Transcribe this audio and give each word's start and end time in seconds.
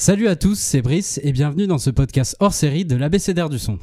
Salut 0.00 0.28
à 0.28 0.34
tous, 0.34 0.58
c'est 0.58 0.80
Brice 0.80 1.20
et 1.22 1.30
bienvenue 1.30 1.66
dans 1.66 1.76
ce 1.76 1.90
podcast 1.90 2.34
hors 2.40 2.54
série 2.54 2.86
de 2.86 2.96
l'ABCDR 2.96 3.50
du 3.50 3.58
son. 3.58 3.78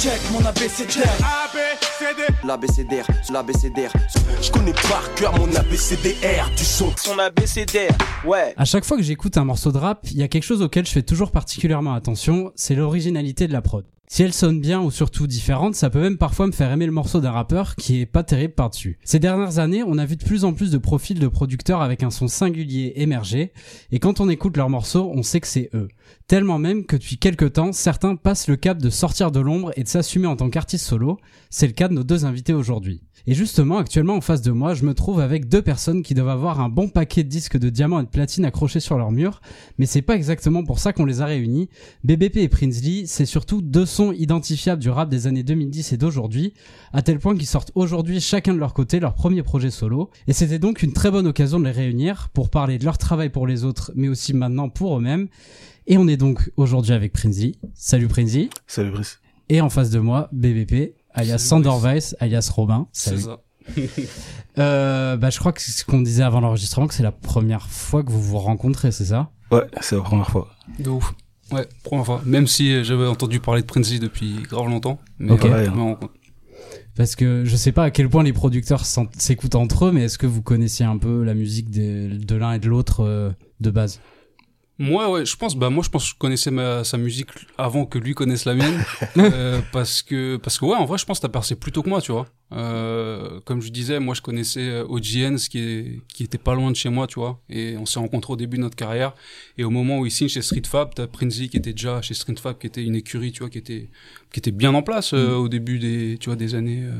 Check, 0.00 0.20
mon 0.32 0.44
ABCDR. 0.44 1.06
L'ABCDR, 2.44 3.06
l'ABCDR. 3.32 3.92
Je 4.42 4.50
connais 4.50 4.72
par 4.72 5.14
cœur 5.14 5.38
mon 5.38 5.46
ABCDR 5.54 6.50
du 6.56 6.64
son. 6.64 6.90
Son 6.96 7.16
ABCDR, 7.20 7.96
ouais. 8.26 8.52
À 8.56 8.64
chaque 8.64 8.84
fois 8.84 8.96
que 8.96 9.04
j'écoute 9.04 9.36
un 9.36 9.44
morceau 9.44 9.70
de 9.70 9.78
rap, 9.78 10.00
il 10.10 10.16
y 10.16 10.24
a 10.24 10.28
quelque 10.28 10.42
chose 10.42 10.60
auquel 10.60 10.84
je 10.84 10.90
fais 10.90 11.04
toujours 11.04 11.30
particulièrement 11.30 11.94
attention, 11.94 12.50
c'est 12.56 12.74
l'originalité 12.74 13.46
de 13.46 13.52
la 13.52 13.62
prod. 13.62 13.84
Si 14.12 14.22
elle 14.22 14.34
sonne 14.34 14.60
bien 14.60 14.82
ou 14.82 14.90
surtout 14.90 15.26
différente, 15.26 15.74
ça 15.74 15.88
peut 15.88 16.02
même 16.02 16.18
parfois 16.18 16.46
me 16.46 16.52
faire 16.52 16.70
aimer 16.70 16.84
le 16.84 16.92
morceau 16.92 17.22
d'un 17.22 17.30
rappeur 17.30 17.76
qui 17.76 18.02
est 18.02 18.04
pas 18.04 18.22
terrible 18.22 18.52
par-dessus. 18.52 18.98
Ces 19.04 19.18
dernières 19.18 19.58
années, 19.58 19.82
on 19.82 19.96
a 19.96 20.04
vu 20.04 20.16
de 20.16 20.22
plus 20.22 20.44
en 20.44 20.52
plus 20.52 20.70
de 20.70 20.76
profils 20.76 21.18
de 21.18 21.28
producteurs 21.28 21.80
avec 21.80 22.02
un 22.02 22.10
son 22.10 22.28
singulier 22.28 22.92
émerger, 22.96 23.54
et 23.90 24.00
quand 24.00 24.20
on 24.20 24.28
écoute 24.28 24.58
leurs 24.58 24.68
morceaux, 24.68 25.10
on 25.14 25.22
sait 25.22 25.40
que 25.40 25.46
c'est 25.46 25.70
eux. 25.72 25.88
Tellement 26.26 26.58
même 26.58 26.84
que 26.84 26.96
depuis 26.96 27.16
quelques 27.16 27.54
temps, 27.54 27.72
certains 27.72 28.16
passent 28.16 28.48
le 28.48 28.56
cap 28.56 28.76
de 28.76 28.90
sortir 28.90 29.30
de 29.30 29.40
l'ombre 29.40 29.72
et 29.76 29.82
de 29.82 29.88
s'assumer 29.88 30.26
en 30.26 30.36
tant 30.36 30.50
qu'artiste 30.50 30.84
solo. 30.84 31.18
C'est 31.48 31.66
le 31.66 31.72
cas 31.72 31.88
de 31.88 31.94
nos 31.94 32.04
deux 32.04 32.26
invités 32.26 32.52
aujourd'hui. 32.52 33.00
Et 33.26 33.34
justement, 33.34 33.78
actuellement 33.78 34.16
en 34.16 34.20
face 34.20 34.42
de 34.42 34.50
moi, 34.50 34.74
je 34.74 34.84
me 34.84 34.94
trouve 34.94 35.20
avec 35.20 35.48
deux 35.48 35.62
personnes 35.62 36.02
qui 36.02 36.14
doivent 36.14 36.28
avoir 36.28 36.60
un 36.60 36.68
bon 36.68 36.88
paquet 36.88 37.22
de 37.22 37.28
disques 37.28 37.56
de 37.56 37.70
diamants 37.70 38.00
et 38.00 38.04
de 38.04 38.08
platine 38.08 38.44
accrochés 38.44 38.80
sur 38.80 38.98
leur 38.98 39.12
mur, 39.12 39.40
mais 39.78 39.86
c'est 39.86 40.02
pas 40.02 40.16
exactement 40.16 40.64
pour 40.64 40.80
ça 40.80 40.92
qu'on 40.92 41.04
les 41.04 41.20
a 41.20 41.26
réunis. 41.26 41.68
BBP 42.02 42.38
et 42.38 42.48
Prinsley, 42.48 43.04
c'est 43.06 43.26
surtout 43.26 43.62
deux 43.62 43.86
sons 43.86 44.01
identifiables 44.10 44.82
du 44.82 44.90
rap 44.90 45.08
des 45.08 45.28
années 45.28 45.44
2010 45.44 45.92
et 45.92 45.96
d'aujourd'hui, 45.96 46.54
à 46.92 47.02
tel 47.02 47.20
point 47.20 47.36
qu'ils 47.36 47.46
sortent 47.46 47.70
aujourd'hui 47.76 48.20
chacun 48.20 48.54
de 48.54 48.58
leur 48.58 48.74
côté 48.74 48.98
leur 48.98 49.14
premier 49.14 49.44
projet 49.44 49.70
solo, 49.70 50.10
et 50.26 50.32
c'était 50.32 50.58
donc 50.58 50.82
une 50.82 50.92
très 50.92 51.10
bonne 51.12 51.28
occasion 51.28 51.60
de 51.60 51.66
les 51.66 51.70
réunir 51.70 52.30
pour 52.32 52.50
parler 52.50 52.78
de 52.78 52.84
leur 52.84 52.98
travail 52.98 53.28
pour 53.28 53.46
les 53.46 53.62
autres, 53.62 53.92
mais 53.94 54.08
aussi 54.08 54.34
maintenant 54.34 54.68
pour 54.68 54.96
eux-mêmes. 54.98 55.28
Et 55.86 55.98
on 55.98 56.08
est 56.08 56.16
donc 56.16 56.50
aujourd'hui 56.56 56.92
avec 56.92 57.12
Prinsley. 57.12 57.52
Salut 57.74 58.08
Prinsley. 58.08 58.50
Salut 58.66 58.90
Brice. 58.90 59.20
Et 59.48 59.60
en 59.60 59.68
face 59.70 59.90
de 59.90 59.98
moi, 59.98 60.28
BBP, 60.32 60.94
alias 61.12 61.38
Sander 61.38 61.72
Weiss, 61.80 62.16
alias 62.18 62.50
Robin. 62.52 62.88
C'est 62.92 63.18
Salut. 63.18 63.22
ça. 63.22 63.40
Euh, 64.58 65.16
bah, 65.16 65.30
je 65.30 65.38
crois 65.38 65.52
que 65.52 65.62
c'est 65.62 65.70
ce 65.70 65.82
qu'on 65.82 66.02
disait 66.02 66.22
avant 66.22 66.40
l'enregistrement, 66.40 66.86
que 66.86 66.92
c'est 66.92 67.02
la 67.02 67.10
première 67.10 67.68
fois 67.68 68.02
que 68.02 68.10
vous 68.10 68.20
vous 68.20 68.38
rencontrez, 68.38 68.92
c'est 68.92 69.06
ça? 69.06 69.30
Ouais, 69.50 69.66
c'est 69.80 69.96
la 69.96 70.02
première 70.02 70.28
fois. 70.28 70.48
De 70.78 70.90
ouf. 70.90 71.14
Ouais, 71.52 71.66
première 71.84 72.06
fois. 72.06 72.22
Même 72.24 72.46
si 72.46 72.72
euh, 72.72 72.82
j'avais 72.84 73.06
entendu 73.06 73.40
parler 73.40 73.60
de 73.62 73.66
Princey 73.66 73.98
depuis 73.98 74.36
grave 74.48 74.68
longtemps. 74.68 74.98
Mais 75.18 75.32
ouais, 75.32 75.68
Ouais. 75.70 75.96
Parce 76.94 77.16
que 77.16 77.44
je 77.46 77.56
sais 77.56 77.72
pas 77.72 77.84
à 77.84 77.90
quel 77.90 78.08
point 78.10 78.22
les 78.22 78.32
producteurs 78.34 78.84
s'écoutent 78.84 79.54
entre 79.54 79.86
eux, 79.86 79.92
mais 79.92 80.04
est-ce 80.04 80.18
que 80.18 80.26
vous 80.26 80.42
connaissiez 80.42 80.84
un 80.84 80.98
peu 80.98 81.22
la 81.24 81.32
musique 81.34 81.70
des- 81.70 82.08
de 82.08 82.34
l'un 82.36 82.52
et 82.52 82.58
de 82.58 82.68
l'autre 82.68 83.00
euh, 83.00 83.30
de 83.60 83.70
base? 83.70 84.00
Moi, 84.82 85.08
ouais, 85.08 85.24
je 85.24 85.36
pense, 85.36 85.54
bah, 85.54 85.70
moi, 85.70 85.84
je 85.84 85.90
pense 85.90 86.02
que 86.02 86.10
je 86.10 86.18
connaissais 86.18 86.50
ma, 86.50 86.82
sa 86.82 86.98
musique 86.98 87.28
avant 87.56 87.86
que 87.86 87.98
lui 87.98 88.14
connaisse 88.14 88.46
la 88.46 88.54
mienne. 88.54 88.82
euh, 89.16 89.60
parce 89.70 90.02
que, 90.02 90.38
parce 90.38 90.58
que, 90.58 90.64
ouais, 90.64 90.74
en 90.74 90.86
vrai, 90.86 90.98
je 90.98 91.04
pense 91.04 91.20
que 91.20 91.22
t'as 91.22 91.32
percé 91.32 91.54
plus 91.54 91.70
tôt 91.70 91.84
que 91.84 91.88
moi, 91.88 92.00
tu 92.00 92.10
vois. 92.10 92.26
Euh, 92.50 93.38
comme 93.44 93.62
je 93.62 93.70
disais, 93.70 94.00
moi, 94.00 94.14
je 94.14 94.20
connaissais 94.20 94.68
euh, 94.68 94.84
OGN, 94.88 95.36
ce 95.38 95.48
qui 95.48 95.60
est, 95.60 96.00
qui 96.08 96.24
était 96.24 96.36
pas 96.36 96.56
loin 96.56 96.72
de 96.72 96.76
chez 96.76 96.88
moi, 96.88 97.06
tu 97.06 97.20
vois. 97.20 97.40
Et 97.48 97.76
on 97.78 97.86
s'est 97.86 98.00
rencontrés 98.00 98.32
au 98.32 98.36
début 98.36 98.56
de 98.56 98.62
notre 98.62 98.74
carrière. 98.74 99.14
Et 99.56 99.62
au 99.62 99.70
moment 99.70 99.98
où 100.00 100.06
il 100.06 100.10
signe 100.10 100.28
chez 100.28 100.42
Street 100.42 100.62
Fab, 100.66 100.92
t'as 100.94 101.06
Princey 101.06 101.46
qui 101.46 101.58
était 101.58 101.72
déjà 101.72 102.02
chez 102.02 102.14
Street 102.14 102.34
Fab, 102.36 102.58
qui 102.58 102.66
était 102.66 102.82
une 102.82 102.96
écurie, 102.96 103.30
tu 103.30 103.38
vois, 103.38 103.50
qui 103.50 103.58
était, 103.58 103.88
qui 104.32 104.40
était 104.40 104.50
bien 104.50 104.74
en 104.74 104.82
place, 104.82 105.14
euh, 105.14 105.34
au 105.34 105.48
début 105.48 105.78
des, 105.78 106.18
tu 106.18 106.28
vois, 106.28 106.36
des 106.36 106.56
années, 106.56 106.82
euh, 106.82 106.98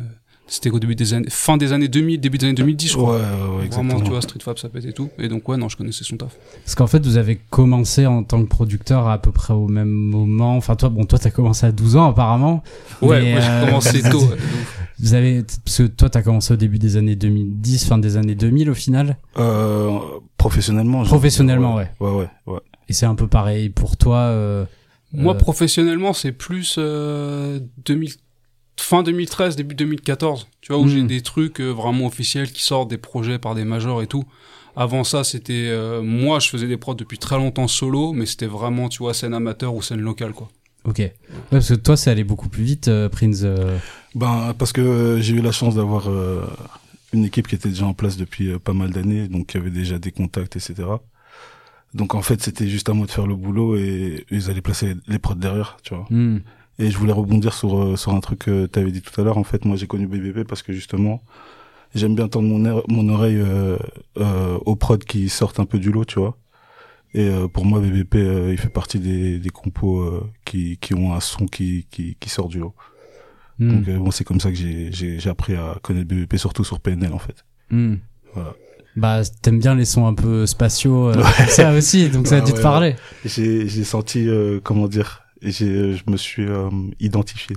c'était 0.54 0.70
au 0.70 0.78
début 0.78 0.94
des 0.94 1.14
années, 1.14 1.26
fin 1.30 1.56
des 1.56 1.72
années 1.72 1.88
2000, 1.88 2.20
début 2.20 2.36
des 2.38 2.46
années 2.46 2.54
2010, 2.54 2.88
je 2.92 2.96
crois. 2.96 3.16
ouais, 3.16 3.20
ouais, 3.20 3.64
exactement. 3.64 3.88
Vraiment, 3.94 4.04
tu 4.04 4.10
vois, 4.10 4.20
Street 4.20 4.38
Fab, 4.42 4.58
ça 4.58 4.68
pète 4.68 4.84
et 4.84 4.92
tout. 4.92 5.08
Et 5.18 5.28
donc, 5.28 5.48
ouais, 5.48 5.56
non, 5.56 5.68
je 5.68 5.76
connaissais 5.76 6.04
son 6.04 6.16
taf. 6.16 6.36
Parce 6.64 6.74
qu'en 6.74 6.86
fait, 6.86 7.04
vous 7.06 7.16
avez 7.16 7.36
commencé 7.50 8.06
en 8.06 8.22
tant 8.22 8.42
que 8.42 8.48
producteur 8.48 9.08
à 9.08 9.16
peu 9.20 9.32
près 9.32 9.54
au 9.54 9.66
même 9.68 9.88
moment. 9.88 10.56
Enfin, 10.56 10.76
toi, 10.76 10.88
bon, 10.90 11.04
toi, 11.04 11.18
t'as 11.18 11.30
commencé 11.30 11.64
à 11.66 11.72
12 11.72 11.96
ans 11.96 12.10
apparemment. 12.10 12.62
Ouais, 13.00 13.22
Mais, 13.22 13.32
moi, 13.32 13.40
j'ai 13.40 13.48
euh, 13.48 13.66
commencé 13.66 14.02
tôt. 14.10 14.20
ouais. 14.20 14.36
Vous 15.00 15.14
avez, 15.14 15.42
parce 15.64 15.78
que 15.78 15.82
toi, 15.84 16.10
t'as 16.10 16.22
commencé 16.22 16.52
au 16.52 16.56
début 16.56 16.78
des 16.78 16.96
années 16.96 17.16
2010, 17.16 17.86
fin 17.86 17.98
des 17.98 18.16
années 18.16 18.34
2000 18.34 18.70
au 18.70 18.74
final? 18.74 19.16
Euh, 19.38 19.98
professionnellement. 20.36 21.02
je- 21.04 21.08
Professionnellement, 21.08 21.74
ouais. 21.76 21.90
Ouais, 22.00 22.10
ouais, 22.12 22.28
ouais. 22.46 22.60
Et 22.88 22.92
c'est 22.92 23.06
un 23.06 23.14
peu 23.14 23.26
pareil 23.26 23.70
pour 23.70 23.96
toi. 23.96 24.16
euh, 24.18 24.64
Moi, 25.12 25.34
euh, 25.34 25.38
professionnellement, 25.38 26.12
c'est 26.12 26.32
plus 26.32 26.76
euh, 26.78 27.58
2000, 27.84 28.12
fin 28.76 29.02
2013, 29.02 29.56
début 29.56 29.74
2014. 29.74 30.48
Tu 30.60 30.72
vois, 30.72 30.80
où 30.82 30.88
j'ai 30.88 31.02
des 31.02 31.20
trucs 31.22 31.60
euh, 31.60 31.70
vraiment 31.70 32.06
officiels 32.06 32.50
qui 32.52 32.62
sortent 32.62 32.90
des 32.90 32.98
projets 32.98 33.38
par 33.38 33.54
des 33.54 33.64
majors 33.64 34.02
et 34.02 34.06
tout. 34.06 34.24
Avant 34.76 35.04
ça, 35.04 35.22
c'était 35.24 35.68
euh, 35.70 36.00
moi, 36.02 36.38
je 36.38 36.48
faisais 36.48 36.66
des 36.66 36.76
prods 36.78 36.94
depuis 36.94 37.18
très 37.18 37.36
longtemps 37.36 37.68
solo, 37.68 38.12
mais 38.12 38.24
c'était 38.26 38.46
vraiment, 38.46 38.88
tu 38.88 38.98
vois, 38.98 39.12
scène 39.12 39.34
amateur 39.34 39.74
ou 39.74 39.82
scène 39.82 40.00
locale, 40.00 40.32
quoi. 40.32 40.48
Ok. 40.84 40.98
Ouais, 40.98 41.12
parce 41.50 41.68
que 41.68 41.74
toi, 41.74 41.96
c'est 41.96 42.10
allé 42.10 42.24
beaucoup 42.24 42.48
plus 42.48 42.64
vite, 42.64 42.88
euh, 42.88 43.08
Prince. 43.08 43.42
euh, 43.44 43.76
Ben, 44.14 44.54
parce 44.58 44.72
que 44.72 45.18
j'ai 45.20 45.34
eu 45.34 45.40
la 45.42 45.52
chance 45.52 45.74
d'avoir 45.74 46.08
euh, 46.08 46.42
une 47.12 47.24
équipe 47.24 47.46
qui 47.48 47.54
était 47.54 47.68
déjà 47.68 47.84
en 47.86 47.92
place 47.94 48.16
depuis 48.16 48.48
euh, 48.50 48.58
pas 48.58 48.72
mal 48.72 48.90
d'années, 48.90 49.28
donc 49.28 49.48
qui 49.48 49.58
avait 49.58 49.70
déjà 49.70 49.98
des 49.98 50.10
contacts, 50.10 50.56
etc. 50.56 50.74
Donc 51.94 52.14
en 52.14 52.22
fait, 52.22 52.42
c'était 52.42 52.68
juste 52.68 52.88
à 52.88 52.94
moi 52.94 53.06
de 53.06 53.10
faire 53.10 53.26
le 53.26 53.36
boulot 53.36 53.76
et 53.76 54.24
ils 54.30 54.48
allaient 54.50 54.62
placer 54.62 54.86
les, 54.86 54.94
les 55.06 55.18
prods 55.18 55.34
derrière, 55.34 55.76
tu 55.82 55.94
vois. 55.94 56.06
hmm. 56.08 56.40
Et 56.78 56.90
je 56.90 56.98
voulais 56.98 57.12
rebondir 57.12 57.52
sur 57.54 57.78
euh, 57.78 57.96
sur 57.96 58.14
un 58.14 58.20
truc 58.20 58.40
que 58.40 58.66
tu 58.66 58.78
avais 58.78 58.90
dit 58.92 59.02
tout 59.02 59.18
à 59.20 59.24
l'heure. 59.24 59.38
En 59.38 59.44
fait, 59.44 59.64
moi, 59.64 59.76
j'ai 59.76 59.86
connu 59.86 60.06
BBP 60.06 60.46
parce 60.48 60.62
que 60.62 60.72
justement, 60.72 61.22
j'aime 61.94 62.14
bien 62.14 62.28
tendre 62.28 62.48
mon, 62.48 62.64
air- 62.64 62.82
mon 62.88 63.08
oreille 63.10 63.38
euh, 63.40 63.76
euh, 64.18 64.58
aux 64.66 64.76
prods 64.76 64.98
qui 64.98 65.28
sortent 65.28 65.60
un 65.60 65.66
peu 65.66 65.78
du 65.78 65.92
lot, 65.92 66.04
tu 66.04 66.18
vois. 66.18 66.38
Et 67.14 67.28
euh, 67.28 67.48
pour 67.48 67.66
moi, 67.66 67.80
BBP, 67.80 68.16
euh, 68.16 68.50
il 68.52 68.58
fait 68.58 68.70
partie 68.70 68.98
des, 69.00 69.38
des 69.38 69.50
compos 69.50 70.00
euh, 70.02 70.24
qui 70.44 70.78
qui 70.78 70.94
ont 70.94 71.14
un 71.14 71.20
son 71.20 71.46
qui 71.46 71.86
qui, 71.90 72.16
qui 72.18 72.28
sort 72.30 72.48
du 72.48 72.58
lot. 72.58 72.74
Hmm. 73.58 73.82
Donc 73.82 73.90
bon, 73.98 74.10
c'est 74.10 74.24
comme 74.24 74.40
ça 74.40 74.50
que 74.50 74.56
j'ai 74.56 74.90
j'ai 74.92 75.18
j'ai 75.20 75.30
appris 75.30 75.54
à 75.54 75.78
connaître 75.82 76.08
BBP, 76.08 76.36
surtout 76.38 76.64
sur 76.64 76.80
PNL 76.80 77.12
en 77.12 77.18
fait. 77.18 77.44
Hmm. 77.70 77.96
Voilà. 78.34 78.56
Bah, 78.96 79.22
t'aimes 79.42 79.58
bien 79.58 79.74
les 79.74 79.86
sons 79.86 80.06
un 80.06 80.14
peu 80.14 80.46
spatiaux, 80.46 81.08
euh, 81.10 81.14
comme 81.36 81.46
ça 81.48 81.72
aussi, 81.72 82.10
donc 82.10 82.26
ça 82.26 82.38
a 82.38 82.40
Ouais, 82.40 82.42
dû 82.42 82.52
te 82.54 82.58
ouais, 82.58 82.62
parler. 82.62 82.96
J'ai 83.24 83.68
j'ai 83.68 83.84
senti 83.84 84.28
euh, 84.28 84.60
comment 84.62 84.88
dire, 84.88 85.21
et 85.42 85.50
j'ai 85.50 85.94
je 85.94 86.04
me 86.10 86.16
suis 86.16 86.46
euh, 86.46 86.70
identifié. 87.00 87.56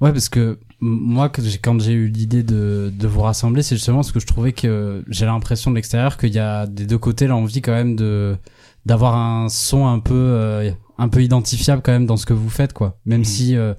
Ouais, 0.00 0.12
parce 0.12 0.28
que 0.28 0.58
moi, 0.80 1.30
quand 1.62 1.80
j'ai 1.80 1.92
eu 1.92 2.08
l'idée 2.08 2.42
de, 2.42 2.92
de 2.96 3.06
vous 3.06 3.20
rassembler, 3.22 3.62
c'est 3.62 3.76
justement 3.76 3.98
parce 3.98 4.12
que 4.12 4.20
je 4.20 4.26
trouvais 4.26 4.52
que 4.52 5.04
j'ai 5.08 5.24
l'impression 5.26 5.70
de 5.70 5.76
l'extérieur 5.76 6.16
qu'il 6.18 6.34
y 6.34 6.38
a 6.38 6.66
des 6.66 6.86
deux 6.86 6.98
côtés 6.98 7.26
l'envie 7.26 7.62
quand 7.62 7.72
même 7.72 7.96
de 7.96 8.36
d'avoir 8.84 9.16
un 9.16 9.48
son 9.48 9.86
un 9.86 9.98
peu 10.00 10.14
euh, 10.14 10.70
un 10.98 11.08
peu 11.08 11.22
identifiable 11.22 11.82
quand 11.82 11.92
même 11.92 12.06
dans 12.06 12.16
ce 12.16 12.26
que 12.26 12.34
vous 12.34 12.50
faites, 12.50 12.72
quoi. 12.72 12.98
Même 13.06 13.20
Mhm. 13.20 13.24
si 13.24 13.56
euh, 13.56 13.74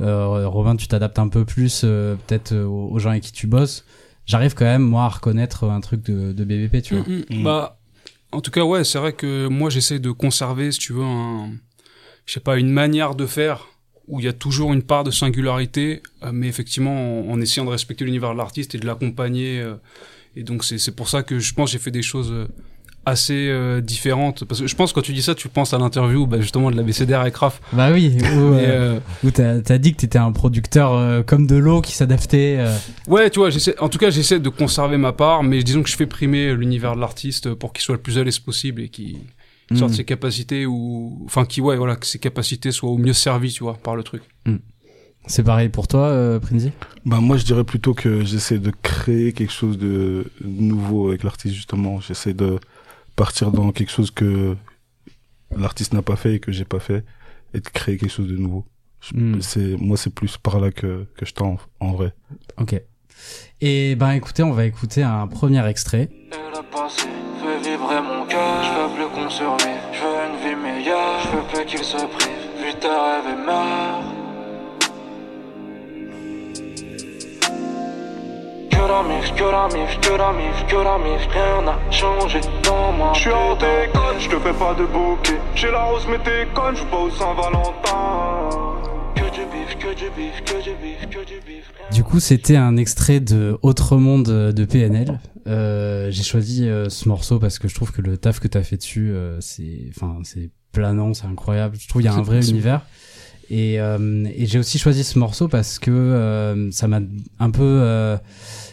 euh, 0.00 0.48
Robin, 0.48 0.76
tu 0.76 0.88
t'adaptes 0.88 1.18
un 1.18 1.28
peu 1.28 1.44
plus 1.44 1.82
euh, 1.84 2.16
peut-être 2.26 2.52
euh, 2.52 2.64
aux 2.64 2.90
aux 2.92 2.98
gens 2.98 3.10
avec 3.10 3.22
qui 3.22 3.32
tu 3.32 3.46
bosses. 3.46 3.84
J'arrive 4.26 4.54
quand 4.54 4.64
même 4.64 4.82
moi 4.82 5.04
à 5.04 5.08
reconnaître 5.08 5.64
un 5.64 5.80
truc 5.80 6.02
de, 6.04 6.32
de 6.32 6.44
BBP, 6.44 6.82
tu 6.82 6.96
vois. 6.96 7.04
Mm, 7.08 7.24
mm. 7.30 7.40
Mm. 7.40 7.44
Bah, 7.44 7.78
en 8.32 8.40
tout 8.42 8.50
cas, 8.50 8.62
ouais, 8.64 8.84
c'est 8.84 8.98
vrai 8.98 9.12
que 9.14 9.46
moi, 9.48 9.70
j'essaie 9.70 9.98
de 10.00 10.10
conserver, 10.10 10.70
si 10.72 10.78
tu 10.80 10.92
veux, 10.92 11.02
un, 11.04 11.50
je 12.28 12.34
sais 12.34 12.40
pas, 12.40 12.58
une 12.58 12.70
manière 12.70 13.14
de 13.14 13.24
faire 13.24 13.66
où 14.06 14.20
il 14.20 14.26
y 14.26 14.28
a 14.28 14.32
toujours 14.34 14.74
une 14.74 14.82
part 14.82 15.02
de 15.02 15.10
singularité, 15.10 16.02
euh, 16.22 16.30
mais 16.32 16.46
effectivement, 16.46 17.22
en, 17.26 17.32
en 17.32 17.40
essayant 17.40 17.64
de 17.64 17.70
respecter 17.70 18.04
l'univers 18.04 18.32
de 18.34 18.38
l'artiste 18.38 18.74
et 18.74 18.78
de 18.78 18.86
l'accompagner. 18.86 19.60
euh, 19.60 19.74
et 20.36 20.42
donc, 20.42 20.62
c'est 20.62 20.78
c'est 20.78 20.94
pour 20.94 21.08
ça 21.08 21.22
que 21.22 21.38
je 21.38 21.54
pense 21.54 21.70
que 21.70 21.72
j'ai 21.72 21.82
fait 21.82 21.90
des 21.90 22.02
choses 22.02 22.30
euh, 22.30 22.46
assez 23.06 23.48
euh, 23.48 23.80
différentes. 23.80 24.44
Parce 24.44 24.60
que 24.60 24.66
je 24.66 24.76
pense 24.76 24.90
que 24.92 24.96
quand 24.96 25.02
tu 25.02 25.14
dis 25.14 25.22
ça, 25.22 25.34
tu 25.34 25.48
penses 25.48 25.72
à 25.72 25.78
l'interview, 25.78 26.26
bah, 26.26 26.38
justement, 26.40 26.70
de 26.70 26.76
la 26.76 26.82
BCDR 26.82 27.20
avec 27.20 27.36
Raph. 27.36 27.60
Bah 27.72 27.90
oui, 27.92 28.16
où, 28.20 28.24
euh, 28.54 28.98
où 29.24 29.30
t'as 29.30 29.60
t'as 29.60 29.78
dit 29.78 29.92
que 29.92 29.98
t'étais 29.98 30.18
un 30.18 30.32
producteur 30.32 30.92
euh, 30.92 31.22
comme 31.22 31.46
de 31.46 31.56
l'eau 31.56 31.80
qui 31.80 31.92
s'adaptait. 31.92 32.62
Ouais, 33.06 33.30
tu 33.30 33.38
vois, 33.40 33.48
j'essaie, 33.50 33.78
en 33.80 33.88
tout 33.88 33.98
cas, 33.98 34.10
j'essaie 34.10 34.38
de 34.38 34.48
conserver 34.50 34.98
ma 34.98 35.12
part, 35.12 35.42
mais 35.42 35.62
disons 35.62 35.82
que 35.82 35.88
je 35.88 35.96
fais 35.96 36.06
primer 36.06 36.54
l'univers 36.54 36.94
de 36.94 37.00
l'artiste 37.00 37.54
pour 37.54 37.72
qu'il 37.72 37.82
soit 37.82 37.94
le 37.96 38.02
plus 38.02 38.18
à 38.18 38.24
l'aise 38.24 38.38
possible 38.38 38.82
et 38.82 38.88
sorte 39.76 39.92
hmm. 39.92 39.96
ses 39.96 40.04
capacités 40.04 40.66
ou, 40.66 41.22
enfin, 41.26 41.44
qui, 41.44 41.60
ouais, 41.60 41.76
voilà, 41.76 41.96
que 41.96 42.06
ses 42.06 42.18
capacités 42.18 42.72
soient 42.72 42.90
au 42.90 42.98
mieux 42.98 43.12
servies, 43.12 43.52
tu 43.52 43.64
vois, 43.64 43.74
par 43.74 43.96
le 43.96 44.02
truc. 44.02 44.22
C'est 45.28 45.42
pareil 45.42 45.68
pour 45.68 45.86
toi, 45.88 46.06
euh, 46.06 46.40
Prinzi? 46.40 46.72
Ben 47.04 47.20
moi 47.20 47.36
je 47.36 47.44
dirais 47.44 47.64
plutôt 47.64 47.92
que 47.92 48.24
j'essaie 48.24 48.58
de 48.58 48.72
créer 48.82 49.32
quelque 49.32 49.52
chose 49.52 49.76
de 49.76 50.24
nouveau 50.42 51.08
avec 51.08 51.22
l'artiste 51.22 51.54
justement. 51.54 52.00
J'essaie 52.00 52.32
de 52.32 52.58
partir 53.14 53.50
dans 53.50 53.70
quelque 53.72 53.90
chose 53.90 54.10
que 54.10 54.56
l'artiste 55.54 55.92
n'a 55.92 56.02
pas 56.02 56.16
fait 56.16 56.36
et 56.36 56.40
que 56.40 56.50
j'ai 56.50 56.64
pas 56.64 56.80
fait 56.80 57.04
et 57.52 57.60
de 57.60 57.68
créer 57.68 57.98
quelque 57.98 58.10
chose 58.10 58.28
de 58.28 58.36
nouveau. 58.36 58.64
Hmm. 59.12 59.40
C'est 59.40 59.76
moi 59.76 59.98
c'est 59.98 60.12
plus 60.12 60.38
par 60.38 60.60
là 60.60 60.70
que 60.70 61.06
que 61.16 61.26
je 61.26 61.34
tends 61.34 61.58
en 61.80 61.92
vrai. 61.92 62.14
Ok. 62.56 62.80
Et 63.60 63.96
ben 63.96 64.12
écoutez, 64.12 64.42
on 64.42 64.52
va 64.52 64.64
écouter 64.64 65.02
un 65.02 65.26
premier 65.26 65.66
extrait. 65.68 66.08
Fait 67.58 67.70
vibrer 67.70 68.00
mon 68.00 68.24
cœur. 68.26 68.62
Je 68.62 68.80
veux 68.80 68.88
plus 68.94 69.06
qu'on 69.14 69.30
survive, 69.30 69.80
je 69.92 70.00
veux 70.00 70.08
une 70.28 70.48
vie 70.48 70.56
meilleure. 70.56 71.20
Je 71.22 71.36
veux 71.36 71.42
plus 71.42 71.64
qu'il 71.66 71.84
se 71.84 71.96
prive, 71.96 72.64
vu 72.64 72.74
tes 72.74 72.88
rêves 72.88 73.28
et 73.32 73.46
meurt. 73.46 74.04
Que 78.70 78.92
la 78.92 79.02
mif, 79.02 79.34
que 79.34 79.44
la 79.44 79.68
mif, 79.68 80.00
que 80.00 80.12
la 80.16 80.32
mif, 80.32 80.66
que 80.66 80.76
la 80.76 80.98
mif, 80.98 81.28
rien 81.30 81.62
n'a 81.62 81.78
changé 81.90 82.40
dans 82.62 82.92
ma 82.92 83.12
Je 83.12 83.20
suis 83.20 83.32
en 83.32 83.54
déconne, 83.54 84.18
je 84.18 84.28
te 84.28 84.36
fais 84.36 84.52
pas 84.52 84.74
de 84.74 84.84
bouquet. 84.84 85.38
J'ai 85.54 85.70
la 85.70 85.82
rose, 85.82 86.06
mais 86.08 86.18
t'es 86.18 86.46
conne, 86.54 86.76
je 86.76 86.84
pas 86.84 86.96
au 86.96 87.10
Saint-Valentin. 87.10 88.97
Du 91.92 92.04
coup, 92.04 92.20
c'était 92.20 92.56
un 92.56 92.76
extrait 92.76 93.20
de 93.20 93.58
Autre 93.62 93.96
Monde 93.96 94.52
de 94.52 94.64
PNL. 94.64 95.18
Euh, 95.46 96.10
j'ai 96.10 96.22
choisi 96.22 96.68
euh, 96.68 96.88
ce 96.88 97.08
morceau 97.08 97.38
parce 97.38 97.58
que 97.58 97.68
je 97.68 97.74
trouve 97.74 97.90
que 97.92 98.02
le 98.02 98.18
taf 98.18 98.38
que 98.38 98.48
t'as 98.48 98.62
fait 98.62 98.76
dessus, 98.76 99.10
euh, 99.10 99.40
c'est, 99.40 99.90
enfin, 99.96 100.18
c'est 100.24 100.50
planant, 100.72 101.14
c'est 101.14 101.26
incroyable. 101.26 101.76
Je 101.80 101.88
trouve 101.88 102.02
il 102.02 102.04
y 102.04 102.08
a 102.08 102.14
un 102.14 102.22
vrai 102.22 102.46
univers. 102.48 102.82
Et, 103.50 103.80
euh, 103.80 104.26
et 104.34 104.46
j'ai 104.46 104.58
aussi 104.58 104.78
choisi 104.78 105.04
ce 105.04 105.18
morceau 105.18 105.48
parce 105.48 105.78
que 105.78 105.90
euh, 105.90 106.70
ça 106.70 106.86
m'a 106.86 107.00
un 107.38 107.50
peu 107.50 107.62
euh, 107.62 108.16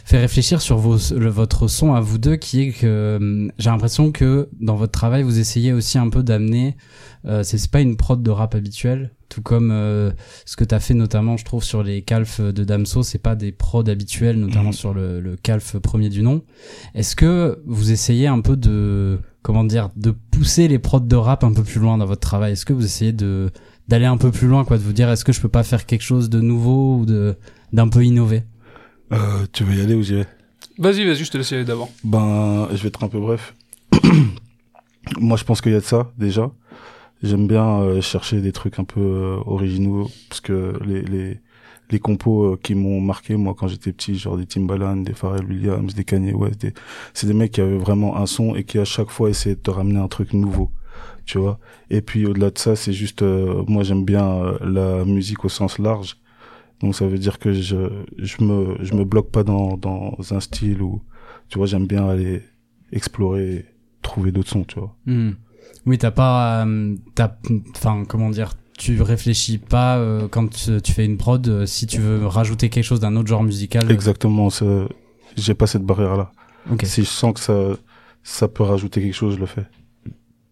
fait 0.04 0.18
réfléchir 0.18 0.60
sur 0.60 0.76
vos, 0.76 0.96
le- 1.14 1.30
votre 1.30 1.66
son 1.66 1.94
à 1.94 2.00
vous 2.00 2.18
deux, 2.18 2.36
qui 2.36 2.62
est 2.62 2.72
que 2.72 2.86
euh, 2.86 3.48
j'ai 3.58 3.70
l'impression 3.70 4.12
que 4.12 4.48
dans 4.60 4.76
votre 4.76 4.92
travail, 4.92 5.22
vous 5.22 5.38
essayez 5.38 5.72
aussi 5.72 5.96
un 5.98 6.10
peu 6.10 6.22
d'amener. 6.22 6.76
Euh, 7.24 7.42
c'est 7.42 7.70
pas 7.70 7.80
une 7.80 7.96
prod 7.96 8.22
de 8.22 8.30
rap 8.30 8.54
habituelle, 8.54 9.10
tout 9.30 9.40
comme 9.42 9.70
euh, 9.72 10.12
ce 10.44 10.56
que 10.56 10.62
t'as 10.64 10.78
fait 10.78 10.94
notamment, 10.94 11.36
je 11.36 11.44
trouve, 11.44 11.64
sur 11.64 11.82
les 11.82 12.02
calfs 12.02 12.40
de 12.40 12.62
Damso, 12.62 13.02
c'est 13.02 13.18
pas 13.18 13.34
des 13.34 13.50
prods 13.52 13.88
habituels, 13.88 14.38
notamment 14.38 14.68
Mhm. 14.68 14.72
sur 14.74 14.94
le, 14.94 15.20
le 15.20 15.36
calf 15.36 15.76
premier 15.78 16.08
du 16.10 16.22
nom. 16.22 16.42
Est-ce 16.94 17.16
que 17.16 17.60
vous 17.66 17.90
essayez 17.90 18.26
un 18.28 18.40
peu 18.40 18.56
de, 18.56 19.18
comment 19.42 19.64
dire, 19.64 19.88
de 19.96 20.10
pousser 20.12 20.68
les 20.68 20.78
prods 20.78 21.00
de 21.00 21.16
rap 21.16 21.42
un 21.42 21.52
peu 21.52 21.62
plus 21.64 21.80
loin 21.80 21.98
dans 21.98 22.06
votre 22.06 22.20
travail? 22.20 22.52
Est-ce 22.52 22.66
que 22.66 22.72
vous 22.74 22.84
essayez 22.84 23.12
de 23.12 23.50
d'aller 23.88 24.06
un 24.06 24.16
peu 24.16 24.30
plus 24.30 24.48
loin, 24.48 24.64
quoi, 24.64 24.78
de 24.78 24.82
vous 24.82 24.92
dire, 24.92 25.08
est-ce 25.10 25.24
que 25.24 25.32
je 25.32 25.40
peux 25.40 25.48
pas 25.48 25.62
faire 25.62 25.86
quelque 25.86 26.02
chose 26.02 26.28
de 26.28 26.40
nouveau 26.40 26.98
ou 26.98 27.06
de 27.06 27.36
d'un 27.72 27.88
peu 27.88 28.04
innové 28.04 28.42
Euh, 29.12 29.46
tu 29.52 29.64
veux 29.64 29.74
y 29.74 29.80
aller 29.80 29.94
ou 29.94 30.02
j'y 30.02 30.14
vais? 30.14 30.26
Vas-y, 30.78 31.04
vas-y, 31.06 31.24
je 31.24 31.30
te 31.30 31.38
laisse 31.38 31.50
y 31.50 31.54
aller 31.54 31.64
d'abord. 31.64 31.90
Ben, 32.04 32.68
je 32.72 32.82
vais 32.82 32.88
être 32.88 33.02
un 33.02 33.08
peu 33.08 33.20
bref. 33.20 33.54
Moi, 35.18 35.36
je 35.36 35.44
pense 35.44 35.60
qu'il 35.60 35.72
y 35.72 35.76
a 35.76 35.80
de 35.80 35.84
ça 35.84 36.10
déjà. 36.18 36.50
J'aime 37.22 37.46
bien 37.46 37.80
euh, 37.80 38.00
chercher 38.00 38.40
des 38.40 38.52
trucs 38.52 38.78
un 38.78 38.84
peu 38.84 39.00
euh, 39.00 39.36
originaux 39.46 40.10
parce 40.28 40.40
que 40.40 40.74
les 40.84 41.02
les 41.02 41.40
les 41.90 41.98
compos 41.98 42.44
euh, 42.44 42.58
qui 42.62 42.74
m'ont 42.74 43.00
marqué 43.00 43.36
moi 43.36 43.54
quand 43.56 43.68
j'étais 43.68 43.92
petit, 43.92 44.16
genre 44.16 44.36
des 44.36 44.46
Timbaland, 44.46 44.96
des 44.96 45.14
Pharrell 45.14 45.44
Williams, 45.44 45.94
des 45.94 46.04
Kanye 46.04 46.32
West, 46.32 46.60
des... 46.60 46.74
c'est 47.14 47.26
des 47.26 47.34
mecs 47.34 47.52
qui 47.52 47.60
avaient 47.60 47.78
vraiment 47.78 48.16
un 48.16 48.26
son 48.26 48.54
et 48.54 48.64
qui 48.64 48.78
à 48.78 48.84
chaque 48.84 49.10
fois 49.10 49.30
essayaient 49.30 49.54
de 49.54 49.60
te 49.60 49.70
ramener 49.70 49.98
un 49.98 50.08
truc 50.08 50.32
nouveau, 50.32 50.70
tu 51.26 51.38
vois. 51.38 51.58
Et 51.90 52.00
puis 52.00 52.24
au-delà 52.26 52.50
de 52.50 52.58
ça, 52.58 52.76
c'est 52.76 52.92
juste 52.92 53.22
euh, 53.22 53.62
moi 53.68 53.82
j'aime 53.82 54.04
bien 54.04 54.26
euh, 54.26 54.58
la 54.62 55.04
musique 55.04 55.44
au 55.44 55.48
sens 55.48 55.78
large. 55.78 56.16
Donc 56.80 56.94
ça 56.94 57.06
veut 57.06 57.18
dire 57.18 57.38
que 57.38 57.52
je 57.52 57.76
je 58.18 58.42
me 58.44 58.76
je 58.82 58.94
me 58.94 59.04
bloque 59.04 59.30
pas 59.30 59.42
dans 59.44 59.76
dans 59.76 60.16
un 60.30 60.40
style 60.40 60.82
où 60.82 61.02
tu 61.48 61.58
vois 61.58 61.66
j'aime 61.66 61.86
bien 61.86 62.08
aller 62.08 62.42
explorer 62.92 63.66
trouver 64.02 64.30
d'autres 64.32 64.50
sons 64.50 64.64
tu 64.64 64.78
vois 64.78 64.94
Hmm. 65.06 65.32
Oui, 65.84 65.98
t'as 65.98 66.10
pas, 66.10 66.64
euh, 66.66 66.96
t'as, 67.14 67.32
enfin, 67.70 68.04
comment 68.08 68.30
dire, 68.30 68.54
tu 68.78 69.00
réfléchis 69.02 69.58
pas 69.58 69.96
euh, 69.98 70.28
quand 70.28 70.48
tu, 70.48 70.80
tu 70.82 70.92
fais 70.92 71.04
une 71.04 71.16
prod 71.16 71.46
euh, 71.48 71.66
si 71.66 71.86
tu 71.86 72.00
veux 72.00 72.26
rajouter 72.26 72.68
quelque 72.68 72.84
chose 72.84 73.00
d'un 73.00 73.16
autre 73.16 73.28
genre 73.28 73.42
musical. 73.42 73.90
exactement 73.90 74.48
j'ai 75.36 75.54
pas 75.54 75.66
cette 75.66 75.82
barrière 75.82 76.16
là 76.16 76.32
si 76.84 77.02
je 77.02 77.08
sens 77.08 77.34
que 77.34 77.40
ça 77.40 77.76
ça 78.22 78.48
peut 78.48 78.62
rajouter 78.64 79.00
quelque 79.00 79.14
chose 79.14 79.34
je 79.34 79.40
le 79.40 79.46
fais 79.46 79.66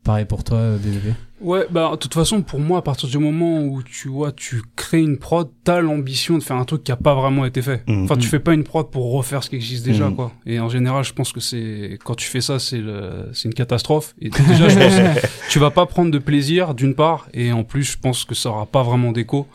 Pareil 0.05 0.27
pour 0.27 0.45
toi, 0.45 0.59
euh, 0.59 0.77
BBB. 0.77 1.15
Ouais, 1.41 1.67
bah, 1.71 1.91
de 1.93 1.97
toute 1.97 2.13
façon, 2.15 2.43
pour 2.43 2.61
moi, 2.61 2.79
à 2.79 2.83
partir 2.83 3.09
du 3.09 3.19
moment 3.19 3.63
où 3.63 3.83
tu 3.83 4.09
vois, 4.09 4.33
tu 4.33 4.63
crées 4.77 5.01
une 5.01 5.19
prod, 5.19 5.49
t'as 5.65 5.81
l'ambition 5.81 6.39
de 6.39 6.43
faire 6.43 6.57
un 6.57 6.65
truc 6.65 6.85
qui 6.85 6.93
a 6.93 6.97
pas 6.97 7.15
vraiment 7.15 7.45
été 7.47 7.61
fait. 7.63 7.83
Mhm. 7.89 8.05
Enfin, 8.05 8.17
tu 8.17 8.29
fais 8.29 8.39
pas 8.39 8.55
une 8.55 8.65
prod 8.65 8.91
pour 8.91 9.13
refaire 9.13 9.43
ce 9.43 9.51
qui 9.51 9.57
existe 9.57 9.85
déjà, 9.85 10.09
Mhm. 10.09 10.15
quoi. 10.17 10.33
Et 10.47 10.61
en 10.61 10.69
général, 10.69 11.05
je 11.05 11.13
pense 11.13 11.33
que 11.33 11.41
c'est, 11.41 11.99
quand 12.05 12.15
tu 12.15 12.29
fais 12.29 12.41
ça, 12.41 12.59
c'est 12.59 12.79
le, 12.79 13.29
c'est 13.33 13.49
une 13.49 13.55
catastrophe. 13.55 14.15
Et 14.21 14.29
déjà, 14.31 14.69
je 14.69 14.79
pense 14.79 14.95
que 15.23 15.51
tu 15.51 15.59
vas 15.59 15.71
pas 15.71 15.87
prendre 15.87 16.11
de 16.11 16.19
plaisir, 16.19 16.75
d'une 16.75 16.95
part, 16.95 17.27
et 17.35 17.53
en 17.53 17.65
plus, 17.65 17.83
je 17.85 17.99
pense 17.99 18.25
que 18.25 18.35
ça 18.35 18.51
aura 18.51 18.67
pas 18.67 18.83
vraiment 18.83 19.11
d'écho. 19.13 19.47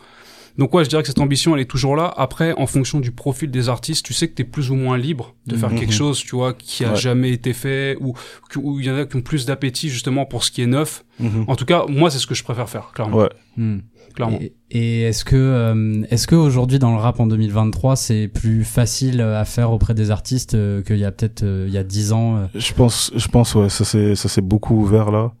Donc 0.58 0.74
ouais, 0.74 0.84
je 0.84 0.88
dirais 0.88 1.02
que 1.02 1.08
cette 1.08 1.18
ambition, 1.20 1.54
elle 1.54 1.62
est 1.62 1.70
toujours 1.70 1.96
là. 1.96 2.12
Après, 2.16 2.52
en 2.54 2.66
fonction 2.66 3.00
du 3.00 3.12
profil 3.12 3.50
des 3.50 3.68
artistes, 3.68 4.04
tu 4.04 4.12
sais 4.12 4.28
que 4.28 4.34
t'es 4.34 4.44
plus 4.44 4.70
ou 4.70 4.74
moins 4.74 4.98
libre 4.98 5.34
de 5.46 5.56
faire 5.56 5.70
Mhm. 5.70 5.78
quelque 5.78 5.92
chose, 5.94 6.18
tu 6.18 6.36
vois, 6.36 6.52
qui 6.54 6.84
a 6.84 6.90
Ouais. 6.90 6.96
jamais 6.96 7.30
été 7.30 7.52
fait, 7.52 7.96
ou 8.00 8.14
où 8.56 8.80
il 8.80 8.86
y 8.86 8.90
en 8.90 8.96
a 8.96 9.04
qui 9.06 9.16
ont 9.16 9.20
plus 9.22 9.46
d'appétit 9.46 9.88
justement 9.88 10.26
pour 10.26 10.44
ce 10.44 10.50
qui 10.50 10.62
est 10.62 10.66
neuf. 10.66 11.04
Mhm. 11.18 11.44
En 11.48 11.56
tout 11.56 11.64
cas, 11.64 11.84
moi, 11.88 12.10
c'est 12.10 12.18
ce 12.18 12.26
que 12.26 12.34
je 12.34 12.42
préfère 12.44 12.68
faire, 12.68 12.90
clairement. 12.92 13.16
ouais 13.18 13.28
Hmm. 13.56 13.78
clairement. 14.14 14.38
Et, 14.40 14.52
et 14.70 15.02
est-ce 15.02 15.24
que, 15.24 15.36
euh, 15.36 16.02
est-ce 16.10 16.26
que 16.26 16.34
aujourd'hui 16.36 16.78
dans 16.78 16.92
le 16.92 16.96
rap 16.98 17.20
en 17.20 17.26
2023, 17.26 17.94
c'est 17.96 18.28
plus 18.28 18.64
facile 18.64 19.20
à 19.20 19.44
faire 19.44 19.72
auprès 19.72 19.92
des 19.94 20.10
artistes 20.10 20.54
euh, 20.54 20.82
qu'il 20.82 20.98
y 20.98 21.04
a 21.04 21.10
peut-être 21.12 21.42
euh, 21.42 21.64
il 21.68 21.74
y 21.74 21.78
a 21.78 21.82
10 21.84 22.12
ans 22.12 22.36
euh 22.36 22.46
je 22.54 22.72
pense 22.72 23.10
je 23.14 23.28
pense 23.28 23.54
ouais 23.56 23.68
ça 23.68 23.84
c'est 23.84 24.14
ça 24.14 24.28
s'est 24.28 24.40
beaucoup 24.40 24.74
ouvert 24.76 25.10
là 25.10 25.32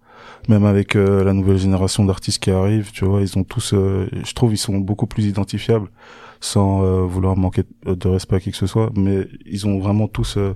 même 0.50 0.64
avec 0.64 0.96
euh, 0.96 1.24
la 1.24 1.32
nouvelle 1.32 1.56
génération 1.58 2.04
d'artistes 2.04 2.42
qui 2.42 2.50
arrivent 2.50 2.90
tu 2.92 3.04
vois 3.04 3.22
ils 3.22 3.38
ont 3.38 3.44
tous 3.44 3.72
euh, 3.72 4.08
je 4.28 4.32
trouve 4.34 4.52
ils 4.52 4.58
sont 4.58 4.78
beaucoup 4.78 5.06
plus 5.06 5.24
identifiables 5.26 5.88
sans 6.40 6.82
euh, 6.82 7.02
vouloir 7.02 7.36
manquer 7.36 7.62
de 7.86 8.08
respect 8.08 8.36
à 8.36 8.40
qui 8.40 8.50
que 8.50 8.56
ce 8.56 8.66
soit 8.66 8.90
mais 8.94 9.26
ils 9.46 9.66
ont 9.66 9.78
vraiment 9.78 10.08
tous 10.08 10.36
euh, 10.36 10.54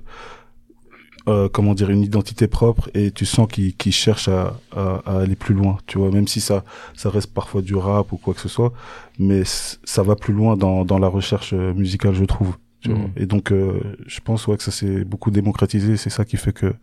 euh, 1.27 1.49
comment 1.51 1.73
dire 1.73 1.89
une 1.89 2.03
identité 2.03 2.47
propre 2.47 2.89
et 2.93 3.09
tu 3.09 3.25
sens 3.25 3.47
qu'ils 3.51 3.73
qu'ils 3.75 3.91
cherchent 3.93 4.27
à, 4.27 4.59
à, 4.75 5.01
à 5.07 5.19
aller 5.21 5.35
plus 5.35 5.55
loin 5.55 5.77
tu 5.87 5.97
vois 5.97 6.11
même 6.11 6.27
si 6.27 6.39
ça 6.39 6.63
ça 6.93 7.09
reste 7.09 7.33
parfois 7.33 7.63
du 7.63 7.75
rap 7.75 8.11
ou 8.13 8.17
quoi 8.17 8.35
que 8.35 8.41
ce 8.41 8.49
soit 8.49 8.73
mais 9.17 9.41
ça 9.45 10.03
va 10.03 10.15
plus 10.15 10.33
loin 10.35 10.55
dans 10.55 10.85
dans 10.85 10.99
la 10.99 11.07
recherche 11.07 11.53
euh, 11.53 11.73
musicale 11.73 12.13
je 12.13 12.25
trouve. 12.25 12.55
Mhm. 12.85 13.09
et 13.17 13.25
donc 13.25 13.51
euh, 13.51 13.97
je 14.05 14.19
pense 14.19 14.45
ouais 14.45 14.57
que 14.57 14.61
ça 14.63 14.69
s'est 14.69 15.03
beaucoup 15.03 15.31
démocratisé 15.31 15.97
c'est 15.97 16.11
ça 16.11 16.23
qui 16.23 16.37
fait 16.37 16.53
que 16.53 16.75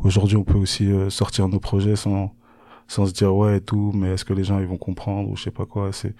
aujourd'hui 0.00 0.36
on 0.36 0.42
peut 0.42 0.58
aussi 0.58 0.90
euh, 0.90 1.08
sortir 1.08 1.46
nos 1.46 1.60
projets 1.60 1.94
sans 1.94 2.34
sans 2.88 3.06
se 3.06 3.12
dire 3.12 3.34
ouais 3.34 3.58
et 3.58 3.60
tout 3.60 3.92
mais 3.94 4.10
est-ce 4.14 4.24
que 4.24 4.32
les 4.34 4.44
gens 4.44 4.58
ils 4.60 4.66
vont 4.66 4.76
comprendre 4.78 5.30
ou 5.30 5.36
je 5.36 5.42
sais 5.44 5.50
pas 5.50 5.66
quoi 5.66 5.90
c'est 5.92 6.14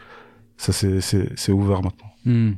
ça 0.57 0.73
c'est 0.73 1.01
c'est 1.01 1.29
c'est 1.37 1.53
ouvert 1.53 1.83
maintenant 1.83 2.11
Hmm. 2.25 2.55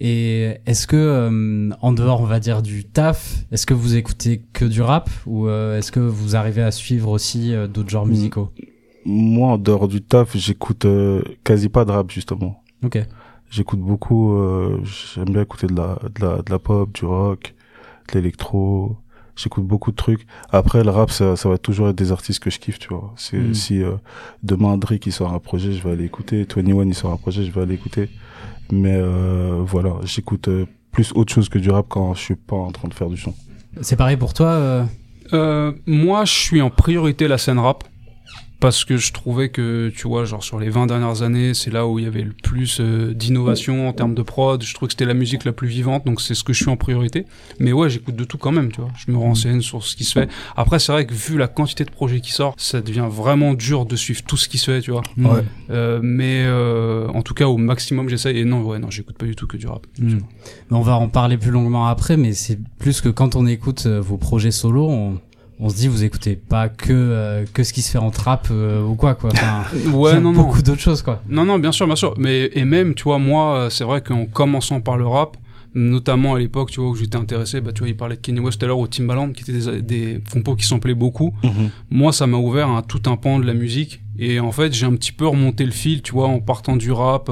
Et 0.00 0.58
est-ce 0.64 0.86
que, 0.86 0.94
euh, 0.96 1.70
en 1.80 1.90
dehors, 1.92 2.20
on 2.20 2.24
va 2.24 2.38
dire, 2.38 2.62
du 2.62 2.84
taf, 2.84 3.44
est-ce 3.50 3.66
que 3.66 3.74
vous 3.74 3.96
écoutez 3.96 4.42
que 4.52 4.64
du 4.64 4.80
rap 4.80 5.10
ou 5.26 5.48
euh, 5.48 5.76
est-ce 5.76 5.90
que 5.90 5.98
vous 5.98 6.36
arrivez 6.36 6.62
à 6.62 6.70
suivre 6.70 7.10
aussi 7.10 7.52
euh, 7.52 7.66
d'autres 7.66 7.88
genres 7.90 8.06
Hmm. 8.06 8.10
musicaux? 8.10 8.50
Moi 9.04 9.48
en 9.54 9.58
dehors 9.58 9.88
du 9.88 10.00
taf 10.02 10.36
j'écoute 10.36 10.84
euh, 10.84 11.22
quasi 11.42 11.68
pas 11.68 11.84
de 11.84 11.90
rap 11.90 12.10
justement 12.12 12.62
Ok. 12.84 12.98
j'écoute 13.50 13.80
beaucoup 13.80 14.34
euh, 14.38 14.80
j'aime 15.14 15.30
bien 15.30 15.42
écouter 15.42 15.66
de 15.66 15.74
la 15.74 15.98
de 16.14 16.24
la 16.24 16.42
de 16.42 16.50
la 16.50 16.58
pop 16.60 16.92
du 16.92 17.04
rock 17.04 17.54
de 18.12 18.18
l'électro 18.18 18.96
j'écoute 19.38 19.64
beaucoup 19.64 19.90
de 19.90 19.96
trucs. 19.96 20.26
Après 20.50 20.82
le 20.84 20.90
rap 20.90 21.10
ça 21.10 21.36
ça 21.36 21.48
va 21.48 21.56
toujours 21.56 21.88
être 21.88 21.96
des 21.96 22.12
artistes 22.12 22.40
que 22.40 22.50
je 22.50 22.58
kiffe 22.58 22.78
tu 22.78 22.88
vois. 22.88 23.14
C'est 23.16 23.38
Mm. 23.38 23.54
si 23.54 23.82
euh, 23.82 23.92
demain 24.42 24.76
Drake 24.76 25.06
il 25.06 25.12
sort 25.12 25.32
un 25.32 25.38
projet 25.38 25.72
je 25.72 25.82
vais 25.82 25.92
aller 25.92 26.04
écouter. 26.04 26.46
21 26.54 26.86
il 26.86 26.94
sort 26.94 27.12
un 27.12 27.16
projet 27.16 27.44
je 27.44 27.50
vais 27.50 27.62
aller 27.62 27.74
écouter. 27.74 28.10
Mais 28.70 28.96
euh, 28.96 29.62
voilà 29.64 29.92
j'écoute 30.04 30.48
euh, 30.48 30.66
plus 30.92 31.12
autre 31.14 31.32
chose 31.32 31.48
que 31.48 31.58
du 31.58 31.70
rap 31.70 31.86
quand 31.88 32.12
je 32.14 32.20
suis 32.20 32.34
pas 32.34 32.56
en 32.56 32.72
train 32.72 32.88
de 32.88 32.94
faire 32.94 33.08
du 33.08 33.16
son. 33.16 33.32
C'est 33.80 33.96
pareil 33.96 34.16
pour 34.16 34.34
toi 34.34 34.48
euh, 34.48 34.84
Euh, 35.34 35.72
moi, 35.86 36.24
je 36.24 36.32
suis 36.32 36.62
en 36.62 36.70
priorité 36.70 37.28
la 37.28 37.36
scène 37.36 37.58
rap. 37.58 37.84
Parce 38.60 38.84
que 38.84 38.96
je 38.96 39.12
trouvais 39.12 39.50
que, 39.50 39.92
tu 39.94 40.08
vois, 40.08 40.24
genre 40.24 40.42
sur 40.42 40.58
les 40.58 40.68
20 40.68 40.86
dernières 40.86 41.22
années, 41.22 41.54
c'est 41.54 41.70
là 41.70 41.86
où 41.86 41.98
il 41.98 42.04
y 42.04 42.08
avait 42.08 42.22
le 42.22 42.32
plus 42.32 42.80
euh, 42.80 43.14
d'innovation 43.14 43.88
en 43.88 43.92
termes 43.92 44.14
de 44.14 44.22
prod. 44.22 44.62
Je 44.62 44.74
trouvais 44.74 44.88
que 44.88 44.94
c'était 44.94 45.04
la 45.04 45.14
musique 45.14 45.44
la 45.44 45.52
plus 45.52 45.68
vivante, 45.68 46.04
donc 46.04 46.20
c'est 46.20 46.34
ce 46.34 46.42
que 46.42 46.52
je 46.52 46.62
suis 46.62 46.70
en 46.70 46.76
priorité. 46.76 47.24
Mais 47.60 47.72
ouais, 47.72 47.88
j'écoute 47.88 48.16
de 48.16 48.24
tout 48.24 48.38
quand 48.38 48.50
même, 48.50 48.72
tu 48.72 48.80
vois. 48.80 48.90
Je 48.96 49.12
me 49.12 49.16
renseigne 49.16 49.60
sur 49.60 49.84
ce 49.84 49.94
qui 49.94 50.04
se 50.04 50.12
fait. 50.12 50.28
Après, 50.56 50.80
c'est 50.80 50.90
vrai 50.90 51.06
que 51.06 51.14
vu 51.14 51.38
la 51.38 51.46
quantité 51.46 51.84
de 51.84 51.90
projets 51.90 52.20
qui 52.20 52.32
sortent, 52.32 52.60
ça 52.60 52.80
devient 52.80 53.06
vraiment 53.08 53.54
dur 53.54 53.86
de 53.86 53.94
suivre 53.94 54.22
tout 54.22 54.36
ce 54.36 54.48
qui 54.48 54.58
se 54.58 54.72
fait, 54.72 54.80
tu 54.80 54.90
vois. 54.90 55.02
Ouais. 55.16 55.44
Euh, 55.70 56.00
mais 56.02 56.44
euh, 56.46 57.06
en 57.08 57.22
tout 57.22 57.34
cas, 57.34 57.46
au 57.46 57.58
maximum, 57.58 58.08
j'essaye. 58.08 58.38
Et 58.38 58.44
non, 58.44 58.62
ouais, 58.62 58.80
non, 58.80 58.90
j'écoute 58.90 59.18
pas 59.18 59.26
du 59.26 59.36
tout 59.36 59.46
que 59.46 59.56
du 59.56 59.68
rap. 59.68 59.86
Hmm. 59.98 60.18
Mais 60.70 60.76
On 60.76 60.82
va 60.82 60.96
en 60.96 61.08
parler 61.08 61.38
plus 61.38 61.50
longuement 61.50 61.86
après, 61.86 62.16
mais 62.16 62.32
c'est 62.32 62.58
plus 62.78 63.00
que 63.00 63.08
quand 63.08 63.36
on 63.36 63.46
écoute 63.46 63.84
euh, 63.86 64.00
vos 64.00 64.16
projets 64.16 64.50
solo, 64.50 64.88
on, 64.88 65.20
on 65.60 65.68
se 65.68 65.76
dit 65.76 65.88
vous 65.88 66.04
écoutez 66.04 66.36
pas 66.36 66.68
que 66.68 66.92
euh, 66.92 67.44
que 67.52 67.64
ce 67.64 67.72
qui 67.72 67.82
se 67.82 67.90
fait 67.90 67.98
en 67.98 68.10
trap 68.10 68.48
euh, 68.50 68.82
ou 68.82 68.94
quoi 68.94 69.14
quoi. 69.14 69.30
Enfin, 69.32 69.64
Ouais, 69.92 70.20
non, 70.20 70.32
non. 70.32 70.42
beaucoup 70.42 70.62
d'autres 70.62 70.80
choses 70.80 71.02
quoi. 71.02 71.22
Non, 71.28 71.44
non, 71.44 71.58
bien 71.58 71.72
sûr, 71.72 71.86
bien 71.86 71.96
sûr. 71.96 72.14
Mais 72.18 72.50
et 72.54 72.64
même, 72.64 72.94
tu 72.94 73.04
vois, 73.04 73.18
moi, 73.18 73.56
euh, 73.56 73.70
c'est 73.70 73.84
vrai 73.84 74.00
qu'en 74.00 74.26
commençant 74.26 74.80
par 74.80 74.96
le 74.96 75.06
rap, 75.06 75.36
notamment 75.74 76.34
à 76.34 76.38
l'époque, 76.38 76.70
tu 76.70 76.80
vois, 76.80 76.90
où 76.90 76.94
j'étais 76.94 77.16
intéressé, 77.16 77.60
bah, 77.60 77.72
tu 77.72 77.80
vois, 77.80 77.88
il 77.88 77.96
parlait 77.96 78.16
de 78.16 78.20
Kanye 78.20 78.40
West 78.40 78.58
tout 78.58 78.64
à 78.64 78.68
l'heure, 78.68 78.78
ou 78.78 78.86
Timbaland, 78.86 79.30
qui 79.32 79.42
étaient 79.42 79.52
des, 79.52 79.82
des 79.82 80.22
compos 80.32 80.56
qui 80.56 80.64
s'en 80.64 80.78
beaucoup. 80.78 81.34
Moi, 81.90 82.12
ça 82.12 82.26
m'a 82.26 82.38
ouvert 82.38 82.70
à 82.70 82.82
tout 82.82 83.02
un 83.06 83.16
pan 83.16 83.38
de 83.38 83.46
la 83.46 83.54
musique. 83.54 84.00
Et 84.18 84.40
en 84.40 84.50
fait, 84.50 84.72
j'ai 84.72 84.86
un 84.86 84.94
petit 84.94 85.12
peu 85.12 85.26
remonté 85.26 85.64
le 85.64 85.70
fil, 85.70 86.02
tu 86.02 86.12
vois, 86.12 86.28
en 86.28 86.40
partant 86.40 86.76
du 86.76 86.90
rap. 86.90 87.30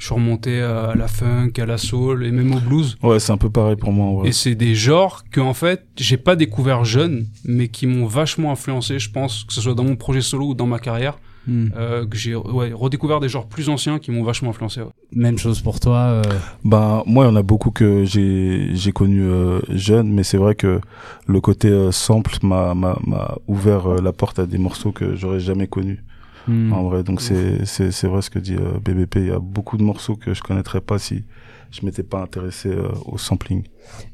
Je 0.00 0.06
suis 0.06 0.14
remonté 0.14 0.60
à 0.60 0.94
la 0.96 1.06
funk, 1.08 1.52
à 1.58 1.66
la 1.66 1.76
soul 1.78 2.24
et 2.26 2.32
même 2.32 2.52
au 2.54 2.58
blues. 2.60 2.96
ouais 3.02 3.20
c'est 3.20 3.32
un 3.32 3.36
peu 3.36 3.50
pareil 3.50 3.76
pour 3.76 3.92
moi 3.92 4.22
ouais. 4.22 4.30
Et 4.30 4.32
c'est 4.32 4.54
des 4.56 4.74
genres 4.74 5.22
que 5.30 5.40
en 5.40 5.54
fait 5.54 5.84
j'ai 5.96 6.16
pas 6.16 6.34
découvert 6.36 6.84
jeune, 6.84 7.26
mais 7.44 7.68
qui 7.68 7.86
m'ont 7.86 8.06
vachement 8.06 8.50
influencé, 8.50 8.98
je 8.98 9.10
pense, 9.10 9.44
que 9.44 9.52
ce 9.52 9.60
soit 9.60 9.74
dans 9.74 9.84
mon 9.84 9.96
projet 9.96 10.22
solo 10.22 10.46
ou 10.48 10.54
dans 10.54 10.66
ma 10.66 10.78
carrière. 10.80 11.18
Hmm. 11.46 11.68
euh, 11.74 12.06
que 12.06 12.18
j'ai 12.18 12.34
ouais, 12.36 12.70
redécouvert 12.74 13.18
des 13.18 13.30
genres 13.30 13.46
plus 13.46 13.70
anciens 13.70 13.98
qui 13.98 14.10
m'ont 14.10 14.22
vachement 14.22 14.50
influencé. 14.50 14.82
ouais. 14.82 14.88
Même 15.12 15.38
chose 15.38 15.62
pour 15.62 15.80
toi. 15.80 15.96
euh, 15.96 16.22
Ben 16.64 17.02
moi, 17.06 17.24
il 17.24 17.28
y 17.28 17.30
en 17.30 17.36
a 17.36 17.42
beaucoup 17.42 17.70
que 17.70 18.04
j'ai 18.04 18.68
j'ai 18.74 18.92
connu 18.92 19.22
euh, 19.22 19.58
jeune, 19.70 20.12
mais 20.12 20.22
c'est 20.22 20.36
vrai 20.36 20.54
que 20.54 20.82
le 21.26 21.40
côté 21.40 21.68
euh, 21.68 21.92
sample 21.92 22.36
m'a 22.42 22.74
m'a 22.74 22.98
m'a 23.06 23.36
ouvert 23.48 23.86
euh, 23.86 24.00
la 24.02 24.12
porte 24.12 24.38
à 24.38 24.44
des 24.46 24.58
morceaux 24.58 24.92
que 24.92 25.16
j'aurais 25.16 25.40
jamais 25.40 25.66
connus 25.66 26.04
hmm. 26.50 26.72
en 26.72 26.82
vrai. 26.84 27.02
Donc 27.02 27.20
c'est 27.20 27.64
c'est 27.64 27.90
c'est 27.90 28.06
vrai 28.06 28.22
ce 28.22 28.30
que 28.30 28.38
dit 28.38 28.56
euh, 28.56 28.78
BBP. 28.84 29.16
Il 29.16 29.26
y 29.26 29.30
a 29.30 29.38
beaucoup 29.38 29.76
de 29.76 29.82
morceaux 29.82 30.16
que 30.16 30.34
je 30.34 30.42
connaîtrais 30.42 30.80
pas 30.80 30.98
si 30.98 31.24
je 31.70 31.84
m'étais 31.86 32.02
pas 32.02 32.20
intéressé 32.20 32.68
euh, 32.68 32.88
au 33.06 33.18
sampling. 33.18 33.64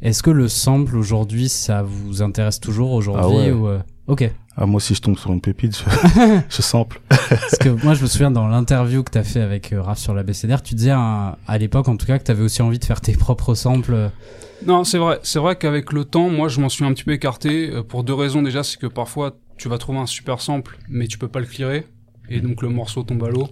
Est-ce 0.02 0.22
que 0.22 0.30
le 0.30 0.48
sample 0.48 0.96
aujourd'hui, 0.96 1.48
ça 1.48 1.82
vous 1.82 2.22
intéresse 2.22 2.60
toujours 2.60 2.92
aujourd'hui 2.92 3.24
Ah 3.24 3.46
ouais. 3.46 3.50
ou, 3.50 3.68
euh, 3.68 3.78
Ok. 4.06 4.30
Ah 4.56 4.66
moi, 4.66 4.80
si 4.80 4.94
je 4.94 5.02
tombe 5.02 5.18
sur 5.18 5.32
une 5.32 5.40
pépite, 5.40 5.76
je, 5.76 5.82
je 6.48 6.62
sample. 6.62 7.00
Parce 7.08 7.58
que 7.58 7.68
moi, 7.68 7.94
je 7.94 8.02
me 8.02 8.06
souviens 8.06 8.30
dans 8.30 8.46
l'interview 8.46 9.02
que 9.02 9.10
t'as 9.10 9.24
fait 9.24 9.40
avec 9.40 9.72
euh, 9.72 9.82
Raph 9.82 9.98
sur 9.98 10.14
la 10.14 10.22
BCDR, 10.22 10.62
tu 10.62 10.74
disais 10.74 10.92
à, 10.92 11.38
à 11.46 11.58
l'époque, 11.58 11.88
en 11.88 11.96
tout 11.96 12.06
cas, 12.06 12.18
que 12.18 12.24
t'avais 12.24 12.42
aussi 12.42 12.62
envie 12.62 12.78
de 12.78 12.84
faire 12.84 13.00
tes 13.00 13.12
propres 13.16 13.54
samples. 13.54 14.10
Non, 14.64 14.84
c'est 14.84 14.98
vrai. 14.98 15.18
C'est 15.22 15.40
vrai 15.40 15.56
qu'avec 15.56 15.92
le 15.92 16.04
temps, 16.04 16.30
moi, 16.30 16.48
je 16.48 16.60
m'en 16.60 16.68
suis 16.68 16.84
un 16.84 16.92
petit 16.92 17.04
peu 17.04 17.12
écarté 17.12 17.70
euh, 17.70 17.82
pour 17.82 18.04
deux 18.04 18.14
raisons. 18.14 18.42
Déjà, 18.42 18.62
c'est 18.62 18.78
que 18.78 18.86
parfois, 18.86 19.36
tu 19.58 19.68
vas 19.68 19.76
trouver 19.76 19.98
un 19.98 20.06
super 20.06 20.40
sample, 20.40 20.78
mais 20.88 21.08
tu 21.08 21.18
peux 21.18 21.28
pas 21.28 21.40
le 21.40 21.46
clearer. 21.46 21.84
Et 22.28 22.40
donc, 22.40 22.62
le 22.62 22.68
morceau 22.68 23.02
tombe 23.02 23.22
à 23.24 23.28
l'eau. 23.30 23.48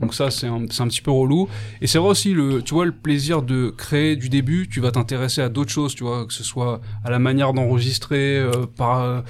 Donc 0.00 0.14
ça, 0.14 0.30
c'est 0.30 0.46
un, 0.46 0.62
un 0.64 0.88
petit 0.88 1.02
peu 1.02 1.10
relou. 1.10 1.46
Et 1.82 1.86
c'est 1.86 1.98
vrai 1.98 2.08
aussi, 2.08 2.32
le, 2.32 2.62
tu 2.62 2.72
vois, 2.72 2.86
le 2.86 2.92
plaisir 2.92 3.42
de 3.42 3.68
créer 3.68 4.16
du 4.16 4.30
début, 4.30 4.66
tu 4.66 4.80
vas 4.80 4.90
t'intéresser 4.90 5.42
à 5.42 5.50
d'autres 5.50 5.70
choses, 5.70 5.94
tu 5.94 6.04
vois, 6.04 6.24
que 6.26 6.32
ce 6.32 6.42
soit 6.42 6.80
à 7.04 7.10
la 7.10 7.18
manière 7.18 7.52
d'enregistrer, 7.52 8.38
euh, 8.38 8.64
par, 8.76 9.00
euh, 9.02 9.20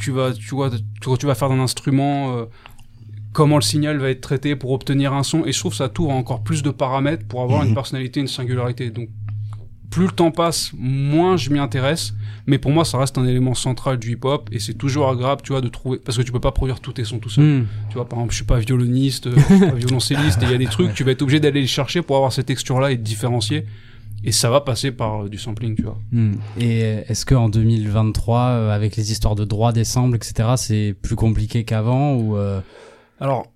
tu 0.00 0.12
vas, 0.12 0.32
tu 0.32 0.54
vois, 0.54 0.70
tu, 0.70 1.08
tu 1.18 1.26
vas 1.26 1.34
faire 1.34 1.48
d'un 1.48 1.58
instrument, 1.58 2.36
euh, 2.36 2.44
comment 3.32 3.56
le 3.56 3.62
signal 3.62 3.98
va 3.98 4.10
être 4.10 4.20
traité 4.20 4.54
pour 4.54 4.70
obtenir 4.70 5.12
un 5.12 5.24
son. 5.24 5.44
Et 5.44 5.50
je 5.52 5.58
trouve 5.58 5.72
que 5.72 5.78
ça 5.78 5.88
t'ouvre 5.88 6.12
encore 6.12 6.42
plus 6.44 6.62
de 6.62 6.70
paramètres 6.70 7.26
pour 7.26 7.42
avoir 7.42 7.62
Mhm. 7.62 7.68
une 7.70 7.74
personnalité, 7.74 8.20
une 8.20 8.28
singularité. 8.28 8.90
Donc, 8.90 9.08
plus 9.90 10.06
le 10.06 10.12
temps 10.12 10.30
passe, 10.30 10.72
moins 10.76 11.36
je 11.36 11.50
m'y 11.50 11.58
intéresse. 11.58 12.14
Mais 12.46 12.58
pour 12.58 12.70
moi, 12.70 12.84
ça 12.84 12.98
reste 12.98 13.18
un 13.18 13.26
élément 13.26 13.54
central 13.54 13.98
du 13.98 14.12
hip-hop 14.12 14.48
et 14.52 14.60
c'est 14.60 14.74
toujours 14.74 15.08
agréable, 15.08 15.42
tu 15.42 15.52
vois, 15.52 15.60
de 15.60 15.68
trouver 15.68 15.98
parce 15.98 16.16
que 16.16 16.22
tu 16.22 16.32
peux 16.32 16.40
pas 16.40 16.52
produire 16.52 16.80
tous 16.80 16.92
tes 16.92 17.04
sons 17.04 17.18
tout 17.18 17.28
seul. 17.28 17.44
hmm. 17.44 17.66
Tu 17.88 17.94
vois, 17.94 18.08
par 18.08 18.18
exemple, 18.18 18.32
je 18.32 18.36
suis 18.36 18.44
pas 18.44 18.58
violoniste, 18.58 19.26
euh, 19.26 19.34
je 19.36 19.54
suis 19.54 19.66
pas 19.66 19.74
violoncelliste, 19.74 20.38
il 20.42 20.50
y 20.50 20.54
a 20.54 20.58
des 20.58 20.66
trucs, 20.66 20.94
tu 20.94 21.04
vas 21.04 21.12
être 21.12 21.22
obligé 21.22 21.40
d'aller 21.40 21.62
les 21.62 21.66
chercher 21.66 22.02
pour 22.02 22.16
avoir 22.16 22.32
cette 22.32 22.46
texture-là 22.46 22.92
et 22.92 22.96
te 22.96 23.02
différencier. 23.02 23.64
Et 24.24 24.32
ça 24.32 24.50
va 24.50 24.60
passer 24.60 24.90
par 24.90 25.24
euh, 25.24 25.28
du 25.28 25.38
sampling, 25.38 25.76
tu 25.76 25.82
vois. 25.82 25.98
Hmm. 26.10 26.34
Et 26.58 26.80
est-ce 26.80 27.24
que 27.24 27.34
en 27.34 27.48
2023, 27.48 28.40
euh, 28.40 28.70
avec 28.74 28.96
les 28.96 29.12
histoires 29.12 29.34
de 29.34 29.44
droits 29.44 29.72
des 29.72 29.84
samples, 29.84 30.16
etc., 30.16 30.50
c'est 30.56 30.96
plus 31.00 31.16
compliqué 31.16 31.64
qu'avant 31.64 32.14
ou 32.14 32.36
euh, 32.36 32.60
Alors, 33.20 33.46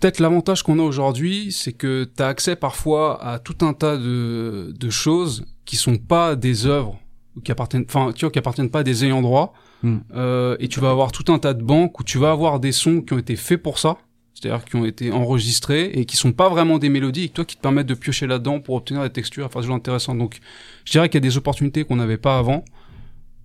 peut-être 0.00 0.18
l'avantage 0.18 0.62
qu'on 0.62 0.78
a 0.78 0.82
aujourd'hui, 0.82 1.52
c'est 1.52 1.72
que 1.72 2.04
tu 2.04 2.22
as 2.22 2.26
accès 2.26 2.56
parfois 2.56 3.22
à 3.22 3.38
tout 3.38 3.56
un 3.60 3.74
tas 3.74 3.96
de, 3.96 4.74
de 4.76 4.90
choses 4.90 5.44
qui 5.64 5.76
sont 5.76 5.98
pas 5.98 6.36
des 6.36 6.66
œuvres 6.66 6.98
ou 7.36 7.40
qui 7.40 7.52
appartiennent, 7.52 7.84
enfin, 7.86 8.12
tu 8.14 8.24
vois, 8.24 8.32
qui 8.32 8.38
appartiennent 8.38 8.70
pas 8.70 8.80
à 8.80 8.82
des 8.82 9.04
ayants 9.04 9.22
droit. 9.22 9.52
Hmm. 9.82 9.98
Euh, 10.14 10.56
et 10.58 10.68
tu 10.68 10.80
vas 10.80 10.90
avoir 10.90 11.12
tout 11.12 11.32
un 11.32 11.38
tas 11.38 11.54
de 11.54 11.62
banques 11.62 12.00
où 12.00 12.04
tu 12.04 12.18
vas 12.18 12.32
avoir 12.32 12.60
des 12.60 12.72
sons 12.72 13.02
qui 13.02 13.12
ont 13.12 13.18
été 13.18 13.36
faits 13.36 13.62
pour 13.62 13.78
ça. 13.78 13.98
C'est-à-dire 14.34 14.64
qui 14.64 14.76
ont 14.76 14.86
été 14.86 15.12
enregistrés 15.12 15.90
et 15.92 16.06
qui 16.06 16.16
sont 16.16 16.32
pas 16.32 16.48
vraiment 16.48 16.78
des 16.78 16.88
mélodies 16.88 17.24
et 17.24 17.28
toi 17.28 17.44
qui 17.44 17.56
te 17.56 17.60
permettent 17.60 17.86
de 17.86 17.94
piocher 17.94 18.26
là-dedans 18.26 18.60
pour 18.60 18.74
obtenir 18.76 19.02
des 19.02 19.10
textures, 19.10 19.44
enfin, 19.44 19.60
c'est 19.60 19.64
toujours 19.64 19.76
intéressant. 19.76 20.14
Donc, 20.14 20.38
je 20.84 20.92
dirais 20.92 21.08
qu'il 21.08 21.16
y 21.16 21.26
a 21.26 21.28
des 21.28 21.36
opportunités 21.36 21.84
qu'on 21.84 21.96
n'avait 21.96 22.16
pas 22.16 22.38
avant. 22.38 22.64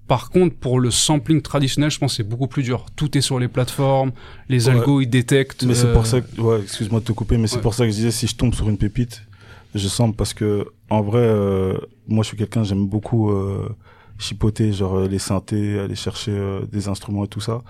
Par 0.08 0.30
contre, 0.30 0.56
pour 0.56 0.80
le 0.80 0.92
sampling 0.92 1.42
traditionnel, 1.42 1.90
je 1.90 1.98
pense 1.98 2.12
que 2.14 2.18
c'est 2.18 2.30
beaucoup 2.30 2.48
plus 2.48 2.62
dur. 2.64 2.86
Tout 2.96 3.18
est 3.18 3.22
sur 3.22 3.40
les 3.40 3.48
plateformes, 3.48 4.12
les 4.50 4.68
Ouais. 4.70 4.76
algos, 4.76 5.02
ils 5.02 5.08
détectent. 5.10 5.64
Mais 5.64 5.74
c'est 5.74 5.88
euh, 5.88 5.94
pour 5.94 6.06
ça 6.06 6.22
que, 6.22 6.40
ouais, 6.42 6.62
excuse-moi 6.62 7.00
de 7.00 7.06
te 7.06 7.12
couper, 7.12 7.38
mais 7.38 7.48
c'est 7.48 7.62
pour 7.62 7.74
ça 7.74 7.86
que 7.86 7.90
je 7.92 7.96
disais 7.96 8.12
si 8.12 8.28
je 8.28 8.36
tombe 8.36 8.54
sur 8.54 8.70
une 8.70 8.78
pépite, 8.78 9.24
je 9.74 9.88
sample 9.88 10.16
parce 10.16 10.34
que 10.34 10.68
en 10.90 11.02
vrai, 11.02 11.22
euh, 11.22 11.78
moi 12.08 12.24
je 12.24 12.28
suis 12.30 12.38
quelqu'un 12.38 12.64
j'aime 12.64 12.86
beaucoup 12.88 13.32
euh, 13.32 13.68
chipoter, 14.20 14.72
genre 14.72 14.96
euh, 15.00 15.08
les 15.08 15.20
synthés, 15.20 15.80
aller 15.80 15.96
chercher 15.96 16.32
euh, 16.32 16.62
des 16.72 16.88
instruments 16.88 17.26
et 17.26 17.28
tout 17.28 17.42
ça. 17.42 17.62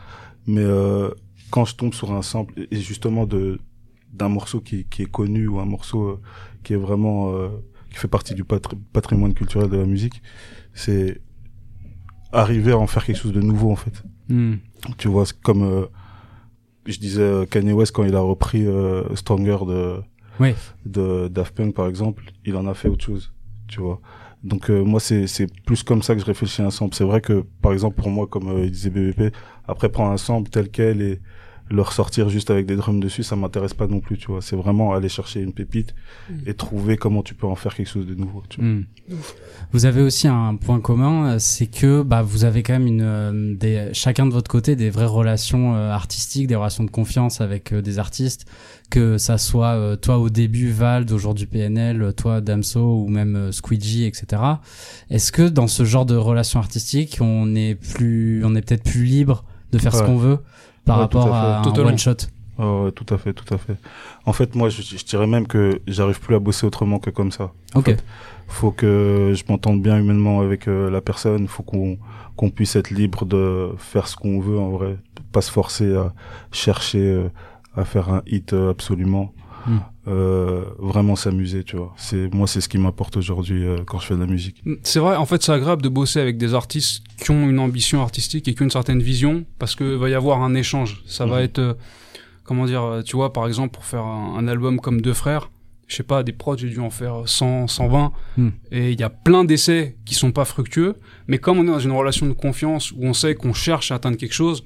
Mais 0.45 0.61
euh, 0.61 1.09
quand 1.51 1.63
je 1.65 1.75
tombe 1.75 1.93
sur 1.93 2.11
un 2.11 2.21
sample 2.21 2.67
et 2.69 2.79
justement 2.81 3.25
de 3.25 3.59
d'un 4.13 4.29
morceau 4.29 4.59
qui, 4.61 4.85
qui 4.85 5.01
est 5.03 5.11
connu 5.11 5.47
ou 5.47 5.59
un 5.59 5.65
morceau 5.65 6.19
qui 6.63 6.73
est 6.73 6.77
vraiment 6.77 7.33
euh, 7.33 7.47
qui 7.91 7.97
fait 7.97 8.07
partie 8.07 8.33
du 8.35 8.43
patri- 8.43 8.77
patrimoine 8.93 9.33
culturel 9.33 9.69
de 9.69 9.77
la 9.77 9.85
musique, 9.85 10.21
c'est 10.73 11.21
arriver 12.35 12.71
à 12.71 12.77
en 12.77 12.87
faire 12.87 13.05
quelque 13.05 13.17
chose 13.17 13.33
de 13.33 13.41
nouveau 13.41 13.71
en 13.71 13.75
fait. 13.75 14.03
hmm. 14.29 14.55
Tu 14.97 15.07
vois, 15.07 15.23
comme 15.43 15.63
euh, 15.63 15.85
je 16.85 16.99
disais 16.99 17.21
euh, 17.21 17.45
Kanye 17.45 17.73
West 17.73 17.91
quand 17.93 18.03
il 18.03 18.15
a 18.15 18.19
repris 18.19 18.65
euh, 18.67 19.03
Stronger 19.15 19.57
de 19.67 19.95
Oui. 20.39 20.53
de 20.85 21.27
Daft 21.27 21.55
Punk 21.55 21.73
par 21.73 21.87
exemple, 21.87 22.23
il 22.45 22.55
en 22.55 22.67
a 22.67 22.73
fait 22.73 22.87
autre 22.89 23.03
chose, 23.05 23.33
tu 23.67 23.79
vois. 23.81 23.99
Donc 24.43 24.69
euh, 24.69 24.83
moi 24.83 24.99
c'est 24.99 25.25
c'est 25.25 25.47
plus 25.65 25.81
comme 25.81 26.03
ça 26.03 26.13
que 26.13 26.21
je 26.21 26.25
réfléchis 26.25 26.61
à 26.61 26.65
un 26.65 26.69
sample. 26.71 26.95
C'est 26.95 27.03
vrai 27.03 27.19
que 27.21 27.43
par 27.63 27.73
exemple 27.73 27.95
pour 27.99 28.11
moi 28.11 28.27
comme 28.27 28.49
euh, 28.49 28.65
il 28.65 28.71
disait 28.71 28.91
BBP, 28.91 29.33
après 29.67 29.89
prendre 29.89 30.11
un 30.11 30.17
sample 30.17 30.49
tel 30.51 30.69
quel 30.69 31.01
et 31.01 31.19
le 31.69 31.81
ressortir 31.81 32.29
juste 32.29 32.51
avec 32.51 32.65
des 32.65 32.75
drums 32.75 32.99
dessus, 32.99 33.23
ça 33.23 33.35
m'intéresse 33.35 33.73
pas 33.73 33.87
non 33.87 33.99
plus, 33.99 34.17
tu 34.17 34.27
vois. 34.27 34.41
C'est 34.41 34.55
vraiment 34.55 34.93
aller 34.93 35.09
chercher 35.09 35.41
une 35.41 35.53
pépite 35.53 35.95
et 36.45 36.53
trouver 36.53 36.97
comment 36.97 37.23
tu 37.23 37.33
peux 37.33 37.47
en 37.47 37.55
faire 37.55 37.73
quelque 37.73 37.89
chose 37.89 38.05
de 38.05 38.15
nouveau, 38.15 38.43
tu 38.49 38.61
vois. 38.61 38.69
Hmm. 38.69 38.85
Vous 39.71 39.85
avez 39.85 40.01
aussi 40.01 40.27
un 40.27 40.55
point 40.55 40.79
commun, 40.79 41.33
euh, 41.33 41.39
c'est 41.39 41.67
que 41.67 42.03
bah, 42.03 42.21
vous 42.21 42.45
avez 42.45 42.63
quand 42.63 42.73
même 42.73 42.87
une, 42.87 43.01
euh, 43.01 43.55
des, 43.55 43.89
chacun 43.93 44.25
de 44.25 44.31
votre 44.31 44.49
côté 44.49 44.75
des 44.75 44.89
vraies 44.89 45.05
relations 45.05 45.75
euh, 45.75 45.91
artistiques, 45.91 46.47
des 46.47 46.55
relations 46.55 46.83
de 46.83 46.91
confiance 46.91 47.41
avec 47.41 47.73
euh, 47.73 47.81
des 47.81 47.99
artistes, 47.99 48.45
que 48.89 49.17
ça 49.17 49.37
soit 49.37 49.73
euh, 49.73 49.95
toi 49.95 50.17
au 50.17 50.29
début 50.29 50.69
Vald, 50.69 51.11
aujourd'hui 51.11 51.45
PNL, 51.45 52.13
toi 52.15 52.41
Damso 52.41 53.03
ou 53.03 53.07
même 53.07 53.35
euh, 53.35 53.51
Squeegee, 53.51 54.05
etc. 54.05 54.41
Est-ce 55.09 55.31
que 55.31 55.47
dans 55.47 55.67
ce 55.67 55.83
genre 55.83 56.05
de 56.05 56.15
relations 56.15 56.59
artistiques, 56.59 57.17
on 57.21 57.55
est 57.55 57.75
plus, 57.75 58.43
on 58.45 58.55
est 58.55 58.61
peut-être 58.61 58.83
plus 58.83 59.03
libre 59.03 59.43
de 59.71 59.77
faire 59.77 59.95
ce 59.95 60.03
qu'on 60.03 60.17
veut? 60.17 60.39
Par 60.85 60.97
Ouais, 60.97 61.01
rapport 61.01 61.33
à 61.33 61.59
à, 61.59 61.61
un 61.61 61.85
one 61.85 61.97
shot 61.97 62.17
ouais, 62.57 62.91
tout 62.93 63.05
à 63.13 63.17
fait, 63.17 63.33
tout 63.33 63.53
à 63.53 63.57
fait. 63.57 63.77
En 64.25 64.33
fait, 64.33 64.55
moi, 64.55 64.69
je, 64.69 64.81
je 64.81 65.03
dirais 65.05 65.27
même 65.27 65.47
que 65.47 65.81
j'arrive 65.87 66.19
plus 66.19 66.35
à 66.35 66.39
bosser 66.39 66.65
autrement 66.65 66.99
que 66.99 67.09
comme 67.09 67.31
ça. 67.31 67.51
En 67.73 67.79
Ok. 67.79 67.85
fait, 67.85 68.03
faut 68.47 68.71
que 68.71 69.33
je 69.35 69.43
m'entende 69.49 69.81
bien 69.81 69.97
humainement 69.99 70.41
avec 70.41 70.67
euh, 70.67 70.89
la 70.89 71.01
personne. 71.01 71.47
Faut 71.47 71.63
qu'on 71.63 71.97
qu'on 72.35 72.49
puisse 72.49 72.75
être 72.75 72.89
libre 72.91 73.25
de 73.25 73.71
faire 73.77 74.07
ce 74.07 74.15
qu'on 74.17 74.39
veut 74.41 74.59
en 74.59 74.69
vrai, 74.71 74.97
pas 75.31 75.41
se 75.41 75.51
forcer 75.51 75.95
à 75.95 76.13
chercher 76.51 76.99
euh, 76.99 77.29
à 77.75 77.85
faire 77.85 78.09
un 78.09 78.21
hit 78.27 78.53
euh, 78.53 78.71
absolument. 78.71 79.33
Hmm. 79.67 79.79
Euh, 80.07 80.63
vraiment 80.77 81.15
s'amuser, 81.15 81.63
tu 81.63 81.75
vois. 81.77 81.93
C'est 81.97 82.31
moi, 82.33 82.45
c'est 82.47 82.61
ce 82.61 82.69
qui 82.69 82.77
m'apporte 82.77 83.17
aujourd'hui 83.17 83.65
euh, 83.65 83.77
quand 83.85 83.99
je 83.99 84.05
fais 84.07 84.15
de 84.15 84.19
la 84.19 84.27
musique. 84.27 84.63
C'est 84.83 84.99
vrai, 84.99 85.15
en 85.15 85.25
fait, 85.25 85.41
c'est 85.41 85.51
agréable 85.51 85.81
de 85.81 85.89
bosser 85.89 86.19
avec 86.19 86.37
des 86.37 86.53
artistes 86.53 87.03
qui 87.21 87.31
ont 87.31 87.49
une 87.49 87.59
ambition 87.59 88.01
artistique 88.01 88.47
et 88.47 88.53
qui 88.53 88.61
ont 88.61 88.65
une 88.65 88.71
certaine 88.71 89.01
vision, 89.01 89.45
parce 89.59 89.75
que 89.75 89.83
va 89.95 90.09
y 90.09 90.13
avoir 90.13 90.41
un 90.43 90.53
échange. 90.53 91.01
Ça 91.07 91.25
va 91.25 91.37
Mhm. 91.37 91.43
être, 91.43 91.59
euh, 91.59 91.73
comment 92.43 92.65
dire, 92.65 92.83
euh, 92.83 93.01
tu 93.01 93.15
vois, 93.15 93.33
par 93.33 93.47
exemple, 93.47 93.73
pour 93.73 93.85
faire 93.85 94.03
un, 94.03 94.35
un 94.37 94.47
album 94.47 94.79
comme 94.79 95.01
Deux 95.01 95.13
Frères, 95.13 95.49
je 95.87 95.95
sais 95.95 96.03
pas, 96.03 96.23
des 96.23 96.31
prods, 96.33 96.57
j'ai 96.57 96.69
dû 96.69 96.79
en 96.79 96.89
faire 96.89 97.23
100, 97.25 97.67
120, 97.67 98.11
Mhm. 98.37 98.51
et 98.71 98.91
il 98.91 98.99
y 98.99 99.03
a 99.03 99.09
plein 99.09 99.43
d'essais 99.45 99.97
qui 100.05 100.13
sont 100.15 100.31
pas 100.31 100.45
fructueux, 100.45 100.95
mais 101.27 101.37
comme 101.39 101.57
on 101.59 101.63
est 101.63 101.67
dans 101.67 101.79
une 101.79 101.91
relation 101.91 102.27
de 102.27 102.33
confiance 102.33 102.91
où 102.91 102.97
on 103.01 103.13
sait 103.13 103.33
qu'on 103.35 103.53
cherche 103.53 103.91
à 103.91 103.95
atteindre 103.95 104.17
quelque 104.17 104.33
chose, 104.33 104.63
euh, 104.63 104.65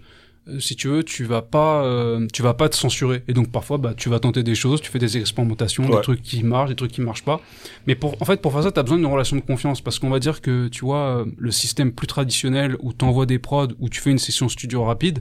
si 0.60 0.76
tu 0.76 0.88
veux, 0.88 1.04
tu 1.04 1.26
vas 1.26 1.42
pas, 1.44 1.84
euh, 1.84 2.26
tu 2.34 2.42
vas 2.42 2.54
pas 2.56 2.70
te 2.70 2.76
censurer. 2.76 3.24
Et 3.28 3.34
donc 3.34 3.52
parfois, 3.52 3.78
bah, 3.78 3.94
tu 3.96 4.10
vas 4.10 4.20
tenter 4.20 4.42
des 4.42 4.56
choses, 4.56 4.82
tu 4.82 4.90
fais 4.90 4.98
des 5.00 5.18
expérimentations, 5.18 5.88
des 5.88 6.02
trucs 6.02 6.22
qui 6.24 6.44
marchent, 6.44 6.70
des 6.70 6.76
trucs 6.76 6.92
qui 6.92 7.02
marchent 7.02 7.24
pas. 7.26 7.40
Mais 7.86 7.96
pour, 7.96 8.20
en 8.22 8.26
fait, 8.26 8.42
pour 8.42 8.52
faire 8.54 8.64
ça, 8.64 8.72
t'as 8.72 8.82
besoin 8.84 8.98
d'une 8.98 9.06
relation 9.08 9.36
de 9.36 9.42
confiance 9.42 9.82
parce 9.82 10.00
qu'on 10.00 10.10
va 10.10 10.20
dire 10.20 10.42
que, 10.42 10.68
tu 10.70 10.86
vois, 10.86 11.20
euh, 11.20 11.26
le 11.38 11.52
système 11.52 11.92
plus 11.92 12.08
traditionnel 12.08 12.76
où 12.82 12.94
t'envoies 12.94 13.26
des 13.28 13.38
prods, 13.40 13.68
où 13.80 13.90
tu 13.90 14.02
fais 14.02 14.10
une 14.12 14.18
session 14.18 14.50
studio 14.50 14.84
rapide, 14.84 15.20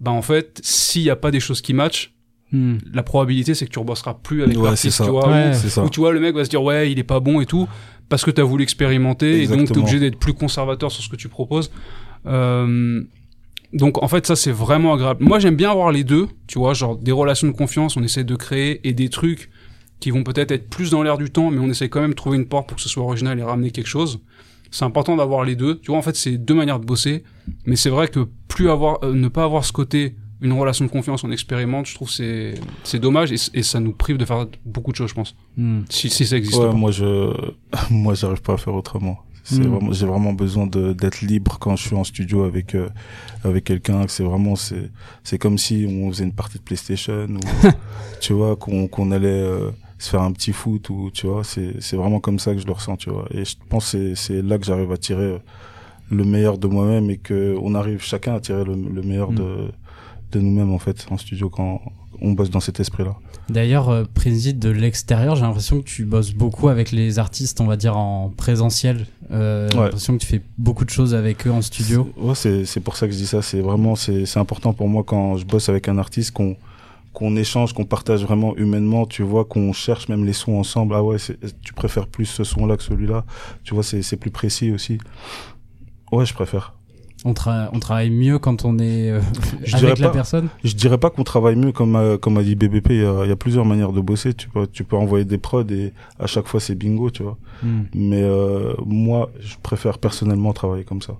bah 0.00 0.10
en 0.12 0.22
fait, 0.22 0.60
s'il 0.62 1.02
y 1.02 1.10
a 1.10 1.16
pas 1.16 1.30
des 1.30 1.40
choses 1.40 1.60
qui 1.60 1.72
matchent, 1.74 2.10
Hmm. 2.52 2.76
la 2.92 3.02
probabilité 3.02 3.54
c'est 3.54 3.66
que 3.66 3.70
tu 3.72 3.80
rebosseras 3.80 4.14
plus 4.22 4.42
avec 4.44 4.56
Ouais, 4.56 4.76
c'est 4.76 4.88
l'artiste, 4.88 5.02
tu 5.04 5.10
vois. 5.10 5.28
Ouais. 5.28 5.50
ou- 5.50 5.54
C'est 5.54 5.70
ça. 5.70 5.82
Ou 5.82 5.88
tu 5.90 5.98
vois, 5.98 6.12
le 6.12 6.20
mec 6.20 6.36
va 6.36 6.44
se 6.44 6.50
dire 6.50 6.62
ouais, 6.62 6.92
il 6.92 7.00
est 7.00 7.02
pas 7.02 7.18
bon 7.18 7.40
et 7.40 7.46
tout, 7.46 7.66
parce 8.08 8.22
que 8.24 8.30
t'as 8.30 8.44
voulu 8.44 8.62
expérimenter 8.62 9.42
et 9.42 9.48
donc 9.48 9.66
t'es 9.72 9.78
obligé 9.78 9.98
d'être 9.98 10.18
plus 10.20 10.34
conservateur 10.34 10.92
sur 10.92 11.02
ce 11.02 11.08
que 11.08 11.16
tu 11.16 11.28
proposes. 11.28 11.72
Euh, 12.26 13.02
donc 13.74 14.02
en 14.02 14.08
fait 14.08 14.26
ça 14.26 14.36
c'est 14.36 14.52
vraiment 14.52 14.94
agréable. 14.94 15.22
Moi 15.24 15.38
j'aime 15.38 15.56
bien 15.56 15.70
avoir 15.70 15.92
les 15.92 16.04
deux, 16.04 16.28
tu 16.46 16.58
vois, 16.58 16.74
genre 16.74 16.96
des 16.96 17.12
relations 17.12 17.46
de 17.48 17.52
confiance, 17.52 17.96
on 17.96 18.02
essaie 18.02 18.24
de 18.24 18.36
créer 18.36 18.86
et 18.88 18.92
des 18.92 19.08
trucs 19.10 19.50
qui 20.00 20.10
vont 20.10 20.22
peut-être 20.22 20.50
être 20.52 20.68
plus 20.68 20.90
dans 20.90 21.02
l'air 21.02 21.18
du 21.18 21.30
temps, 21.30 21.50
mais 21.50 21.58
on 21.58 21.68
essaie 21.68 21.88
quand 21.88 22.00
même 22.00 22.10
de 22.10 22.14
trouver 22.16 22.36
une 22.38 22.46
porte 22.46 22.68
pour 22.68 22.76
que 22.76 22.82
ce 22.82 22.88
soit 22.88 23.02
original 23.02 23.38
et 23.38 23.42
ramener 23.42 23.70
quelque 23.70 23.86
chose. 23.88 24.20
C'est 24.70 24.84
important 24.84 25.16
d'avoir 25.16 25.44
les 25.44 25.56
deux. 25.56 25.78
Tu 25.80 25.90
vois 25.90 25.98
en 25.98 26.02
fait 26.02 26.16
c'est 26.16 26.36
deux 26.38 26.54
manières 26.54 26.80
de 26.80 26.86
bosser, 26.86 27.24
mais 27.66 27.76
c'est 27.76 27.90
vrai 27.90 28.08
que 28.08 28.28
plus 28.48 28.70
avoir 28.70 29.02
euh, 29.04 29.12
ne 29.12 29.28
pas 29.28 29.44
avoir 29.44 29.64
ce 29.64 29.72
côté 29.72 30.14
une 30.40 30.52
relation 30.52 30.84
de 30.84 30.90
confiance, 30.90 31.24
on 31.24 31.30
expérimente, 31.30 31.86
je 31.86 31.94
trouve 31.94 32.10
c'est 32.10 32.54
c'est 32.82 32.98
dommage 32.98 33.32
et, 33.32 33.36
et 33.54 33.62
ça 33.62 33.80
nous 33.80 33.92
prive 33.92 34.18
de 34.18 34.24
faire 34.24 34.46
beaucoup 34.66 34.90
de 34.92 34.96
choses, 34.96 35.08
je 35.10 35.14
pense. 35.14 35.34
Hmm. 35.56 35.80
Si, 35.88 36.10
si 36.10 36.26
ça 36.26 36.36
existe 36.36 36.58
Ouais, 36.58 36.66
pas. 36.66 36.72
moi, 36.72 36.90
je, 36.90 37.32
moi, 37.90 38.14
j'arrive 38.14 38.42
pas 38.42 38.54
à 38.54 38.56
faire 38.56 38.74
autrement. 38.74 39.18
C'est 39.46 39.58
Mm. 39.60 39.68
vraiment, 39.68 39.92
j'ai 39.92 40.06
vraiment 40.06 40.32
besoin 40.32 40.66
de 40.66 40.92
d'être 40.94 41.20
libre 41.20 41.58
quand 41.60 41.76
je 41.76 41.86
suis 41.86 41.94
en 41.96 42.02
studio 42.04 42.44
avec 42.44 42.74
euh, 42.74 42.88
avec 43.44 43.64
quelqu'un. 43.64 44.06
C'est 44.08 44.24
vraiment, 44.24 44.56
c'est 44.56 44.90
c'est 45.22 45.38
comme 45.38 45.58
si 45.58 45.86
on 45.88 46.08
faisait 46.10 46.24
une 46.24 46.32
partie 46.32 46.58
de 46.58 46.62
PlayStation 46.62 47.26
ou 47.28 47.40
tu 48.20 48.32
vois 48.32 48.56
qu'on 48.56 48.88
qu'on 48.88 49.10
allait 49.12 49.28
euh, 49.28 49.70
se 49.98 50.10
faire 50.10 50.22
un 50.22 50.32
petit 50.32 50.52
foot 50.52 50.88
ou 50.90 51.10
tu 51.12 51.26
vois. 51.26 51.44
C'est 51.44 51.80
c'est 51.80 51.96
vraiment 51.96 52.20
comme 52.20 52.38
ça 52.38 52.54
que 52.54 52.60
je 52.60 52.66
le 52.66 52.72
ressens, 52.72 52.96
tu 52.96 53.10
vois. 53.10 53.26
Et 53.32 53.44
je 53.44 53.54
pense 53.68 53.92
que 53.92 54.14
c'est 54.14 54.34
c'est 54.34 54.42
là 54.42 54.58
que 54.58 54.64
j'arrive 54.64 54.90
à 54.92 54.96
tirer 54.96 55.38
le 56.10 56.24
meilleur 56.24 56.58
de 56.58 56.66
moi-même 56.66 57.10
et 57.10 57.16
que 57.18 57.56
on 57.62 57.74
arrive 57.74 58.02
chacun 58.02 58.34
à 58.34 58.40
tirer 58.40 58.64
le, 58.64 58.74
le 58.74 59.02
meilleur 59.02 59.30
Mm. 59.32 59.34
de 59.36 59.56
de 60.32 60.40
nous-mêmes 60.40 60.72
en 60.72 60.78
fait 60.78 61.06
en 61.10 61.16
studio 61.18 61.48
quand 61.50 61.80
on 62.20 62.32
bosse 62.32 62.50
dans 62.50 62.60
cet 62.60 62.80
esprit-là. 62.80 63.14
D'ailleurs, 63.50 63.88
euh, 63.90 64.04
Prinzy, 64.14 64.54
de 64.54 64.70
l'extérieur, 64.70 65.36
j'ai 65.36 65.42
l'impression 65.42 65.80
que 65.80 65.84
tu 65.84 66.04
bosses 66.04 66.32
beaucoup 66.32 66.68
avec 66.68 66.92
les 66.92 67.18
artistes, 67.18 67.60
on 67.60 67.66
va 67.66 67.76
dire 67.76 67.96
en 67.96 68.30
présentiel. 68.34 69.06
Euh, 69.30 69.68
J'ai 69.70 69.78
l'impression 69.78 70.14
que 70.14 70.18
tu 70.22 70.26
fais 70.26 70.40
beaucoup 70.56 70.84
de 70.84 70.90
choses 70.90 71.14
avec 71.14 71.46
eux 71.46 71.50
en 71.50 71.60
studio. 71.60 72.10
C'est- 72.16 72.22
Ouais, 72.22 72.34
c'est 72.34 72.64
c'est 72.64 72.80
pour 72.80 72.96
ça 72.96 73.06
que 73.06 73.12
je 73.12 73.18
dis 73.18 73.26
ça. 73.26 73.42
C'est 73.42 73.60
vraiment 73.60 73.96
c'est 73.96 74.24
c'est 74.26 74.38
important 74.38 74.72
pour 74.72 74.88
moi 74.88 75.02
quand 75.04 75.36
je 75.36 75.44
bosse 75.44 75.68
avec 75.68 75.88
un 75.88 75.98
artiste 75.98 76.30
qu'on 76.32 76.56
qu'on 77.12 77.36
échange, 77.36 77.72
qu'on 77.74 77.84
partage 77.84 78.22
vraiment 78.24 78.56
humainement. 78.56 79.06
Tu 79.06 79.22
vois 79.22 79.44
qu'on 79.44 79.72
cherche 79.72 80.08
même 80.08 80.24
les 80.24 80.32
sons 80.32 80.54
ensemble. 80.58 80.94
Ah 80.94 81.02
ouais, 81.02 81.18
c'est- 81.18 81.38
tu 81.62 81.72
préfères 81.74 82.06
plus 82.08 82.26
ce 82.26 82.42
son-là 82.44 82.76
que 82.76 82.82
celui-là. 82.82 83.24
Tu 83.64 83.74
vois, 83.74 83.82
c'est 83.82 84.02
c'est 84.02 84.16
plus 84.16 84.30
précis 84.30 84.70
aussi. 84.72 84.98
Ouais, 86.12 86.24
je 86.26 86.34
préfère. 86.34 86.74
On, 87.26 87.32
tra- 87.32 87.70
on 87.72 87.78
travaille 87.80 88.10
mieux 88.10 88.38
quand 88.38 88.66
on 88.66 88.78
est 88.78 89.10
euh, 89.10 89.20
Je 89.64 89.76
avec 89.76 89.98
la 89.98 90.08
pas. 90.08 90.12
personne? 90.14 90.48
Je 90.62 90.74
dirais 90.74 90.98
pas 90.98 91.08
qu'on 91.08 91.24
travaille 91.24 91.56
mieux 91.56 91.72
comme 91.72 91.96
a, 91.96 92.18
comme 92.18 92.36
a 92.36 92.42
dit 92.42 92.54
BBP. 92.54 92.90
Il 92.90 92.96
y 92.96 93.04
a, 93.04 93.24
il 93.24 93.28
y 93.28 93.32
a 93.32 93.36
plusieurs 93.36 93.64
manières 93.64 93.92
de 93.92 94.00
bosser. 94.02 94.34
Tu 94.34 94.48
peux 94.50 94.66
tu 94.66 94.84
peux 94.84 94.96
envoyer 94.96 95.24
des 95.24 95.38
prods 95.38 95.64
et 95.70 95.92
à 96.18 96.26
chaque 96.26 96.46
fois 96.46 96.60
c'est 96.60 96.74
bingo, 96.74 97.10
tu 97.10 97.22
vois. 97.22 97.38
Hmm. 97.62 97.84
Mais 97.94 98.22
euh, 98.22 98.74
moi, 98.84 99.30
je 99.40 99.54
préfère 99.62 99.96
personnellement 99.98 100.52
travailler 100.52 100.84
comme 100.84 101.00
ça. 101.00 101.14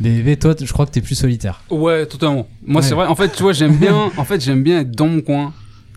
BBB, 0.00 0.38
toi, 0.38 0.54
je 0.60 0.72
crois 0.72 0.86
que 0.86 0.92
t'es 0.92 1.02
plus 1.02 1.14
solitaire. 1.14 1.62
Ouais, 1.70 2.06
totalement. 2.06 2.48
Moi, 2.66 2.80
Ouais. 2.80 2.86
c'est 2.88 2.94
vrai. 2.94 3.06
En 3.06 3.14
fait, 3.14 3.28
tu 3.36 3.42
vois, 3.42 3.52
j'aime 3.52 3.76
bien. 3.76 4.10
en 4.16 4.24
fait, 4.24 4.40
j'aime 4.42 4.62
bien 4.62 4.80
être 4.80 4.90
dans 4.92 5.06
mon 5.08 5.20
coin, 5.20 5.52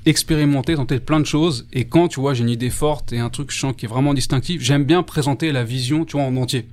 expérimenter, 0.06 0.76
tenter 0.76 1.00
plein 1.00 1.20
de 1.22 1.26
choses. 1.26 1.66
Et 1.74 1.86
quand 1.86 2.10
tu 2.10 2.20
vois, 2.20 2.34
j'ai 2.34 2.44
une 2.44 2.50
idée 2.50 2.70
forte 2.70 3.14
et 3.14 3.20
un 3.20 3.30
truc 3.30 3.52
je 3.52 3.58
sens 3.60 3.74
qui 3.76 3.86
est 3.86 3.90
vraiment 3.90 4.14
distinctif, 4.14 4.62
j'aime 4.62 4.84
bien 4.84 5.02
présenter 5.04 5.52
la 5.52 5.64
vision, 5.64 6.06
tu 6.06 6.18
vois, 6.18 6.26
en 6.26 6.36
entier. 6.36 6.68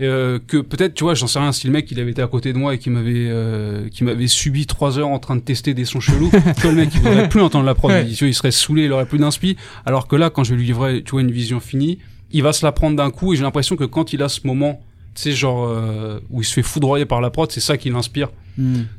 Euh, 0.00 0.38
que 0.46 0.56
peut-être, 0.58 0.94
tu 0.94 1.04
vois, 1.04 1.14
j'en 1.14 1.26
sais 1.26 1.38
rien, 1.38 1.52
si 1.52 1.66
le 1.66 1.72
mec 1.72 1.90
il 1.90 2.00
avait 2.00 2.10
été 2.12 2.22
à 2.22 2.26
côté 2.26 2.52
de 2.52 2.58
moi 2.58 2.74
et 2.74 2.78
qui 2.78 2.88
m'avait 2.90 3.26
euh, 3.28 3.88
qui 3.90 4.02
m'avait 4.04 4.28
subi 4.28 4.66
trois 4.66 4.98
heures 4.98 5.08
en 5.08 5.18
train 5.18 5.36
de 5.36 5.40
tester 5.42 5.74
des 5.74 5.84
sons 5.84 6.00
chelous, 6.00 6.30
tu 6.56 6.60
vois, 6.62 6.70
le 6.70 6.76
mec 6.78 6.88
il 6.94 7.00
voudrait 7.00 7.28
plus 7.28 7.42
entendre 7.42 7.66
la 7.66 7.74
prod, 7.74 7.90
Ouais. 7.90 8.06
il, 8.08 8.12
il 8.28 8.34
serait 8.34 8.50
saoulé, 8.50 8.84
il 8.84 8.92
aurait 8.92 9.04
plus 9.06 9.18
d'inspi. 9.18 9.56
Alors 9.84 10.08
que 10.08 10.16
là, 10.16 10.30
quand 10.30 10.42
je 10.44 10.50
vais 10.54 10.56
lui 10.60 10.66
livrer, 10.66 11.02
tu 11.02 11.10
vois, 11.10 11.20
une 11.20 11.30
vision 11.30 11.60
finie, 11.60 11.98
il 12.32 12.42
va 12.42 12.52
se 12.52 12.64
la 12.64 12.72
prendre 12.72 12.96
d'un 12.96 13.10
coup 13.10 13.32
et 13.32 13.36
j'ai 13.36 13.42
l'impression 13.42 13.76
que 13.76 13.84
quand 13.84 14.12
il 14.12 14.22
a 14.22 14.28
ce 14.28 14.40
moment, 14.46 14.80
tu 15.14 15.22
sais, 15.22 15.32
genre 15.32 15.66
euh, 15.68 16.20
où 16.30 16.40
il 16.40 16.44
se 16.44 16.54
fait 16.54 16.62
foudroyer 16.62 17.04
par 17.04 17.20
la 17.20 17.28
prod, 17.30 17.50
c'est 17.52 17.60
ça 17.60 17.76
qui 17.76 17.90
l'inspire. 17.90 18.28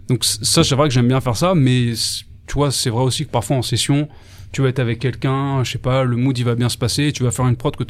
Donc 0.08 0.24
c- 0.26 0.40
ça, 0.42 0.64
c'est 0.64 0.76
vrai 0.76 0.88
que 0.88 0.94
j'aime 0.94 1.08
bien 1.08 1.22
faire 1.22 1.36
ça, 1.38 1.54
mais 1.56 1.94
tu 2.48 2.54
vois, 2.56 2.72
c'est 2.72 2.90
vrai 2.90 3.04
aussi 3.04 3.26
que 3.26 3.32
parfois 3.32 3.58
en 3.58 3.62
session, 3.62 4.08
tu 4.52 4.62
vas 4.62 4.68
être 4.70 4.80
avec 4.80 5.00
quelqu'un, 5.00 5.64
je 5.64 5.72
sais 5.72 5.78
pas, 5.78 6.04
le 6.04 6.18
mood 6.18 6.38
il 6.38 6.44
va 6.46 6.56
bien 6.56 6.70
se 6.70 6.78
passer, 6.78 7.06
et 7.08 7.12
tu 7.14 7.24
vas 7.24 7.32
faire 7.32 7.48
une 7.48 7.56
prod 7.56 7.76
que 7.76 7.84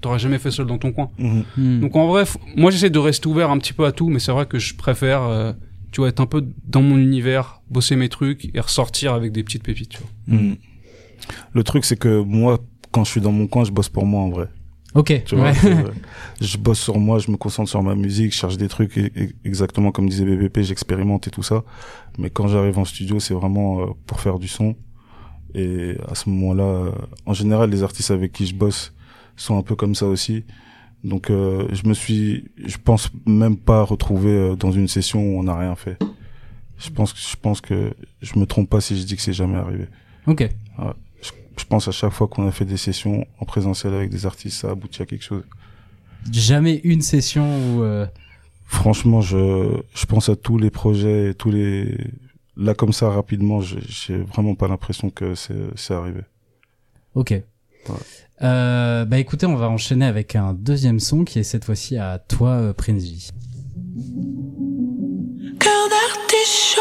t'aurais 0.00 0.18
jamais 0.18 0.38
fait 0.38 0.50
seul 0.50 0.66
dans 0.66 0.78
ton 0.78 0.92
coin. 0.92 1.10
Mhm. 1.18 1.44
Hmm. 1.56 1.80
Donc 1.80 1.96
en 1.96 2.06
vrai, 2.06 2.24
moi 2.56 2.70
j'essaie 2.70 2.90
de 2.90 2.98
rester 2.98 3.26
ouvert 3.28 3.50
un 3.50 3.58
petit 3.58 3.72
peu 3.72 3.84
à 3.86 3.92
tout, 3.92 4.08
mais 4.08 4.18
c'est 4.18 4.32
vrai 4.32 4.46
que 4.46 4.58
je 4.58 4.74
préfère, 4.74 5.22
euh, 5.22 5.52
tu 5.90 6.00
vois, 6.00 6.08
être 6.08 6.20
un 6.20 6.26
peu 6.26 6.44
dans 6.66 6.82
mon 6.82 6.98
univers, 6.98 7.60
bosser 7.70 7.96
mes 7.96 8.08
trucs 8.08 8.50
et 8.54 8.60
ressortir 8.60 9.14
avec 9.14 9.32
des 9.32 9.42
petites 9.42 9.62
pépites. 9.62 9.90
Tu 9.90 9.98
vois. 9.98 10.38
Mhm. 10.38 10.56
Le 11.54 11.62
truc, 11.64 11.84
c'est 11.84 11.96
que 11.98 12.20
moi, 12.22 12.58
quand 12.90 13.04
je 13.04 13.10
suis 13.10 13.20
dans 13.20 13.32
mon 13.32 13.46
coin, 13.46 13.64
je 13.64 13.70
bosse 13.70 13.88
pour 13.88 14.04
moi 14.06 14.22
en 14.22 14.28
vrai. 14.30 14.48
Ok, 14.94 15.22
Tu 15.24 15.36
vois, 15.36 15.46
ouais. 15.46 15.54
je, 16.40 16.44
je 16.46 16.58
bosse 16.58 16.78
sur 16.80 16.98
moi, 16.98 17.18
je 17.18 17.30
me 17.30 17.38
concentre 17.38 17.70
sur 17.70 17.82
ma 17.82 17.94
musique, 17.94 18.32
je 18.32 18.36
cherche 18.38 18.58
des 18.58 18.68
trucs 18.68 18.98
et- 18.98 19.10
et- 19.16 19.30
exactement 19.46 19.90
comme 19.90 20.06
disait 20.10 20.26
BBP, 20.26 20.60
j'expérimente 20.62 21.26
et 21.26 21.30
tout 21.30 21.42
ça. 21.42 21.64
Mais 22.18 22.28
quand 22.28 22.46
j'arrive 22.48 22.78
en 22.78 22.84
studio, 22.84 23.18
c'est 23.18 23.32
vraiment 23.32 23.80
euh, 23.80 23.86
pour 24.06 24.20
faire 24.20 24.38
du 24.38 24.48
son. 24.48 24.76
Et 25.54 25.96
à 26.08 26.14
ce 26.14 26.28
moment-là, 26.30 26.64
euh, 26.64 26.92
en 27.26 27.34
général, 27.34 27.70
les 27.70 27.82
artistes 27.82 28.10
avec 28.10 28.32
qui 28.32 28.46
je 28.46 28.54
bosse 28.54 28.92
sont 29.36 29.58
un 29.58 29.62
peu 29.62 29.74
comme 29.76 29.94
ça 29.94 30.06
aussi. 30.06 30.44
Donc, 31.04 31.30
euh, 31.30 31.66
je 31.72 31.86
me 31.88 31.94
suis, 31.94 32.44
je 32.64 32.76
pense 32.82 33.10
même 33.26 33.56
pas 33.56 33.82
retrouver 33.82 34.30
euh, 34.30 34.56
dans 34.56 34.70
une 34.72 34.88
session 34.88 35.20
où 35.20 35.38
on 35.38 35.42
n'a 35.42 35.56
rien 35.58 35.74
fait. 35.74 35.96
Je 36.78 36.90
pense 36.90 37.14
je 37.16 37.36
pense 37.36 37.60
que 37.60 37.92
je 38.22 38.38
me 38.38 38.46
trompe 38.46 38.68
pas 38.70 38.80
si 38.80 38.98
je 38.98 39.04
dis 39.04 39.14
que 39.16 39.22
c'est 39.22 39.32
jamais 39.32 39.56
arrivé. 39.56 39.86
ok. 40.26 40.48
Je 41.58 41.64
pense 41.66 41.86
à 41.86 41.92
chaque 41.92 42.12
fois 42.12 42.28
qu'on 42.28 42.48
a 42.48 42.50
fait 42.50 42.64
des 42.64 42.78
sessions 42.78 43.26
en 43.38 43.44
présentiel 43.44 43.92
avec 43.94 44.08
des 44.10 44.24
artistes, 44.26 44.60
ça 44.62 44.70
aboutit 44.70 45.02
à 45.02 45.06
quelque 45.06 45.22
chose. 45.22 45.44
Jamais 46.32 46.80
une 46.82 47.02
session 47.02 47.44
où. 47.44 47.82
euh, 47.82 48.06
Franchement, 48.66 49.20
je, 49.20 49.80
je 49.94 50.06
pense 50.06 50.28
à 50.30 50.36
tous 50.36 50.56
les 50.56 50.70
projets, 50.70 51.30
et 51.30 51.34
tous 51.34 51.50
les, 51.50 51.94
là 52.56 52.74
comme 52.74 52.92
ça 52.92 53.08
rapidement, 53.10 53.60
je- 53.60 53.78
j'ai 53.80 54.18
vraiment 54.18 54.54
pas 54.54 54.68
l'impression 54.68 55.10
que 55.10 55.34
c'est, 55.34 55.54
c'est 55.76 55.94
arrivé. 55.94 56.20
Ok. 57.14 57.34
Euh, 58.42 59.04
bah 59.04 59.18
écoutez, 59.18 59.46
on 59.46 59.56
va 59.56 59.68
enchaîner 59.68 60.04
avec 60.06 60.34
un 60.36 60.52
deuxième 60.54 61.00
son 61.00 61.24
qui 61.24 61.38
est 61.38 61.42
cette 61.44 61.64
fois-ci 61.64 61.96
à 61.96 62.18
toi, 62.18 62.50
euh, 62.50 62.72
Prinzy. 62.72 63.30
Cœur 65.58 65.88
d'artichaut 65.88 66.80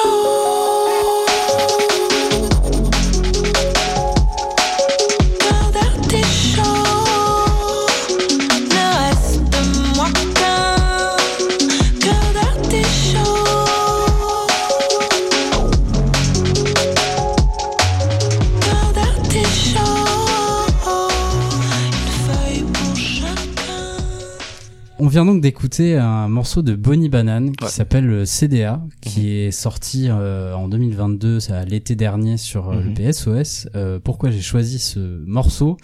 On 25.04 25.08
vient 25.08 25.26
donc 25.26 25.42
d'écouter 25.42 25.98
un 25.98 26.28
morceau 26.28 26.62
de 26.62 26.76
Bonnie 26.76 27.10
Banane 27.10 27.56
qui 27.56 27.68
s'appelle 27.70 28.08
euh, 28.08 28.24
CDA, 28.26 28.84
qui 29.02 29.32
est 29.32 29.50
sorti 29.50 30.06
euh, 30.10 30.54
en 30.54 30.68
2022, 30.68 31.40
c'est 31.40 31.54
à 31.54 31.66
l'été 31.66 31.96
dernier 31.96 32.38
sur 32.38 32.70
euh, 32.70 32.76
Mhm. 32.76 32.88
le 32.90 32.94
PSOS. 32.94 33.68
Euh, 33.74 33.98
pourquoi 34.04 34.30
j'ai 34.30 34.42
choisi 34.42 34.78
ce 34.78 35.00
morceau? 35.26 35.78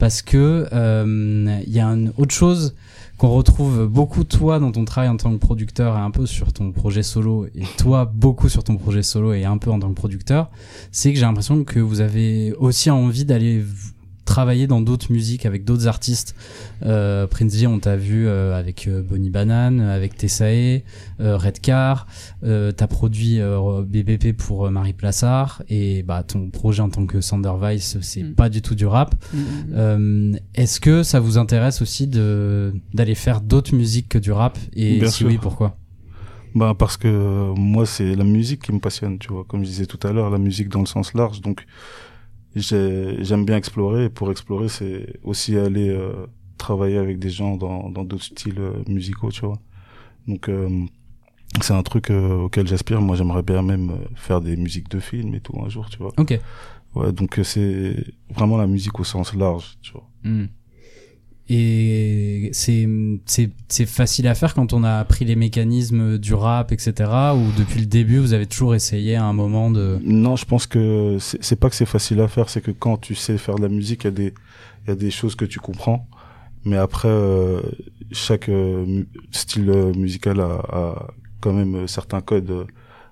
Parce 0.00 0.22
que 0.22 0.66
euh, 0.72 1.56
il 1.64 1.72
y 1.72 1.78
a 1.78 1.86
une 1.86 2.12
autre 2.16 2.34
chose 2.34 2.74
qu'on 3.16 3.28
retrouve 3.28 3.86
beaucoup 3.86 4.24
toi 4.24 4.58
dans 4.58 4.72
ton 4.72 4.84
travail 4.84 5.08
en 5.08 5.16
tant 5.18 5.30
que 5.30 5.36
producteur 5.38 5.96
et 5.96 6.00
un 6.00 6.10
peu 6.10 6.26
sur 6.26 6.52
ton 6.52 6.72
projet 6.72 7.04
solo 7.04 7.46
et 7.54 7.62
toi 7.78 8.10
beaucoup 8.12 8.48
sur 8.48 8.64
ton 8.64 8.76
projet 8.76 9.04
solo 9.04 9.34
et 9.34 9.44
un 9.44 9.56
peu 9.56 9.70
en 9.70 9.78
tant 9.78 9.88
que 9.90 9.94
producteur, 9.94 10.50
c'est 10.90 11.12
que 11.12 11.18
j'ai 11.20 11.24
l'impression 11.24 11.62
que 11.62 11.78
vous 11.78 12.00
avez 12.00 12.52
aussi 12.54 12.90
envie 12.90 13.24
d'aller 13.24 13.62
travailler 14.24 14.66
dans 14.66 14.80
d'autres 14.80 15.12
musiques 15.12 15.46
avec 15.46 15.64
d'autres 15.64 15.86
artistes. 15.86 16.34
Euh, 16.84 17.26
Prince 17.26 17.54
J, 17.54 17.66
on 17.66 17.78
t'a 17.78 17.96
vu 17.96 18.26
euh, 18.26 18.58
avec 18.58 18.86
euh, 18.88 19.02
Bonnie 19.02 19.30
Banane, 19.30 19.80
avec 19.80 20.16
Tessae, 20.16 20.82
euh, 21.20 21.36
Redcar, 21.36 22.06
euh, 22.44 22.72
t'as 22.72 22.86
produit 22.86 23.40
euh, 23.40 23.82
BBP 23.86 24.32
pour 24.36 24.66
euh, 24.66 24.70
Marie 24.70 24.92
Plassard 24.94 25.62
et 25.68 26.02
bah 26.02 26.22
ton 26.22 26.50
projet 26.50 26.80
en 26.82 26.88
tant 26.90 27.06
que 27.06 27.20
Sander 27.20 27.52
Weiss 27.60 27.98
c'est 28.00 28.22
Mm. 28.22 28.34
pas 28.34 28.48
du 28.48 28.62
tout 28.62 28.74
du 28.74 28.86
rap. 28.86 29.14
Euh, 29.74 30.32
Est-ce 30.54 30.80
que 30.80 31.02
ça 31.02 31.20
vous 31.20 31.38
intéresse 31.38 31.82
aussi 31.82 32.06
de 32.06 32.74
d'aller 32.94 33.14
faire 33.14 33.40
d'autres 33.40 33.74
musiques 33.74 34.08
que 34.08 34.18
du 34.18 34.32
rap? 34.32 34.56
Et 34.74 34.98
Bien 35.00 35.08
si 35.08 35.18
sûr. 35.18 35.26
oui 35.28 35.38
pourquoi? 35.40 35.76
Bah, 36.54 36.72
parce 36.78 36.96
que 36.96 37.08
euh, 37.08 37.52
moi, 37.56 37.84
c'est 37.84 38.14
la 38.14 38.22
musique 38.24 38.62
qui 38.62 38.72
me 38.72 38.78
passionne, 38.78 39.18
tu 39.18 39.28
vois. 39.32 39.44
Comme 39.44 39.62
je 39.64 39.68
disais 39.68 39.86
tout 39.86 39.98
à 40.06 40.12
l'heure, 40.12 40.30
la 40.30 40.38
musique 40.38 40.68
dans 40.68 40.78
le 40.80 40.86
sens 40.86 41.12
large. 41.14 41.40
Donc, 41.40 41.66
j'ai- 42.54 43.22
j'aime 43.24 43.44
bien 43.44 43.56
explorer. 43.56 44.04
Et 44.04 44.08
pour 44.10 44.30
explorer, 44.30 44.68
c'est 44.68 45.18
aussi 45.22 45.56
aller 45.56 45.88
euh, 45.88 46.26
travailler 46.58 46.98
avec 46.98 47.18
des 47.18 47.30
gens 47.30 47.56
dans 47.56 47.90
dans 47.90 48.04
d'autres 48.04 48.24
styles 48.24 48.58
euh, 48.58 48.82
musicaux, 48.88 49.30
tu 49.30 49.40
vois. 49.46 49.58
Donc, 50.26 50.48
euh, 50.48 50.68
c'est 51.60 51.74
un 51.74 51.82
truc 51.82 52.10
euh, 52.10 52.44
auquel 52.44 52.66
j'aspire. 52.66 53.00
Moi, 53.00 53.16
j'aimerais 53.16 53.42
bien 53.42 53.62
même 53.62 53.92
faire 54.16 54.40
des 54.40 54.56
musiques 54.56 54.88
de 54.88 55.00
films 55.00 55.34
et 55.34 55.40
tout 55.40 55.54
un 55.64 55.68
jour, 55.68 55.88
tu 55.90 55.98
vois. 55.98 56.12
Ok. 56.18 56.38
Ouais, 56.94 57.12
donc 57.12 57.40
c'est 57.42 57.96
vraiment 58.34 58.56
la 58.56 58.66
musique 58.68 58.98
au 59.00 59.04
sens 59.04 59.34
large, 59.34 59.76
tu 59.82 59.92
vois. 59.92 60.08
Hmm. 60.22 60.46
Et 61.48 62.48
c'est 62.52 62.88
c'est 63.26 63.86
facile 63.86 64.28
à 64.28 64.34
faire 64.34 64.54
quand 64.54 64.72
on 64.72 64.82
a 64.82 64.94
appris 64.98 65.26
les 65.26 65.36
mécanismes 65.36 66.16
du 66.16 66.32
rap, 66.32 66.72
etc. 66.72 67.10
Ou 67.34 67.58
depuis 67.58 67.80
le 67.80 67.86
début, 67.86 68.18
vous 68.18 68.32
avez 68.32 68.46
toujours 68.46 68.74
essayé 68.74 69.16
à 69.16 69.24
un 69.24 69.34
moment 69.34 69.70
de. 69.70 69.98
Non, 70.04 70.36
je 70.36 70.46
pense 70.46 70.66
que 70.66 71.18
c'est 71.20 71.56
pas 71.56 71.68
que 71.68 71.76
c'est 71.76 71.84
facile 71.84 72.20
à 72.20 72.28
faire, 72.28 72.48
c'est 72.48 72.62
que 72.62 72.70
quand 72.70 72.96
tu 72.96 73.14
sais 73.14 73.36
faire 73.36 73.56
de 73.56 73.62
la 73.62 73.68
musique, 73.68 74.04
il 74.04 74.06
y 74.06 74.08
a 74.08 74.10
des 74.12 74.34
il 74.86 74.88
y 74.88 74.92
a 74.92 74.96
des 74.96 75.10
choses 75.10 75.34
que 75.34 75.44
tu 75.44 75.60
comprends, 75.60 76.08
mais 76.64 76.76
après 76.76 77.08
euh, 77.08 77.60
chaque 78.12 78.48
euh, 78.48 79.04
style 79.30 79.68
euh, 79.68 79.92
musical 79.94 80.40
a, 80.40 80.62
a 80.72 81.08
quand 81.40 81.52
même 81.52 81.86
certains 81.88 82.22
codes 82.22 82.66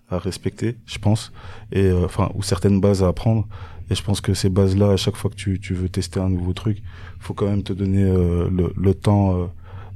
à 0.08 0.18
respecter, 0.18 0.76
je 0.86 0.98
pense, 0.98 1.32
et 1.70 1.92
enfin 1.92 2.30
ou 2.34 2.42
certaines 2.42 2.80
bases 2.80 3.02
à 3.02 3.08
apprendre. 3.08 3.46
Et 3.90 3.94
je 3.94 4.02
pense 4.02 4.20
que 4.20 4.34
ces 4.34 4.48
bases-là, 4.48 4.90
à 4.92 4.96
chaque 4.96 5.16
fois 5.16 5.30
que 5.30 5.36
tu, 5.36 5.58
tu 5.60 5.74
veux 5.74 5.88
tester 5.88 6.20
un 6.20 6.28
nouveau 6.30 6.52
truc, 6.52 6.82
faut 7.20 7.34
quand 7.34 7.46
même 7.46 7.62
te 7.62 7.72
donner 7.72 8.02
euh, 8.04 8.48
le, 8.50 8.72
le 8.76 8.94
temps 8.94 9.36
euh, 9.36 9.46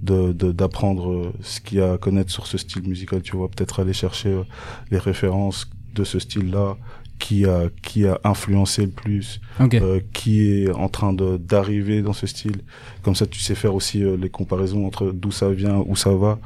de 0.03 0.33
de- 0.33 0.53
d'apprendre 0.53 1.11
euh, 1.11 1.33
ce 1.41 1.61
qu'il 1.61 1.79
y 1.79 1.81
a 1.81 1.93
à 1.95 1.99
connaître 1.99 2.31
sur 2.31 2.47
ce 2.47 2.59
style 2.59 2.83
musical. 2.89 3.23
Tu 3.23 3.37
vois 3.37 3.49
peut-être 3.49 3.81
aller 3.81 3.93
chercher 3.95 4.29
euh, 4.31 4.43
les 4.91 4.99
références 4.99 5.71
de 5.95 6.05
ce 6.05 6.19
style 6.19 6.51
là 6.51 6.77
qui 7.19 7.47
a 7.47 7.71
qui 7.83 8.07
a 8.07 8.21
influencé 8.25 8.85
le 8.85 8.91
plus 8.93 9.41
euh, 9.83 10.01
qui 10.13 10.43
est 10.65 10.71
en 10.73 10.89
train 10.91 11.15
de 11.15 11.39
d'arriver 11.39 12.03
dans 12.03 12.13
ce 12.13 12.27
style. 12.27 12.59
Comme 13.03 13.15
ça 13.15 13.27
tu 13.27 13.41
sais 13.41 13.55
faire 13.55 13.75
aussi 13.75 14.03
euh, 14.05 14.17
les 14.19 14.29
comparaisons 14.29 14.87
entre 14.87 15.11
d'où 15.13 15.31
ça 15.31 15.51
vient 15.51 15.79
où 15.87 15.97
ça 15.97 16.15
va. 16.15 16.39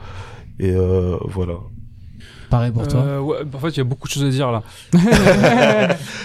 Et 0.60 0.70
euh, 0.70 1.16
voilà 1.24 1.54
Pareil 2.50 2.72
pour 2.72 2.86
toi. 2.88 3.00
Euh, 3.00 3.20
ouais, 3.20 3.36
en 3.54 3.58
fait, 3.58 3.68
il 3.68 3.76
y 3.78 3.80
a 3.80 3.84
beaucoup 3.84 4.08
de 4.08 4.12
choses 4.12 4.24
à 4.24 4.28
dire 4.28 4.50
là. 4.50 4.62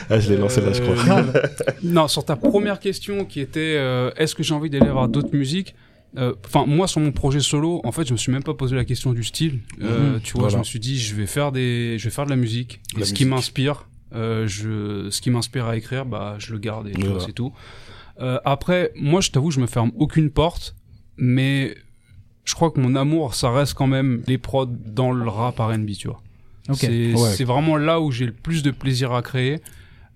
ah, 0.09 0.19
je 0.19 0.29
l'ai 0.29 0.37
lancé 0.37 0.61
là 0.61 0.73
je 0.73 0.81
Euh, 0.81 0.95
crois 0.95 1.41
non, 1.83 2.07
sur 2.07 2.25
ta 2.25 2.35
première 2.35 2.79
question 2.79 3.25
qui 3.25 3.39
était 3.39 3.75
euh, 3.77 4.11
est-ce 4.17 4.35
que 4.35 4.43
j'ai 4.43 4.53
envie 4.53 4.69
d'aller 4.69 4.89
voir 4.89 5.07
d'autres 5.07 5.35
musiques 5.35 5.75
euh, 6.17 6.33
Enfin, 6.45 6.65
moi, 6.67 6.87
sur 6.87 7.01
mon 7.01 7.11
projet 7.11 7.39
solo, 7.39 7.81
en 7.83 7.91
fait, 7.91 8.07
je 8.07 8.13
me 8.13 8.17
suis 8.17 8.31
même 8.31 8.43
pas 8.43 8.53
posé 8.53 8.75
la 8.75 8.85
question 8.85 9.13
du 9.13 9.23
style. 9.23 9.59
Euh, 9.81 10.13
Mhm. 10.15 10.21
tu 10.21 10.33
vois, 10.33 10.41
Voilà. 10.43 10.53
je 10.53 10.57
me 10.59 10.63
suis 10.63 10.79
dit, 10.79 10.97
je 10.99 11.15
vais 11.15 11.27
faire 11.27 11.51
des, 11.51 11.97
je 11.99 12.05
vais 12.05 12.09
faire 12.09 12.25
de 12.25 12.29
la 12.31 12.35
musique. 12.35 12.79
Et 12.99 13.05
ce 13.05 13.13
qui 13.13 13.25
m'inspire, 13.25 13.87
euh, 14.13 14.47
je, 14.47 15.09
ce 15.09 15.21
qui 15.21 15.29
m'inspire 15.29 15.65
à 15.67 15.75
écrire, 15.77 16.05
bah, 16.05 16.35
je 16.39 16.51
le 16.53 16.59
garde 16.59 16.87
et 16.87 16.93
Voilà. 16.97 17.19
c'est 17.19 17.33
tout. 17.33 17.53
Euh, 18.21 18.39
après, 18.45 18.91
moi, 18.95 19.19
je 19.21 19.29
t'avoue, 19.31 19.51
je 19.51 19.59
me 19.59 19.67
ferme 19.67 19.91
aucune 19.97 20.29
porte, 20.29 20.75
mais 21.17 21.75
je 22.45 22.53
crois 22.53 22.71
que 22.71 22.79
mon 22.79 22.95
amour, 22.95 23.35
ça 23.35 23.51
reste 23.51 23.73
quand 23.73 23.87
même 23.87 24.21
les 24.27 24.37
prods 24.37 24.65
dans 24.67 25.11
le 25.11 25.27
rap 25.27 25.59
R&B, 25.59 25.91
tu 25.97 26.07
vois. 26.07 26.21
Ok. 26.69 26.77
C'est 26.77 27.13
Ouais. 27.13 27.43
vraiment 27.43 27.75
là 27.77 27.99
où 27.99 28.11
j'ai 28.11 28.25
le 28.25 28.31
plus 28.31 28.63
de 28.63 28.71
plaisir 28.71 29.11
à 29.13 29.21
créer. 29.21 29.59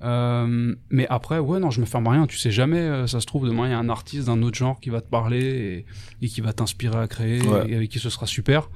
Euh, 0.02 0.74
mais 0.90 1.06
après, 1.10 1.40
ouais, 1.40 1.60
non, 1.60 1.72
je 1.72 1.82
me 1.82 1.86
ferme 1.86 2.08
à 2.08 2.12
rien. 2.12 2.26
Tu 2.28 2.38
sais 2.38 2.52
jamais, 2.52 2.80
euh, 2.80 3.08
ça 3.08 3.20
se 3.20 3.26
trouve, 3.26 3.46
demain, 3.48 3.68
il 3.68 3.72
y 3.72 3.74
a 3.74 3.80
un 3.80 3.90
artiste 3.90 4.28
d'un 4.28 4.42
autre 4.44 4.58
genre 4.58 4.80
qui 4.80 4.90
va 4.90 5.02
te 5.02 5.10
parler 5.10 5.86
et, 6.22 6.26
et 6.26 6.30
qui 6.30 6.40
va 6.42 6.54
t'inspirer 6.54 6.98
à 6.98 7.08
créer 7.08 7.42
Ouais. 7.42 7.70
et 7.70 7.76
avec 7.76 7.90
qui 7.90 8.00
ce 8.00 8.10
sera 8.10 8.26
super. 8.26 8.70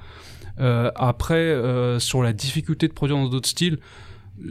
Euh, 0.59 0.91
après, 0.95 1.35
euh, 1.35 1.97
sur 1.99 2.21
la 2.23 2.33
difficulté 2.33 2.87
de 2.87 2.93
produire 2.93 3.17
dans 3.17 3.29
d'autres 3.29 3.47
styles, 3.49 3.79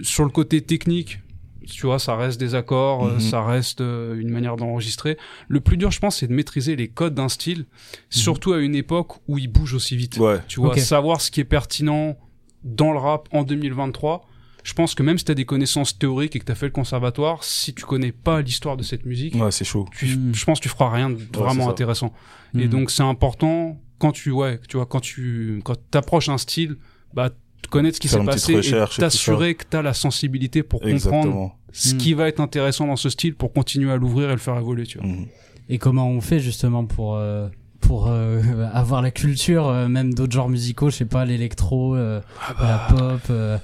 sur 0.03 0.25
le 0.25 0.31
côté 0.31 0.61
technique, 0.63 1.19
tu 1.67 1.87
vois, 1.87 1.99
ça 1.99 2.17
reste 2.17 2.39
des 2.41 2.55
accords, 2.55 3.05
euh, 3.05 3.15
Mhm. 3.15 3.21
ça 3.21 3.45
reste 3.45 3.81
euh, 3.81 4.15
une 4.21 4.31
manière 4.31 4.57
d'enregistrer. 4.57 5.17
Le 5.49 5.61
plus 5.61 5.77
dur, 5.77 5.91
je 5.91 5.99
pense, 6.01 6.19
c'est 6.19 6.27
de 6.27 6.33
maîtriser 6.35 6.77
les 6.77 6.89
codes 6.89 7.15
d'un 7.15 7.29
style, 7.29 7.67
surtout 8.11 8.53
à 8.53 8.59
une 8.61 8.75
époque 8.75 9.13
où 9.29 9.39
il 9.39 9.49
bouge 9.49 9.75
aussi 9.75 9.97
vite. 9.97 10.19
ouais 10.19 10.41
Tu 10.49 10.61
vois, 10.61 10.71
Ok. 10.73 10.79
savoir 10.79 11.21
ce 11.21 11.31
qui 11.31 11.41
est 11.41 11.45
pertinent 11.45 12.17
dans 12.65 12.93
le 12.93 12.99
rap 12.99 13.29
en 13.33 13.43
2023. 13.43 14.27
Je 14.65 14.75
pense 14.75 14.95
que 14.95 15.03
même 15.03 15.19
si 15.19 15.25
t'as 15.25 15.35
des 15.35 15.45
connaissances 15.45 15.99
théoriques 15.99 16.37
et 16.37 16.39
que 16.39 16.45
t'as 16.45 16.55
fait 16.55 16.67
le 16.67 16.73
conservatoire, 16.73 17.43
si 17.43 17.75
tu 17.75 17.85
connais 17.85 18.13
pas 18.13 18.41
l'histoire 18.43 18.77
de 18.77 18.85
cette 18.85 19.05
musique, 19.05 19.35
ouais 19.35 19.51
c'est 19.51 19.65
chaud 19.65 19.89
tu, 19.97 20.07
Mm. 20.17 20.35
je 20.35 20.45
pense 20.45 20.61
que 20.61 20.63
tu 20.63 20.69
feras 20.69 20.89
rien 20.91 21.11
de 21.11 21.19
vraiment 21.33 21.69
intéressant. 21.69 22.13
Et 22.57 22.69
donc 22.69 22.91
c'est 22.93 23.03
important 23.03 23.81
quand 23.99 24.13
tu, 24.13 24.31
ouais, 24.31 24.61
tu 24.69 24.77
vois, 24.77 24.87
quand 24.87 25.01
tu, 25.01 25.61
quand 25.65 25.77
t'approches 25.91 26.29
un 26.29 26.39
style, 26.39 26.77
bah, 27.15 27.31
connaître 27.69 27.97
ce 27.97 28.01
qui 28.01 28.09
s'est 28.09 28.23
passé 28.25 28.55
et 28.55 28.99
t'assurer 28.99 29.55
que 29.55 29.65
t'as 29.69 29.83
la 29.83 29.95
sensibilité 29.95 30.63
pour 30.63 30.81
comprendre 30.81 30.95
exactement 30.97 31.57
ce 31.73 31.95
qui 31.95 32.13
va 32.15 32.29
être 32.29 32.41
intéressant 32.41 32.87
dans 32.87 32.97
ce 32.97 33.09
style 33.09 33.35
pour 33.35 33.53
continuer 33.53 33.91
à 33.91 33.97
l'ouvrir 33.97 34.29
et 34.29 34.33
le 34.33 34.39
faire 34.39 34.59
évoluer, 34.59 34.85
tu 34.87 34.99
vois. 34.99 35.07
Mhm. 35.07 35.27
Et 35.69 35.79
comment 35.79 36.09
on 36.11 36.21
fait 36.21 36.39
justement 36.41 36.85
pour 36.85 37.17
euh, 37.17 37.49
pour 37.81 38.09
euh, 38.09 38.43
avoir 38.75 39.01
la 39.03 39.11
culture 39.11 39.69
euh, 39.69 39.89
même 39.89 40.13
d'autres 40.13 40.33
genres 40.33 40.49
musicaux, 40.51 40.91
je 40.91 40.97
sais 40.97 41.05
pas, 41.07 41.25
l'électro, 41.25 41.97
euh, 41.97 42.21
la 42.61 42.87
pop. 42.91 43.21
euh, 43.31 43.57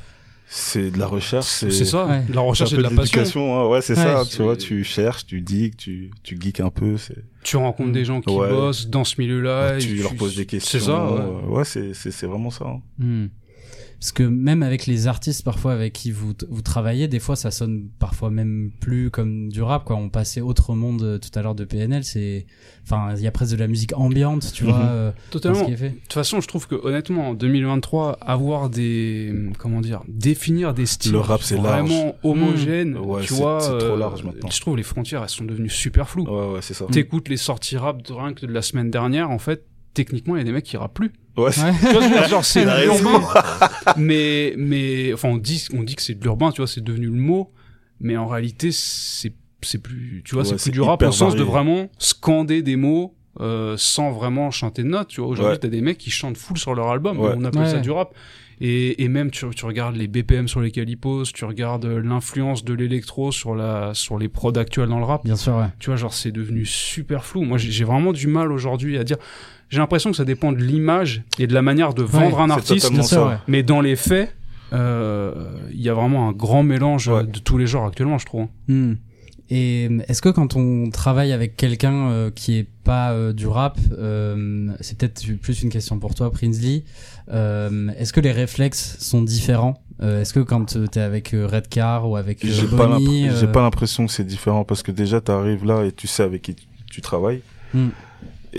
c'est 0.50 0.90
de 0.90 0.98
la 0.98 1.06
recherche 1.06 1.44
c'est 1.44 1.70
C'est 1.70 1.84
ça, 1.84 2.06
Ouais. 2.06 2.22
la 2.32 2.40
recherche 2.40 2.72
et 2.72 2.78
de 2.78 2.82
la 2.82 2.88
passion. 2.88 3.60
hein. 3.60 3.66
ouais 3.68 3.82
c'est 3.82 3.94
Ouais, 3.98 4.02
ça 4.02 4.22
tu 4.24 4.42
vois 4.42 4.56
tu 4.56 4.82
cherches 4.82 5.26
tu 5.26 5.42
digues 5.42 5.76
tu 5.76 6.10
tu 6.22 6.38
geeks 6.40 6.60
un 6.60 6.70
peu 6.70 6.96
c'est 6.96 7.22
Tu 7.44 7.58
rencontres 7.58 7.92
des 7.92 8.06
gens 8.06 8.22
qui 8.22 8.32
Ouais. 8.34 8.48
bossent 8.48 8.88
dans 8.88 9.04
ce 9.04 9.16
milieu-là. 9.20 9.76
et 9.76 9.78
tu 9.80 9.96
leur 9.96 10.14
poses 10.14 10.36
des 10.36 10.46
questions 10.46 10.78
C'est 10.78 10.84
ça, 10.86 11.12
ouais. 11.12 11.48
ouais 11.58 11.64
c'est 11.66 11.92
c'est 11.92 12.10
c'est 12.10 12.26
vraiment 12.26 12.48
ça 12.50 12.64
hein. 12.66 12.80
hmm. 12.98 13.26
Parce 14.00 14.12
que 14.12 14.22
même 14.22 14.62
avec 14.62 14.86
les 14.86 15.08
artistes 15.08 15.44
parfois 15.44 15.72
avec 15.72 15.92
qui 15.92 16.12
vous 16.12 16.32
vous 16.48 16.62
travaillez, 16.62 17.08
des 17.08 17.18
fois 17.18 17.34
ça 17.34 17.50
sonne 17.50 17.88
parfois 17.98 18.30
même 18.30 18.70
plus 18.80 19.10
comme 19.10 19.48
du 19.48 19.60
rap 19.60 19.84
quoi. 19.84 19.96
On 19.96 20.08
passait 20.08 20.40
autre 20.40 20.74
monde 20.74 21.02
euh, 21.02 21.18
tout 21.18 21.36
à 21.36 21.42
l'heure 21.42 21.56
de 21.56 21.64
PNL, 21.64 22.04
c'est 22.04 22.46
enfin 22.84 23.12
il 23.16 23.22
y 23.22 23.26
a 23.26 23.32
presque 23.32 23.52
de 23.54 23.58
la 23.58 23.66
musique 23.66 23.92
ambiante, 23.96 24.52
tu 24.52 24.62
Mhm. 24.64 24.70
vois, 24.70 24.78
euh, 24.82 25.10
dans 25.10 25.30
Totalement. 25.32 25.68
De 25.68 25.74
toute 25.74 26.12
façon, 26.12 26.40
je 26.40 26.46
trouve 26.46 26.68
que 26.68 26.76
honnêtement, 26.76 27.30
en 27.30 27.34
2023, 27.34 28.12
avoir 28.20 28.70
des 28.70 29.34
comment 29.58 29.80
dire, 29.80 30.02
définir 30.06 30.74
des 30.74 30.86
styles 30.86 31.10
Le 31.12 31.18
rap, 31.18 31.42
c'est 31.42 31.56
large. 31.56 31.66
vraiment 31.90 32.14
homogènes, 32.22 32.96
Ouais, 32.98 33.22
tu 33.22 33.34
c'est- 33.34 33.40
vois, 33.40 33.58
c'est 33.60 33.78
trop 33.78 33.94
euh, 33.94 33.96
large 33.98 34.22
maintenant. 34.22 34.48
Je 34.48 34.60
trouve 34.60 34.76
les 34.76 34.82
frontières, 34.84 35.22
elles 35.24 35.28
sont 35.28 35.44
devenues 35.44 35.68
super 35.70 36.08
floues. 36.08 36.24
ouais 36.28 36.52
ouais 36.54 36.62
c'est 36.62 36.74
ça 36.74 36.84
T'écoutes 36.86 37.28
les 37.28 37.36
sorties 37.36 37.76
rap 37.76 38.00
de 38.06 38.12
rien 38.12 38.32
que 38.32 38.46
de 38.46 38.52
la 38.52 38.62
semaine 38.62 38.90
dernière, 38.92 39.28
en 39.30 39.38
fait, 39.40 39.64
techniquement, 40.04 40.36
il 40.36 40.38
y 40.38 40.42
a 40.42 40.44
des 40.44 40.52
mecs 40.52 40.64
qui 40.64 40.76
rappent 40.76 40.94
plus. 40.94 41.12
ouais 41.36 41.52
c'est- 41.52 41.62
Ouais. 41.62 42.28
Genre 42.28 42.42
l'urbain, 42.84 43.20
mais 43.96 44.54
mais 44.56 45.12
enfin 45.12 45.28
on 45.28 45.36
dit 45.36 45.66
on 45.74 45.82
dit 45.82 45.94
que 45.96 46.02
c'est 46.02 46.14
de 46.14 46.22
l'urbain, 46.22 46.50
tu 46.52 46.58
vois, 46.60 46.66
c'est 46.68 46.82
devenu 46.82 47.06
le 47.06 47.12
mot, 47.12 47.52
mais 48.00 48.16
en 48.16 48.26
réalité 48.26 48.70
c'est 48.72 49.32
c'est 49.62 49.78
plus 49.78 50.22
tu 50.24 50.34
vois, 50.34 50.44
Ouais, 50.44 50.48
c'est 50.50 50.58
c'est 50.58 50.70
plus 50.70 50.78
du 50.78 50.80
rap 50.82 51.02
au 51.02 51.10
sens 51.12 51.34
de 51.34 51.42
vraiment 51.42 51.88
scander 51.98 52.62
des 52.62 52.76
mots 52.76 53.14
euh, 53.40 53.74
sans 53.76 54.10
vraiment 54.10 54.50
chanter 54.50 54.82
de 54.82 54.88
notes, 54.88 55.08
tu 55.08 55.20
vois. 55.20 55.30
Aujourd'hui, 55.30 55.52
Ouais. 55.52 55.58
t'as 55.58 55.68
des 55.68 55.80
mecs 55.80 55.98
qui 55.98 56.10
chantent 56.10 56.36
full 56.36 56.58
sur 56.58 56.74
leur 56.74 56.88
album, 56.88 57.18
Ouais. 57.20 57.32
on 57.36 57.44
appelle 57.44 57.62
Ouais. 57.62 57.68
ça 57.70 57.78
du 57.78 57.90
rap. 57.92 58.12
Et, 58.60 59.04
et 59.04 59.08
même 59.08 59.30
tu, 59.30 59.46
tu 59.54 59.64
regardes 59.66 59.94
les 59.96 60.08
BPM 60.08 60.48
sur 60.48 60.60
lesquels 60.60 60.88
ils 60.88 60.96
posent, 60.98 61.32
tu 61.32 61.44
regardes 61.44 61.84
euh, 61.84 62.00
l'influence 62.02 62.64
de 62.64 62.74
l'électro 62.74 63.30
sur 63.30 63.54
la 63.54 63.92
sur 63.94 64.18
les 64.18 64.28
prods 64.28 64.52
actuels 64.58 64.88
dans 64.88 64.98
le 64.98 65.04
rap 65.04 65.24
Bien 65.24 65.36
sûr, 65.36 65.56
ouais. 65.56 65.66
tu 65.78 65.90
vois 65.90 65.96
genre 65.96 66.12
c'est 66.12 66.32
devenu 66.32 66.64
super 66.64 67.24
flou 67.24 67.42
moi 67.44 67.56
j'ai 67.58 67.84
vraiment 67.84 68.12
du 68.12 68.26
mal 68.26 68.50
aujourd'hui 68.50 68.98
à 68.98 69.04
dire 69.04 69.16
j'ai 69.70 69.78
l'impression 69.78 70.10
que 70.10 70.16
ça 70.16 70.24
dépend 70.24 70.50
de 70.52 70.58
l'image 70.62 71.22
et 71.38 71.46
de 71.46 71.54
la 71.54 71.62
manière 71.62 71.94
de 71.94 72.02
vendre 72.02 72.36
Ouais, 72.38 72.42
un 72.42 72.50
artiste 72.50 72.82
totalement 72.86 72.98
Bien 72.98 73.02
sûr, 73.08 73.16
ça. 73.18 73.28
ouais. 73.28 73.36
mais 73.46 73.62
dans 73.62 73.80
les 73.80 73.94
faits 73.96 74.34
euh, 74.72 75.32
il 75.72 75.80
y 75.80 75.88
a 75.88 75.94
vraiment 75.94 76.28
un 76.28 76.32
grand 76.32 76.62
mélange 76.62 77.08
Ouais. 77.08 77.24
de 77.24 77.38
tous 77.38 77.58
les 77.58 77.66
genres 77.66 77.86
actuellement 77.86 78.18
je 78.18 78.26
trouve 78.26 78.48
hein. 78.70 78.94
Et 79.50 79.88
euh, 79.90 80.00
est-ce 80.08 80.20
que 80.20 80.28
quand 80.28 80.56
on 80.56 80.90
travaille 80.90 81.32
avec 81.32 81.56
quelqu'un 81.56 82.10
euh, 82.10 82.30
qui 82.30 82.58
est 82.58 82.66
pas 82.84 83.12
euh, 83.12 83.32
du 83.32 83.46
rap, 83.46 83.78
euh, 83.98 84.68
c'est 84.80 84.98
peut-être 84.98 85.24
plus 85.40 85.62
une 85.62 85.70
question 85.70 85.98
pour 85.98 86.14
toi, 86.14 86.30
Prinsley. 86.30 86.84
Euh, 87.32 87.88
est-ce 87.98 88.12
que 88.12 88.20
les 88.20 88.32
réflexes 88.32 88.96
sont 88.98 89.22
différents? 89.22 89.82
Euh, 90.02 90.20
Est-ce 90.20 90.32
que 90.32 90.40
quand 90.40 90.78
t'es 90.90 91.00
avec 91.00 91.30
Redcar 91.34 92.08
ou 92.08 92.16
avec 92.16 92.46
j'ai 92.46 92.66
pas 92.66 92.86
l'impr- 92.86 93.36
j'ai 93.40 93.46
pas 93.48 93.62
l'impression 93.62 94.06
que 94.06 94.12
c'est 94.12 94.24
différent 94.24 94.64
parce 94.64 94.82
que 94.82 94.92
déjà 94.92 95.20
t'arrives 95.20 95.64
là 95.64 95.84
et 95.84 95.92
tu 95.92 96.06
sais 96.06 96.22
avec 96.22 96.42
qui 96.42 96.54
tu, 96.54 96.66
tu 96.90 97.00
travailles 97.00 97.40
Hmm. 97.74 97.88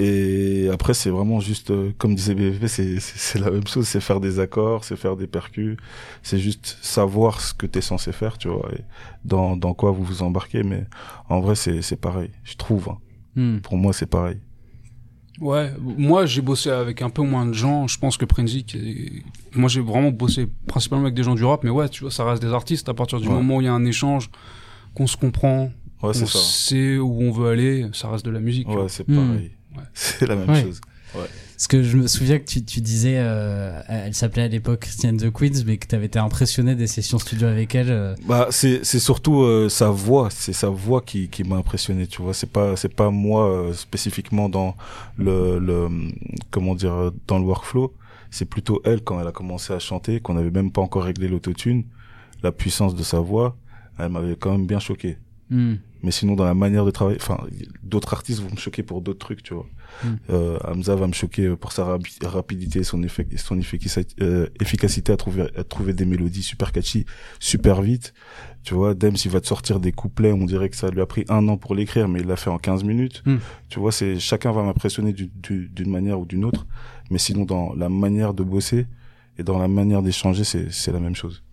Et 0.02 0.70
après 0.72 0.94
c'est 0.94 1.10
vraiment 1.10 1.40
juste 1.42 1.72
euh, 1.72 1.92
comme 1.98 2.16
disait 2.16 2.34
BVP 2.36 2.68
c'est 2.68 3.40
la 3.40 3.52
même 3.52 3.68
chose. 3.68 3.86
C'est 3.88 4.00
faire 4.02 4.20
des 4.20 4.40
accords 4.40 4.84
c'est 4.86 4.96
faire 4.96 5.16
des 5.18 5.28
percus. 5.28 5.76
C'est 6.24 6.40
juste 6.40 6.78
savoir 6.82 7.42
ce 7.42 7.54
que 7.54 7.66
t'es 7.66 7.82
censé 7.82 8.12
faire 8.12 8.38
tu 8.38 8.48
vois 8.48 8.70
et 8.78 8.82
dans 9.26 9.58
dans 9.58 9.74
quoi 9.74 9.92
vous 9.92 10.04
vous 10.04 10.22
embarquez. 10.24 10.64
Mais 10.64 10.86
en 11.28 11.40
vrai 11.42 11.56
c'est 11.56 11.96
pareil. 12.00 12.30
Je 12.44 12.56
trouve 12.56 12.90
hein. 12.90 12.98
hmm. 13.36 13.58
pour 13.60 13.78
moi 13.78 13.92
c'est 13.94 14.06
pareil. 14.10 14.38
Ouais. 15.42 15.72
Moi 15.80 16.26
j'ai 16.26 16.42
bossé 16.42 16.70
avec 16.70 17.02
un 17.02 17.10
peu 17.10 17.22
moins 17.22 17.46
de 17.46 17.54
gens. 17.54 17.88
Je 17.88 17.98
pense 17.98 18.18
que 18.18 18.26
Prinzy 18.26 18.64
qui- 18.64 19.24
moi 19.54 19.70
j'ai 19.70 19.82
vraiment 19.82 20.12
bossé 20.12 20.48
principalement 20.68 21.06
avec 21.06 21.16
des 21.16 21.24
gens 21.24 21.36
du 21.36 21.44
rap. 21.44 21.64
Mais 21.64 21.70
ouais 21.70 21.90
tu 21.90 22.02
vois 22.04 22.12
ça 22.12 22.24
reste 22.26 22.42
des 22.42 22.54
artistes. 22.54 22.90
À 22.90 22.94
partir 22.94 23.20
du 23.20 23.28
Ouais. 23.28 23.34
moment 23.34 23.58
où 23.58 23.62
il 23.62 23.66
y 23.66 23.68
a 23.68 23.74
un 23.74 23.86
échange 23.86 24.30
qu'on 24.96 25.08
se 25.08 25.18
comprend 25.18 25.64
ouais 26.02 26.10
on 26.10 26.14
c'est 26.14 26.26
ça. 26.26 26.40
sait 26.40 26.98
où 26.98 27.22
on 27.22 27.32
veut 27.32 27.50
aller 27.50 27.86
ça 27.94 28.10
reste 28.10 28.26
de 28.26 28.32
la 28.32 28.40
musique 28.40 28.68
ouais 28.70 28.88
c'est 28.88 29.08
Hmm. 29.08 29.16
pareil 29.16 29.52
Ouais. 29.76 29.84
c'est 29.94 30.28
la 30.28 30.36
même 30.36 30.50
Ouais. 30.50 30.62
chose 30.64 30.82
Parce 31.14 31.68
que 31.68 31.82
je 31.84 31.98
me 31.98 32.08
souviens 32.08 32.40
que 32.40 32.46
tu, 32.46 32.64
tu 32.64 32.80
disais, 32.82 33.16
euh, 33.18 33.82
elle 33.88 34.14
s'appelait 34.14 34.44
à 34.44 34.48
l'époque 34.48 34.82
Christiane 34.82 35.18
The 35.18 35.32
Queens, 35.32 35.64
mais 35.66 35.78
que 35.78 35.88
t'avais 35.88 36.06
été 36.06 36.20
impressionné 36.20 36.76
des 36.76 36.88
sessions 36.88 37.20
studio 37.20 37.48
avec 37.48 37.76
elle. 37.76 37.90
euh. 37.92 38.16
Bah 38.28 38.48
c'est 38.52 38.86
c'est 38.86 39.00
surtout 39.00 39.42
euh, 39.42 39.68
sa 39.70 39.90
voix, 39.90 40.30
c'est 40.32 40.54
sa 40.54 40.70
voix 40.70 41.02
qui 41.02 41.28
qui 41.28 41.44
m'a 41.44 41.56
impressionné, 41.58 42.08
tu 42.08 42.22
vois, 42.22 42.34
c'est 42.34 42.50
pas 42.52 42.76
c'est 42.76 42.94
pas 42.94 43.10
moi 43.10 43.50
euh, 43.50 43.74
spécifiquement 43.74 44.48
dans 44.50 44.76
le 45.18 45.60
le 45.60 45.90
comment 46.52 46.76
dire 46.76 47.12
dans 47.28 47.40
le 47.40 47.46
workflow, 47.46 47.94
c'est 48.32 48.46
plutôt 48.46 48.82
elle 48.86 49.02
quand 49.04 49.20
elle 49.20 49.28
a 49.28 49.32
commencé 49.34 49.74
à 49.74 49.80
chanter 49.80 50.20
qu'on 50.22 50.36
n'avait 50.36 50.52
même 50.52 50.72
pas 50.72 50.82
encore 50.82 51.04
réglé 51.04 51.28
l'autotune, 51.28 51.84
la 52.44 52.52
puissance 52.52 52.96
de 52.96 53.04
sa 53.04 53.20
voix, 53.20 53.58
elle 53.98 54.10
m'avait 54.10 54.36
quand 54.36 54.52
même 54.52 54.68
bien 54.68 54.80
choqué. 54.80 55.18
Hmm. 55.50 55.76
Mais 56.02 56.12
sinon 56.12 56.36
dans 56.36 56.46
la 56.46 56.54
manière 56.54 56.86
de 56.86 56.92
travailler, 56.92 57.18
enfin 57.22 57.38
d'autres 57.84 58.14
artistes 58.14 58.42
vont 58.42 58.50
me 58.52 58.56
choquer 58.58 58.84
pour 58.84 59.02
d'autres 59.02 59.20
trucs, 59.20 59.44
tu 59.44 59.54
vois. 59.54 59.66
Mm. 60.04 60.08
Euh, 60.30 60.58
Hamza 60.64 60.96
va 60.96 61.08
me 61.08 61.14
choquer 61.14 61.56
pour 61.58 61.72
sa 61.74 61.84
rapi- 61.84 62.26
rapidité, 62.26 62.84
son 62.84 63.04
effet, 63.04 63.28
son 63.36 63.60
euh, 64.22 64.48
efficacité 64.62 65.12
à 65.12 65.18
trouver 65.18 65.48
à 65.58 65.64
trouver 65.64 65.94
des 65.94 66.06
mélodies 66.06 66.44
super 66.44 66.72
catchy, 66.72 67.06
super 67.40 67.82
vite. 67.82 68.14
Tu 68.64 68.74
vois, 68.74 68.94
Dems 68.94 69.16
il 69.26 69.32
va 69.32 69.42
te 69.42 69.48
sortir 69.48 69.80
des 69.80 69.92
couplets, 69.92 70.32
on 70.32 70.46
dirait 70.46 70.70
que 70.70 70.76
ça 70.78 70.90
lui 70.90 71.02
a 71.02 71.06
pris 71.06 71.26
un 71.30 71.48
an 71.50 71.58
pour 71.58 71.76
l'écrire, 71.76 72.08
mais 72.08 72.22
il 72.22 72.28
l'a 72.28 72.36
fait 72.38 72.50
en 72.50 72.58
15 72.60 72.84
minutes. 72.86 73.22
Mm. 73.26 73.36
Tu 73.70 73.80
vois, 73.80 73.92
c'est 73.92 74.20
chacun 74.20 74.52
va 74.54 74.64
m'impressionner 74.64 75.12
du- 75.12 75.28
du- 75.36 75.68
d'une 75.70 75.90
manière 75.92 76.20
ou 76.20 76.26
d'une 76.26 76.46
autre, 76.46 76.66
mais 77.12 77.18
sinon 77.18 77.44
dans 77.46 77.74
la 77.74 77.90
manière 77.90 78.34
de 78.34 78.44
bosser 78.44 78.88
et 79.38 79.44
dans 79.44 79.58
la 79.60 79.68
manière 79.68 80.02
d'échanger, 80.02 80.44
c'est 80.46 80.72
c'est 80.72 80.92
la 80.94 81.00
même 81.02 81.16
chose. 81.16 81.44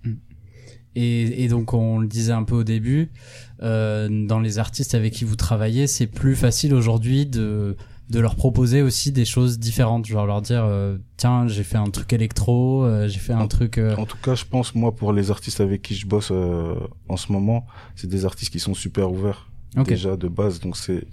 Et, 0.99 1.45
et 1.45 1.49
donc 1.49 1.75
on 1.75 1.99
le 1.99 2.07
disait 2.07 2.33
un 2.33 2.43
peu 2.45 2.55
au 2.55 2.65
début, 2.65 3.11
dans 3.61 4.41
les 4.41 4.59
artistes 4.59 4.95
avec 4.95 5.13
qui 5.13 5.25
vous 5.25 5.37
travaillez, 5.37 5.87
c'est 5.87 6.07
plus 6.07 6.37
facile 6.37 6.75
aujourd'hui 6.75 7.27
de 7.27 7.77
de 8.09 8.21
leur 8.21 8.37
proposer 8.37 8.83
aussi 8.83 9.11
des 9.11 9.25
choses 9.25 9.59
différentes, 9.59 10.07
genre 10.07 10.27
leur 10.27 10.41
dire 10.41 10.63
euh, 10.65 10.97
tiens 11.17 11.49
j'ai 11.49 11.65
fait 11.65 11.77
un 11.77 11.91
truc 11.91 12.13
électro, 12.13 12.85
euh, 12.85 13.09
j'ai 13.09 13.19
fait 13.19 13.33
un 13.33 13.41
En- 13.41 13.49
truc. 13.49 13.79
euh, 13.79 13.97
En 13.97 14.07
tout 14.07 14.17
cas, 14.23 14.37
je 14.37 14.45
pense, 14.45 14.77
moi, 14.77 14.95
pour 14.95 15.13
les 15.13 15.33
artistes 15.33 15.61
avec 15.61 15.83
qui 15.83 15.97
je 15.97 16.07
bosse 16.07 16.29
euh, 16.31 16.77
en 17.09 17.17
ce 17.17 17.33
moment, 17.33 17.67
c'est 17.97 18.07
des 18.07 18.25
artistes 18.25 18.53
qui 18.53 18.61
sont 18.61 18.75
super 18.75 19.11
ouverts 19.11 19.51
déjà 19.85 20.17
de 20.17 20.29
base. 20.29 20.61
Donc 20.61 20.77
c'est, 20.77 21.05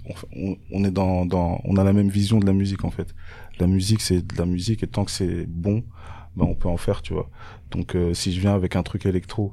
on, 0.72 0.84
est 0.84 0.92
dans, 0.92 1.26
dans, 1.26 1.60
on 1.64 1.76
a 1.76 1.82
la 1.82 1.92
même 1.92 2.08
vision 2.10 2.38
de 2.38 2.46
la 2.46 2.52
musique 2.52 2.84
en 2.84 2.90
fait. 2.92 3.12
La 3.58 3.66
musique, 3.66 4.00
c'est 4.00 4.24
de 4.24 4.38
la 4.38 4.46
musique 4.46 4.84
et 4.84 4.86
tant 4.86 5.04
que 5.04 5.10
c'est 5.10 5.46
bon, 5.48 5.82
ben 6.36 6.46
on 6.48 6.54
peut 6.54 6.68
en 6.68 6.76
faire, 6.76 7.02
tu 7.02 7.12
vois. 7.12 7.28
Donc 7.72 7.96
euh, 7.96 8.14
si 8.14 8.32
je 8.32 8.38
viens 8.40 8.54
avec 8.54 8.76
un 8.76 8.84
truc 8.84 9.04
électro 9.04 9.52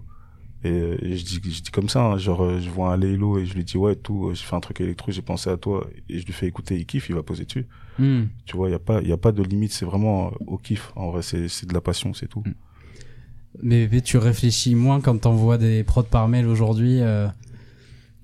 et, 0.63 0.69
euh, 0.69 0.97
je 1.01 1.23
dis, 1.23 1.41
je 1.43 1.61
dis 1.61 1.71
comme 1.71 1.89
ça, 1.89 2.03
hein, 2.03 2.17
genre 2.17 2.43
euh, 2.43 2.59
je 2.59 2.69
vois 2.69 2.93
un 2.93 2.97
Laylo 2.97 3.39
et 3.39 3.45
je 3.45 3.53
lui 3.55 3.63
dis 3.63 3.77
ouais 3.77 3.95
tout, 3.95 4.27
euh, 4.27 4.33
j'ai 4.33 4.43
fait 4.43 4.55
un 4.55 4.59
truc 4.59 4.79
électro, 4.81 5.11
j'ai 5.11 5.21
pensé 5.21 5.49
à 5.49 5.57
toi 5.57 5.87
et 6.07 6.19
je 6.19 6.25
lui 6.25 6.33
fais 6.33 6.47
écouter, 6.47 6.77
il 6.77 6.85
kiffe, 6.85 7.09
il 7.09 7.15
va 7.15 7.23
poser 7.23 7.45
dessus. 7.45 7.65
hmm. 7.97 8.23
Tu 8.45 8.55
vois, 8.55 8.69
il 8.69 8.71
y 8.71 8.75
a 8.75 8.79
pas, 8.79 9.01
il 9.01 9.07
y 9.07 9.13
a 9.13 9.17
pas 9.17 9.31
de 9.31 9.41
limite, 9.41 9.71
c'est 9.71 9.85
vraiment 9.85 10.31
au 10.45 10.57
kiff. 10.57 10.91
En 10.95 11.09
vrai, 11.11 11.21
c'est, 11.23 11.47
c'est 11.47 11.67
de 11.67 11.73
la 11.73 11.81
passion, 11.81 12.13
c'est 12.13 12.27
tout. 12.27 12.43
Mais, 13.61 13.89
mais 13.91 14.01
tu 14.01 14.17
réfléchis 14.17 14.75
moins 14.75 15.01
quand 15.01 15.17
t'envoies 15.19 15.57
des 15.57 15.83
prods 15.83 16.03
par 16.03 16.27
mail 16.27 16.47
aujourd'hui. 16.47 17.01
euh, 17.01 17.27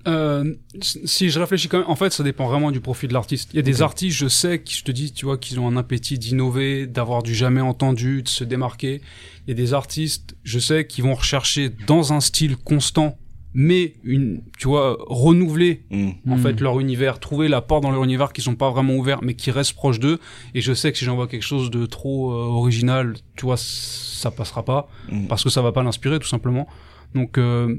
Euh, 0.06 0.54
si 0.80 1.28
je 1.28 1.38
réfléchis 1.40 1.68
quand 1.68 1.78
même, 1.80 1.88
en 1.90 1.96
fait, 1.96 2.10
ça 2.12 2.22
dépend 2.22 2.46
vraiment 2.46 2.70
du 2.70 2.80
profil 2.80 3.08
de 3.08 3.14
l'artiste. 3.14 3.50
Il 3.52 3.56
y 3.56 3.58
a 3.58 3.62
des 3.62 3.82
artistes, 3.82 4.16
je 4.16 4.28
sais, 4.28 4.62
qui, 4.62 4.74
je 4.74 4.84
te 4.84 4.92
dis, 4.92 5.12
tu 5.12 5.24
vois, 5.26 5.36
qu'ils 5.38 5.58
ont 5.60 5.66
un 5.68 5.76
appétit 5.76 6.18
d'innover, 6.18 6.86
d'avoir 6.86 7.22
du 7.22 7.34
jamais 7.34 7.60
entendu, 7.60 8.22
de 8.22 8.28
se 8.28 8.44
démarquer. 8.44 9.02
Il 9.46 9.50
y 9.50 9.52
a 9.52 9.54
des 9.54 9.74
artistes, 9.74 10.36
je 10.44 10.58
sais, 10.58 10.86
qui 10.86 11.02
vont 11.02 11.14
rechercher 11.14 11.70
dans 11.86 12.12
un 12.12 12.20
style 12.20 12.56
constant, 12.56 13.18
mais 13.54 13.94
une, 14.04 14.42
tu 14.58 14.68
vois, 14.68 14.96
renouveler 15.08 15.82
Mm. 15.90 16.10
en 16.30 16.36
fait 16.36 16.60
leur 16.60 16.78
univers, 16.80 17.18
trouver 17.18 17.48
la 17.48 17.60
porte 17.60 17.82
dans 17.82 17.90
leur 17.90 18.04
univers 18.04 18.32
qui 18.32 18.40
sont 18.40 18.54
pas 18.54 18.70
vraiment 18.70 18.94
ouverts, 18.94 19.18
mais 19.22 19.34
qui 19.34 19.50
restent 19.50 19.72
proches 19.74 19.98
d'eux. 19.98 20.20
Et 20.54 20.60
je 20.60 20.72
sais 20.74 20.92
que 20.92 20.98
si 20.98 21.04
j'envoie 21.04 21.26
quelque 21.26 21.42
chose 21.44 21.70
de 21.70 21.86
trop 21.86 22.30
euh, 22.32 22.34
original, 22.44 23.14
tu 23.36 23.46
vois, 23.46 23.56
ça 23.58 24.30
passera 24.30 24.64
pas 24.64 24.88
Mm. 25.10 25.26
parce 25.26 25.42
que 25.44 25.50
ça 25.50 25.60
va 25.60 25.72
pas 25.72 25.82
l'inspirer 25.82 26.18
tout 26.18 26.28
simplement. 26.28 26.68
Donc, 27.14 27.36
euh, 27.38 27.74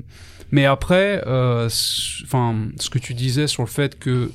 mais 0.51 0.65
après, 0.65 1.21
euh, 1.27 1.69
enfin, 2.23 2.55
ce 2.79 2.89
que 2.89 2.99
tu 2.99 3.13
disais 3.13 3.47
sur 3.47 3.63
le 3.63 3.67
fait 3.69 3.97
que 3.99 4.31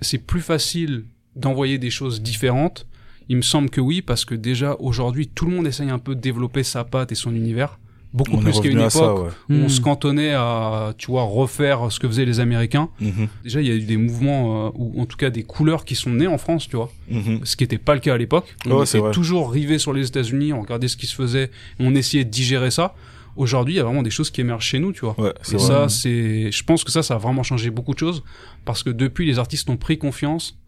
c'est 0.00 0.18
plus 0.18 0.40
facile 0.42 1.04
d'envoyer 1.34 1.78
des 1.78 1.90
choses 1.90 2.22
différentes, 2.22 2.86
il 3.28 3.36
me 3.36 3.42
semble 3.42 3.70
que 3.70 3.80
oui, 3.80 4.02
parce 4.02 4.24
que 4.24 4.34
déjà 4.34 4.76
aujourd'hui 4.78 5.26
tout 5.28 5.46
le 5.46 5.52
monde 5.56 5.66
essaye 5.66 5.90
un 5.90 5.98
peu 5.98 6.14
de 6.14 6.20
développer 6.20 6.62
sa 6.62 6.84
patte 6.84 7.12
et 7.12 7.16
son 7.16 7.34
univers 7.34 7.78
beaucoup 8.14 8.36
On 8.36 8.38
plus 8.38 8.60
qu'à 8.60 8.68
une 8.70 8.78
époque 8.78 8.92
ça, 8.92 9.14
ouais. 9.14 9.28
où 9.50 9.54
on 9.54 9.64
Hmm. 9.66 9.68
se 9.68 9.80
cantonnait 9.82 10.32
à, 10.32 10.94
tu 10.96 11.08
vois, 11.08 11.24
refaire 11.24 11.92
ce 11.92 11.98
que 12.00 12.06
faisaient 12.08 12.24
les 12.24 12.40
Américains. 12.40 12.88
Mhm. 12.98 13.28
Déjà, 13.44 13.60
il 13.60 13.66
y 13.66 13.70
a 13.70 13.74
eu 13.74 13.82
des 13.82 13.98
mouvements, 13.98 14.68
euh, 14.68 14.70
ou 14.74 15.02
en 15.02 15.04
tout 15.04 15.18
cas 15.18 15.28
des 15.28 15.42
couleurs 15.42 15.84
qui 15.84 15.96
sont 15.96 16.10
nées 16.10 16.26
en 16.28 16.38
France, 16.38 16.66
tu 16.66 16.76
vois. 16.76 16.90
Mhm. 17.10 17.40
Ce 17.44 17.56
qui 17.56 17.64
n'était 17.64 17.76
pas 17.76 17.92
le 17.92 18.00
cas 18.00 18.14
à 18.14 18.16
l'époque. 18.16 18.54
On 18.64 18.70
Ouais, 18.78 18.84
était 18.84 18.98
vrai. 19.00 19.10
toujours 19.10 19.50
rivé 19.52 19.78
sur 19.78 19.92
les 19.92 20.06
États-Unis, 20.06 20.54
on 20.54 20.62
regardait 20.62 20.88
ce 20.88 20.96
qui 20.96 21.06
se 21.06 21.14
faisait, 21.14 21.50
on 21.78 21.94
essayait 21.94 22.24
de 22.24 22.30
digérer 22.30 22.70
ça. 22.70 22.94
Aujourd'hui, 23.36 23.74
il 23.74 23.76
y 23.76 23.80
a 23.80 23.84
vraiment 23.84 24.02
des 24.02 24.10
choses 24.10 24.30
qui 24.30 24.40
émergent 24.40 24.64
chez 24.64 24.78
nous, 24.78 24.92
tu 24.92 25.00
vois. 25.00 25.14
Ouais, 25.20 25.32
Et 25.52 25.56
vrai. 25.56 25.58
ça, 25.66 25.88
c'est, 25.88 26.50
je 26.50 26.64
pense 26.64 26.84
que 26.84 26.90
ça, 26.90 27.02
ça 27.02 27.14
a 27.14 27.18
vraiment 27.18 27.42
changé 27.42 27.70
beaucoup 27.70 27.94
de 27.94 27.98
choses 27.98 28.22
parce 28.64 28.82
que 28.82 28.90
depuis, 28.90 29.26
les 29.26 29.38
artistes 29.38 29.68
ont 29.70 29.76
pris 29.76 29.98
confiance, 29.98 30.58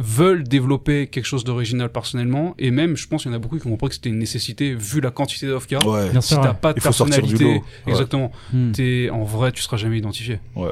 veulent 0.00 0.44
développer 0.44 1.08
quelque 1.08 1.24
chose 1.26 1.42
d'original 1.42 1.90
personnellement, 1.90 2.54
et 2.58 2.70
même, 2.70 2.96
je 2.96 3.08
pense 3.08 3.22
qu'il 3.22 3.32
y 3.32 3.34
en 3.34 3.36
a 3.36 3.40
beaucoup 3.40 3.58
qui 3.58 3.66
ont 3.66 3.70
compris 3.70 3.88
que 3.88 3.94
c'était 3.96 4.10
une 4.10 4.18
nécessité 4.20 4.72
vu 4.74 5.00
la 5.00 5.10
quantité 5.10 5.48
d'offres 5.48 5.66
qu'il 5.66 5.76
y 5.76 5.84
a. 5.84 5.88
Ouais. 5.88 6.10
Bien 6.10 6.20
Si 6.20 6.34
t'as 6.36 6.54
pas 6.54 6.72
de 6.72 6.80
personnalité. 6.80 7.44
Ouais. 7.44 7.62
exactement, 7.88 8.30
Hmm. 8.52 8.70
t'es, 8.72 9.10
en 9.10 9.24
vrai, 9.24 9.50
tu 9.52 9.60
seras 9.62 9.76
jamais 9.76 9.98
identifié. 9.98 10.38
Ouais. 10.54 10.70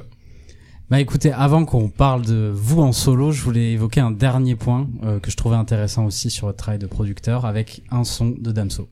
Bah 0.88 1.00
écoutez, 1.00 1.32
avant 1.32 1.64
qu'on 1.64 1.88
parle 1.88 2.22
de 2.24 2.52
vous 2.54 2.80
en 2.80 2.92
solo, 2.92 3.32
je 3.32 3.42
voulais 3.42 3.72
évoquer 3.72 3.98
un 4.00 4.12
dernier 4.12 4.54
point 4.54 4.88
euh, 5.02 5.18
que 5.18 5.32
je 5.32 5.36
trouvais 5.36 5.56
intéressant 5.56 6.04
aussi 6.06 6.30
sur 6.30 6.46
votre 6.46 6.58
travail 6.58 6.78
de 6.78 6.86
producteur 6.86 7.44
avec 7.44 7.82
un 7.90 8.04
son 8.04 8.32
de 8.38 8.52
Damso. 8.52 8.88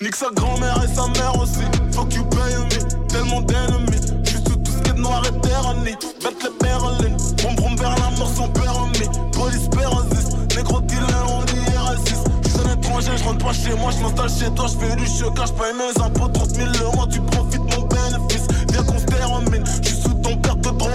Nique 0.00 0.16
sa 0.16 0.28
grand-mère 0.30 0.82
et 0.82 0.94
sa 0.94 1.06
mère 1.06 1.38
aussi. 1.40 1.62
Fuck 1.92 2.14
you, 2.14 2.24
pay 2.24 2.38
me. 2.38 3.06
Tellement 3.08 3.40
d'ennemis. 3.42 4.00
J'suis 4.24 4.38
sous 4.38 4.56
tout 4.56 4.70
ce 4.72 4.82
qui 4.82 4.90
est 4.90 4.94
noir 4.94 5.22
et 5.24 5.40
terni. 5.40 5.94
Bête 6.22 6.42
les 6.42 6.66
berlines. 6.66 7.16
On 7.48 7.54
brom 7.54 7.76
vers 7.76 7.94
la 7.96 8.10
mort 8.18 8.30
sans 8.34 8.48
permis. 8.48 9.08
Police 9.32 9.68
pérosis. 9.70 10.34
Négro 10.56 10.80
dealer, 10.80 11.26
on 11.28 11.44
dit 11.44 11.60
R6. 11.76 12.16
J'suis 12.44 12.60
un 12.66 12.72
étranger, 12.74 13.12
j'rentre 13.18 13.44
pas 13.44 13.52
chez 13.52 13.74
moi. 13.74 13.92
J'm'installe 13.92 14.30
chez 14.30 14.54
toi. 14.54 14.66
J'fais 14.66 14.96
du 14.96 15.06
chocage, 15.06 15.48
j'paye 15.48 15.72
mes 15.74 16.02
impôts. 16.02 16.28
30 16.28 16.50
000 16.50 16.68
euros, 16.82 17.06
tu 17.06 17.20
profites 17.20 17.60
mon 17.60 17.86
bénéfice. 17.86 18.48
Viens 18.72 18.82
qu'on 18.82 18.98
se 18.98 19.06
termine. 19.06 19.64
J'suis 19.80 19.96
sous 20.02 20.14
ton 20.14 20.36
père 20.38 20.56
de 20.56 20.70
drôle. 20.70 20.90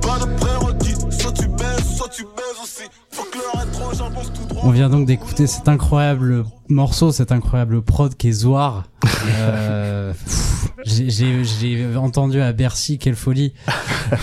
Pas 0.00 0.18
de 0.18 0.34
prérequis. 0.36 0.94
Soit 1.10 1.32
tu 1.32 1.48
baises, 1.48 1.96
soit 1.96 2.08
tu 2.08 2.24
baises 2.24 2.58
aussi. 2.62 2.88
On 4.66 4.70
vient 4.72 4.90
donc 4.90 5.06
d'écouter 5.06 5.46
cet 5.46 5.68
incroyable 5.68 6.44
morceau, 6.68 7.12
cet 7.12 7.30
incroyable 7.30 7.82
prod 7.82 8.16
qui 8.16 8.30
est 8.30 8.32
Zoar. 8.32 8.88
Euh, 9.38 10.12
j'ai- 10.84 11.96
entendu 11.96 12.40
à 12.40 12.52
Bercy, 12.52 12.98
quelle 12.98 13.14
folie. 13.14 13.52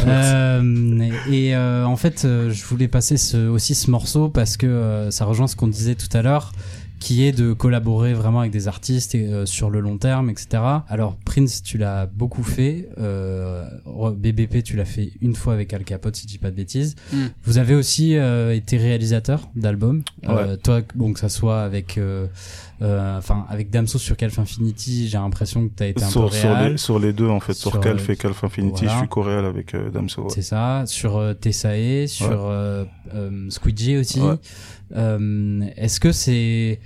Euh, 0.07 1.09
et 1.29 1.53
euh, 1.53 1.85
en 1.85 1.97
fait, 1.97 2.23
euh, 2.23 2.49
je 2.51 2.63
voulais 2.63 2.87
passer 2.87 3.17
ce, 3.17 3.49
aussi 3.49 3.75
ce 3.75 3.91
morceau 3.91 4.29
parce 4.29 4.55
que 4.55 5.09
ça 5.11 5.25
rejoint 5.25 5.47
ce 5.47 5.57
qu'on 5.57 5.67
disait 5.67 5.95
tout 5.95 6.07
à 6.15 6.21
l'heure 6.21 6.53
qui 7.03 7.25
est 7.25 7.33
de 7.33 7.51
collaborer 7.51 8.13
vraiment 8.13 8.39
avec 8.39 8.53
des 8.53 8.69
artistes 8.69 9.13
et, 9.13 9.27
euh, 9.27 9.45
sur 9.45 9.69
le 9.69 9.81
long 9.81 9.97
terme, 9.97 10.29
etc. 10.29 10.63
Alors 10.87 11.17
Prince, 11.25 11.61
tu 11.61 11.77
l'as 11.77 12.05
beaucoup 12.05 12.43
fait. 12.43 12.87
Euh, 12.97 13.67
BBP, 14.15 14.63
tu 14.63 14.77
l'as 14.77 14.85
fait 14.85 15.11
une 15.19 15.35
fois 15.35 15.53
avec 15.53 15.73
Al 15.73 15.83
Capote, 15.83 16.15
si 16.15 16.23
je 16.23 16.27
dis 16.29 16.37
pas 16.37 16.49
de 16.49 16.55
bêtises. 16.55 16.95
Mm. 17.11 17.25
Vous 17.43 17.57
avez 17.57 17.75
aussi 17.75 18.15
euh, 18.15 18.55
été 18.55 18.77
réalisateur 18.77 19.49
d'albums. 19.53 20.01
Euh, 20.29 20.55
toi, 20.55 20.81
bon, 20.95 21.11
que 21.11 21.19
ça 21.19 21.27
soit 21.27 21.61
avec, 21.63 21.97
euh, 21.97 22.27
enfin, 22.81 23.45
avec 23.49 23.69
Damso 23.69 23.97
sur 23.97 24.17
Calf 24.17 24.39
Infinity, 24.39 25.07
j'ai 25.07 25.17
l'impression 25.17 25.67
que 25.67 25.73
t'as 25.75 25.87
été 25.87 26.03
un 26.03 26.09
Sur, 26.09 26.29
peu 26.29 26.35
sur, 26.35 26.55
les, 26.59 26.77
sur 26.77 26.99
les 26.99 27.13
deux, 27.13 27.29
en 27.29 27.39
fait, 27.39 27.53
sur, 27.53 27.71
Sur, 27.71 27.79
Calf 27.79 28.09
euh, 28.09 28.13
et 28.13 28.15
Calf 28.17 28.43
Infinity, 28.43 28.83
voilà. 28.85 28.93
je 28.93 28.97
suis 28.99 29.07
coréal 29.07 29.45
avec 29.45 29.73
euh, 29.73 29.89
Damso. 29.89 30.23
ouais. 30.23 30.29
C'est 30.29 30.41
ça. 30.41 30.83
Sur 30.85 31.17
euh, 31.17 31.33
Tessae, 31.33 32.07
sur 32.07 32.45
euh, 32.45 32.85
euh, 33.13 33.49
Squidgy 33.49 33.97
aussi. 33.97 34.19
Ouais. 34.19 34.35
Euh, 34.95 35.61
est-ce 35.77 35.99
que 35.99 36.11
c'est 36.11 36.79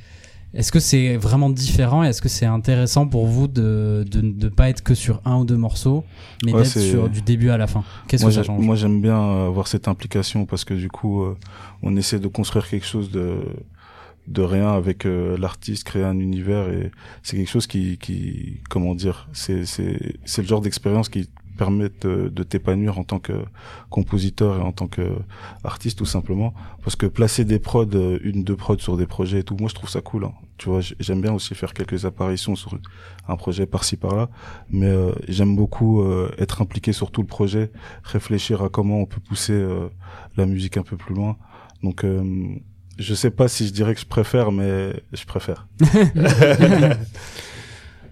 est-ce 0.53 0.71
que 0.71 0.79
c'est 0.79 1.17
vraiment 1.17 1.49
différent? 1.49 2.03
Et 2.03 2.07
est-ce 2.07 2.21
que 2.21 2.29
c'est 2.29 2.45
intéressant 2.45 3.05
pour 3.07 3.27
vous 3.27 3.47
de 3.47 4.05
de 4.09 4.21
ne 4.21 4.49
pas 4.49 4.69
être 4.69 4.81
que 4.81 4.95
sur 4.95 5.21
un 5.25 5.35
ou 5.37 5.45
deux 5.45 5.57
morceaux, 5.57 6.03
mais 6.45 6.53
Ouais, 6.53 6.63
d'être 6.63 6.79
sur 6.79 7.09
du 7.09 7.21
début 7.21 7.49
à 7.49 7.57
la 7.57 7.67
fin? 7.67 7.83
Qu'est-ce 8.07 8.25
que 8.25 8.31
ça 8.31 8.43
change? 8.43 8.63
Moi, 8.63 8.75
j'aime 8.75 9.01
bien 9.01 9.19
euh, 9.19 9.47
avoir 9.47 9.67
cette 9.67 9.87
implication 9.87 10.45
parce 10.45 10.63
que 10.63 10.73
du 10.73 10.87
coup, 10.89 11.23
euh, 11.23 11.35
on 11.83 11.95
essaie 11.97 12.19
de 12.19 12.27
construire 12.27 12.67
quelque 12.67 12.85
chose 12.85 13.11
de 13.11 13.39
de 14.27 14.41
rien 14.41 14.69
avec 14.69 15.05
euh, 15.05 15.37
l'artiste, 15.37 15.85
créer 15.85 16.03
un 16.03 16.19
univers 16.19 16.69
et 16.69 16.91
c'est 17.23 17.37
quelque 17.37 17.49
chose 17.49 17.67
qui, 17.67 17.97
qui 17.97 18.61
comment 18.69 18.95
dire, 18.95 19.27
c'est 19.33 19.65
c'est 19.65 20.17
c'est 20.25 20.41
le 20.41 20.47
genre 20.47 20.61
d'expérience 20.61 21.09
qui 21.09 21.29
permet 21.57 21.89
de, 22.01 22.29
de 22.29 22.43
t'épanouir 22.43 22.99
en 22.99 23.03
tant 23.03 23.19
que 23.19 23.33
compositeur 23.89 24.59
et 24.59 24.61
en 24.61 24.71
tant 24.71 24.87
que 24.87 25.17
artiste 25.63 25.97
tout 25.97 26.05
simplement. 26.05 26.53
Parce 26.83 26.95
que 26.95 27.05
placer 27.07 27.43
des 27.43 27.59
prods 27.59 27.85
euh, 27.95 28.19
une 28.23 28.43
deux 28.43 28.55
prods 28.55 28.77
sur 28.77 28.95
des 28.95 29.07
projets 29.07 29.39
et 29.39 29.43
tout 29.43 29.57
moi 29.59 29.67
je 29.67 29.75
trouve 29.75 29.89
ça 29.89 30.01
cool 30.01 30.25
hein. 30.25 30.33
tu 30.57 30.69
vois 30.69 30.81
j'aime 30.99 31.21
bien 31.21 31.33
aussi 31.33 31.55
faire 31.55 31.73
quelques 31.73 32.05
apparitions 32.05 32.55
sur 32.55 32.77
un 33.27 33.35
projet 33.35 33.65
par-ci 33.65 33.97
par-là. 33.97 34.29
Mais 34.69 34.87
euh, 34.87 35.11
j'aime 35.27 35.55
beaucoup 35.55 36.01
euh, 36.01 36.31
être 36.37 36.61
impliqué 36.61 36.93
sur 36.93 37.11
tout 37.11 37.21
le 37.21 37.27
projet 37.27 37.71
réfléchir 38.03 38.61
à 38.61 38.69
comment 38.69 39.01
on 39.01 39.05
peut 39.05 39.21
pousser 39.21 39.53
euh, 39.53 39.89
la 40.37 40.45
musique 40.45 40.77
un 40.77 40.83
peu 40.83 40.95
plus 40.95 41.15
loin. 41.15 41.37
Donc 41.83 42.03
euh, 42.03 42.23
je 42.97 43.13
sais 43.13 43.31
pas 43.31 43.47
si 43.47 43.67
je 43.67 43.73
dirais 43.73 43.93
que 43.93 44.01
je 44.01 44.05
préfère 44.05 44.51
mais 44.51 44.93
je 45.13 45.25
préfère 45.25 45.67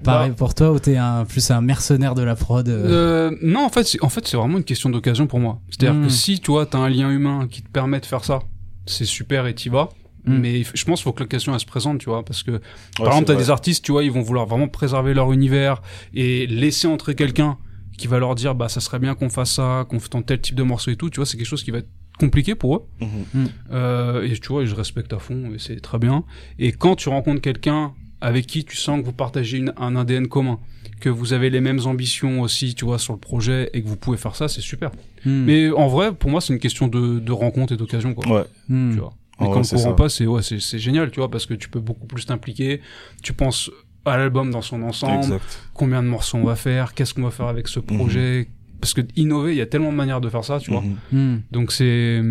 Pareil 0.03 0.31
pour 0.31 0.53
toi 0.53 0.71
ou 0.71 0.79
t'es 0.79 0.97
un 0.97 1.25
plus 1.25 1.51
un 1.51 1.61
mercenaire 1.61 2.15
de 2.15 2.21
la 2.21 2.35
prod 2.35 2.67
euh, 2.67 3.31
Euh, 3.31 3.37
non, 3.41 3.65
en 3.65 3.69
fait, 3.69 3.83
c'est, 3.83 4.03
en 4.03 4.09
fait, 4.09 4.27
c'est 4.27 4.37
vraiment 4.37 4.57
une 4.57 4.63
question 4.63 4.89
d'occasion 4.89 5.25
pour 5.25 5.39
moi. 5.39 5.61
C'est-à-dire 5.69 6.01
que 6.01 6.09
si, 6.09 6.39
tu 6.39 6.51
vois, 6.51 6.65
t'as 6.65 6.77
un 6.77 6.89
lien 6.89 7.09
humain 7.09 7.47
qui 7.49 7.61
te 7.63 7.69
permet 7.69 7.99
de 7.99 8.05
faire 8.05 8.23
ça, 8.23 8.41
c'est 8.85 9.05
super 9.05 9.47
et 9.47 9.55
t'y 9.55 9.69
vas. 9.69 9.89
Mm. 10.25 10.37
Mais 10.37 10.63
je 10.63 10.85
pense 10.85 10.99
qu'il 10.99 11.03
faut 11.03 11.13
que 11.13 11.23
l'occasion 11.23 11.53
elle 11.53 11.59
se 11.59 11.65
présente, 11.65 11.99
tu 11.99 12.09
vois, 12.09 12.23
parce 12.23 12.43
que 12.43 12.51
Ouais, 12.51 12.59
par 12.97 13.07
exemple, 13.07 13.25
t'as 13.25 13.35
des 13.35 13.49
artistes, 13.49 13.83
tu 13.83 13.91
vois, 13.91 14.03
ils 14.03 14.11
vont 14.11 14.21
vouloir 14.21 14.45
vraiment 14.45 14.67
préserver 14.67 15.13
leur 15.13 15.31
univers 15.31 15.81
et 16.13 16.47
laisser 16.47 16.87
entrer 16.87 17.15
quelqu'un 17.15 17.57
qui 17.97 18.07
va 18.07 18.19
leur 18.19 18.35
dire, 18.35 18.55
bah, 18.55 18.69
ça 18.69 18.81
serait 18.81 18.99
bien 18.99 19.15
qu'on 19.15 19.29
fasse 19.29 19.53
ça, 19.53 19.85
qu'on 19.89 19.99
fait 19.99 20.09
tel 20.25 20.41
type 20.41 20.55
de 20.55 20.63
morceau 20.63 20.91
et 20.91 20.95
tout, 20.95 21.09
tu 21.09 21.17
vois, 21.17 21.25
c'est 21.25 21.37
quelque 21.37 21.47
chose 21.47 21.63
qui 21.63 21.71
va 21.71 21.79
être 21.79 21.89
compliqué 22.19 22.55
pour 22.55 22.75
eux. 22.77 22.83
Mhm. 23.01 23.47
Euh, 23.71 24.23
et 24.27 24.33
tu 24.37 24.47
vois, 24.49 24.65
je 24.65 24.75
respecte 24.75 25.11
à 25.13 25.19
fond, 25.19 25.51
et 25.53 25.59
c'est 25.59 25.79
très 25.81 25.99
bien. 25.99 26.23
Et 26.59 26.71
quand 26.71 26.95
tu 26.95 27.09
rencontres 27.09 27.41
quelqu'un 27.41 27.93
avec 28.21 28.47
qui 28.47 28.63
tu 28.63 28.75
sens 28.77 28.99
que 29.01 29.05
vous 29.05 29.11
partagez 29.13 29.57
une- 29.57 29.73
un 29.77 29.95
ADN 29.95 30.27
commun, 30.27 30.59
que 31.01 31.09
vous 31.09 31.33
avez 31.33 31.49
les 31.49 31.59
mêmes 31.61 31.81
ambitions 31.85 32.41
aussi, 32.41 32.73
tu 32.73 32.85
vois, 32.85 32.97
sur 32.97 33.13
le 33.13 33.19
projet, 33.19 33.69
et 33.73 33.83
que 33.83 33.87
vous 33.87 33.97
pouvez 33.97 34.17
faire 34.17 34.35
ça, 34.35 34.47
c'est 34.47 34.61
super. 34.61 34.91
hmm, 35.25 35.43
Mais 35.45 35.69
en 35.71 35.87
vrai, 35.87 36.13
pour 36.13 36.29
moi, 36.31 36.39
c'est 36.41 36.53
une 36.53 36.59
question 36.59 36.87
de, 36.87 37.19
de 37.19 37.31
rencontre 37.31 37.73
et 37.73 37.77
d'occasion, 37.77 38.13
quoi. 38.13 38.25
ouais 38.39 38.45
hmm. 38.69 38.91
Tu 38.93 38.99
vois. 38.99 39.13
En 39.37 39.45
Et 39.45 39.47
vrai, 39.47 39.53
quand 39.57 39.63
c'est 39.63 39.75
le 39.75 39.81
courant 39.81 39.95
passe, 39.95 40.15
c'est 40.15 40.25
ouais, 40.25 40.41
c'est 40.41 40.61
c'est 40.61 40.79
génial, 40.79 41.11
tu 41.11 41.19
vois, 41.19 41.29
parce 41.29 41.45
que 41.45 41.53
tu 41.53 41.67
peux 41.67 41.81
beaucoup 41.81 42.07
plus 42.07 42.25
t'impliquer. 42.25 42.79
Tu 43.21 43.33
penses 43.33 43.69
à 44.05 44.17
l'album 44.17 44.49
dans 44.49 44.61
son 44.61 44.81
ensemble, 44.83 45.17
exact 45.25 45.59
combien 45.73 46.01
de 46.01 46.07
morceaux 46.07 46.37
on 46.37 46.43
va 46.45 46.55
faire, 46.55 46.93
qu'est-ce 46.93 47.13
qu'on 47.13 47.23
va 47.23 47.31
faire 47.31 47.47
avec 47.47 47.67
ce 47.67 47.81
projet. 47.81 48.47
Parce 48.85 48.93
que 48.93 49.01
innover, 49.15 49.51
il 49.53 49.57
y 49.57 49.61
a 49.61 49.65
tellement 49.65 49.91
de 49.91 49.97
manières 49.97 50.21
de 50.21 50.29
faire 50.29 50.43
ça, 50.45 50.59
tu 50.59 50.71
vois. 50.71 50.81
Mhm. 51.11 51.35
Hmm. 51.35 51.41
Donc 51.51 51.71
c'est 51.71 52.21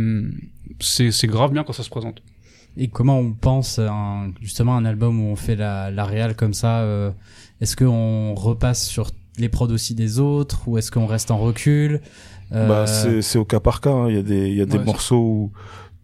c'est 0.81 1.11
c'est 1.11 1.27
grave 1.27 1.53
bien 1.53 1.65
quand 1.65 1.73
ça 1.73 1.83
se 1.83 1.91
présente. 1.91 2.23
Et 2.77 2.89
comment 2.89 3.19
on 3.19 3.33
pense 3.33 3.79
à 3.79 3.91
un, 3.93 4.33
justement 4.41 4.77
un 4.77 4.85
album 4.85 5.21
où 5.21 5.27
on 5.31 5.37
fait 5.37 5.55
la, 5.57 5.91
la 5.91 6.05
réal 6.05 6.35
comme 6.35 6.55
ça 6.55 6.81
euh, 6.81 7.11
Est-ce 7.61 7.77
qu'on 7.77 8.35
repasse 8.35 8.87
sur 8.87 9.11
les 9.39 9.49
prods 9.49 9.69
aussi 9.73 9.95
des 9.95 10.19
autres 10.19 10.67
ou 10.69 10.77
est-ce 10.79 10.91
qu'on 10.91 11.07
reste 11.07 11.31
en 11.31 11.39
recul 11.39 12.01
Euh, 12.53 12.69
Bah, 12.69 12.87
c'est 12.87 13.23
c'est 13.23 13.39
au 13.39 13.45
cas 13.45 13.61
par 13.61 13.81
cas. 13.81 13.91
hein. 13.93 14.09
Il 14.09 14.17
y 14.17 14.19
a 14.19 14.23
des, 14.23 14.49
il 14.49 14.57
y 14.57 14.61
a 14.61 14.67
des 14.67 14.79
Ouais, 14.79 14.85
morceaux 14.85 15.17
où 15.21 15.53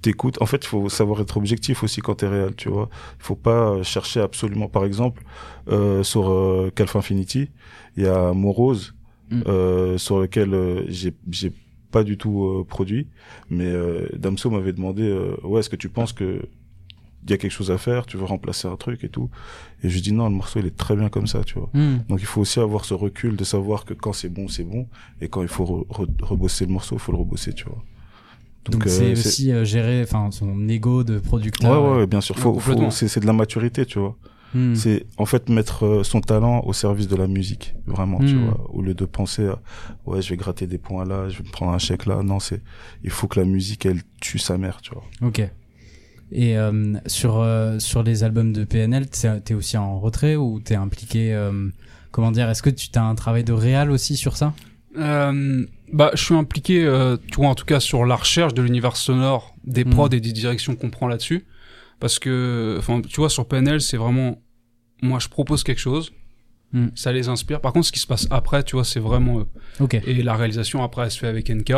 t'écoutes. 0.03 0.41
En 0.41 0.47
fait, 0.47 0.65
il 0.65 0.69
faut 0.69 0.89
savoir 0.89 1.21
être 1.21 1.37
objectif 1.37 1.83
aussi 1.83 2.01
quand 2.01 2.15
t'es 2.17 2.29
réel, 2.29 2.55
tu 2.57 2.69
vois. 2.69 2.89
Il 3.21 3.25
faut 3.25 3.35
pas 3.51 3.83
chercher 3.83 4.21
absolument. 4.21 4.69
Par 4.69 4.85
exemple, 4.85 5.23
euh, 5.69 6.03
sur 6.05 6.31
euh, 6.31 6.71
Calf 6.75 6.95
Infinity, 6.97 7.51
il 7.97 8.05
y 8.05 8.07
a 8.09 8.33
Morose, 8.33 8.95
Mm. 9.31 9.43
euh, 9.47 9.99
sur 9.99 10.19
lequel 10.21 10.53
euh, 10.55 10.83
j'ai 10.89 11.15
j'ai 11.31 11.53
pas 11.93 12.03
du 12.05 12.17
tout 12.19 12.45
euh, 12.45 12.65
produit, 12.65 13.09
mais 13.49 13.67
euh, 13.67 14.09
Damso 14.17 14.49
m'avait 14.51 14.73
demandé, 14.73 15.03
euh, 15.05 15.35
ouais, 15.45 15.61
est-ce 15.61 15.71
que 15.71 15.77
tu 15.77 15.89
penses 15.89 16.13
que 16.13 16.43
il 17.25 17.31
y 17.31 17.35
a 17.35 17.37
quelque 17.37 17.51
chose 17.53 17.71
à 17.71 17.77
faire, 17.79 18.07
tu 18.07 18.17
veux 18.17 18.25
remplacer 18.25 18.67
un 18.67 18.77
truc 18.77 19.05
et 19.05 19.09
tout? 19.11 19.29
Et 19.83 19.89
je 19.89 19.95
lui 19.95 20.01
dis 20.01 20.13
non, 20.13 20.29
le 20.29 20.35
morceau 20.35 20.59
il 20.61 20.67
est 20.67 20.77
très 20.77 20.97
bien 20.97 21.09
comme 21.11 21.27
ça, 21.27 21.45
tu 21.45 21.55
vois. 21.59 21.69
hmm, 21.75 21.99
Donc 22.09 22.21
il 22.21 22.27
faut 22.27 22.41
aussi 22.41 22.61
avoir 22.61 22.85
ce 22.85 22.95
recul 22.95 23.37
de 23.37 23.45
savoir 23.45 23.85
que 23.85 23.93
quand 23.95 24.13
c'est 24.13 24.31
bon, 24.31 24.49
c'est 24.49 24.65
bon, 24.65 24.87
et 25.21 25.29
quand 25.29 25.43
il 25.43 25.49
faut 25.49 25.65
re- 25.65 25.87
re- 26.07 26.25
rebosser 26.25 26.65
le 26.67 26.73
morceau, 26.73 26.95
il 26.97 27.01
faut 27.01 27.13
le 27.13 27.19
rebosser, 27.19 27.53
tu 27.53 27.65
vois. 27.65 27.83
donc 28.71 28.87
euh, 28.87 28.89
c'est 28.91 29.13
aussi 29.13 29.53
euh, 29.53 29.65
gérer 29.65 30.03
enfin 30.03 30.31
son 30.31 30.69
ego 30.69 31.05
de 31.05 31.19
producteur. 31.19 31.71
Ouais, 31.71 31.99
ouais, 31.99 32.07
bien 32.07 32.21
sûr. 32.21 32.39
Faut, 32.39 32.59
faut, 32.59 32.91
c'est, 32.91 33.09
c'est 33.09 33.21
de 33.21 33.27
la 33.27 33.33
maturité, 33.33 33.85
tu 33.85 33.99
vois. 33.99 34.17
Hmm. 34.55 34.75
C'est 34.75 35.07
en 35.17 35.27
fait 35.27 35.49
mettre 35.49 35.87
euh, 35.87 36.03
son 36.03 36.21
talent 36.21 36.63
au 36.65 36.73
service 36.73 37.07
de 37.09 37.15
la 37.17 37.27
musique, 37.29 37.75
vraiment, 37.87 38.19
tu 38.19 38.35
Hmm. 38.35 38.47
vois. 38.47 38.71
Au 38.71 38.83
lieu 38.83 38.95
de 38.95 39.05
penser, 39.05 39.47
à, 39.47 39.61
ouais, 40.07 40.21
je 40.23 40.31
vais 40.31 40.37
gratter 40.37 40.67
des 40.67 40.79
points 40.79 41.05
là, 41.05 41.29
je 41.29 41.39
vais 41.39 41.45
me 41.45 41.53
prendre 41.53 41.73
un 41.73 41.79
chèque 41.79 42.07
là. 42.07 42.23
Non, 42.23 42.41
c'est, 42.41 42.61
il 43.05 43.11
faut 43.11 43.29
que 43.29 43.39
la 43.39 43.47
musique, 43.47 43.87
elle 43.87 44.03
tue 44.21 44.39
sa 44.39 44.59
mère, 44.59 44.81
tu 44.83 44.91
vois. 44.93 45.05
Ok. 45.23 45.41
Et 46.33 46.57
euh, 46.57 46.95
sur 47.07 47.39
euh, 47.41 47.79
sur 47.81 48.03
les 48.03 48.23
albums 48.25 48.53
de 48.53 48.65
PNL, 48.65 49.09
t'es 49.09 49.55
aussi 49.55 49.77
en 49.77 49.99
retrait 49.99 50.37
ou 50.37 50.61
t'es 50.61 50.77
impliqué 50.77 51.35
euh, 51.35 51.69
Comment 52.13 52.31
dire 52.33 52.49
Est-ce 52.51 52.63
que 52.63 52.71
tu 52.71 52.89
as 52.97 53.05
un 53.05 53.15
travail 53.15 53.45
de 53.45 53.53
réal 53.53 53.91
aussi 53.91 54.17
sur 54.17 54.37
ça? 54.37 54.53
Euh, 54.99 55.65
bah, 55.93 56.11
je 56.15 56.25
suis 56.25 56.35
impliqué, 56.35 56.85
euh, 56.85 57.17
tu 57.31 57.37
vois, 57.37 57.49
en 57.49 57.55
tout 57.55 57.65
cas 57.65 57.79
sur 57.81 58.05
la 58.05 58.17
recherche 58.17 58.55
de 58.55 58.63
l'univers 58.63 58.97
sonore, 58.97 59.55
des 59.65 59.85
prods 59.85 60.09
et 60.09 60.21
des 60.21 60.33
directions 60.33 60.75
qu'on 60.75 60.91
prend 60.91 61.07
là-dessus, 61.07 61.45
parce 62.01 62.19
que, 62.19 62.77
enfin, 62.79 63.01
tu 63.03 63.17
vois, 63.21 63.31
sur 63.31 63.47
PNL, 63.47 63.81
c'est 63.81 63.97
vraiment, 63.97 64.43
moi, 65.03 65.19
je 65.19 65.29
propose 65.29 65.63
quelque 65.63 65.81
chose, 65.81 66.13
Mm. 66.73 66.87
ça 66.95 67.11
les 67.13 67.29
inspire. 67.29 67.61
Par 67.61 67.73
contre, 67.73 67.87
ce 67.87 67.93
qui 67.93 67.99
se 67.99 68.07
passe 68.07 68.29
après, 68.31 68.63
tu 68.63 68.77
vois, 68.77 68.85
c'est 68.85 69.01
vraiment 69.01 69.41
eux. 69.41 69.47
Ok. 69.81 69.95
Et 69.95 70.23
la 70.23 70.37
réalisation 70.37 70.85
après, 70.85 71.03
elle 71.03 71.11
se 71.11 71.19
fait 71.19 71.27
avec 71.27 71.51
NK. 71.51 71.73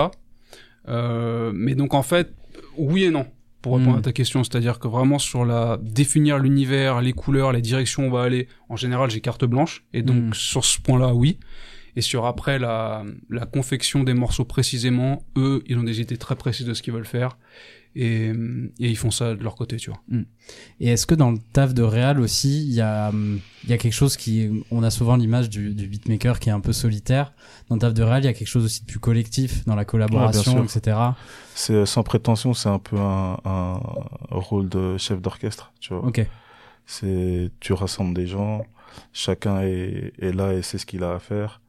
Euh, 0.88 1.52
mais 1.54 1.74
donc 1.74 1.94
en 1.94 2.02
fait, 2.02 2.34
oui 2.76 3.04
et 3.04 3.10
non. 3.10 3.26
Pour 3.62 3.76
répondre 3.78 3.96
Mm. 3.96 4.00
à 4.00 4.02
ta 4.02 4.12
question, 4.12 4.42
c'est-à-dire 4.44 4.78
que 4.80 4.88
vraiment 4.88 5.18
sur 5.20 5.44
la 5.44 5.78
définir 5.80 6.38
l'univers, 6.38 7.00
les 7.00 7.12
couleurs, 7.12 7.52
les 7.52 7.62
directions 7.62 8.02
où 8.04 8.06
on 8.08 8.10
va 8.10 8.22
aller, 8.22 8.48
en 8.68 8.76
général 8.76 9.08
j'ai 9.08 9.20
carte 9.20 9.44
blanche 9.44 9.84
et 9.92 10.02
donc 10.02 10.16
Mm. 10.30 10.34
sur 10.34 10.64
ce 10.64 10.80
point-là 10.80 11.14
oui. 11.14 11.38
Et 11.94 12.00
sur 12.00 12.26
après 12.26 12.58
la, 12.58 13.04
la 13.30 13.46
confection 13.46 14.02
des 14.02 14.14
morceaux 14.14 14.44
précisément, 14.44 15.22
eux 15.36 15.62
ils 15.66 15.78
ont 15.78 15.84
des 15.84 16.00
idées 16.00 16.16
très 16.16 16.34
précises 16.36 16.66
de 16.66 16.74
ce 16.74 16.82
qu'ils 16.82 16.92
veulent 16.92 17.06
faire 17.06 17.38
et, 17.94 18.28
et 18.28 18.32
ils 18.78 18.96
font 18.96 19.10
ça 19.10 19.34
de 19.34 19.42
leur 19.42 19.54
côté, 19.54 19.76
tu 19.76 19.90
vois. 19.90 20.00
Et 20.80 20.88
est-ce 20.88 21.06
que 21.06 21.14
dans 21.14 21.30
le 21.30 21.38
taf 21.52 21.74
de 21.74 21.82
réal 21.82 22.20
aussi, 22.20 22.62
il 22.64 22.72
y 22.72 22.80
a 22.80 23.12
il 23.64 23.70
y 23.70 23.72
a 23.72 23.78
quelque 23.78 23.92
chose 23.92 24.16
qui 24.16 24.64
on 24.70 24.82
a 24.82 24.90
souvent 24.90 25.16
l'image 25.16 25.48
du, 25.48 25.74
du 25.74 25.86
beatmaker 25.86 26.40
qui 26.40 26.48
est 26.48 26.52
un 26.52 26.60
peu 26.60 26.72
solitaire. 26.72 27.32
Dans 27.68 27.76
le 27.76 27.80
taf 27.80 27.94
de 27.94 28.02
réal, 28.02 28.22
il 28.22 28.26
y 28.26 28.28
a 28.28 28.32
quelque 28.32 28.48
chose 28.48 28.64
aussi 28.64 28.82
de 28.82 28.86
plus 28.86 28.98
collectif 28.98 29.64
dans 29.66 29.74
la 29.74 29.84
collaboration, 29.84 30.64
etc. 30.64 30.96
C'est 31.54 31.86
sans 31.86 32.02
prétention, 32.02 32.54
c'est 32.54 32.68
un 32.68 32.78
peu 32.78 32.98
un, 32.98 33.38
un 33.44 33.80
rôle 34.30 34.68
de 34.68 34.96
chef 34.98 35.20
d'orchestre, 35.20 35.72
tu 35.80 35.94
vois. 35.94 36.04
Ok. 36.04 36.26
C'est, 36.86 37.50
tu 37.60 37.72
rassembles 37.72 38.14
des 38.14 38.26
gens, 38.26 38.64
chacun 39.12 39.60
est, 39.62 40.12
est 40.18 40.32
là 40.32 40.52
et 40.52 40.62
sait 40.62 40.78
ce 40.78 40.86
qu'il 40.86 41.04
a 41.04 41.14
à 41.14 41.18
faire. 41.18 41.60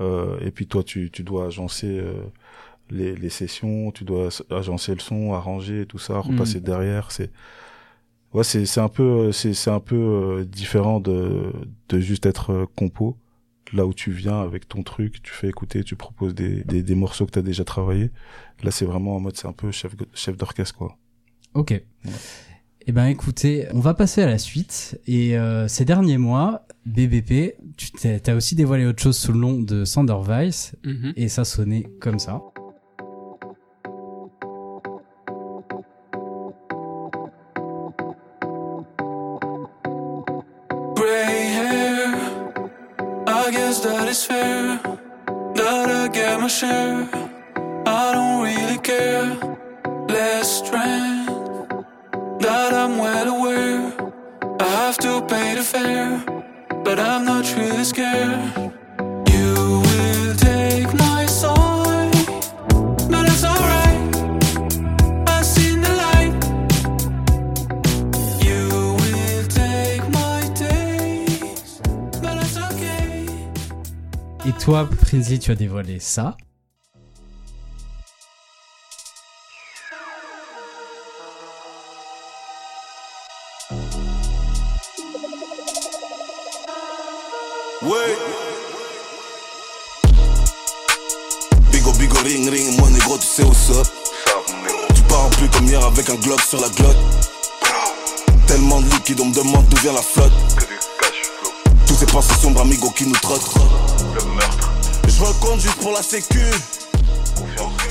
Euh, 0.00 0.38
et 0.40 0.50
puis 0.50 0.66
toi, 0.66 0.82
tu, 0.82 1.10
tu 1.10 1.22
dois 1.22 1.46
agencer 1.46 1.86
euh, 1.86 2.14
les, 2.90 3.14
les 3.16 3.28
sessions, 3.30 3.90
tu 3.92 4.04
dois 4.04 4.28
agencer 4.50 4.92
le 4.94 5.00
son, 5.00 5.32
arranger 5.32 5.86
tout 5.86 5.98
ça, 5.98 6.18
repasser 6.18 6.60
derrière. 6.60 7.10
C'est, 7.12 7.30
ouais, 8.32 8.44
c'est, 8.44 8.66
c'est 8.66 8.80
un 8.80 8.88
peu, 8.88 9.32
c'est, 9.32 9.54
c'est 9.54 9.70
un 9.70 9.80
peu 9.80 9.96
euh, 9.96 10.44
différent 10.44 11.00
de, 11.00 11.52
de 11.88 11.98
juste 12.00 12.26
être 12.26 12.50
euh, 12.52 12.66
compo. 12.76 13.16
Là 13.72 13.86
où 13.86 13.94
tu 13.94 14.12
viens 14.12 14.40
avec 14.42 14.68
ton 14.68 14.82
truc, 14.82 15.22
tu 15.22 15.32
fais 15.32 15.48
écouter, 15.48 15.82
tu 15.82 15.96
proposes 15.96 16.34
des, 16.34 16.62
des, 16.64 16.82
des 16.82 16.94
morceaux 16.94 17.26
que 17.26 17.32
tu 17.32 17.38
as 17.38 17.42
déjà 17.42 17.64
travaillé. 17.64 18.10
Là, 18.62 18.70
c'est 18.70 18.84
vraiment 18.84 19.16
en 19.16 19.20
mode, 19.20 19.36
c'est 19.36 19.48
un 19.48 19.52
peu 19.52 19.70
chef, 19.72 19.96
chef 20.12 20.36
d'orchestre, 20.36 20.76
quoi. 20.76 20.96
Ok. 21.54 21.82
Eh 22.86 22.92
ben 22.92 23.06
écoutez, 23.06 23.66
on 23.72 23.80
va 23.80 23.94
passer 23.94 24.22
à 24.22 24.26
la 24.26 24.36
suite. 24.38 25.00
Et 25.06 25.38
euh, 25.38 25.66
ces 25.68 25.86
derniers 25.86 26.18
mois, 26.18 26.66
BBP, 26.84 27.54
tu 27.78 27.90
t'es- 27.92 28.20
t'as 28.20 28.34
aussi 28.34 28.54
dévoilé 28.54 28.84
autre 28.84 29.02
chose 29.02 29.16
sous 29.16 29.32
le 29.32 29.38
nom 29.38 29.58
de 29.60 29.84
Sander 29.86 30.16
Weiss, 30.22 30.76
et 31.16 31.28
ça 31.28 31.44
sonnait 31.44 31.84
comme 32.00 32.18
ça. 32.18 32.42
I 46.66 48.12
don't 48.14 48.42
really 48.42 48.78
care. 48.78 49.36
Less 50.08 50.58
strength, 50.58 51.28
that 52.40 52.72
I'm 52.72 52.96
well 52.98 53.28
aware. 53.36 53.92
I 54.60 54.64
have 54.64 54.96
to 54.98 55.20
pay 55.26 55.54
the 55.54 55.62
fare, 55.62 56.24
but 56.82 56.98
I'm 56.98 57.24
not 57.24 57.44
really 57.56 57.84
scared. 57.84 58.72
You 59.32 59.82
will 59.86 60.34
take 60.36 60.92
my 60.94 61.26
side, 61.26 62.12
but 63.10 63.28
it's 63.28 63.44
alright. 63.44 64.00
Et 74.46 74.52
toi, 74.52 74.86
Prinzy, 75.00 75.38
tu 75.38 75.50
as 75.52 75.54
dévoilé 75.54 75.98
ça? 76.00 76.36
Sécu. 106.20 106.38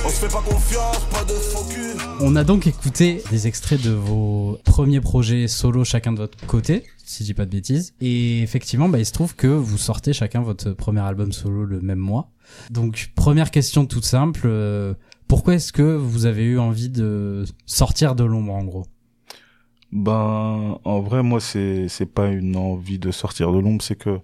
On 0.05 0.09
se 0.09 0.25
fait 0.25 0.31
pas 0.31 0.41
confiance, 0.41 0.99
pas 1.11 1.25
de 1.25 1.33
faux 1.33 1.65
cul. 1.69 1.97
On 2.21 2.37
a 2.37 2.45
donc 2.45 2.67
écouté 2.67 3.21
des 3.29 3.47
extraits 3.47 3.81
de 3.81 3.91
vos 3.91 4.57
premiers 4.63 5.01
projets 5.01 5.49
solo 5.49 5.83
chacun 5.83 6.13
de 6.13 6.19
votre 6.19 6.37
côté, 6.47 6.83
si 7.03 7.23
je 7.23 7.29
dis 7.29 7.33
pas 7.33 7.45
de 7.45 7.51
bêtises. 7.51 7.93
Et 7.99 8.41
effectivement, 8.41 8.87
bah, 8.87 8.99
il 8.99 9.05
se 9.05 9.11
trouve 9.11 9.35
que 9.35 9.47
vous 9.47 9.77
sortez 9.77 10.13
chacun 10.13 10.41
votre 10.41 10.71
premier 10.71 11.01
album 11.01 11.33
solo 11.33 11.65
le 11.65 11.81
même 11.81 11.99
mois. 11.99 12.31
Donc, 12.69 13.11
première 13.13 13.51
question 13.51 13.85
toute 13.85 14.05
simple, 14.05 14.43
euh, 14.45 14.93
pourquoi 15.27 15.55
est-ce 15.55 15.73
que 15.73 15.95
vous 15.95 16.25
avez 16.25 16.43
eu 16.43 16.59
envie 16.59 16.89
de 16.89 17.43
sortir 17.65 18.15
de 18.15 18.23
l'ombre 18.23 18.53
en 18.53 18.63
gros? 18.63 18.85
Ben, 19.91 20.79
en 20.83 21.01
vrai, 21.01 21.23
moi, 21.23 21.41
c'est 21.41 21.89
c'est 21.89 22.05
pas 22.05 22.27
une 22.27 22.55
envie 22.55 22.99
de 22.99 23.11
sortir 23.11 23.51
de 23.51 23.59
l'ombre, 23.59 23.81
c'est 23.81 23.97
que 23.97 24.19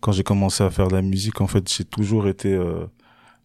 quand 0.00 0.12
j'ai 0.12 0.22
commencé 0.22 0.62
à 0.62 0.70
faire 0.70 0.88
de 0.88 0.94
la 0.94 1.02
musique, 1.02 1.40
en 1.40 1.46
fait, 1.46 1.66
j'ai 1.72 1.84
toujours 1.84 2.28
été 2.28 2.52
euh, 2.54 2.86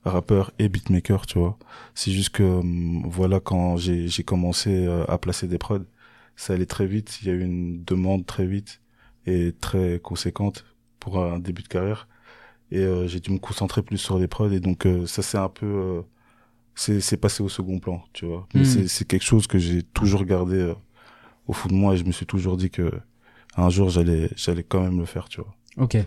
rappeur 0.06 0.52
et 0.60 0.70
beatmaker, 0.70 1.26
tu 1.26 1.40
vois. 1.40 1.58
C'est 1.96 2.12
juste 2.12 2.30
que, 2.32 2.44
hum, 2.44 3.04
voilà, 3.08 3.40
quand 3.40 3.78
j'ai 3.78 4.08
j'ai 4.08 4.24
commencé 4.24 4.70
euh, 4.88 5.06
à 5.08 5.18
placer 5.18 5.48
des 5.48 5.58
prods, 5.58 5.80
ça 6.36 6.54
allait 6.54 6.66
très 6.66 6.86
vite, 6.88 7.20
il 7.22 7.28
y 7.28 7.32
a 7.32 7.34
eu 7.36 7.42
une 7.44 7.84
demande 7.84 8.26
très 8.26 8.46
vite 8.46 8.82
et 9.26 9.54
très 9.60 10.00
conséquente 10.00 10.66
pour 11.00 11.20
un 11.24 11.40
début 11.40 11.64
de 11.64 11.68
carrière. 11.70 12.08
Et 12.72 12.80
euh, 12.80 13.08
j'ai 13.08 13.20
dû 13.20 13.32
me 13.32 13.38
concentrer 13.40 13.84
plus 13.84 13.98
sur 14.00 14.18
les 14.20 14.28
prods, 14.28 14.50
et 14.52 14.60
donc 14.60 14.86
euh, 14.86 15.06
ça, 15.08 15.22
c'est 15.22 15.38
un 15.38 15.50
peu... 15.50 15.66
euh, 15.68 16.02
c'est 16.76 17.02
c'est 17.02 17.18
passé 17.18 17.44
au 17.44 17.50
second 17.50 17.80
plan, 17.80 18.04
tu 18.14 18.26
vois. 18.26 18.48
Mais 18.56 18.62
Mm. 18.62 18.66
c'est 18.66 18.88
c'est 18.88 19.06
quelque 19.08 19.24
chose 19.26 19.48
que 19.48 19.60
j'ai 19.60 19.84
toujours 19.84 20.26
gardé... 20.26 20.58
euh, 20.58 20.76
au 21.48 21.54
fond 21.54 21.70
de 21.70 21.76
moi 21.76 21.94
et 21.94 21.98
je 21.98 22.06
me 22.06 22.12
suis 22.14 22.26
toujours 22.26 22.58
dit 22.58 22.70
que 22.70 22.92
un 23.58 23.70
jour 23.70 23.90
j'allais 23.90 24.30
j'allais 24.38 24.64
quand 24.64 24.82
même 24.82 24.98
le 25.00 25.06
faire 25.06 25.28
tu 25.30 25.42
vois 25.42 25.54
Ok. 25.78 25.98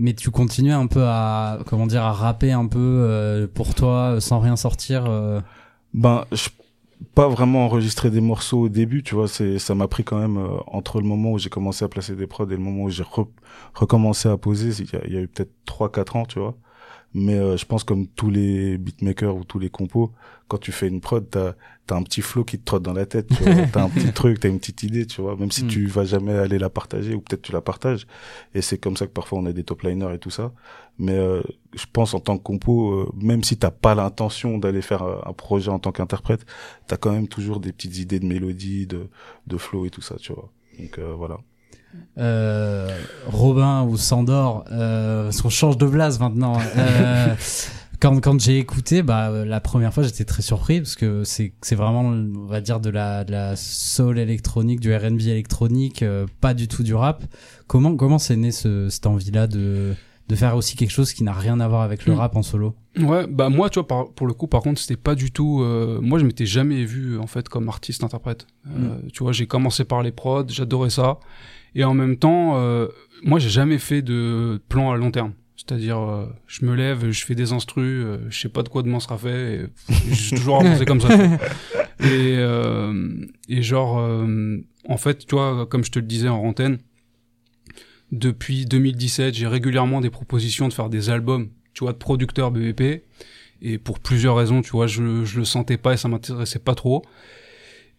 Mais 0.00 0.14
tu 0.14 0.30
continuais 0.30 0.72
un 0.74 0.86
peu 0.88 1.04
à, 1.06 1.60
comment 1.66 1.86
dire, 1.86 2.02
à 2.04 2.12
rapper 2.12 2.52
un 2.52 2.66
peu 2.68 2.78
euh, 2.80 3.46
pour 3.48 3.74
toi, 3.74 4.14
euh, 4.16 4.20
sans 4.20 4.40
rien 4.40 4.56
sortir. 4.56 5.06
euh, 5.06 5.40
ben 5.94 6.24
je, 6.32 6.48
pas 7.14 7.28
vraiment 7.28 7.64
enregistré 7.66 8.10
des 8.10 8.20
morceaux 8.20 8.62
au 8.62 8.68
début, 8.68 9.02
tu 9.02 9.14
vois, 9.14 9.28
c'est 9.28 9.58
ça 9.58 9.74
m'a 9.74 9.88
pris 9.88 10.04
quand 10.04 10.18
même 10.18 10.36
euh, 10.38 10.58
entre 10.66 11.00
le 11.00 11.06
moment 11.06 11.32
où 11.32 11.38
j'ai 11.38 11.50
commencé 11.50 11.84
à 11.84 11.88
placer 11.88 12.16
des 12.16 12.26
prods 12.26 12.46
et 12.48 12.50
le 12.50 12.58
moment 12.58 12.84
où 12.84 12.90
j'ai 12.90 13.02
re- 13.04 13.28
recommencé 13.74 14.28
à 14.28 14.36
poser, 14.38 14.70
il 14.82 14.92
y 14.92 14.96
a, 14.96 15.06
il 15.06 15.14
y 15.14 15.16
a 15.18 15.20
eu 15.22 15.28
peut-être 15.28 15.52
3 15.66 15.90
4 15.92 16.16
ans, 16.16 16.24
tu 16.26 16.38
vois. 16.40 16.56
Mais 17.14 17.34
euh, 17.36 17.56
je 17.56 17.66
pense 17.66 17.84
comme 17.84 18.06
tous 18.08 18.30
les 18.30 18.78
beatmakers 18.78 19.36
ou 19.36 19.44
tous 19.44 19.58
les 19.60 19.70
compos, 19.70 20.12
quand 20.48 20.58
tu 20.58 20.72
fais 20.72 20.88
une 20.88 21.00
prod, 21.00 21.28
t'as 21.30 21.54
as 21.92 21.96
un 21.96 22.02
petit 22.02 22.22
flow 22.22 22.44
qui 22.44 22.58
te 22.58 22.64
trotte 22.64 22.82
dans 22.82 22.92
la 22.92 23.06
tête, 23.06 23.28
tu 23.28 23.42
vois. 23.42 23.54
t'as 23.72 23.82
un 23.84 23.88
petit 23.88 24.12
truc, 24.12 24.40
t'as 24.40 24.48
une 24.48 24.58
petite 24.58 24.82
idée, 24.82 25.06
tu 25.06 25.20
vois. 25.20 25.36
Même 25.36 25.50
si 25.50 25.64
Mm. 25.64 25.68
tu 25.68 25.86
vas 25.86 26.04
jamais 26.04 26.32
aller 26.34 26.58
la 26.58 26.70
partager 26.70 27.14
ou 27.14 27.20
peut-être 27.20 27.42
tu 27.42 27.52
la 27.52 27.60
partages. 27.60 28.06
Et 28.54 28.62
c'est 28.62 28.78
comme 28.78 28.96
ça 28.96 29.06
que 29.06 29.12
parfois 29.12 29.38
on 29.38 29.46
a 29.46 29.52
des 29.52 29.64
top 29.64 29.82
liners 29.82 30.14
et 30.14 30.18
tout 30.18 30.30
ça. 30.30 30.52
Mais 30.98 31.16
euh, 31.18 31.42
je 31.74 31.84
pense 31.92 32.12
en 32.14 32.20
tant 32.20 32.36
que 32.36 32.42
compo, 32.42 32.90
euh, 32.92 33.10
même 33.16 33.42
si 33.42 33.56
t'as 33.56 33.70
pas 33.70 33.94
l'intention 33.94 34.58
d'aller 34.58 34.82
faire 34.82 35.02
euh, 35.02 35.16
un 35.24 35.32
projet 35.32 35.70
en 35.70 35.78
tant 35.78 35.92
qu'interprète, 35.92 36.44
t'as 36.86 36.96
quand 36.98 37.12
même 37.12 37.26
toujours 37.28 37.58
des 37.60 37.72
petites 37.72 37.96
idées 37.98 38.20
de 38.20 38.26
mélodie, 38.26 38.86
de 38.86 39.08
de 39.46 39.56
flow 39.56 39.86
et 39.86 39.90
tout 39.90 40.02
ça, 40.02 40.16
tu 40.16 40.32
vois. 40.32 40.50
Donc 40.78 40.98
euh, 40.98 41.14
voilà. 41.16 41.38
Euh, 42.18 42.88
Robin 43.26 43.82
ou 43.82 43.96
Sandor, 43.96 44.64
euh, 44.70 45.24
parce 45.24 45.42
qu'on 45.42 45.48
change 45.48 45.76
de 45.78 45.86
blase 45.86 46.20
maintenant. 46.20 46.56
Quand 48.00 48.18
quand 48.20 48.40
j'ai 48.40 48.58
écouté, 48.58 49.02
bah 49.02 49.30
euh, 49.30 49.44
la 49.44 49.60
première 49.60 49.92
fois 49.92 50.02
j'étais 50.02 50.24
très 50.24 50.42
surpris 50.42 50.80
parce 50.80 50.94
que 50.96 51.22
c'est 51.24 51.52
c'est 51.60 51.74
vraiment 51.74 52.00
on 52.00 52.46
va 52.46 52.60
dire 52.62 52.80
de 52.80 52.88
la 52.88 53.24
de 53.24 53.32
la 53.32 53.56
soul 53.56 54.18
électronique, 54.18 54.80
du 54.80 54.94
R&B 54.94 55.20
électronique, 55.22 56.02
euh, 56.02 56.26
pas 56.40 56.54
du 56.54 56.66
tout 56.66 56.82
du 56.82 56.94
rap. 56.94 57.24
Comment 57.66 57.94
comment 57.96 58.18
c'est 58.18 58.36
né 58.36 58.52
ce, 58.52 58.88
cette 58.88 59.06
envie 59.06 59.30
là 59.30 59.46
de 59.46 59.94
de 60.28 60.36
faire 60.36 60.56
aussi 60.56 60.76
quelque 60.76 60.92
chose 60.92 61.12
qui 61.12 61.24
n'a 61.24 61.32
rien 61.32 61.58
à 61.60 61.66
voir 61.68 61.82
avec 61.82 62.06
le 62.06 62.14
Mm. 62.14 62.18
rap 62.18 62.36
en 62.36 62.42
solo? 62.42 62.74
Ouais, 62.98 63.26
bah 63.26 63.48
moi, 63.50 63.68
tu 63.68 63.80
vois, 63.80 63.86
par- 63.88 64.08
pour 64.12 64.28
le 64.28 64.32
coup, 64.32 64.46
par 64.46 64.62
contre, 64.62 64.80
c'était 64.80 64.96
pas 64.96 65.16
du 65.16 65.32
tout. 65.32 65.60
euh, 65.60 65.98
moi, 66.00 66.20
je 66.20 66.24
m'étais 66.24 66.46
jamais 66.46 66.84
vu 66.84 67.18
en 67.18 67.26
fait 67.26 67.48
comme 67.48 67.68
artiste 67.68 68.04
interprète. 68.04 68.46
Euh, 68.68 68.96
Tu 69.12 69.24
vois, 69.24 69.32
j'ai 69.32 69.46
commencé 69.48 69.84
par 69.84 70.02
les 70.04 70.12
prods, 70.12 70.44
j'adorais 70.48 70.90
ça, 70.90 71.18
et 71.74 71.82
en 71.84 71.94
même 71.94 72.16
temps, 72.16 72.56
euh, 72.58 72.86
moi, 73.24 73.40
j'ai 73.40 73.48
jamais 73.50 73.78
fait 73.78 74.02
de 74.02 74.60
plan 74.68 74.92
à 74.92 74.96
long 74.96 75.10
terme. 75.10 75.32
C'est-à-dire, 75.66 75.98
euh, 75.98 76.26
je 76.46 76.64
me 76.64 76.74
lève, 76.74 77.10
je 77.10 77.24
fais 77.24 77.34
des 77.34 77.52
instrus, 77.52 78.02
euh, 78.06 78.18
je 78.30 78.40
sais 78.40 78.48
pas 78.48 78.62
de 78.62 78.70
quoi 78.70 78.82
demain 78.82 78.98
sera 78.98 79.18
fait, 79.18 79.56
et 79.56 79.66
j'ai 80.10 80.36
toujours 80.36 80.60
avancé 80.60 80.86
comme 80.86 81.00
ça. 81.00 81.08
Et, 82.00 82.36
euh, 82.38 83.26
et 83.50 83.62
genre, 83.62 83.98
euh, 83.98 84.56
en 84.88 84.96
fait, 84.96 85.26
tu 85.26 85.34
vois, 85.34 85.66
comme 85.66 85.84
je 85.84 85.90
te 85.90 85.98
le 85.98 86.06
disais 86.06 86.30
en 86.30 86.38
antenne, 86.38 86.78
depuis 88.10 88.64
2017, 88.64 89.34
j'ai 89.34 89.46
régulièrement 89.46 90.00
des 90.00 90.08
propositions 90.08 90.66
de 90.66 90.72
faire 90.72 90.88
des 90.88 91.10
albums, 91.10 91.50
tu 91.74 91.84
vois, 91.84 91.92
de 91.92 91.98
producteurs 91.98 92.52
BVP. 92.52 93.04
Et 93.60 93.76
pour 93.76 94.00
plusieurs 94.00 94.34
raisons, 94.34 94.62
tu 94.62 94.70
vois, 94.70 94.86
je, 94.86 95.26
je 95.26 95.40
le 95.40 95.44
sentais 95.44 95.76
pas 95.76 95.92
et 95.92 95.98
ça 95.98 96.08
m'intéressait 96.08 96.58
pas 96.58 96.74
trop. 96.74 97.04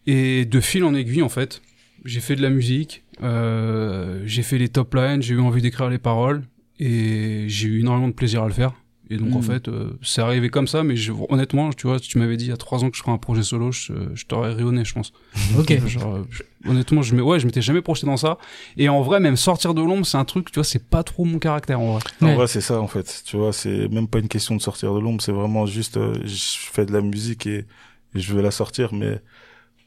Et 0.08 0.46
de 0.46 0.58
fil 0.58 0.82
en 0.82 0.94
aiguille, 0.96 1.22
en 1.22 1.28
fait, 1.28 1.62
j'ai 2.04 2.18
fait 2.18 2.34
de 2.34 2.42
la 2.42 2.50
musique, 2.50 3.04
euh, 3.22 4.20
j'ai 4.24 4.42
fait 4.42 4.58
les 4.58 4.68
top 4.68 4.94
lines, 4.94 5.22
j'ai 5.22 5.34
eu 5.34 5.40
envie 5.40 5.62
d'écrire 5.62 5.88
les 5.88 5.98
paroles 5.98 6.42
et 6.78 7.44
j'ai 7.48 7.68
eu 7.68 7.80
énormément 7.80 8.08
de 8.08 8.12
plaisir 8.14 8.42
à 8.42 8.46
le 8.46 8.52
faire. 8.52 8.72
Et 9.10 9.18
donc, 9.18 9.36
en 9.36 9.42
fait, 9.42 9.68
euh, 9.68 9.90
c'est 10.00 10.22
arrivé 10.22 10.48
comme 10.48 10.66
ça, 10.66 10.82
mais 10.82 10.96
je, 10.96 11.12
honnêtement, 11.28 11.70
tu 11.74 11.86
vois, 11.86 11.98
si 11.98 12.08
tu 12.08 12.18
m'avais 12.18 12.38
dit 12.38 12.46
il 12.46 12.48
y 12.48 12.52
a 12.52 12.56
trois 12.56 12.82
ans 12.82 12.88
que 12.88 12.96
je 12.96 13.02
ferais 13.02 13.12
un 13.12 13.18
projet 13.18 13.42
solo, 13.42 13.70
je, 13.70 13.92
je 14.14 14.24
t'aurais 14.24 14.54
rayonné, 14.54 14.86
je 14.86 14.94
pense. 14.94 15.12
Ok. 15.58 15.86
Genre, 15.86 16.14
euh, 16.14 16.22
je- 16.30 16.42
honnêtement, 16.70 17.02
je, 17.02 17.14
ouais, 17.16 17.38
je 17.38 17.44
m'étais 17.44 17.60
jamais 17.60 17.82
projeté 17.82 18.06
dans 18.06 18.16
ça. 18.16 18.38
Et 18.78 18.88
en 18.88 19.02
vrai, 19.02 19.20
même 19.20 19.36
sortir 19.36 19.74
de 19.74 19.82
l'ombre, 19.82 20.06
c'est 20.06 20.16
un 20.16 20.24
truc, 20.24 20.46
tu 20.50 20.54
vois, 20.54 20.64
c'est 20.64 20.88
pas 20.88 21.02
trop 21.02 21.24
mon 21.26 21.38
caractère, 21.38 21.78
en 21.80 21.94
vrai. 21.94 22.02
En 22.22 22.26
Ouais. 22.26 22.34
vrai, 22.36 22.46
c'est 22.46 22.62
ça 22.62 22.80
en 22.80 22.86
fait. 22.88 23.22
Tu 23.26 23.36
vois, 23.36 23.52
c'est 23.52 23.88
même 23.88 24.08
pas 24.08 24.18
une 24.20 24.28
question 24.28 24.56
de 24.56 24.62
sortir 24.62 24.94
de 24.94 25.00
l'ombre, 25.00 25.20
c'est 25.20 25.32
vraiment 25.32 25.66
juste 25.66 25.98
euh, 25.98 26.14
je 26.24 26.34
fais 26.70 26.86
de 26.86 26.92
la 26.92 27.02
musique 27.02 27.46
et, 27.46 27.66
et 28.14 28.18
je 28.20 28.32
veux 28.32 28.40
la 28.40 28.50
sortir 28.52 28.94
mais 28.94 29.20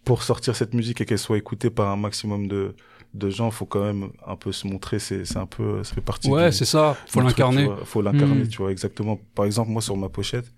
pour 0.03 0.21
sortir 0.21 0.55
cette 0.55 0.75
musique 0.75 1.01
et 1.01 1.05
qu'elle 1.05 1.17
soit 1.17 1.37
écoutée 1.39 1.71
par 1.71 1.89
un 1.89 1.95
maximum 1.95 2.47
de 2.47 2.75
de 3.15 3.29
gens, 3.29 3.49
faut 3.51 3.65
quand 3.65 3.83
même 3.83 4.09
un 4.27 4.35
peu 4.35 4.51
se 4.51 4.67
montrer, 4.67 4.99
c'est 4.99 5.25
c'est 5.25 5.37
un 5.37 5.45
peu 5.45 5.83
ça 5.83 5.95
fait 5.95 6.01
partie 6.01 6.29
Ouais, 6.29 6.51
c'est 6.51 6.65
ça, 6.65 6.95
faut 7.07 7.19
truc, 7.21 7.31
l'incarner. 7.31 7.65
vois. 7.65 7.79
Faut 7.85 8.01
l'incarner, 8.01 8.43
Mm. 8.43 8.47
tu 8.49 8.57
vois, 8.57 8.71
exactement. 8.71 9.19
Par 9.33 9.45
exemple, 9.45 9.71
moi 9.71 9.81
sur 9.81 9.95
ma 9.97 10.09
pochette, 10.09 10.51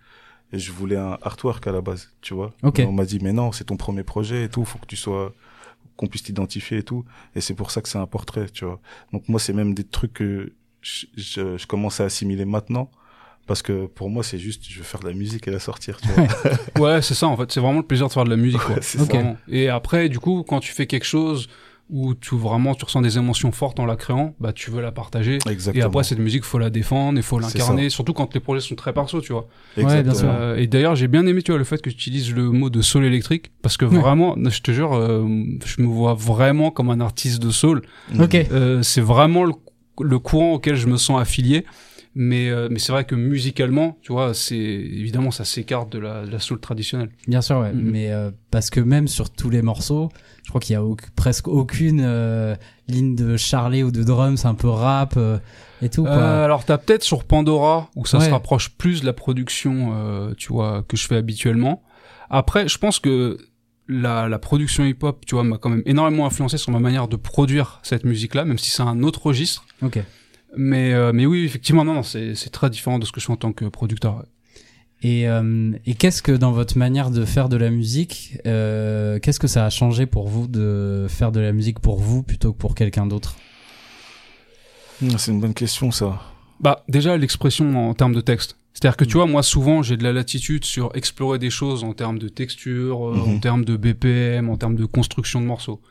je 0.53 0.71
voulais 0.71 0.97
un 0.97 1.17
artwork 1.21 1.65
à 1.67 1.71
la 1.71 1.81
base, 1.81 2.09
tu 2.21 2.33
vois. 2.33 2.53
Ok. 2.63 2.79
Mais 2.79 2.85
On 2.85 2.91
m'a 2.91 3.05
dit 3.05 3.19
mais 3.21 3.33
non, 3.33 3.51
c'est 3.51 3.65
ton 3.65 3.77
premier 3.77 4.03
projet 4.03 4.43
et 4.45 4.49
tout, 4.49 4.65
faut 4.65 4.79
que 4.79 4.85
tu 4.87 4.95
sois 4.97 5.33
qu'on 5.95 6.07
puisse 6.07 6.23
t'identifier 6.23 6.77
et 6.79 6.83
tout 6.83 7.05
et 7.35 7.41
c'est 7.41 7.55
pour 7.55 7.71
ça 7.71 7.81
que 7.81 7.89
c'est 7.89 7.97
un 7.97 8.05
portrait, 8.07 8.47
tu 8.49 8.65
vois. 8.65 8.79
Donc 9.13 9.27
moi 9.29 9.39
c'est 9.39 9.53
même 9.53 9.73
des 9.73 9.83
trucs 9.83 10.13
que 10.13 10.53
je, 10.81 11.05
je, 11.15 11.57
je 11.57 11.67
commence 11.67 11.99
à 11.99 12.05
assimiler 12.05 12.45
maintenant 12.45 12.89
parce 13.47 13.61
que 13.63 13.87
pour 13.87 14.09
moi 14.09 14.23
c'est 14.23 14.37
juste 14.37 14.63
je 14.69 14.77
veux 14.77 14.83
faire 14.83 14.99
de 14.99 15.07
la 15.07 15.13
musique 15.13 15.47
et 15.47 15.51
la 15.51 15.59
sortir, 15.59 15.97
tu 16.01 16.07
vois. 16.09 16.27
Ouais, 16.79 17.01
c'est 17.01 17.15
ça, 17.15 17.27
en 17.27 17.35
fait, 17.35 17.51
c'est 17.51 17.59
vraiment 17.59 17.79
le 17.79 17.85
plaisir 17.87 18.07
de 18.07 18.13
faire 18.13 18.25
de 18.25 18.29
la 18.29 18.35
musique, 18.35 18.61
quoi. 18.61 18.75
Ouais, 18.75 18.81
c'est 18.81 19.01
Ok. 19.01 19.07
ça. 19.07 19.13
Vraiment. 19.17 19.37
Et 19.47 19.69
après, 19.69 20.07
du 20.09 20.19
coup, 20.19 20.43
quand 20.47 20.59
tu 20.59 20.71
fais 20.71 20.85
quelque 20.85 21.05
chose 21.05 21.47
où 21.89 22.13
tu 22.15 22.35
vraiment 22.35 22.75
tu 22.75 22.83
ressens 22.83 23.01
des 23.01 23.17
émotions 23.17 23.51
fortes 23.53 23.79
en 23.79 23.85
la 23.85 23.95
créant, 23.95 24.35
bah 24.39 24.51
tu 24.51 24.71
veux 24.71 24.81
la 24.81 24.91
partager. 24.91 25.37
Exactement. 25.49 25.81
Et 25.81 25.85
après 25.85 26.03
cette 26.03 26.19
musique, 26.19 26.43
faut 26.43 26.59
la 26.59 26.69
défendre, 26.69 27.17
il 27.17 27.23
faut 27.23 27.39
l'incarner, 27.39 27.89
surtout 27.89 28.13
quand 28.13 28.33
les 28.33 28.39
projets 28.41 28.59
sont 28.59 28.75
très 28.75 28.91
perso, 28.93 29.21
tu 29.21 29.31
vois. 29.31 29.47
Ouais, 29.77 29.83
bien 29.83 29.97
Exactement. 29.99 30.15
sûr. 30.15 30.29
Euh, 30.29 30.55
et 30.57 30.67
d'ailleurs, 30.67 30.95
j'ai 30.95 31.07
bien 31.07 31.25
aimé, 31.25 31.41
tu 31.41 31.51
vois, 31.51 31.59
le 31.59 31.63
fait 31.63 31.81
que 31.81 31.89
tu 31.89 31.95
utilises 31.95 32.33
le 32.33 32.49
mot 32.51 32.69
de 32.69 32.81
soul 32.81 33.05
électrique, 33.05 33.51
parce 33.61 33.77
que 33.77 33.85
Ouais. 33.85 33.97
vraiment, 33.99 34.35
je 34.49 34.59
te 34.61 34.71
jure, 34.71 34.93
euh, 34.93 35.25
je 35.65 35.81
me 35.81 35.87
vois 35.87 36.13
vraiment 36.13 36.71
comme 36.71 36.89
un 36.89 36.99
artiste 36.99 37.41
de 37.41 37.51
soul. 37.51 37.81
Ok. 38.19 38.35
Euh, 38.35 38.81
c'est 38.81 39.01
vraiment 39.01 39.45
le, 39.45 39.53
le 40.01 40.19
courant 40.19 40.53
auquel 40.53 40.75
je 40.75 40.87
me 40.87 40.97
sens 40.97 41.21
affilié. 41.21 41.63
Mais, 42.19 42.49
euh, 42.49 42.67
mais 42.71 42.79
c'est 42.79 42.91
vrai 42.91 43.05
que 43.05 43.13
musicalement, 43.13 43.95
tu 44.01 44.11
vois, 44.11 44.33
c'est 44.33 44.55
évidemment 44.57 45.29
ça 45.29 45.45
s'écarte 45.45 45.91
de 45.91 45.99
la, 45.99 46.25
de 46.25 46.31
la 46.31 46.39
soul 46.39 46.59
traditionnelle. 46.59 47.09
Bien 47.27 47.41
sûr, 47.41 47.59
ouais. 47.59 47.71
Mhm. 47.71 47.91
Mais 47.91 48.11
euh, 48.11 48.31
parce 48.49 48.71
que 48.71 48.79
même 48.79 49.07
sur 49.07 49.29
tous 49.29 49.51
les 49.51 49.61
morceaux, 49.61 50.09
je 50.43 50.49
crois 50.49 50.59
qu'il 50.59 50.73
y 50.73 50.75
a 50.77 50.83
au- 50.83 50.97
presque 51.15 51.47
aucune 51.47 52.01
euh, 52.03 52.55
ligne 52.87 53.15
de 53.15 53.37
charlet 53.37 53.83
ou 53.83 53.91
de 53.91 54.01
drums, 54.01 54.45
un 54.45 54.55
peu 54.55 54.67
rap 54.67 55.13
euh, 55.17 55.37
et 55.83 55.89
tout. 55.89 56.03
Quoi. 56.05 56.11
Euh, 56.11 56.43
alors 56.45 56.65
t'as 56.65 56.79
peut-être 56.79 57.03
sur 57.03 57.23
Pandora 57.23 57.91
où 57.95 58.05
ça 58.07 58.17
Ouais. 58.17 58.25
se 58.25 58.31
rapproche 58.31 58.71
plus 58.71 59.01
de 59.01 59.05
la 59.05 59.13
production, 59.13 59.91
euh, 59.93 60.33
tu 60.35 60.51
vois, 60.51 60.83
que 60.87 60.97
je 60.97 61.05
fais 61.05 61.17
habituellement. 61.17 61.83
Après, 62.31 62.67
je 62.67 62.79
pense 62.79 62.99
que 62.99 63.37
la, 63.87 64.27
la 64.27 64.39
production 64.39 64.83
hip-hop, 64.85 65.23
tu 65.25 65.35
vois, 65.35 65.43
m'a 65.43 65.57
quand 65.59 65.69
même 65.69 65.83
énormément 65.85 66.25
influencé 66.25 66.57
sur 66.57 66.71
ma 66.71 66.79
manière 66.79 67.07
de 67.07 67.15
produire 67.15 67.79
cette 67.83 68.05
musique-là, 68.05 68.43
même 68.43 68.57
si 68.57 68.71
c'est 68.71 68.81
un 68.83 69.03
autre 69.03 69.27
registre. 69.27 69.65
Ok. 69.83 69.99
Mais, 70.55 70.93
euh, 70.93 71.11
mais 71.13 71.25
oui, 71.25 71.43
effectivement, 71.43 71.83
non, 71.83 71.93
non, 71.95 72.03
c'est 72.03 72.33
c'est 72.35 72.49
très 72.49 72.69
différent 72.69 72.99
de 72.99 73.05
ce 73.05 73.11
que 73.11 73.19
je 73.19 73.25
fais 73.25 73.33
en 73.33 73.37
tant 73.37 73.51
que 73.53 73.65
producteur. 73.65 74.23
Et, 75.03 75.27
euh, 75.29 75.73
et 75.85 75.93
qu'est-ce 75.93 76.23
que 76.23 76.31
dans 76.31 76.51
votre 76.51 76.75
manière 76.77 77.11
de 77.11 77.23
faire 77.25 77.49
de 77.49 77.57
la 77.57 77.69
musique, 77.69 78.37
euh, 78.47 79.19
qu'est-ce 79.19 79.39
que 79.39 79.47
ça 79.47 79.65
a 79.65 79.69
changé 79.69 80.07
pour 80.07 80.27
vous 80.27 80.47
de 80.47 81.05
faire 81.07 81.31
de 81.31 81.39
la 81.39 81.51
musique 81.51 81.79
pour 81.79 81.99
vous 81.99 82.23
plutôt 82.23 82.51
que 82.53 82.57
pour 82.57 82.73
quelqu'un 82.73 83.05
d'autre? 83.05 83.35
Mm, 85.01 85.09
C'est 85.17 85.31
une 85.31 85.39
bonne 85.41 85.53
question 85.53 85.91
ça. 85.91 86.19
Bah, 86.59 86.83
déjà, 86.89 87.15
l'expression 87.17 87.89
en 87.89 87.93
termes 87.93 88.13
de 88.15 88.21
texte. 88.21 88.57
C'est-à-dire 88.73 88.97
que 88.97 89.05
tu 89.05 89.13
vois, 89.17 89.25
moi, 89.27 89.43
souvent, 89.43 89.81
j'ai 89.83 89.97
de 89.97 90.03
la 90.03 90.13
latitude 90.13 90.63
sur 90.65 90.91
explorer 90.95 91.37
des 91.39 91.49
choses 91.51 91.83
en 91.83 91.93
termes 91.93 92.17
de 92.19 92.27
texture, 92.29 93.09
euh, 93.09 93.15
Mhm. 93.15 93.35
en 93.35 93.39
termes 93.39 93.65
de 93.65 93.75
BPM, 93.77 94.49
en 94.49 94.57
termes 94.57 94.75
de 94.75 94.85
construction 94.85 95.41
de 95.41 95.45
morceaux. 95.45 95.81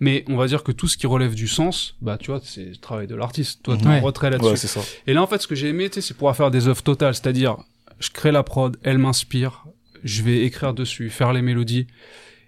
Mais 0.00 0.24
on 0.28 0.36
va 0.36 0.46
dire 0.46 0.62
que 0.62 0.70
tout 0.72 0.86
ce 0.86 0.96
qui 0.96 1.06
relève 1.06 1.34
du 1.34 1.48
sens, 1.48 1.96
bah, 2.00 2.18
tu 2.18 2.30
vois, 2.30 2.40
c'est 2.44 2.64
le 2.66 2.76
travail 2.76 3.06
de 3.08 3.14
l'artiste. 3.16 3.62
Toi, 3.64 3.76
t'es 3.76 3.86
Ouais. 3.88 3.98
en 4.00 4.02
retrait 4.02 4.30
là-dessus. 4.30 4.50
Ouais, 4.50 4.56
c'est 4.56 4.68
ça. 4.68 4.80
Et 5.06 5.12
là, 5.12 5.22
en 5.22 5.26
fait, 5.26 5.42
ce 5.42 5.46
que 5.48 5.54
j'ai 5.56 5.68
aimé, 5.68 5.88
tu 5.90 5.94
sais, 5.96 6.00
c'est 6.08 6.14
pouvoir 6.14 6.36
faire 6.36 6.50
des 6.50 6.68
œuvres 6.68 6.82
totales. 6.82 7.14
C'est-à-dire, 7.14 7.56
je 7.98 8.10
crée 8.10 8.30
la 8.30 8.42
prod, 8.44 8.76
elle 8.84 8.98
m'inspire, 8.98 9.66
je 10.04 10.22
vais 10.22 10.44
écrire 10.44 10.72
dessus, 10.74 11.10
faire 11.10 11.32
les 11.32 11.42
mélodies, 11.42 11.88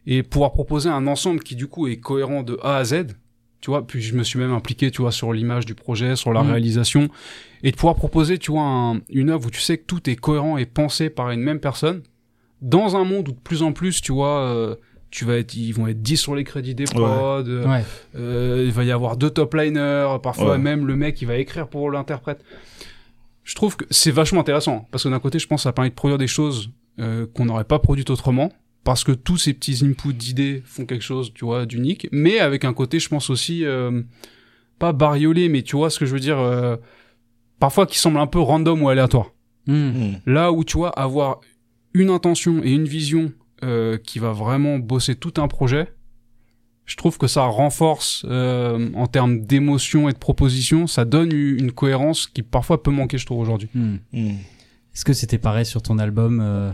et 0.07 0.23
pouvoir 0.23 0.53
proposer 0.53 0.89
un 0.89 1.07
ensemble 1.09 1.41
qui, 1.41 1.57
du 1.57 1.67
coup, 1.67 1.89
est 1.89 1.97
cohérent 1.99 2.43
de 2.43 2.59
A 2.63 2.77
à 2.77 2.85
Z. 2.85 3.07
Tu 3.61 3.69
vois, 3.71 3.87
puis 3.87 4.01
je 4.01 4.15
me 4.15 4.23
suis 4.23 4.39
même 4.39 4.53
impliqué, 4.53 4.91
tu 4.91 5.03
vois, 5.03 5.13
sur 5.13 5.33
l'image 5.35 5.67
du 5.67 5.75
projet, 5.75 6.17
sur 6.17 6.33
la 6.33 6.43
Mhm. 6.43 6.51
réalisation, 6.53 7.09
et 7.63 7.73
de 7.73 7.77
pouvoir 7.77 7.95
proposer, 7.97 8.39
tu 8.39 8.53
vois, 8.53 8.63
un- 8.63 9.01
une 9.11 9.29
œuvre 9.29 9.47
où 9.49 9.51
tu 9.51 9.61
sais 9.61 9.77
que 9.77 9.85
tout 9.85 10.09
est 10.09 10.17
cohérent 10.17 10.57
et 10.57 10.65
pensé 10.67 11.11
par 11.11 11.31
une 11.31 11.41
même 11.41 11.61
personne, 11.61 12.03
dans 12.63 12.97
un 12.97 13.05
monde 13.05 13.29
où 13.29 13.33
de 13.33 13.39
plus 13.39 13.63
en 13.63 13.73
plus, 13.73 14.01
tu 14.01 14.13
vois, 14.13 14.41
euh, 14.47 14.77
tu 15.11 15.25
vas 15.25 15.37
être, 15.39 15.55
ils 15.55 15.73
vont 15.73 15.87
être 15.89 16.01
10 16.03 16.17
sur 16.17 16.35
les 16.35 16.45
crédits 16.45 16.75
des 16.75 16.85
prods, 16.85 17.43
euh, 17.47 17.67
Ouais. 17.67 17.85
euh, 18.17 18.63
il 18.67 18.73
va 18.73 18.85
y 18.85 18.91
avoir 18.93 19.17
deux 19.17 19.31
top 19.31 19.55
liners, 19.55 20.17
parfois 20.23 20.53
Ouais. 20.53 20.59
même 20.59 20.87
le 20.87 20.97
mec 20.97 21.21
il 21.23 21.27
va 21.27 21.37
écrire 21.37 21.69
pour 21.69 21.91
l'interprète. 21.91 22.45
Je 23.45 23.55
trouve 23.55 23.77
que 23.77 23.85
c'est 23.91 24.11
vachement 24.13 24.41
intéressant 24.41 24.87
parce 24.93 25.05
que 25.05 25.09
d'un 25.09 25.19
côté 25.19 25.39
je 25.39 25.47
pense 25.47 25.61
que 25.61 25.65
ça 25.65 25.73
permet 25.73 25.91
de 25.91 25.95
produire 25.95 26.19
des 26.19 26.27
choses 26.29 26.71
euh, 27.01 27.27
qu'on 27.35 27.47
n'aurait 27.47 27.65
pas 27.65 27.79
produites 27.79 28.11
autrement 28.11 28.53
parce 28.85 29.03
que 29.05 29.13
tous 29.13 29.37
ces 29.39 29.53
petits 29.55 29.85
inputs 29.85 30.15
d'idées 30.15 30.63
font 30.65 30.87
quelque 30.87 31.03
chose 31.03 31.33
tu 31.35 31.45
vois 31.45 31.67
d'unique 31.67 32.09
mais 32.13 32.39
avec 32.39 32.65
un 32.65 32.73
côté 32.73 33.01
je 33.01 33.09
pense 33.09 33.29
aussi 33.31 33.65
euh, 33.65 34.03
pas 34.79 34.93
bariolé 34.93 35.49
mais 35.49 35.63
tu 35.63 35.77
vois 35.77 35.91
ce 35.91 35.99
que 35.99 36.07
je 36.07 36.13
veux 36.13 36.21
dire 36.21 36.39
euh, 36.39 36.77
parfois 37.59 37.87
qui 37.87 37.99
semble 37.99 38.19
un 38.19 38.27
peu 38.27 38.39
random 38.39 38.83
ou 38.83 38.89
aléatoire. 38.89 39.33
Hmm. 39.67 39.75
Mm. 39.75 40.21
Là 40.27 40.53
où 40.53 40.63
tu 40.65 40.77
vois 40.79 40.91
avoir 40.91 41.41
une 41.93 42.11
intention 42.11 42.63
et 42.63 42.71
une 42.73 42.85
vision 42.87 43.33
euh, 43.65 43.99
qui 43.99 44.19
va 44.19 44.33
vraiment 44.33 44.79
bosser 44.79 45.15
tout 45.15 45.35
un 45.39 45.49
projet, 45.49 45.93
je 46.87 46.97
trouve 46.97 47.19
que 47.19 47.27
ça 47.27 47.45
renforce 47.45 48.25
euh, 48.29 48.91
en 48.95 49.07
termes 49.07 49.43
d'émotion 49.43 50.09
et 50.09 50.13
de 50.13 50.19
proposition, 50.19 50.87
ça 50.87 51.05
donne 51.05 51.33
une 51.33 51.73
cohérence 51.73 52.27
qui 52.27 52.43
parfois 52.43 52.83
peut 52.83 52.91
manquer, 52.91 53.19
je 53.19 53.27
trouve 53.27 53.39
aujourd'hui. 53.39 53.69
Hmm. 53.75 53.99
Mm. 54.13 54.31
Est-ce 54.93 55.05
que 55.05 55.13
c'était 55.13 55.39
pareil 55.39 55.65
sur 55.65 55.83
ton 55.83 55.99
album 55.99 56.41
euh, 56.43 56.73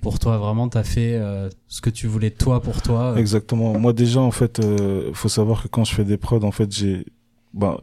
pour 0.00 0.18
toi. 0.18 0.38
Vraiment, 0.38 0.68
t'as 0.68 0.82
fait 0.82 1.14
euh, 1.14 1.48
ce 1.68 1.80
que 1.80 1.90
tu 1.90 2.06
voulais 2.06 2.30
toi 2.30 2.60
pour 2.60 2.82
toi. 2.82 3.12
euh? 3.12 3.16
Exactement. 3.16 3.78
Moi 3.78 3.92
déjà 3.92 4.20
en 4.20 4.30
fait, 4.30 4.60
euh, 4.60 5.12
faut 5.12 5.28
savoir 5.28 5.62
que 5.62 5.68
quand 5.68 5.84
je 5.84 5.94
fais 5.94 6.04
des 6.04 6.16
prods, 6.16 6.42
en 6.42 6.50
fait, 6.50 6.72
j'ai, 6.74 7.04
ben, 7.54 7.78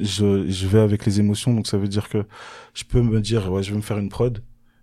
je, 0.00 0.48
je 0.48 0.66
vais 0.66 0.80
avec 0.80 1.04
les 1.06 1.20
émotions, 1.20 1.52
donc 1.52 1.66
ça 1.66 1.76
veut 1.76 1.88
dire 1.88 2.08
que 2.08 2.24
je 2.74 2.84
peux 2.84 3.02
me 3.02 3.20
dire 3.20 3.50
ouais, 3.52 3.62
je 3.62 3.70
vais 3.70 3.76
me 3.76 3.82
faire 3.82 3.98
une 3.98 4.08
prod, 4.08 4.42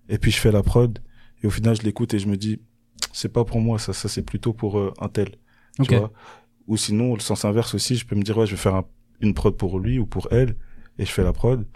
et 0.09 0.17
puis 0.17 0.31
je 0.31 0.37
fais 0.37 0.51
la 0.51 0.63
prod, 0.63 0.99
et 1.41 1.47
au 1.47 1.49
final 1.49 1.75
je 1.75 1.81
l'écoute 1.81 2.13
et 2.13 2.19
je 2.19 2.27
me 2.27 2.37
dis 2.37 2.59
c'est 3.17 3.29
pas 3.33 3.45
pour 3.45 3.59
moi, 3.61 3.79
ça, 3.79 3.93
ça 3.93 4.09
c'est 4.09 4.23
plutôt 4.23 4.53
pour 4.53 4.79
euh, 4.79 4.93
un 4.99 5.09
tel, 5.09 5.35
Ok. 5.79 5.89
tu 5.89 5.93
vois. 5.93 6.11
Ou 6.67 6.77
sinon 6.77 7.13
le 7.15 7.21
sens 7.21 7.45
inverse 7.45 7.75
aussi, 7.75 7.95
je 7.95 8.05
peux 8.07 8.15
me 8.15 8.23
dire 8.23 8.37
ouais, 8.37 8.45
je 8.47 8.51
vais 8.51 8.57
faire 8.57 8.75
un- 8.75 8.85
une 9.21 9.33
prod 9.33 9.55
pour 9.57 9.79
lui 9.79 9.99
ou 9.99 10.05
pour 10.05 10.27
elle, 10.31 10.57
et 10.99 11.05
je 11.05 11.11
fais 11.11 11.23
la 11.23 11.33
prod, 11.33 11.67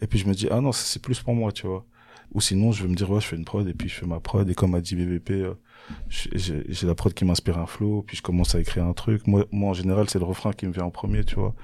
et 0.00 0.06
puis 0.06 0.18
je 0.18 0.26
me 0.28 0.34
dis 0.34 0.48
ah 0.50 0.60
non, 0.60 0.72
ça 0.72 0.84
c'est 0.86 1.02
plus 1.02 1.20
pour 1.22 1.34
moi, 1.34 1.52
tu 1.52 1.66
vois. 1.66 1.86
Ou 2.34 2.40
sinon 2.40 2.72
je 2.72 2.82
vais 2.84 2.88
me 2.90 2.94
dire 2.96 3.10
ouais, 3.10 3.20
je 3.20 3.26
fais 3.28 3.36
une 3.36 3.44
prod 3.46 3.66
et 3.68 3.74
puis 3.74 3.88
je 3.88 3.94
fais 3.96 4.06
ma 4.06 4.20
prod 4.20 4.48
et 4.50 4.54
comme 4.54 4.74
a 4.74 4.80
dit 4.80 4.96
BBP. 4.96 5.30
euh, 5.32 5.54
j'ai 6.08 6.86
la 6.86 6.94
prod 6.94 7.12
qui 7.14 7.24
m'inspire 7.24 7.58
un 7.58 7.66
flow, 7.66 8.02
puis 8.02 8.16
je 8.16 8.22
commence 8.22 8.54
à 8.54 8.60
écrire 8.60 8.84
un 8.84 8.92
truc. 8.92 9.26
Moi, 9.26 9.46
moi 9.52 9.70
en 9.70 9.74
général, 9.74 10.08
c'est 10.10 10.18
le 10.18 10.24
refrain 10.24 10.52
qui 10.52 10.66
me 10.66 10.72
vient 10.72 10.84
en 10.84 10.90
premier, 10.90 11.24
tu 11.24 11.36
vois. 11.36 11.54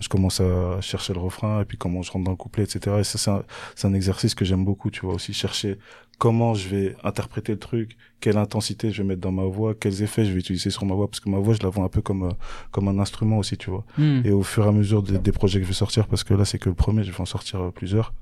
Je 0.00 0.08
commence 0.08 0.40
à 0.40 0.80
chercher 0.80 1.12
le 1.12 1.20
refrain, 1.20 1.62
et 1.62 1.64
puis 1.64 1.76
comment 1.78 2.02
je 2.02 2.10
rentre 2.12 2.24
dans 2.24 2.30
le 2.32 2.36
couplet, 2.36 2.64
etc. 2.64 3.00
Et 3.00 3.04
ça, 3.04 3.18
c'est 3.18 3.30
un, 3.30 3.42
c'est 3.74 3.86
un 3.88 3.94
exercice 3.94 4.34
que 4.34 4.44
j'aime 4.44 4.64
beaucoup, 4.64 4.90
tu 4.90 5.00
vois, 5.02 5.14
aussi 5.14 5.32
chercher 5.32 5.78
comment 6.18 6.54
je 6.54 6.68
vais 6.68 6.96
interpréter 7.04 7.52
le 7.52 7.58
truc, 7.58 7.96
quelle 8.20 8.36
intensité 8.36 8.90
je 8.90 9.02
vais 9.02 9.08
mettre 9.08 9.20
dans 9.20 9.32
ma 9.32 9.44
voix, 9.44 9.74
quels 9.74 10.02
effets 10.02 10.24
je 10.24 10.32
vais 10.32 10.40
utiliser 10.40 10.70
sur 10.70 10.84
ma 10.84 10.94
voix, 10.94 11.08
parce 11.08 11.20
que 11.20 11.28
ma 11.30 11.38
voix, 11.38 11.54
je 11.54 11.62
la 11.62 11.68
vois 11.68 11.84
un 11.84 11.88
peu 11.88 12.02
comme, 12.02 12.24
euh, 12.24 12.30
comme 12.72 12.88
un 12.88 12.98
instrument 12.98 13.38
aussi, 13.38 13.56
tu 13.56 13.70
vois. 13.70 13.84
Hmm. 13.96 14.22
Et 14.24 14.32
au 14.32 14.42
fur 14.42 14.64
et 14.64 14.68
à 14.68 14.72
mesure 14.72 15.02
des, 15.02 15.18
des 15.18 15.32
projets 15.32 15.58
que 15.60 15.64
je 15.64 15.68
vais 15.68 15.74
sortir, 15.74 16.06
parce 16.08 16.24
que 16.24 16.34
là 16.34 16.44
c'est 16.44 16.58
que 16.58 16.68
le 16.68 16.74
premier, 16.74 17.04
je 17.04 17.12
vais 17.12 17.20
en 17.20 17.24
sortir 17.26 17.60
euh, 17.62 17.70
plusieurs. 17.70 18.12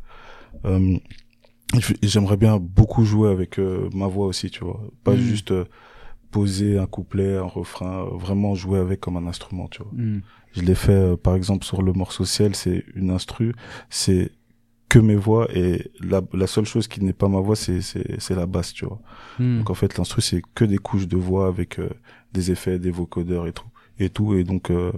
Euh, 0.65 0.99
J'aimerais 2.03 2.37
bien 2.37 2.59
beaucoup 2.59 3.05
jouer 3.05 3.29
avec 3.29 3.59
euh, 3.59 3.89
ma 3.93 4.07
voix 4.07 4.27
aussi, 4.27 4.51
tu 4.51 4.63
vois. 4.65 4.81
Pas 5.03 5.15
Mm. 5.15 5.19
juste 5.19 5.53
poser 6.31 6.79
un 6.79 6.87
couplet, 6.87 7.37
un 7.37 7.43
refrain, 7.43 8.05
vraiment 8.13 8.55
jouer 8.55 8.79
avec 8.79 9.01
comme 9.01 9.17
un 9.17 9.27
instrument, 9.27 9.69
tu 9.69 9.83
vois. 9.83 9.91
Hmm. 9.93 10.21
Je 10.53 10.63
l'ai 10.63 10.75
fait 10.75 11.17
par 11.17 11.35
exemple 11.35 11.65
sur 11.65 11.83
le 11.83 11.93
morceau 11.93 12.25
Ciel, 12.25 12.55
c'est 12.55 12.85
une 12.95 13.11
instru, 13.11 13.55
c'est 13.91 14.31
que 14.89 14.99
mes 14.99 15.17
voix 15.17 15.49
et 15.55 15.91
la, 16.01 16.23
la 16.33 16.47
seule 16.47 16.65
chose 16.65 16.87
qui 16.89 17.03
n'est 17.03 17.13
pas 17.13 17.29
ma 17.29 17.41
voix, 17.41 17.57
c'est 17.57 17.81
c'est 17.81 18.21
c'est 18.21 18.35
la 18.35 18.47
basse, 18.47 18.73
tu 18.73 18.85
vois. 18.87 19.01
Hmm. 19.39 19.59
Donc 19.59 19.71
en 19.71 19.75
fait, 19.75 19.97
l'instru 19.99 20.23
c'est 20.23 20.43
que 20.55 20.65
des 20.65 20.79
couches 20.79 21.09
de 21.09 21.17
voix 21.17 21.49
avec 21.49 21.79
euh, 21.79 21.89
des 22.33 22.51
effets, 22.51 22.79
des 22.79 22.91
vocodeurs 22.93 23.47
et 23.47 23.53
tout 23.53 23.67
et 23.99 24.11
tout 24.11 24.35
et 24.35 24.45
donc 24.45 24.71
euh, 24.71 24.93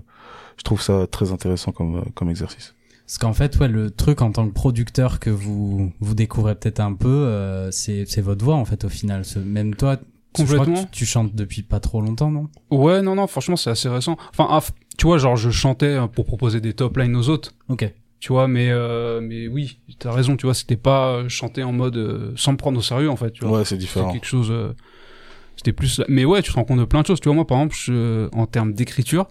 je 0.56 0.62
trouve 0.64 0.82
ça 0.82 1.06
très 1.06 1.32
intéressant 1.32 1.72
comme 1.72 1.96
euh, 1.96 2.02
comme 2.14 2.28
exercice. 2.30 2.74
Parce 3.06 3.16
qu'en 3.16 3.32
fait, 3.32 3.58
ouais, 3.58 3.68
le 3.68 3.90
truc 3.90 4.20
en 4.20 4.32
tant 4.32 4.46
que 4.46 4.52
producteur 4.52 5.18
que 5.18 5.30
vous 5.30 5.90
vous 6.00 6.14
découvrez 6.14 6.54
peut-être 6.54 6.80
un 6.80 6.92
peu, 6.92 7.08
euh, 7.08 7.70
c'est 7.70 8.04
c'est 8.06 8.20
votre 8.20 8.44
voix 8.44 8.56
en 8.56 8.66
fait 8.66 8.84
au 8.84 8.90
final. 8.90 9.24
Ce- 9.24 9.38
même 9.38 9.74
toi, 9.74 9.96
je 10.36 10.42
crois 10.44 10.56
que 10.58 10.60
Complètement. 10.64 10.84
tu, 10.84 10.90
tu 10.90 11.06
chantes 11.06 11.34
depuis 11.34 11.62
pas 11.62 11.80
trop 11.80 12.02
longtemps, 12.02 12.30
non? 12.30 12.48
Ouais, 12.70 13.00
non, 13.00 13.14
non, 13.14 13.26
franchement, 13.26 13.56
c'est 13.56 13.70
assez 13.70 13.88
récent. 13.88 14.18
Enfin, 14.30 14.46
ah, 14.50 14.60
tu 14.98 15.06
vois, 15.06 15.16
genre, 15.16 15.36
je 15.36 15.48
chantais 15.50 15.86
euh, 15.96 16.06
pour 16.06 16.26
proposer 16.26 16.60
des 16.60 16.74
top 16.74 16.98
lines 16.98 17.16
aux 17.16 17.30
autres. 17.30 17.52
Ok. 17.68 17.90
Tu 18.20 18.32
vois, 18.32 18.48
mais 18.48 18.68
euh, 18.70 19.20
mais 19.20 19.46
oui, 19.48 19.78
t'as 19.98 20.12
raison. 20.12 20.36
Tu 20.36 20.46
vois, 20.46 20.54
c'était 20.54 20.76
pas 20.76 21.08
euh, 21.10 21.28
chanter 21.28 21.62
en 21.62 21.72
mode 21.72 21.96
euh, 21.96 22.32
sans 22.36 22.52
me 22.52 22.56
prendre 22.56 22.78
au 22.78 22.82
sérieux 22.82 23.10
en 23.10 23.16
fait. 23.16 23.30
Tu 23.30 23.44
vois, 23.44 23.58
Ouais, 23.58 23.64
c'est 23.64 23.76
c'était 23.76 23.80
différent. 23.80 24.12
quelque 24.12 24.26
chose. 24.26 24.50
euh, 24.50 24.72
c'était 25.56 25.72
plus. 25.72 26.00
Mais 26.08 26.24
ouais, 26.24 26.42
tu 26.42 26.50
te 26.50 26.56
rends 26.56 26.64
compte 26.64 26.78
de 26.80 26.84
plein 26.84 27.02
de 27.02 27.06
choses. 27.06 27.20
Tu 27.20 27.28
vois, 27.28 27.34
moi, 27.36 27.46
par 27.46 27.58
exemple, 27.58 27.76
je- 27.78 28.28
en 28.32 28.46
termes 28.46 28.72
d'écriture, 28.72 29.26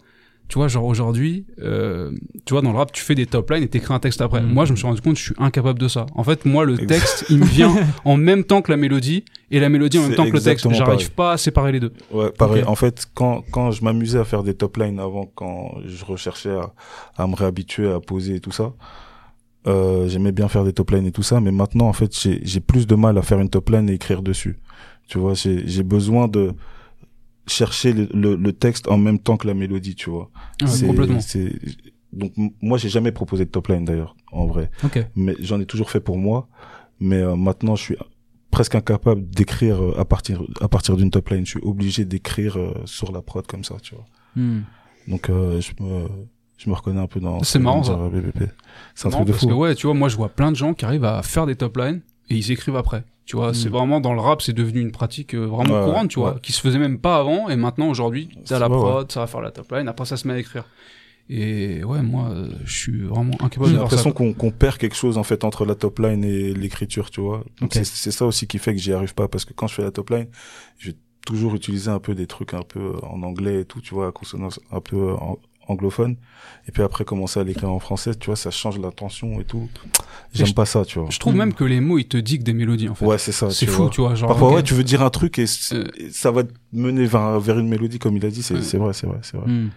tu 0.48 0.58
vois, 0.60 0.68
genre 0.68 0.86
aujourd'hui, 0.86 1.46
euh, 1.62 2.12
tu 2.46 2.54
vois, 2.54 2.62
dans 2.62 2.72
le 2.72 2.78
rap, 2.78 2.92
tu 2.92 3.04
fais 3.04 3.16
des 3.16 3.26
top 3.26 3.50
lines 3.52 3.64
et 3.64 3.68
t'écris 3.68 3.94
un 3.94 4.00
texte 4.00 4.22
après. 4.22 4.42
Mhm. 4.42 4.54
Moi, 4.54 4.66
je 4.66 4.72
me 4.72 4.78
suis 4.78 4.88
rendu 4.88 5.02
compte, 5.02 5.14
que 5.16 5.20
je 5.20 5.26
suis 5.26 5.36
incapable 5.38 5.80
de 5.80 5.88
ça. 5.88 6.06
En 6.16 6.24
fait, 6.24 6.46
moi, 6.46 6.64
le 6.64 6.76
Ex- 6.76 6.88
texte, 6.88 7.26
il 7.30 7.40
me 7.40 7.46
vient 7.46 7.76
en 8.06 8.16
même 8.16 8.44
temps 8.44 8.62
que 8.62 8.72
la 8.72 8.78
mélodie 8.78 9.26
et 9.52 9.60
la 9.60 9.68
mélodie 9.70 10.00
en 10.00 10.04
même 10.04 10.16
temps 10.16 10.26
que 10.26 10.32
le 10.38 10.42
texte. 10.42 10.68
J'arrive 10.72 11.12
pas 11.12 11.34
à 11.34 11.38
séparer 11.38 11.72
les 11.74 11.80
deux. 11.80 11.92
Ouais, 12.12 12.32
pareil. 12.32 12.64
En 12.66 12.76
fait, 12.76 13.06
quand 13.14 13.44
quand 13.52 13.72
je 13.72 13.84
m'amusais 13.84 14.20
à 14.20 14.26
faire 14.26 14.44
des 14.44 14.54
top 14.54 14.78
lines 14.78 15.00
avant, 15.00 15.30
quand 15.36 15.76
je 15.86 16.06
recherchais 16.06 16.52
à, 16.52 16.72
à 17.18 17.28
me 17.28 17.36
réhabituer 17.36 17.92
à 17.92 18.00
poser 18.00 18.36
et 18.36 18.40
tout 18.40 18.52
ça, 18.52 18.74
euh, 19.68 20.08
j'aimais 20.08 20.32
bien 20.32 20.48
faire 20.48 20.64
des 20.64 20.72
top 20.74 20.92
lines 20.92 21.06
et 21.08 21.12
tout 21.12 21.24
ça, 21.24 21.42
mais 21.42 21.52
maintenant 21.52 21.88
en 21.88 21.94
fait 21.94 22.18
j'ai 22.18 22.40
j'ai 22.44 22.62
plus 22.62 22.88
de 22.88 22.96
mal 22.96 23.18
à 23.18 23.22
faire 23.22 23.40
une 23.40 23.50
top 23.50 23.70
line 23.70 23.90
et 23.90 23.94
écrire 23.94 24.22
dessus. 24.22 24.58
Tu 25.10 25.18
vois, 25.18 25.34
j'ai 25.36 25.84
besoin 25.84 26.28
de 26.28 26.54
chercher 27.48 27.94
le, 27.94 28.08
le, 28.14 28.36
le 28.36 28.54
texte 28.54 28.88
en 28.88 28.98
même 28.98 29.20
temps 29.20 29.38
que 29.38 29.48
la 29.48 29.54
mélodie, 29.54 29.96
tu 29.96 30.10
vois. 30.10 30.30
Ouais, 30.62 30.68
C'est- 30.68 30.88
complètement. 30.88 31.20
c'est 31.20 31.54
donc 32.14 32.32
moi 32.62 32.78
j'ai 32.78 32.90
jamais 32.90 33.12
proposé 33.12 33.46
de 33.46 33.50
top 33.50 33.68
line 33.68 33.86
d'ailleurs, 33.86 34.16
en 34.32 34.46
vrai. 34.48 34.70
Ok. 34.84 35.06
Mais 35.16 35.36
j'en 35.40 35.60
ai 35.60 35.66
toujours 35.66 35.90
fait 35.92 36.00
pour 36.00 36.18
moi, 36.18 36.48
mais 37.00 37.18
euh, 37.18 37.36
maintenant 37.36 37.76
je 37.76 37.84
suis 37.84 37.98
presque 38.50 38.76
incapable 38.76 39.30
d'écrire 39.30 39.84
euh, 39.84 40.00
à 40.00 40.06
partir 40.06 40.42
à 40.62 40.68
partir 40.68 40.96
d'une 40.98 41.12
top 41.12 41.30
line. 41.30 41.46
Je 41.46 41.52
suis 41.52 41.60
obligé 41.64 42.06
d'écrire 42.06 42.58
euh, 42.58 42.74
sur 42.86 43.12
la 43.12 43.22
prod 43.22 43.46
comme 43.46 43.64
ça, 43.64 43.76
tu 43.82 43.94
vois. 43.96 44.06
Hmm. 44.36 44.62
Donc 45.08 45.30
euh, 45.30 45.60
je 45.62 45.72
me 45.84 46.08
je 46.58 46.70
me 46.70 46.76
reconnais 46.76 47.00
un 47.02 47.08
peu 47.08 47.20
dans. 47.20 47.44
C'est 47.44 47.60
marrant, 47.60 47.84
ça. 47.84 48.00
C'est 48.96 49.08
un 49.08 49.10
Non, 49.12 49.16
truc 49.18 49.28
de 49.28 49.32
parce 49.34 49.44
fou. 49.44 49.50
que 49.50 49.54
ouais, 49.54 49.76
tu 49.76 49.86
vois, 49.86 49.94
moi 49.94 50.10
je 50.10 50.16
vois 50.16 50.30
plein 50.30 50.52
de 50.52 50.56
gens 50.58 50.74
qui 50.74 50.86
arrivent 50.86 51.06
à 51.06 51.22
faire 51.24 51.46
des 51.46 51.56
top 51.56 51.78
lines 51.78 52.02
et 52.30 52.36
ils 52.36 52.52
écrivent 52.52 52.76
après. 52.76 53.04
Tu 53.26 53.36
vois, 53.36 53.54
c'est 53.54 53.68
Mm. 53.70 53.72
vraiment 53.74 54.00
dans 54.00 54.14
le 54.14 54.22
rap, 54.22 54.42
c'est 54.42 54.54
devenu 54.54 54.80
une 54.80 54.92
pratique 54.92 55.34
euh, 55.36 55.46
vraiment 55.46 55.80
Ouais, 55.80 55.84
courante, 55.86 56.10
tu 56.10 56.20
vois, 56.20 56.36
ouais. 56.36 56.40
qui 56.42 56.54
se 56.54 56.62
faisait 56.62 56.80
même 56.80 56.98
pas 57.00 57.18
avant 57.18 57.50
et 57.50 57.56
maintenant 57.58 57.90
aujourd'hui, 57.90 58.30
t'as 58.46 58.58
la 58.60 58.70
ouais. 58.70 58.76
prod, 58.78 59.12
ça 59.12 59.20
va 59.22 59.28
faire 59.28 59.42
la 59.42 59.52
top 59.52 59.70
line, 59.72 59.88
après 59.90 60.06
ça 60.06 60.16
se 60.18 60.28
met 60.28 60.34
à 60.36 60.40
écrire. 60.40 60.64
Et 61.30 61.84
ouais, 61.84 62.02
moi 62.02 62.30
euh, 62.30 62.48
je 62.64 62.74
suis 62.78 63.02
vraiment 63.02 63.34
incapable 63.42 63.72
J'ai 63.72 63.76
l'impression 63.78 64.12
qu'on 64.14 64.52
perd 64.52 64.78
quelque 64.78 64.96
chose 64.96 65.18
en 65.18 65.24
fait 65.24 65.44
entre 65.44 65.66
la 65.66 65.76
top 65.76 66.00
line 66.00 66.24
et 66.24 66.54
l'écriture, 66.54 67.12
tu 67.12 67.20
vois. 67.20 67.44
Donc 67.60 67.74
c'est 67.74 67.84
ça 68.12 68.26
aussi 68.26 68.48
qui 68.48 68.60
fait 68.60 68.74
que 68.74 68.80
j'y 68.80 68.94
arrive 68.94 69.14
pas 69.14 69.28
parce 69.28 69.44
que 69.44 69.52
quand 69.54 69.68
je 69.68 69.74
fais 69.76 69.84
la 69.84 69.92
top 69.92 70.10
line, 70.12 70.28
je 70.78 70.92
vais 70.92 70.98
toujours 71.26 71.54
utiliser 71.56 71.90
un 71.92 72.00
peu 72.00 72.16
des 72.16 72.28
trucs 72.28 72.54
un 72.54 72.62
peu 72.62 72.80
euh, 72.80 73.00
en 73.06 73.22
anglais 73.24 73.60
et 73.62 73.66
tout, 73.66 73.82
tu 73.82 73.94
vois, 73.94 74.08
à 74.08 74.12
consonance 74.14 74.62
un 74.72 74.80
peu 74.80 75.12
en- 75.16 75.38
anglophone. 75.68 76.16
Et 76.68 76.72
puis 76.72 76.84
après 76.84 77.06
commencer 77.06 77.40
à 77.40 77.44
l'écrire 77.44 77.72
en 77.72 77.80
français, 77.80 78.14
tu 78.16 78.26
vois, 78.28 78.36
ça 78.36 78.52
change 78.52 78.78
la 78.80 78.92
tension 78.92 79.40
et 79.40 79.46
tout. 79.46 79.70
J'aime 80.34 80.54
pas 80.54 80.66
ça, 80.66 80.84
tu 80.84 81.00
vois. 81.00 81.08
Je 81.10 81.18
trouve 81.20 81.36
même 81.36 81.54
que 81.54 81.64
les 81.64 81.80
mots 81.80 81.98
ils 81.98 82.08
te 82.08 82.18
dictent 82.18 82.46
des 82.46 82.54
mélodies 82.54 82.90
en 82.90 82.96
fait. 82.96 83.06
Ouais, 83.06 83.18
c'est 83.18 83.32
ça. 83.32 83.50
c'est 83.52 83.66
fou, 83.68 83.84
vois. 83.84 83.92
tu 83.92 84.02
vois, 84.02 84.16
genre 84.16 84.28
Parfois, 84.30 84.54
ouais, 84.56 84.64
tu 84.64 84.74
veux 84.74 84.84
dire 84.84 85.02
un 85.02 85.10
truc 85.10 85.40
et, 85.40 85.46
Euh. 85.74 85.86
et 85.98 86.10
ça 86.12 86.32
va 86.32 86.44
te 86.44 86.52
mener 86.74 87.06
vers, 87.06 87.40
vers 87.40 87.58
une 87.60 87.68
mélodie, 87.70 88.00
comme 88.00 88.18
il 88.18 88.26
a 88.26 88.30
dit. 88.30 88.44
C'est 88.44 88.56
Ouais. 88.56 88.78
vrai, 88.80 88.94
c'est 88.94 89.08
vrai, 89.08 89.20
c'est 89.22 89.38
vrai. 89.38 89.48
Hmm. 89.50 89.70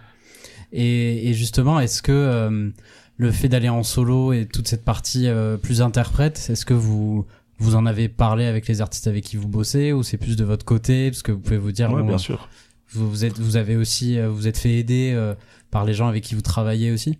Et, 0.73 1.29
et 1.29 1.33
justement, 1.33 1.79
est-ce 1.79 2.01
que 2.01 2.11
euh, 2.11 2.69
le 3.17 3.31
fait 3.31 3.47
d'aller 3.49 3.69
en 3.69 3.83
solo 3.83 4.33
et 4.33 4.45
toute 4.45 4.67
cette 4.67 4.83
partie 4.85 5.27
euh, 5.27 5.57
plus 5.57 5.81
interprète, 5.81 6.47
est-ce 6.49 6.65
que 6.65 6.73
vous 6.73 7.25
vous 7.59 7.75
en 7.75 7.85
avez 7.85 8.09
parlé 8.09 8.45
avec 8.45 8.67
les 8.67 8.81
artistes 8.81 9.05
avec 9.07 9.23
qui 9.23 9.37
vous 9.37 9.47
bossez 9.47 9.93
ou 9.93 10.01
c'est 10.01 10.17
plus 10.17 10.35
de 10.35 10.43
votre 10.43 10.65
côté? 10.65 11.11
Parce 11.11 11.21
que 11.21 11.31
vous 11.31 11.39
pouvez 11.39 11.57
vous 11.57 11.71
dire 11.71 11.91
Ouais, 11.93 12.01
bon, 12.01 12.07
bien 12.07 12.17
sûr. 12.17 12.49
Vous, 12.93 13.09
vous 13.09 13.25
êtes 13.25 13.39
vous 13.39 13.55
avez 13.55 13.75
aussi 13.75 14.17
euh, 14.17 14.29
vous 14.29 14.47
êtes 14.47 14.57
fait 14.57 14.75
aider 14.75 15.11
euh, 15.13 15.33
par 15.71 15.85
les 15.85 15.93
gens 15.93 16.07
avec 16.07 16.23
qui 16.23 16.35
vous 16.35 16.41
travaillez 16.41 16.91
aussi? 16.91 17.17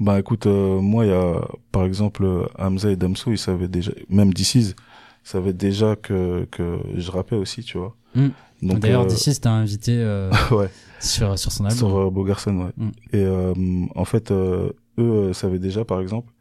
Bah 0.00 0.18
écoute, 0.18 0.46
euh, 0.46 0.80
moi, 0.80 1.04
il 1.04 1.10
y 1.10 1.14
a, 1.14 1.46
par 1.70 1.84
exemple, 1.84 2.24
euh, 2.24 2.46
Hamza 2.58 2.90
et 2.90 2.96
Damso, 2.96 3.30
ils 3.30 3.38
savaient 3.38 3.68
déjà, 3.68 3.92
même 4.08 4.32
DC's, 4.32 4.74
savaient 5.22 5.52
déjà 5.52 5.96
que, 5.96 6.46
que 6.50 6.78
je 6.96 7.10
rappais 7.10 7.36
aussi, 7.36 7.62
tu 7.62 7.78
vois. 7.78 7.94
Mm. 8.14 8.28
Donc, 8.62 8.78
D'ailleurs, 8.80 9.02
euh, 9.02 9.06
d'ici 9.06 9.32
c'était 9.32 9.48
invité 9.48 9.96
euh, 9.98 10.30
ouais, 10.50 10.70
sur 10.98 11.38
sur 11.38 11.52
son 11.52 11.64
album. 11.64 11.78
sur 11.78 12.10
Beau 12.10 12.24
Garçon, 12.24 12.56
ouais. 12.56 12.72
Mm. 12.76 12.90
Et 13.12 13.24
euh, 13.24 13.54
en 13.94 14.04
fait, 14.04 14.30
euh, 14.30 14.72
eux 14.98 15.32
savaient 15.32 15.58
déjà, 15.58 15.84
par 15.84 16.00
exemple, 16.00 16.32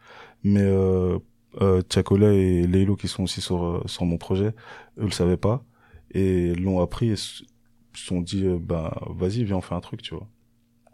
mais 0.43 0.63
euh, 0.63 1.19
euh, 1.61 1.81
Tchakola 1.81 2.31
et 2.31 2.65
Leilo, 2.65 2.95
qui 2.95 3.07
sont 3.09 3.23
aussi 3.23 3.41
sur, 3.41 3.83
sur 3.85 4.05
mon 4.05 4.17
projet, 4.17 4.47
eux 4.97 5.05
le 5.05 5.11
savaient 5.11 5.37
pas, 5.37 5.63
et 6.11 6.55
l'ont 6.55 6.81
appris 6.81 7.09
et 7.09 7.15
se 7.93 8.05
sont 8.05 8.21
dit, 8.21 8.45
euh, 8.45 8.57
bah, 8.59 8.99
vas-y, 9.09 9.43
viens, 9.43 9.57
on 9.57 9.61
fait 9.61 9.75
un 9.75 9.81
truc, 9.81 10.01
tu 10.01 10.13
vois. 10.13 10.27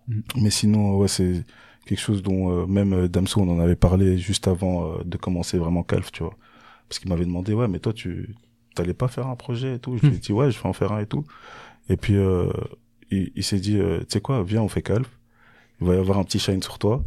Mm. 0.07 0.21
Mais 0.41 0.49
sinon, 0.49 0.97
ouais, 0.97 1.07
c'est 1.07 1.43
quelque 1.85 1.99
chose 1.99 2.23
dont 2.23 2.51
euh, 2.51 2.65
même 2.65 2.93
euh, 2.93 3.07
Damso, 3.07 3.41
on 3.41 3.49
en 3.49 3.59
avait 3.59 3.75
parlé 3.75 4.17
juste 4.17 4.47
avant 4.47 4.97
de 5.03 5.17
commencer 5.17 5.57
vraiment 5.57 5.83
Calf, 5.83 6.11
tu 6.11 6.23
vois. 6.23 6.35
Parce 6.89 6.99
qu'il 6.99 7.09
m'avait 7.09 7.25
demandé, 7.25 7.53
ouais, 7.53 7.67
mais 7.67 7.79
toi, 7.79 7.93
tu 7.93 8.35
t'allais 8.75 8.93
pas 8.93 9.07
faire 9.07 9.27
un 9.27 9.35
projet 9.35 9.75
et 9.75 9.79
tout? 9.79 9.97
Je 9.97 10.07
lui 10.07 10.15
ai 10.15 10.19
dit, 10.19 10.33
ouais, 10.33 10.51
je 10.51 10.61
vais 10.61 10.67
en 10.67 10.73
faire 10.73 10.91
un 10.91 10.99
et 10.99 11.05
tout. 11.05 11.23
Et 11.87 11.95
puis, 11.95 12.15
euh, 12.15 12.51
il, 13.09 13.31
il 13.35 13.43
s'est 13.43 13.59
dit, 13.59 13.77
tu 13.77 14.05
sais 14.09 14.21
quoi, 14.21 14.43
viens, 14.43 14.61
on 14.61 14.67
fait 14.67 14.81
Calf. 14.81 15.09
Il 15.81 15.87
va 15.87 15.95
y 15.95 15.97
avoir 15.97 16.19
un 16.19 16.23
petit 16.23 16.39
shine 16.39 16.61
sur 16.61 16.77
toi. 16.77 17.03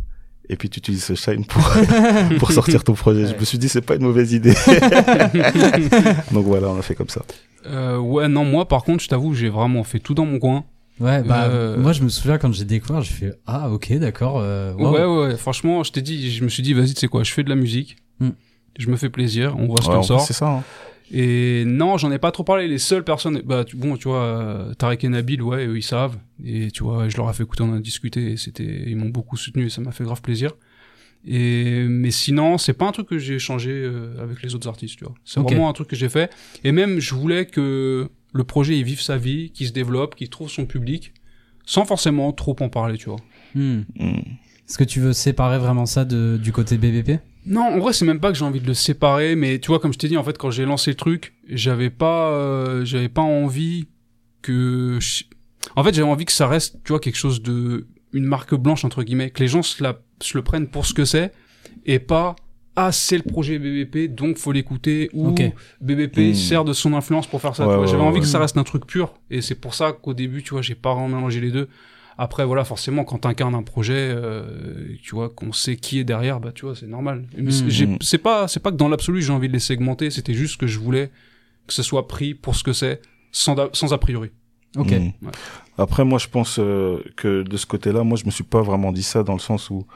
Et 0.48 0.56
puis, 0.56 0.70
tu 0.70 0.78
utilises 0.78 1.04
ce 1.04 1.14
shine 1.14 1.44
pour, 1.44 1.62
pour 2.38 2.52
sortir 2.52 2.82
ton 2.82 2.94
projet. 2.94 3.26
Je 3.26 3.34
me 3.34 3.44
suis 3.44 3.58
dit, 3.58 3.68
c'est 3.68 3.82
pas 3.82 3.96
une 3.96 4.02
mauvaise 4.02 4.32
idée. 4.32 4.54
Donc 6.32 6.46
voilà, 6.46 6.70
on 6.70 6.78
a 6.78 6.82
fait 6.82 6.94
comme 6.94 7.10
ça. 7.10 7.22
Euh, 7.68 7.98
ouais, 7.98 8.28
non, 8.28 8.44
moi 8.44 8.66
par 8.68 8.82
contre, 8.84 9.02
je 9.02 9.08
t'avoue, 9.08 9.34
j'ai 9.34 9.48
vraiment 9.48 9.84
fait 9.84 9.98
tout 9.98 10.14
dans 10.14 10.24
mon 10.26 10.38
coin. 10.38 10.64
Ouais, 11.00 11.22
bah 11.22 11.44
Euh, 11.44 11.76
moi 11.78 11.92
je 11.92 12.02
me 12.02 12.08
souviens 12.08 12.38
quand 12.38 12.52
j'ai 12.52 12.64
découvert, 12.64 13.02
j'ai 13.02 13.12
fait 13.12 13.38
ah 13.46 13.70
ok 13.70 13.92
d'accord. 13.98 14.38
euh, 14.40 14.74
wow. 14.74 14.90
Ouais, 14.92 15.04
ouais, 15.28 15.36
franchement, 15.36 15.84
je 15.84 15.92
t'ai 15.92 16.02
dit, 16.02 16.30
je 16.32 16.42
me 16.42 16.48
suis 16.48 16.62
dit, 16.62 16.74
vas-y, 16.74 16.94
tu 16.94 17.00
sais 17.00 17.08
quoi, 17.08 17.22
je 17.22 17.32
fais 17.32 17.44
de 17.44 17.48
la 17.48 17.54
musique, 17.54 17.96
Hmm. 18.20 18.30
je 18.78 18.88
me 18.90 18.96
fais 18.96 19.08
plaisir, 19.08 19.54
on 19.58 19.66
voit 19.66 19.80
ce 19.82 19.88
Ouais, 19.88 19.94
qu'on 19.94 20.02
sort. 20.02 20.20
c'est 20.22 20.32
ça. 20.32 20.48
hein. 20.50 20.64
Et 21.10 21.64
non, 21.66 21.96
j'en 21.96 22.10
ai 22.12 22.18
pas 22.18 22.32
trop 22.32 22.42
parlé. 22.44 22.68
Les 22.68 22.76
seules 22.78 23.02
personnes, 23.04 23.40
bah 23.44 23.64
tu- 23.64 23.76
bon, 23.76 23.96
tu 23.96 24.08
vois, 24.08 24.22
euh, 24.24 24.74
Tarek 24.74 25.04
et 25.04 25.08
Nabil, 25.08 25.40
ouais, 25.40 25.66
eux, 25.66 25.78
ils 25.78 25.82
savent. 25.82 26.16
Et 26.44 26.70
tu 26.70 26.82
vois, 26.82 27.08
je 27.08 27.16
leur 27.16 27.30
ai 27.30 27.32
fait 27.32 27.44
écouter, 27.44 27.62
on 27.62 27.72
a 27.72 27.78
discuté. 27.80 28.32
Et 28.32 28.36
c'était, 28.36 28.82
ils 28.86 28.94
m'ont 28.96 29.08
beaucoup 29.08 29.36
soutenu 29.38 29.66
et 29.66 29.70
ça 29.70 29.80
m'a 29.80 29.90
fait 29.92 30.04
grave 30.04 30.20
plaisir. 30.20 30.52
Et 31.26 31.84
mais 31.88 32.10
sinon, 32.10 32.58
c'est 32.58 32.72
pas 32.72 32.86
un 32.86 32.92
truc 32.92 33.08
que 33.08 33.18
j'ai 33.18 33.38
changé 33.38 33.70
euh, 33.72 34.22
avec 34.22 34.42
les 34.42 34.54
autres 34.54 34.68
artistes, 34.68 34.98
tu 34.98 35.04
vois. 35.04 35.14
C'est 35.24 35.40
vraiment 35.40 35.68
un 35.68 35.72
truc 35.72 35.88
que 35.88 35.96
j'ai 35.96 36.08
fait. 36.08 36.30
Et 36.64 36.72
même, 36.72 37.00
je 37.00 37.14
voulais 37.14 37.46
que 37.46 38.08
le 38.32 38.44
projet 38.44 38.78
il 38.78 38.84
vive 38.84 39.00
sa 39.00 39.16
vie, 39.16 39.50
qu'il 39.50 39.66
se 39.66 39.72
développe, 39.72 40.14
qu'il 40.14 40.28
trouve 40.30 40.48
son 40.50 40.64
public, 40.66 41.12
sans 41.66 41.84
forcément 41.84 42.32
trop 42.32 42.56
en 42.60 42.68
parler, 42.68 42.96
tu 42.98 43.08
vois. 43.10 43.18
Hmm. 43.54 43.80
Hmm. 43.98 44.20
Est-ce 44.68 44.78
que 44.78 44.84
tu 44.84 45.00
veux 45.00 45.12
séparer 45.12 45.58
vraiment 45.58 45.86
ça 45.86 46.04
de, 46.04 46.38
du 46.40 46.52
côté 46.52 46.76
BBP 46.76 47.20
Non, 47.46 47.62
en 47.62 47.78
vrai, 47.78 47.92
c'est 47.94 48.04
même 48.04 48.20
pas 48.20 48.30
que 48.30 48.38
j'ai 48.38 48.44
envie 48.44 48.60
de 48.60 48.66
le 48.66 48.74
séparer, 48.74 49.34
mais 49.34 49.58
tu 49.58 49.68
vois, 49.68 49.80
comme 49.80 49.92
je 49.94 49.98
t'ai 49.98 50.08
dit, 50.08 50.16
en 50.18 50.24
fait, 50.24 50.36
quand 50.38 50.50
j'ai 50.50 50.66
lancé 50.66 50.90
le 50.90 50.96
truc, 50.96 51.34
j'avais 51.48 51.90
pas, 51.90 52.30
euh, 52.32 52.84
j'avais 52.84 53.08
pas 53.08 53.22
envie 53.22 53.88
que, 54.42 54.98
je- 55.00 55.24
en 55.74 55.82
fait, 55.84 55.94
j'avais 55.94 56.08
envie 56.08 56.26
que 56.26 56.32
ça 56.32 56.46
reste, 56.46 56.76
tu 56.84 56.92
vois, 56.92 57.00
quelque 57.00 57.16
chose 57.16 57.42
de, 57.42 57.86
une 58.12 58.24
marque 58.24 58.54
blanche 58.54 58.84
entre 58.84 59.02
guillemets, 59.02 59.30
que 59.30 59.40
les 59.40 59.48
gens 59.48 59.62
se, 59.62 59.82
la, 59.82 59.98
se 60.20 60.36
le 60.38 60.42
prennent 60.42 60.68
pour 60.68 60.86
ce 60.86 60.94
que 60.94 61.04
c'est, 61.04 61.32
et 61.86 61.98
pas, 61.98 62.36
ah, 62.76 62.92
c'est 62.92 63.16
le 63.16 63.24
projet 63.24 63.58
BBP, 63.58 64.14
donc 64.14 64.36
faut 64.38 64.52
l'écouter, 64.52 65.10
ou 65.12 65.28
Ok. 65.28 65.42
BBP 65.80 66.18
Hmm. 66.30 66.34
sert 66.34 66.64
de 66.64 66.72
son 66.72 66.94
influence 66.94 67.26
pour 67.26 67.40
faire 67.40 67.56
ça. 67.56 67.66
Ouais, 67.66 67.76
ouais, 67.76 67.86
J'avais 67.86 68.02
ouais, 68.02 68.08
envie 68.08 68.20
que 68.20 68.26
ça 68.26 68.38
reste 68.38 68.56
un 68.56 68.64
truc 68.64 68.86
pur, 68.86 69.14
et 69.30 69.40
c'est 69.42 69.54
pour 69.56 69.74
ça 69.74 69.92
qu'au 69.92 70.14
début, 70.14 70.42
tu 70.42 70.50
vois, 70.50 70.62
j'ai 70.62 70.74
pas 70.74 70.94
vraiment 70.94 71.08
mélangé 71.16 71.40
les 71.40 71.50
deux. 71.50 71.68
Après, 72.20 72.44
voilà, 72.44 72.64
forcément, 72.64 73.04
quand 73.04 73.18
t'incarnes 73.18 73.54
un 73.54 73.62
projet, 73.62 73.94
euh, 73.96 74.88
tu 75.02 75.14
vois, 75.14 75.28
qu'on 75.28 75.52
sait 75.52 75.76
qui 75.76 76.00
est 76.00 76.04
derrière, 76.04 76.40
bah, 76.40 76.50
tu 76.52 76.64
vois, 76.66 76.74
c'est 76.74 76.88
normal. 76.88 77.26
Mais 77.36 77.52
c'est- 78.00 78.18
pas, 78.18 78.48
c'est 78.48 78.60
pas 78.60 78.72
que 78.72 78.76
dans 78.76 78.88
l'absolu, 78.88 79.22
j'ai 79.22 79.32
envie 79.32 79.46
de 79.48 79.52
les 79.52 79.60
segmenter, 79.60 80.10
c'était 80.10 80.34
juste 80.34 80.56
que 80.58 80.66
je 80.66 80.78
voulais 80.80 81.10
que 81.68 81.74
ce 81.74 81.82
soit 81.82 82.08
pris 82.08 82.34
pour 82.34 82.56
ce 82.56 82.64
que 82.64 82.72
c'est, 82.72 83.00
sans, 83.30 83.54
sans 83.72 83.92
a 83.92 83.98
priori. 83.98 84.30
Ok. 84.76 84.90
Ouais. 84.90 85.14
Après, 85.78 86.04
moi, 86.04 86.18
je 86.18 86.28
pense 86.28 86.58
euh, 86.58 87.02
que 87.16 87.42
de 87.42 87.56
ce 87.56 87.66
côté-là, 87.66 88.02
moi, 88.04 88.16
je 88.16 88.26
me 88.26 88.30
suis 88.30 88.44
pas 88.44 88.62
vraiment 88.62 88.92
dit 88.92 89.02
ça 89.02 89.22
dans 89.22 89.32
le 89.32 89.38
sens 89.38 89.70
où, 89.70 89.86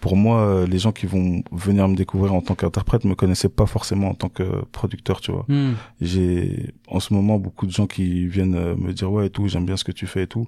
pour 0.00 0.16
moi, 0.16 0.40
euh, 0.40 0.66
les 0.66 0.78
gens 0.78 0.92
qui 0.92 1.06
vont 1.06 1.42
venir 1.52 1.88
me 1.88 1.94
découvrir 1.94 2.34
en 2.34 2.40
tant 2.40 2.54
qu'interprète 2.54 3.04
me 3.04 3.14
connaissaient 3.14 3.48
pas 3.48 3.66
forcément 3.66 4.10
en 4.10 4.14
tant 4.14 4.28
que 4.28 4.64
producteur, 4.72 5.20
tu 5.20 5.32
vois. 5.32 5.44
Hmm. 5.48 5.74
J'ai 6.00 6.74
en 6.88 7.00
ce 7.00 7.14
moment 7.14 7.38
beaucoup 7.38 7.66
de 7.66 7.72
gens 7.72 7.86
qui 7.86 8.26
viennent 8.26 8.54
euh, 8.54 8.74
me 8.76 8.92
dire 8.92 9.12
ouais 9.12 9.26
et 9.26 9.30
tout, 9.30 9.46
j'aime 9.48 9.66
bien 9.66 9.76
ce 9.76 9.84
que 9.84 9.92
tu 9.92 10.06
fais 10.06 10.24
et 10.24 10.26
tout, 10.26 10.46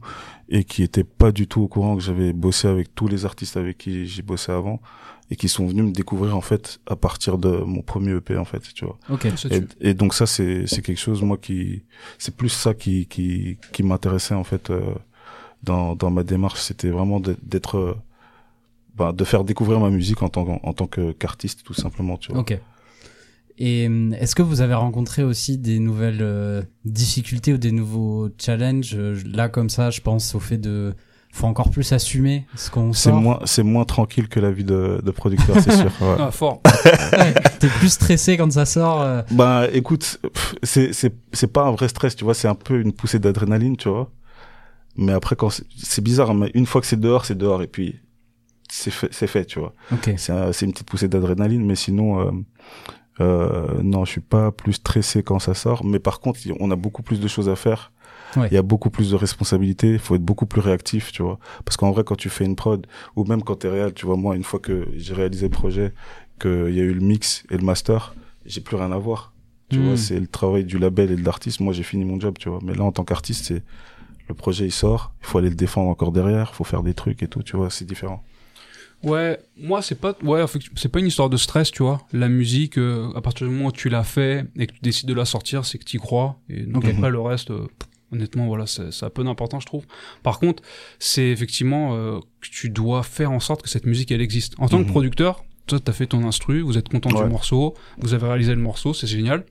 et 0.49 0.65
qui 0.65 0.83
étaient 0.83 1.05
pas 1.05 1.33
du 1.33 1.47
tout 1.47 1.63
au 1.63 1.69
courant 1.69 1.97
que 1.97 2.03
j'avais 2.03 2.33
bossé 2.33 2.69
avec 2.69 2.95
tous 2.95 3.09
les 3.09 3.25
artistes 3.25 3.57
avec 3.57 3.79
qui 3.79 4.07
j'ai 4.07 4.23
bossé 4.23 4.53
avant 4.53 4.81
et 5.31 5.37
qui 5.37 5.49
sont 5.49 5.67
venus 5.67 5.85
me 5.85 5.93
découvrir 5.93 6.37
en 6.37 6.41
fait 6.41 6.81
à 6.87 6.97
partir 6.97 7.37
de 7.39 7.49
mon 7.59 7.83
premier 7.83 8.13
EP 8.17 8.37
en 8.39 8.45
fait, 8.47 8.63
tu 8.75 8.85
vois. 8.85 8.99
Ok. 9.11 9.29
Ça, 9.37 9.49
Et, 9.81 9.95
donc 9.95 10.15
ça 10.15 10.27
c'est 10.27 10.67
c'est 10.67 10.83
quelque 10.83 10.99
chose 11.01 11.23
moi 11.23 11.37
qui 11.37 11.83
c'est 12.19 12.35
plus 12.35 12.49
ça 12.49 12.73
qui 12.75 13.07
qui 13.07 13.59
qui 13.73 13.83
m'intéressait 13.83 14.35
en 14.35 14.45
fait 14.45 14.71
euh, 14.71 14.81
dans 15.63 15.95
dans 15.97 16.11
ma 16.11 16.23
démarche, 16.23 16.61
c'était 16.61 16.91
vraiment 16.91 17.21
d'être- 17.21 17.77
euh, 17.79 17.95
bah, 18.97 19.13
de 19.13 19.25
faire 19.25 19.45
découvrir 19.45 19.81
ma 19.81 19.91
musique 19.91 20.23
en 20.23 20.29
tant 20.29 20.61
en 20.63 20.73
tant 20.73 20.87
que 20.87 21.13
qu'artiste 21.13 21.63
tout 21.65 21.75
simplement, 21.75 22.17
tu 22.17 22.33
vois. 22.33 22.41
Ok. 22.41 22.59
Et 23.61 23.87
hum, 23.89 24.15
est-ce 24.15 24.35
que 24.37 24.43
vous 24.43 24.61
avez 24.61 24.75
rencontré 24.75 25.25
aussi 25.25 25.59
des 25.59 25.79
nouvelles 25.81 26.23
euh, 26.23 26.63
difficultés 26.85 27.53
ou 27.53 27.59
des 27.59 27.73
nouveaux 27.73 28.29
challenges? 28.39 28.95
Euh, 28.95 29.21
Là, 29.27 29.49
comme 29.49 29.69
ça, 29.69 29.91
je 29.91 30.01
pense 30.01 30.35
au 30.35 30.41
fait 30.41 30.59
de 30.59 30.95
faut 31.39 31.47
encore 31.47 31.71
plus 31.71 31.93
assumer 31.93 32.47
ce 32.57 32.71
qu'on 32.71 32.93
C'est 32.93 33.13
moins 33.13 33.39
c'est 33.45 33.63
moins 33.63 33.85
tranquille 33.85 34.29
que 34.29 34.41
la 34.41 34.51
vie 34.51 34.65
de, 34.65 35.01
de 35.05 35.11
producteur, 35.11 35.57
c'est 35.61 35.73
sûr. 35.73 35.91
ouais. 36.01 36.17
Ah, 36.19 36.31
fort. 36.31 36.61
Ouais, 37.13 37.35
T'es 37.61 37.69
plus 37.69 37.89
stressé 37.91 38.37
quand 38.37 38.51
ça 38.53 38.65
sort. 38.67 39.01
euh. 39.03 39.23
Bah 39.31 39.67
écoute, 39.73 40.21
c'est 40.63 40.93
c'est 40.93 41.15
c'est 41.33 41.53
pas 41.53 41.65
un 41.67 41.73
vrai 41.73 41.89
stress, 41.89 42.15
tu 42.17 42.25
vois, 42.25 42.35
c'est 42.35 42.49
un 42.49 42.55
peu 42.55 42.81
une 42.81 42.93
poussée 42.93 43.19
d'adrénaline, 43.19 43.77
tu 43.77 43.89
vois. 43.89 44.11
Mais 44.97 45.13
après 45.13 45.37
quand 45.37 45.51
c'est- 45.51 45.65
c'est 45.77 46.03
bizarre, 46.03 46.35
mais 46.35 46.51
une 46.55 46.67
fois 46.67 46.81
que 46.81 46.87
c'est 46.87 47.01
dehors, 47.01 47.25
c'est 47.25 47.39
dehors 47.39 47.63
et 47.63 47.67
puis 47.69 48.01
c'est 48.71 48.91
fait, 48.91 49.09
c'est 49.13 49.27
fait, 49.27 49.45
tu 49.47 49.59
vois. 49.61 49.73
Ok. 49.93 50.13
C'est 50.17 50.33
un- 50.33 50.53
c'est 50.53 50.67
une 50.67 50.73
petite 50.73 50.89
poussée 50.89 51.09
d'adrénaline, 51.09 51.65
mais 51.65 51.75
sinon 51.77 52.21
euh, 52.21 52.31
euh, 53.21 53.67
non, 53.83 54.05
je 54.05 54.11
suis 54.13 54.21
pas 54.21 54.51
plus 54.53 54.75
stressé 54.75 55.23
quand 55.23 55.39
ça 55.39 55.55
sort. 55.55 55.85
Mais 55.85 55.99
par 55.99 56.21
contre, 56.21 56.41
on 56.61 56.71
a 56.71 56.77
beaucoup 56.77 57.03
plus 57.03 57.21
de 57.21 57.29
choses 57.29 57.49
à 57.49 57.57
faire. 57.57 57.93
Ouais. 58.37 58.49
Il 58.51 58.55
y 58.55 58.59
a 58.59 58.63
beaucoup 58.63 58.91
plus 58.91 59.11
de 59.11 59.17
responsabilités. 59.17 59.93
Il 59.93 59.99
faut 59.99 60.15
être 60.17 60.23
beaucoup 60.25 60.47
plus 60.47 60.61
réactif, 60.61 61.13
tu 61.13 61.23
vois. 61.23 61.39
Parce 61.65 61.77
qu'en 61.77 61.91
vrai, 61.91 62.05
quand 62.05 62.17
tu 62.17 62.29
fais 62.29 62.45
une 62.45 62.57
prod 62.57 62.87
ou 63.17 63.25
même 63.25 63.43
quand 63.43 63.57
t'es 63.57 63.69
réel, 63.69 63.95
tu 63.95 64.07
vois, 64.07 64.17
moi, 64.17 64.37
une 64.37 64.45
fois 64.45 64.61
que 64.61 64.89
j'ai 64.97 65.15
réalisé 65.15 65.47
le 65.47 65.53
projet, 65.53 65.93
qu'il 66.41 66.75
y 66.75 66.81
a 66.81 66.85
eu 66.85 66.93
le 66.95 67.01
mix 67.01 67.45
et 67.51 67.57
le 67.57 67.65
master, 67.65 68.15
j'ai 68.47 68.61
plus 68.61 68.77
rien 68.77 68.93
à 68.93 68.99
voir. 68.99 69.33
Tu 69.71 69.81
Hmm. 69.81 69.85
vois, 69.87 69.97
c'est 69.97 70.19
le 70.19 70.27
travail 70.27 70.65
du 70.65 70.79
label 70.79 71.11
et 71.11 71.17
de 71.17 71.25
l'artiste. 71.25 71.61
Moi, 71.61 71.73
j'ai 71.75 71.83
fini 71.83 72.05
mon 72.05 72.19
job, 72.19 72.37
tu 72.39 72.49
vois. 72.49 72.59
Mais 72.63 72.75
là, 72.75 72.85
en 72.85 72.93
tant 72.93 73.05
qu'artiste, 73.05 73.45
c'est 73.47 73.63
le 74.29 74.35
projet, 74.35 74.65
il 74.67 74.73
sort. 74.73 75.13
Il 75.23 75.27
faut 75.27 75.39
aller 75.39 75.51
le 75.51 75.55
défendre 75.57 75.89
encore 75.91 76.13
derrière. 76.13 76.51
Il 76.53 76.57
faut 76.57 76.65
faire 76.65 76.83
des 76.83 76.95
trucs 76.95 77.23
et 77.23 77.29
tout, 77.29 77.43
tu 77.43 77.57
vois. 77.57 77.71
C'est 77.71 77.85
différent. 77.87 78.23
Ouais, 79.05 79.39
moi 79.57 79.81
c'est 79.81 79.95
pas 79.95 80.17
ouais, 80.25 80.45
c'est 80.75 80.89
pas 80.89 80.99
une 80.99 81.07
histoire 81.07 81.31
de 81.31 81.37
stress, 81.37 81.71
tu 81.71 81.85
vois. 81.85 82.01
La 82.13 82.29
musique 82.29 82.79
euh, 82.79 83.13
à 83.15 83.21
partir 83.21 83.47
du 83.47 83.53
moment 83.55 83.69
où 83.69 83.73
tu 83.73 83.89
l'as 83.89 84.03
fait 84.03 84.45
et 84.57 84.67
que 84.67 84.73
tu 84.73 84.81
décides 84.83 85.09
de 85.09 85.15
la 85.15 85.25
sortir, 85.25 85.65
c'est 85.65 85.79
que 85.79 85.85
tu 85.85 86.01
crois 86.01 86.41
et 86.49 86.63
donc 86.65 86.85
Ok. 86.85 86.95
après 86.97 87.11
le 87.11 87.21
reste 87.21 87.53
euh, 87.53 87.69
honnêtement 88.13 88.47
voilà, 88.47 88.67
c'est 88.67 88.93
ça 88.93 89.07
a 89.07 89.11
peu 89.11 89.23
d'importance 89.25 89.63
je 89.63 89.67
trouve. 89.67 89.85
Par 90.23 90.39
contre, 90.39 90.63
c'est 90.99 91.27
effectivement 91.29 91.95
euh, 91.97 92.19
que 92.41 92.49
tu 92.51 92.71
dois 92.71 93.03
faire 93.03 93.31
en 93.33 93.41
sorte 93.41 93.63
que 93.63 93.69
cette 93.69 93.87
musique 93.87 94.11
elle 94.11 94.21
existe. 94.21 94.55
En 94.59 94.69
tant 94.69 94.79
Mhm. 94.79 94.87
que 94.87 94.91
producteur, 94.91 95.45
toi 95.67 95.79
t'as 95.81 95.93
fait 95.93 96.07
ton 96.07 96.27
instru, 96.27 96.61
vous 96.63 96.79
êtes 96.79 96.89
content 96.89 97.11
Ouais. 97.11 97.25
du 97.25 97.31
morceau, 97.31 97.75
vous 97.99 98.15
avez 98.15 98.27
réalisé 98.27 98.55
le 98.55 98.61
morceau, 98.61 98.95
c'est 98.95 99.07
génial. 99.07 99.45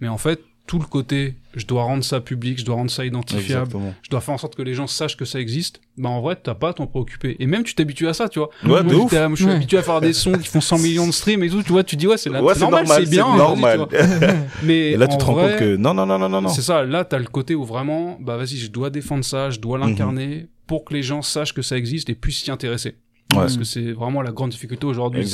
Mais 0.00 0.08
en 0.08 0.18
fait, 0.18 0.40
tout 0.68 0.78
le 0.78 0.84
côté 0.84 1.34
je 1.56 1.66
dois 1.66 1.82
rendre 1.82 2.04
ça 2.04 2.20
public, 2.20 2.60
je 2.60 2.64
dois 2.64 2.76
rendre 2.76 2.90
ça 2.90 3.04
identifiable, 3.04 3.62
Exactement. 3.66 3.94
je 4.02 4.10
dois 4.10 4.20
faire 4.20 4.34
en 4.34 4.38
sorte 4.38 4.54
que 4.54 4.62
les 4.62 4.74
gens 4.74 4.86
sachent 4.86 5.16
que 5.16 5.24
ça 5.24 5.40
existe, 5.40 5.80
bah 5.96 6.08
en 6.08 6.20
vrai, 6.20 6.36
t'as 6.40 6.54
pas 6.54 6.68
à 6.68 6.72
t'en 6.74 6.86
préoccuper. 6.86 7.34
Et 7.40 7.46
même 7.46 7.64
tu 7.64 7.74
t'habitues 7.74 8.06
à 8.06 8.12
ça, 8.14 8.28
tu 8.28 8.38
vois. 8.38 8.50
Ouais, 8.62 8.84
moi, 8.84 8.94
ouf. 8.94 9.10
je 9.12 9.34
suis 9.34 9.44
Ouais. 9.46 9.52
habitué 9.54 9.78
à 9.78 9.82
faire 9.82 10.00
des 10.00 10.12
sons 10.12 10.32
qui 10.38 10.46
font 10.46 10.60
100 10.60 10.78
millions 10.78 11.06
de 11.08 11.12
streams 11.12 11.42
et 11.42 11.50
tout, 11.50 11.62
tu 11.64 11.72
vois, 11.72 11.82
tu 11.82 11.96
dis 11.96 12.06
ouais, 12.06 12.16
c'est 12.16 12.30
la- 12.30 12.40
Ouais, 12.44 12.54
c'est 12.54 12.60
normal, 12.60 12.86
c'est 12.86 13.10
bien. 13.10 13.34
normal. 13.36 13.86
Mais 14.62 14.92
Et 14.92 14.96
là, 14.96 15.08
tu 15.08 15.16
te 15.18 15.24
rends 15.24 15.32
vrai, 15.32 15.50
compte 15.52 15.58
que 15.58 15.76
non, 15.76 15.94
non, 15.94 16.06
non, 16.06 16.18
non, 16.18 16.28
non, 16.28 16.42
non. 16.42 16.48
C'est 16.48 16.62
ça, 16.62 16.84
là, 16.84 17.04
t'as 17.04 17.18
le 17.18 17.24
côté 17.26 17.54
où 17.56 17.64
vraiment, 17.64 18.16
bah 18.20 18.36
vas-y, 18.36 18.56
je 18.58 18.70
dois 18.70 18.90
défendre 18.90 19.24
ça, 19.24 19.50
je 19.50 19.58
dois 19.58 19.78
l'incarner 19.78 20.46
pour 20.68 20.84
que 20.84 20.94
les 20.94 21.02
gens 21.02 21.22
sachent 21.22 21.54
que 21.54 21.62
ça 21.62 21.76
existe 21.76 22.08
et 22.10 22.14
puissent 22.14 22.44
s'y 22.44 22.50
intéresser. 22.52 22.90
Ouais. 23.32 23.38
Parce 23.38 23.56
que 23.56 23.64
c'est 23.64 23.90
vraiment 23.92 24.22
la 24.22 24.30
grande 24.32 24.50
difficulté 24.50 24.86
aujourd'hui, 24.86 25.26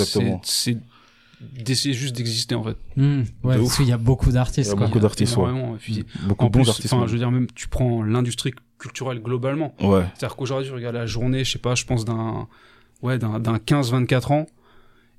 c'est 0.43 0.78
d'essayer 1.41 1.95
juste 1.95 2.14
d'exister 2.16 2.55
en 2.55 2.64
fait. 2.64 2.76
Hmm. 2.97 3.22
Ouais, 3.43 3.57
De 3.57 3.61
parce 3.62 3.76
qu'il 3.76 3.89
y 3.89 3.93
a 3.93 3.99
beaucoup 3.99 4.26
Il 4.28 4.32
y 4.32 4.35
d'artistes. 4.35 4.72
a 4.72 4.76
quoi. 4.76 4.87
beaucoup 4.87 5.01
d'artistes, 5.01 5.37
ouais. 5.37 5.51
Beaucoup 6.26 6.45
en 6.45 6.49
de 6.49 6.53
bons 6.53 6.62
plus, 6.62 6.68
artistes. 6.70 6.93
enfin, 6.93 7.03
ouais. 7.03 7.09
je 7.09 7.12
veux 7.12 7.18
dire, 7.18 7.30
même, 7.30 7.47
tu 7.55 7.68
prends 7.68 8.03
l'industrie 8.03 8.53
culturelle 8.78 9.20
globalement. 9.20 9.74
Ouais. 9.80 10.05
C'est-à-dire 10.14 10.37
qu'aujourd'hui, 10.37 10.68
je 10.68 10.74
regarde 10.74 10.95
la 10.97 11.07
journée, 11.07 11.45
je 11.45 11.53
sais 11.53 11.59
pas, 11.59 11.74
je 11.74 11.85
pense 11.85 12.05
d'un 12.05 12.47
ouais, 13.03 13.18
d'un 13.18 13.39
d'un 13.39 13.57
15-24 13.57 14.32
ans, 14.32 14.47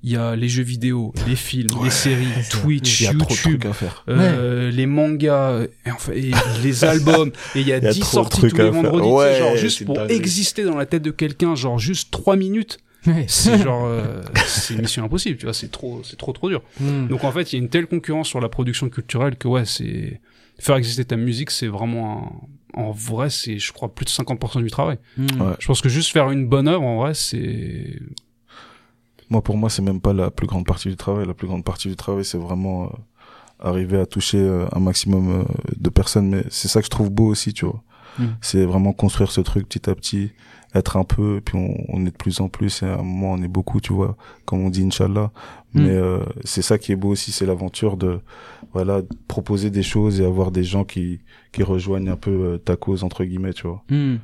il 0.02 0.12
y 0.12 0.16
a 0.16 0.36
les 0.36 0.48
jeux 0.48 0.62
vidéo, 0.62 1.12
les 1.26 1.36
films, 1.36 1.68
les 1.82 1.90
séries, 1.90 2.26
Twitch, 2.50 3.00
Il 3.00 3.04
y 3.04 3.06
a 3.08 3.10
trop 3.14 3.18
de 3.18 3.22
YouTube, 3.30 3.60
trucs 3.60 3.64
à 3.66 3.72
faire. 3.72 4.04
euh, 4.08 4.70
les 4.70 4.86
mangas, 4.86 5.62
et 5.84 5.90
enfin, 5.90 6.12
et 6.12 6.30
les 6.62 6.84
albums, 6.84 7.32
et 7.54 7.60
il 7.60 7.66
y 7.66 7.72
a 7.72 7.78
y 7.78 7.86
a 7.86 7.92
10 7.92 8.00
trop 8.00 8.08
de 8.08 8.12
sorties 8.24 8.40
tous 8.42 8.56
les 8.56 8.70
vendredis, 8.70 9.38
genre 9.38 9.56
juste 9.56 9.84
pour 9.84 9.94
dingue. 9.96 10.10
exister 10.10 10.64
dans 10.64 10.76
la 10.76 10.86
tête 10.86 11.02
de 11.02 11.10
quelqu'un, 11.10 11.54
genre 11.54 11.78
juste 11.78 12.10
3 12.12 12.36
minutes, 12.36 12.78
Ouais. 13.06 13.24
c'est 13.28 13.58
genre, 13.62 13.86
euh, 13.86 14.22
c'est 14.46 14.74
une 14.74 14.82
mission 14.82 15.04
impossible, 15.04 15.38
tu 15.38 15.46
vois, 15.46 15.54
c'est 15.54 15.70
trop, 15.70 16.02
c'est 16.04 16.16
trop 16.16 16.32
trop 16.32 16.48
dur. 16.48 16.62
Hmm. 16.80 17.06
Donc 17.08 17.24
en 17.24 17.32
fait, 17.32 17.52
il 17.52 17.56
y 17.56 17.58
a 17.60 17.62
une 17.62 17.68
telle 17.68 17.86
concurrence 17.86 18.28
sur 18.28 18.40
la 18.40 18.48
production 18.48 18.88
culturelle 18.88 19.36
que 19.36 19.48
ouais, 19.48 19.64
c'est 19.64 20.20
faire 20.58 20.76
exister 20.76 21.04
ta 21.04 21.16
musique, 21.16 21.50
c'est 21.50 21.66
vraiment 21.66 22.48
un... 22.74 22.80
en 22.80 22.90
vrai, 22.90 23.30
c'est 23.30 23.58
je 23.58 23.72
crois 23.72 23.94
plus 23.94 24.04
de 24.04 24.10
50% 24.10 24.62
du 24.62 24.70
travail. 24.70 24.98
Hmm. 25.16 25.26
Ouais. 25.40 25.54
Je 25.58 25.66
pense 25.66 25.80
que 25.80 25.88
juste 25.88 26.12
faire 26.12 26.30
une 26.30 26.46
bonne 26.46 26.68
œuvre 26.68 26.82
en 26.82 26.98
vrai, 26.98 27.14
c'est 27.14 28.00
Moi, 29.30 29.42
pour 29.42 29.56
moi, 29.56 29.70
c'est 29.70 29.82
même 29.82 30.00
pas 30.00 30.12
la 30.12 30.30
plus 30.30 30.46
grande 30.46 30.66
partie 30.66 30.88
du 30.88 30.96
travail. 30.96 31.26
La 31.26 31.34
plus 31.34 31.46
grande 31.46 31.64
partie 31.64 31.88
du 31.88 31.96
travail, 31.96 32.24
c'est 32.24 32.38
vraiment 32.38 32.84
euh, 32.84 32.88
arriver 33.60 33.98
à 33.98 34.06
toucher 34.06 34.38
euh, 34.38 34.66
un 34.72 34.80
maximum 34.80 35.40
euh, 35.40 35.44
de 35.76 35.90
personnes. 35.90 36.28
Mais 36.28 36.44
c'est 36.50 36.68
ça 36.68 36.80
que 36.80 36.86
je 36.86 36.90
trouve 36.90 37.10
beau 37.10 37.26
aussi, 37.26 37.52
tu 37.52 37.64
vois. 37.64 37.82
Mm. 38.18 38.24
C'est 38.40 38.64
vraiment 38.64 38.92
construire 38.92 39.30
ce 39.30 39.40
truc 39.40 39.68
petit 39.68 39.90
à 39.90 39.94
petit, 39.94 40.32
être 40.78 40.96
un 40.96 41.04
peu, 41.04 41.40
puis 41.44 41.56
on, 41.56 41.74
on 41.88 42.02
est 42.02 42.10
de 42.10 42.16
plus 42.16 42.40
en 42.40 42.48
plus, 42.48 42.82
et 42.82 42.86
à 42.86 42.94
un 42.94 43.02
moment, 43.02 43.32
on 43.32 43.42
est 43.42 43.48
beaucoup, 43.48 43.80
tu 43.80 43.92
vois, 43.92 44.16
comme 44.44 44.60
on 44.64 44.70
dit, 44.70 44.82
Inch'Allah. 44.82 45.32
Mm. 45.74 45.82
Mais 45.82 45.90
euh, 45.90 46.20
c'est 46.44 46.62
ça 46.62 46.78
qui 46.78 46.92
est 46.92 46.96
beau 46.96 47.10
aussi, 47.10 47.32
c'est 47.32 47.46
l'aventure 47.46 47.96
de, 47.96 48.20
voilà, 48.72 49.02
de 49.02 49.08
proposer 49.28 49.70
des 49.70 49.82
choses 49.82 50.20
et 50.20 50.24
avoir 50.24 50.50
des 50.50 50.64
gens 50.64 50.84
qui, 50.84 51.20
qui 51.52 51.62
rejoignent 51.62 52.10
un 52.10 52.16
peu 52.16 52.30
euh, 52.30 52.58
ta 52.58 52.76
cause, 52.76 53.04
entre 53.04 53.24
guillemets, 53.24 53.52
tu 53.52 53.66
vois. 53.66 53.82
Hmm. 53.90 54.16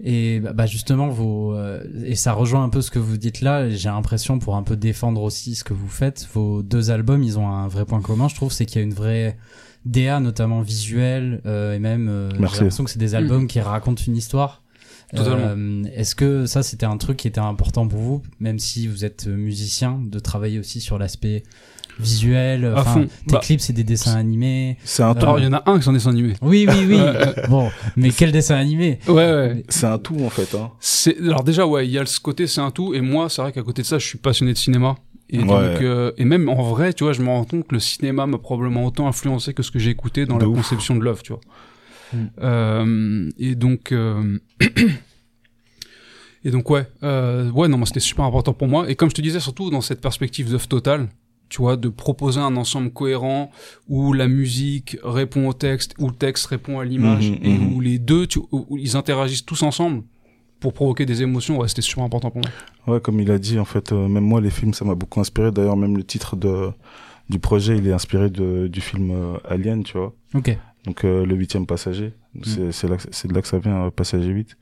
Et 0.00 0.40
bah, 0.40 0.52
bah, 0.52 0.66
justement, 0.66 1.08
vos, 1.08 1.54
euh, 1.54 1.82
et 2.04 2.16
ça 2.16 2.32
rejoint 2.32 2.64
un 2.64 2.68
peu 2.68 2.82
ce 2.82 2.90
que 2.90 2.98
vous 2.98 3.16
dites 3.16 3.40
là. 3.40 3.70
J'ai 3.70 3.88
l'impression, 3.88 4.38
pour 4.38 4.56
un 4.56 4.62
peu 4.62 4.76
défendre 4.76 5.22
aussi 5.22 5.54
ce 5.54 5.64
que 5.64 5.74
vous 5.74 5.88
faites, 5.88 6.28
vos 6.34 6.62
deux 6.62 6.90
albums, 6.90 7.22
ils 7.22 7.38
ont 7.38 7.48
un 7.48 7.68
vrai 7.68 7.84
point 7.84 8.00
commun, 8.00 8.28
je 8.28 8.34
trouve, 8.34 8.52
c'est 8.52 8.66
qu'il 8.66 8.80
y 8.80 8.84
a 8.84 8.86
une 8.86 8.94
vraie 8.94 9.36
DA, 9.84 10.20
notamment 10.20 10.62
visuelle, 10.62 11.40
euh, 11.46 11.74
et 11.74 11.78
même, 11.78 12.08
euh, 12.08 12.30
j'ai 12.30 12.40
l'impression 12.40 12.84
que 12.84 12.90
c'est 12.90 12.98
des 12.98 13.14
albums 13.14 13.46
qui 13.46 13.60
racontent 13.60 14.02
une 14.06 14.16
histoire. 14.16 14.62
Totalement. 15.14 15.54
Euh, 15.56 15.82
Est-ce 15.94 16.14
que 16.14 16.46
ça 16.46 16.62
c'était 16.62 16.86
un 16.86 16.96
truc 16.96 17.16
qui 17.18 17.28
était 17.28 17.40
important 17.40 17.86
pour 17.88 18.00
vous, 18.00 18.22
même 18.40 18.58
si 18.58 18.86
vous 18.88 19.04
êtes 19.04 19.26
musicien, 19.26 20.00
de 20.02 20.18
travailler 20.18 20.58
aussi 20.58 20.80
sur 20.80 20.98
l'aspect 20.98 21.42
visuel 22.00 22.64
À 22.64 22.80
enfin, 22.80 22.92
fond. 22.92 23.06
Tes 23.26 23.32
Bah, 23.34 23.38
clips 23.40 23.60
c'est 23.60 23.72
des 23.72 23.84
dessins 23.84 24.16
animés. 24.16 24.76
C'est 24.84 25.02
un 25.02 25.14
tout. 25.14 25.22
Alors, 25.22 25.38
il 25.38 25.44
y 25.44 25.48
en 25.48 25.52
a 25.52 25.62
un 25.66 25.78
qui 25.78 25.88
est 25.88 26.06
animé. 26.08 26.34
Oui 26.42 26.66
oui 26.68 26.86
oui. 26.88 26.98
bon, 27.48 27.70
mais 27.96 28.10
quel 28.10 28.32
dessin 28.32 28.56
animé? 28.56 28.98
Ouais, 29.06 29.14
ouais. 29.14 29.62
C'est 29.68 29.86
un 29.86 29.98
tout 29.98 30.18
en 30.24 30.30
fait. 30.30 30.54
Hein. 30.56 30.70
C'est 30.80 31.16
alors 31.18 31.44
déjà 31.44 31.66
ouais, 31.66 31.86
il 31.86 31.92
y 31.92 31.98
a 31.98 32.06
ce 32.06 32.18
côté 32.20 32.46
c'est 32.46 32.60
un 32.60 32.70
tout 32.70 32.94
et 32.94 33.00
moi 33.00 33.28
c'est 33.28 33.42
vrai 33.42 33.52
qu'à 33.52 33.62
côté 33.62 33.82
de 33.82 33.86
ça 33.86 33.98
je 33.98 34.06
suis 34.06 34.18
passionné 34.18 34.52
de 34.52 34.58
cinéma 34.58 34.96
et 35.30 35.38
Ouais. 35.38 35.44
donc 35.46 35.80
euh, 35.82 36.12
et 36.18 36.24
même 36.24 36.48
en 36.48 36.62
vrai 36.64 36.92
tu 36.92 37.04
vois 37.04 37.12
je 37.12 37.22
me 37.22 37.28
rends 37.28 37.44
compte 37.44 37.66
que 37.66 37.74
le 37.74 37.80
cinéma 37.80 38.26
m'a 38.26 38.38
probablement 38.38 38.84
autant 38.84 39.06
influencé 39.08 39.54
que 39.54 39.62
ce 39.62 39.70
que 39.70 39.78
j'ai 39.78 39.90
écouté 39.90 40.26
dans 40.26 40.36
De 40.36 40.42
la 40.42 40.48
ouf. 40.48 40.56
conception 40.56 40.96
de 40.96 41.02
l'œuvre 41.02 41.22
tu 41.22 41.32
vois. 41.32 41.40
Euh, 42.40 43.30
et 43.38 43.54
donc 43.54 43.92
euh, 43.92 44.38
et 46.44 46.50
donc 46.50 46.68
ouais 46.70 46.86
euh, 47.02 47.50
ouais 47.50 47.68
non 47.68 47.78
moi 47.78 47.86
c'était 47.86 48.00
super 48.00 48.24
important 48.24 48.52
pour 48.52 48.68
moi 48.68 48.88
et 48.90 48.94
comme 48.96 49.08
je 49.10 49.14
te 49.14 49.22
disais 49.22 49.40
surtout 49.40 49.70
dans 49.70 49.80
cette 49.80 50.00
perspective 50.00 50.50
d'œuvre 50.50 50.68
totale 50.68 51.08
tu 51.48 51.58
vois 51.62 51.76
de 51.76 51.88
proposer 51.88 52.40
un 52.40 52.56
ensemble 52.56 52.90
cohérent 52.90 53.50
où 53.88 54.12
la 54.12 54.28
musique 54.28 54.96
répond 55.04 55.48
au 55.48 55.52
texte 55.52 55.94
où 55.98 56.08
le 56.08 56.14
texte 56.14 56.46
répond 56.46 56.80
à 56.80 56.84
l'image 56.84 57.30
Mhm, 57.30 57.38
et 57.42 57.58
mhm. 57.58 57.72
où 57.74 57.80
les 57.80 57.98
deux 57.98 58.26
tu, 58.26 58.38
où, 58.38 58.66
où 58.68 58.76
ils 58.76 58.96
interagissent 58.96 59.44
tous 59.46 59.62
ensemble 59.62 60.02
pour 60.60 60.72
provoquer 60.72 61.06
des 61.06 61.22
émotions 61.22 61.58
ouais 61.58 61.68
c'était 61.68 61.82
super 61.82 62.04
important 62.04 62.30
pour 62.30 62.40
moi 62.42 62.50
Ouais, 62.86 63.00
comme 63.00 63.18
il 63.20 63.30
a 63.30 63.38
dit, 63.38 63.58
en 63.58 63.64
fait, 63.64 63.92
euh, 63.92 64.08
même 64.08 64.24
moi, 64.24 64.42
les 64.42 64.50
films, 64.50 64.74
ça 64.74 64.84
m'a 64.84 64.94
beaucoup 64.94 65.18
inspiré. 65.18 65.50
D'ailleurs, 65.50 65.74
même 65.74 65.96
le 65.96 66.04
titre 66.04 66.36
de, 66.36 66.68
du 67.30 67.38
projet, 67.38 67.78
il 67.78 67.86
est 67.88 67.92
inspiré 67.94 68.28
de, 68.28 68.66
du 68.66 68.82
film 68.82 69.10
euh, 69.10 69.38
Alien, 69.48 69.82
tu 69.84 69.96
vois. 69.96 70.12
Ok. 70.34 70.54
Donc, 70.86 71.04
euh, 71.04 71.24
le 71.24 71.34
huitième 71.34 71.66
passager. 71.66 72.12
C'est 72.42 72.72
c'est 72.72 72.88
là 72.88 72.96
c'est 73.10 73.28
de 73.28 73.34
là 73.34 73.40
que 73.42 73.48
ça 73.48 73.58
vient, 73.58 73.86
euh, 73.86 73.90
passager 73.90 74.28
8. 74.30 74.56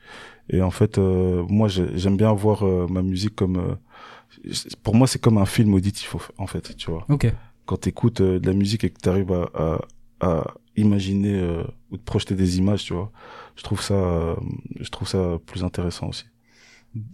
Et 0.51 0.63
en 0.63 0.71
fait, 0.71 0.99
euh, 0.99 1.45
moi, 1.49 1.69
j'ai- 1.69 1.97
j'aime 1.99 2.17
bien 2.17 2.33
voir 2.33 2.65
euh, 2.67 2.87
ma 2.89 3.03
musique 3.03 3.35
comme... 3.35 3.57
euh, 3.57 3.75
pour 4.83 4.95
moi, 4.95 5.07
c'est 5.07 5.21
comme 5.21 5.39
un 5.39 5.47
film 5.47 5.75
auditif, 5.75 6.15
en 6.39 6.47
fait, 6.47 6.77
tu 6.77 6.91
vois. 6.91 7.05
Ok. 7.09 7.27
Quand 7.67 7.77
t'écoutes 7.77 8.23
de 8.23 8.45
la 8.47 8.53
musique 8.55 8.85
et 8.85 8.91
que 8.91 8.99
t'arrives 8.99 9.33
à, 9.33 9.79
à, 10.21 10.27
à 10.27 10.55
imaginer 10.77 11.35
euh, 11.39 11.63
ou 11.91 11.97
te 11.97 12.03
projeter 12.05 12.35
des 12.35 12.59
images, 12.59 12.85
tu 12.85 12.93
vois, 12.95 13.11
je 13.57 13.63
trouve 13.63 13.81
ça, 13.83 14.37
je 14.81 14.89
trouve 14.91 15.09
ça 15.09 15.39
plus 15.47 15.65
intéressant 15.65 16.09
aussi. 16.09 16.25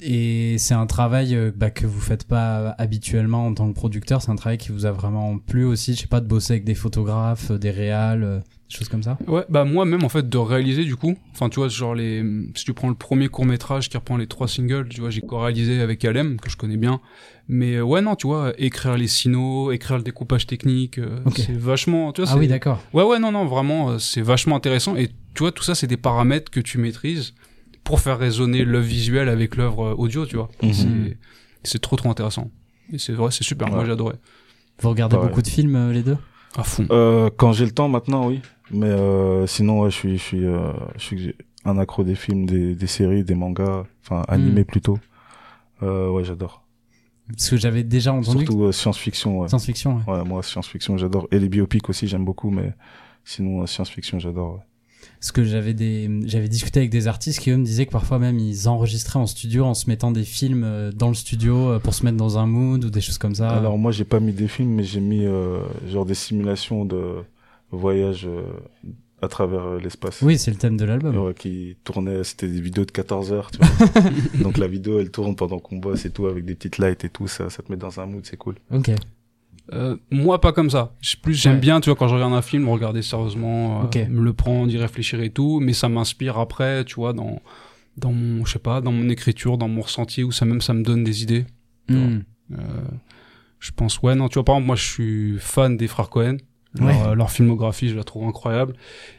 Et 0.00 0.56
c'est 0.58 0.74
un 0.74 0.86
travail 0.86 1.52
bah, 1.54 1.70
que 1.70 1.86
vous 1.86 2.00
faites 2.00 2.24
pas 2.24 2.70
habituellement 2.78 3.46
en 3.46 3.54
tant 3.54 3.68
que 3.68 3.74
producteur. 3.74 4.22
C'est 4.22 4.30
un 4.30 4.36
travail 4.36 4.58
qui 4.58 4.72
vous 4.72 4.86
a 4.86 4.90
vraiment 4.92 5.38
plu 5.38 5.64
aussi. 5.64 5.94
Je 5.94 6.00
sais 6.00 6.06
pas 6.08 6.20
de 6.20 6.26
bosser 6.26 6.54
avec 6.54 6.64
des 6.64 6.74
photographes, 6.74 7.52
des 7.52 7.70
réals, 7.70 8.42
des 8.70 8.76
choses 8.76 8.88
comme 8.88 9.02
ça. 9.02 9.16
ouais 9.26 9.44
bah 9.48 9.64
moi 9.64 9.84
même 9.84 10.04
en 10.04 10.08
fait 10.08 10.28
de 10.28 10.36
réaliser 10.38 10.84
du 10.84 10.94
coup 10.96 11.16
enfin 11.32 11.48
tu 11.48 11.56
vois 11.60 11.68
genre 11.68 11.94
les 11.94 12.22
si 12.54 12.64
tu 12.64 12.74
prends 12.74 12.88
le 12.88 12.94
premier 12.94 13.28
court 13.28 13.46
métrage 13.46 13.88
qui 13.88 13.96
reprend 13.96 14.16
les 14.18 14.26
trois 14.26 14.46
singles 14.48 14.88
tu 14.90 15.00
vois 15.00 15.08
j'ai 15.10 15.22
co-réalisé 15.22 15.80
avec 15.80 16.04
Alem 16.04 16.38
que 16.38 16.50
je 16.50 16.56
connais 16.58 16.76
bien 16.76 17.00
mais 17.48 17.76
euh, 17.76 17.82
ouais 17.82 18.02
non 18.02 18.14
tu 18.14 18.26
vois 18.26 18.52
écrire 18.58 18.96
les 18.98 19.08
sinos 19.08 19.72
écrire 19.74 19.96
le 19.96 20.02
découpage 20.02 20.46
technique 20.46 20.98
euh, 20.98 21.20
Ok. 21.24 21.38
c'est 21.38 21.56
vachement 21.56 22.12
tu 22.12 22.20
vois 22.22 22.30
Ah 22.30 22.36
oui, 22.36 22.46
d'accord. 22.46 22.82
Ouais, 22.92 23.02
ouais, 23.04 23.18
non, 23.18 23.32
non, 23.32 23.46
vraiment, 23.46 23.90
euh, 23.92 23.98
c'est 23.98 24.20
vachement 24.20 24.56
intéressant. 24.56 24.96
Et 24.96 25.08
tu 25.34 25.40
vois, 25.44 25.52
tout 25.52 25.62
ça, 25.62 25.74
c'est 25.74 25.86
des 25.86 25.96
paramètres 25.96 26.50
que 26.50 26.60
tu 26.60 26.76
maîtrises 26.78 27.32
pour 27.84 28.00
faire 28.00 28.18
résonner 28.18 28.64
l'œuvre 28.64 28.86
visuelle 28.86 29.28
avec 29.30 29.56
l'œuvre 29.56 29.94
audio, 29.98 30.26
tu 30.26 30.36
vois. 30.36 30.48
Mhm. 30.62 30.72
C'est- 30.74 31.16
C'est 31.64 31.80
trop, 31.80 31.96
trop 31.96 32.10
intéressant. 32.10 32.50
Et 32.92 32.98
c'est 32.98 33.12
vrai, 33.12 33.30
c'est 33.30 33.44
super. 33.44 33.68
Moi, 33.68 33.78
Ouais. 33.80 33.86
j'ai 33.86 33.92
adoré. 33.92 34.14
Vous 34.80 34.88
regardez 34.90 35.16
beaucoup 35.16 35.42
de 35.42 35.48
films 35.48 35.74
euh, 35.76 35.92
les 35.92 36.02
deux? 36.02 36.16
À 36.56 36.62
fond. 36.64 36.86
Euh, 36.90 37.30
quand 37.36 37.52
j'ai 37.52 37.64
le 37.64 37.72
temps 37.72 37.88
maintenant, 37.88 38.26
oui. 38.26 38.40
Mais 38.70 38.86
euh, 38.86 39.46
sinon, 39.46 39.80
ouais, 39.82 39.90
je 39.90 39.96
suis, 39.96 40.18
je 40.18 40.22
suis, 40.22 40.44
euh, 40.44 40.72
je 40.96 41.02
suis 41.02 41.34
un 41.64 41.78
accro 41.78 42.04
des 42.04 42.14
films, 42.14 42.46
des, 42.46 42.74
des 42.74 42.86
séries, 42.86 43.24
des 43.24 43.34
mangas, 43.34 43.84
enfin 44.04 44.22
animés 44.28 44.64
plutôt. 44.64 44.98
Euh, 45.82 46.10
ouais, 46.10 46.24
j'adore. 46.24 46.64
Parce 47.28 47.50
que 47.50 47.56
j'avais 47.56 47.82
déjà 47.84 48.12
entendu. 48.12 48.44
Surtout 48.46 48.64
euh, 48.64 48.72
science-fiction. 48.72 49.40
Ouais. 49.40 49.48
Science-fiction. 49.48 50.02
ouais. 50.06 50.14
ouais, 50.14 50.24
moi 50.24 50.42
science-fiction, 50.42 50.96
j'adore. 50.96 51.28
Et 51.30 51.38
les 51.38 51.48
biopics 51.48 51.88
aussi, 51.88 52.08
j'aime 52.08 52.24
beaucoup. 52.24 52.50
Mais 52.50 52.72
sinon, 53.24 53.62
euh, 53.62 53.66
science-fiction, 53.66 54.18
j'adore. 54.18 54.54
ouais. 54.54 54.60
Parce 55.20 55.32
que 55.32 55.42
j'avais 55.42 55.74
des, 55.74 56.08
j'avais 56.26 56.48
discuté 56.48 56.80
avec 56.80 56.90
des 56.90 57.08
artistes 57.08 57.40
qui 57.40 57.50
eux 57.50 57.56
me 57.56 57.64
disaient 57.64 57.86
que 57.86 57.90
parfois 57.90 58.18
même 58.18 58.38
ils 58.38 58.68
enregistraient 58.68 59.18
en 59.18 59.26
studio 59.26 59.64
en 59.64 59.74
se 59.74 59.88
mettant 59.88 60.12
des 60.12 60.22
films 60.22 60.62
euh, 60.64 60.92
dans 60.92 61.08
le 61.08 61.14
studio 61.14 61.70
euh, 61.70 61.78
pour 61.80 61.94
se 61.94 62.04
mettre 62.04 62.16
dans 62.16 62.38
un 62.38 62.46
mood 62.46 62.84
ou 62.84 62.90
des 62.90 63.00
choses 63.00 63.18
comme 63.18 63.34
ça. 63.34 63.50
Alors 63.50 63.78
moi, 63.78 63.90
j'ai 63.90 64.04
pas 64.04 64.20
mis 64.20 64.32
des 64.32 64.48
films, 64.48 64.74
mais 64.74 64.84
j'ai 64.84 65.00
mis 65.00 65.26
euh, 65.26 65.60
genre 65.88 66.06
des 66.06 66.14
simulations 66.14 66.84
de 66.84 67.16
voyage 67.70 68.26
euh, 68.26 68.42
à 69.20 69.28
travers 69.28 69.74
l'espace. 69.76 70.22
oui, 70.22 70.38
c'est 70.38 70.52
le 70.52 70.56
thème 70.56 70.76
de 70.76 70.84
l'album. 70.84 71.16
Ouais, 71.16 71.34
qui 71.34 71.76
tournait, 71.82 72.22
c'était 72.22 72.46
des 72.48 72.60
vidéos 72.60 72.84
de 72.84 72.90
14 72.92 73.32
heures, 73.32 73.50
tu 73.50 73.58
vois. 73.58 74.02
Donc 74.42 74.58
la 74.58 74.68
vidéo, 74.68 75.00
elle 75.00 75.10
tourne 75.10 75.34
pendant 75.34 75.58
qu'on 75.58 75.78
bosse 75.78 76.04
et 76.04 76.10
tout, 76.10 76.26
avec 76.26 76.44
des 76.44 76.54
petites 76.54 76.78
lights 76.78 77.04
et 77.04 77.08
tout, 77.08 77.26
ça, 77.26 77.50
ça 77.50 77.62
te 77.62 77.70
met 77.72 77.76
dans 77.76 77.98
un 77.98 78.06
mood, 78.06 78.24
c'est 78.24 78.36
cool. 78.36 78.54
Ok. 78.72 78.92
Euh, 79.72 79.96
moi, 80.10 80.40
pas 80.40 80.52
comme 80.52 80.70
ça. 80.70 80.94
Je- 81.00 81.16
Plus 81.16 81.34
j'aime 81.34 81.54
Ouais. 81.54 81.60
bien, 81.60 81.80
tu 81.80 81.90
vois, 81.90 81.96
quand 81.96 82.08
je 82.08 82.14
regarde 82.14 82.32
un 82.32 82.42
film, 82.42 82.68
regarder 82.68 83.02
sérieusement, 83.02 83.82
euh, 83.82 83.84
Ok. 83.84 83.96
me 84.08 84.22
le 84.22 84.32
prendre, 84.32 84.72
y 84.72 84.78
réfléchir 84.78 85.20
et 85.20 85.30
tout. 85.30 85.60
Mais 85.60 85.72
ça 85.74 85.88
m'inspire 85.88 86.38
après, 86.38 86.84
tu 86.84 86.94
vois, 86.94 87.12
dans, 87.12 87.40
dans 87.96 88.12
mon, 88.12 88.44
je 88.44 88.52
sais 88.52 88.58
pas, 88.58 88.80
dans 88.80 88.92
mon 88.92 89.08
écriture, 89.10 89.58
dans 89.58 89.68
mon 89.68 89.82
ressenti, 89.82 90.22
ou 90.24 90.32
ça 90.32 90.44
même, 90.46 90.60
ça 90.62 90.72
me 90.72 90.82
donne 90.82 91.04
des 91.04 91.22
idées. 91.22 91.44
Hmm. 91.88 92.20
Euh, 92.52 92.56
je 93.60 93.70
pense, 93.72 94.00
ouais, 94.02 94.14
non, 94.14 94.28
tu 94.28 94.34
vois, 94.34 94.44
par 94.44 94.54
exemple, 94.56 94.66
moi, 94.68 94.76
je 94.76 94.84
suis 94.86 95.36
fan 95.38 95.76
des 95.76 95.86
frères 95.88 96.08
Cohen. 96.10 96.36
Leur, 96.74 96.86
Ouais. 96.86 97.08
euh, 97.08 97.14
leur 97.14 97.30
filmographie, 97.30 97.88
je 97.88 97.96
la 97.96 98.04
trouve 98.04 98.24
incroyable. 98.28 98.74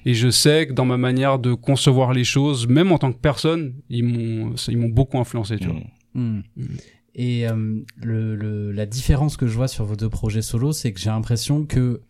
Et 0.05 0.13
je 0.13 0.29
sais 0.29 0.67
que 0.67 0.73
dans 0.73 0.85
ma 0.85 0.97
manière 0.97 1.39
de 1.39 1.53
concevoir 1.55 2.13
les 2.13 2.23
choses, 2.23 2.67
même 2.67 2.91
en 2.91 2.97
tant 2.99 3.11
que 3.11 3.17
personne, 3.17 3.73
ils 3.89 4.03
m'ont, 4.03 4.53
ils 4.67 4.77
m'ont 4.77 4.89
beaucoup 4.89 5.19
influencé, 5.19 5.57
tu 5.57 5.67
vois. 5.67 5.81
Hmm. 6.13 6.41
Et 7.15 7.47
euh, 7.47 7.81
le, 8.01 8.35
le, 8.35 8.71
la 8.71 8.85
différence 8.85 9.35
que 9.37 9.47
je 9.47 9.55
vois 9.55 9.67
sur 9.67 9.83
vos 9.85 9.95
deux 9.95 10.09
projets 10.09 10.41
solo, 10.41 10.71
c'est 10.71 10.93
que 10.93 10.99
j'ai 10.99 11.09
l'impression 11.09 11.65
que 11.65 12.01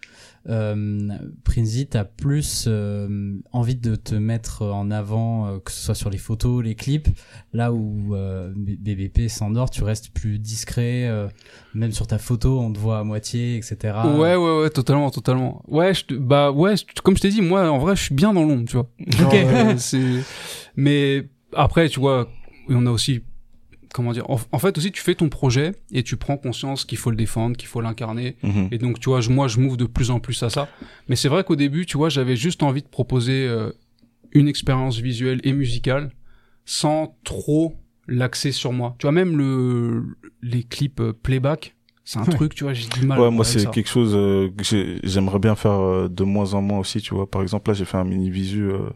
euh, 0.49 1.09
Prinzy, 1.43 1.87
t'as 1.87 2.05
plus 2.05 2.65
euh, 2.67 3.37
envie 3.51 3.75
de 3.75 3.95
te 3.95 4.15
mettre 4.15 4.63
en 4.63 4.89
avant, 4.89 5.47
euh, 5.47 5.59
que 5.59 5.71
ce 5.71 5.79
soit 5.81 5.95
sur 5.95 6.09
les 6.09 6.17
photos, 6.17 6.63
les 6.63 6.75
clips, 6.75 7.07
là 7.53 7.71
où 7.73 8.15
euh, 8.15 8.51
BBP 8.55 9.27
Sandor, 9.29 9.69
tu 9.69 9.83
restes 9.83 10.09
plus 10.11 10.39
discret, 10.39 11.07
euh, 11.07 11.27
même 11.73 11.91
sur 11.91 12.07
ta 12.07 12.17
photo, 12.17 12.59
on 12.59 12.71
te 12.71 12.79
voit 12.79 12.99
à 12.99 13.03
moitié, 13.03 13.57
etc. 13.57 13.77
Ouais, 14.05 14.35
ouais, 14.35 14.61
ouais, 14.61 14.69
totalement, 14.69 15.11
totalement. 15.11 15.61
Ouais, 15.67 15.93
je 15.93 16.15
bah 16.15 16.51
ouais, 16.51 16.75
je- 16.77 16.85
comme 17.03 17.15
je 17.17 17.21
t'ai 17.21 17.29
dit, 17.29 17.41
moi, 17.41 17.69
en 17.69 17.77
vrai, 17.77 17.95
je 17.95 18.03
suis 18.03 18.15
bien 18.15 18.33
dans 18.33 18.43
l'ombre, 18.43 18.65
tu 18.67 18.77
vois. 18.77 18.89
Genre, 19.07 19.33
Ok. 19.33 19.39
euh, 19.45 19.75
c'est, 19.77 20.23
mais 20.75 21.27
après, 21.53 21.89
tu 21.89 21.99
vois, 21.99 22.29
on 22.69 22.85
a 22.85 22.91
aussi, 22.91 23.21
comment 23.93 24.11
dire, 24.13 24.29
en, 24.29 24.39
en 24.51 24.59
fait 24.59 24.77
aussi, 24.77 24.91
tu 24.91 25.01
fais 25.01 25.15
ton 25.15 25.29
projet 25.29 25.71
et 25.91 26.03
tu 26.03 26.15
prends 26.17 26.37
conscience 26.37 26.85
qu'il 26.85 26.97
faut 26.97 27.09
le 27.09 27.15
défendre, 27.17 27.57
qu'il 27.57 27.67
faut 27.67 27.81
l'incarner. 27.81 28.35
Mhm. 28.43 28.67
Et 28.71 28.77
donc, 28.77 28.99
tu 28.99 29.09
vois, 29.09 29.21
je- 29.21 29.29
moi, 29.31 29.47
je 29.47 29.59
m'ouvre 29.59 29.77
de 29.77 29.85
plus 29.85 30.11
en 30.11 30.19
plus 30.19 30.41
à 30.43 30.49
ça. 30.49 30.67
Mais 31.07 31.15
c'est 31.15 31.29
vrai 31.29 31.43
qu'au 31.43 31.55
début, 31.55 31.85
tu 31.85 31.97
vois, 31.97 32.09
j'avais 32.09 32.35
juste 32.35 32.61
envie 32.63 32.81
de 32.83 32.87
proposer 32.87 33.47
euh, 33.47 33.71
une 34.31 34.47
expérience 34.47 34.97
visuelle 34.99 35.39
et 35.43 35.53
musicale 35.53 36.11
sans 36.65 37.17
trop 37.23 37.75
l'axer 38.07 38.51
sur 38.51 38.73
moi. 38.73 38.95
Tu 38.99 39.03
vois, 39.05 39.11
même 39.11 39.37
le, 39.37 40.03
les 40.41 40.63
clips 40.63 40.99
euh, 40.99 41.13
playback, 41.13 41.75
c'est 42.05 42.19
un 42.19 42.23
Ouais. 42.23 42.33
truc, 42.35 42.55
tu 42.55 42.63
vois, 42.63 42.73
j'ai 42.73 42.87
du 42.89 43.05
mal. 43.05 43.19
Ouais, 43.19 43.29
moi, 43.31 43.45
c'est 43.45 43.69
quelque 43.71 43.89
chose 43.89 44.13
euh, 44.15 44.49
que 44.55 44.63
j'ai- 44.63 44.99
j'aimerais 45.03 45.39
bien 45.39 45.55
faire 45.55 45.79
euh, 45.79 46.07
de 46.09 46.23
moins 46.23 46.53
en 46.53 46.61
moins 46.61 46.79
aussi, 46.79 47.01
tu 47.01 47.13
vois. 47.13 47.29
Par 47.29 47.41
exemple, 47.41 47.69
là, 47.69 47.73
j'ai 47.75 47.85
fait 47.85 47.97
un 47.97 48.03
mini 48.03 48.29
visu 48.31 48.63
euh, 48.71 48.89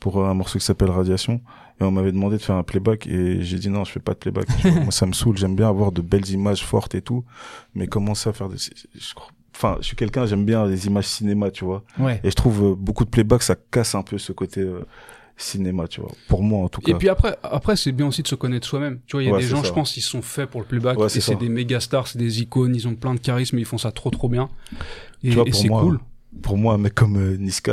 pour 0.00 0.24
un 0.26 0.34
morceau 0.34 0.58
qui 0.58 0.64
s'appelle 0.64 0.90
Radiation. 0.90 1.40
Et 1.82 1.86
on 1.86 1.90
m'avait 1.90 2.12
demandé 2.12 2.36
de 2.36 2.42
faire 2.42 2.54
un 2.56 2.62
playback 2.62 3.06
et 3.06 3.42
j'ai 3.42 3.58
dit 3.58 3.68
non, 3.68 3.84
je 3.84 3.90
fais 3.92 4.00
pas 4.00 4.12
de 4.12 4.18
playback. 4.18 4.46
moi, 4.82 4.92
ça 4.92 5.04
me 5.06 5.12
saoule. 5.12 5.36
J'aime 5.36 5.56
bien 5.56 5.68
avoir 5.68 5.90
de 5.92 6.00
belles 6.00 6.28
images 6.30 6.64
fortes 6.64 6.94
et 6.94 7.02
tout. 7.02 7.24
Mais 7.74 7.86
comment 7.88 8.14
ça 8.14 8.32
faire 8.32 8.48
des... 8.48 8.58
c'est- 8.58 8.74
je 8.94 9.14
crois- 9.14 9.30
Enfin, 9.54 9.76
je 9.80 9.86
suis 9.86 9.96
quelqu'un, 9.96 10.24
j'aime 10.24 10.44
bien 10.46 10.66
les 10.66 10.86
images 10.86 11.06
cinéma, 11.06 11.50
tu 11.50 11.64
vois. 11.66 11.84
Ouais. 11.98 12.20
Et 12.24 12.30
je 12.30 12.34
trouve 12.34 12.64
euh, 12.64 12.74
beaucoup 12.74 13.04
de 13.04 13.10
playback, 13.10 13.42
ça 13.42 13.54
casse 13.70 13.94
un 13.94 14.02
peu 14.02 14.16
ce 14.16 14.32
côté 14.32 14.60
euh, 14.60 14.80
cinéma, 15.36 15.86
tu 15.88 16.00
vois. 16.00 16.10
Pour 16.26 16.42
moi, 16.42 16.64
en 16.64 16.68
tout 16.68 16.80
cas. 16.80 16.90
Et 16.92 16.94
puis 16.94 17.08
après, 17.10 17.36
après 17.42 17.76
c'est 17.76 17.92
bien 17.92 18.06
aussi 18.06 18.22
de 18.22 18.28
se 18.28 18.34
connaître 18.34 18.66
soi-même. 18.66 19.00
Tu 19.06 19.12
vois, 19.14 19.22
il 19.22 19.26
y 19.26 19.28
a 19.28 19.34
Ouais, 19.34 19.40
des 19.40 19.46
gens, 19.46 19.62
ça. 19.62 19.68
je 19.68 19.72
pense, 19.74 19.96
ils 19.98 20.00
sont 20.02 20.22
faits 20.22 20.48
pour 20.48 20.60
le 20.62 20.66
playback 20.66 20.98
Ouais, 20.98 21.06
et 21.06 21.20
c'est 21.20 21.36
des 21.36 21.48
méga 21.50 21.80
stars, 21.80 22.06
c'est 22.08 22.18
des 22.18 22.40
icônes, 22.40 22.74
ils 22.74 22.88
ont 22.88 22.94
plein 22.94 23.14
de 23.14 23.20
charisme, 23.20 23.58
ils 23.58 23.64
font 23.66 23.78
ça 23.78 23.92
trop 23.92 24.08
trop 24.10 24.28
bien. 24.28 24.48
Et, 25.22 25.32
et 25.32 25.52
c'est 25.52 25.68
cool. 25.68 26.00
Pour 26.40 26.56
moi, 26.56 26.72
un 26.74 26.78
mec 26.78 26.94
comme 26.94 27.16
euh, 27.18 27.36
Niska, 27.36 27.72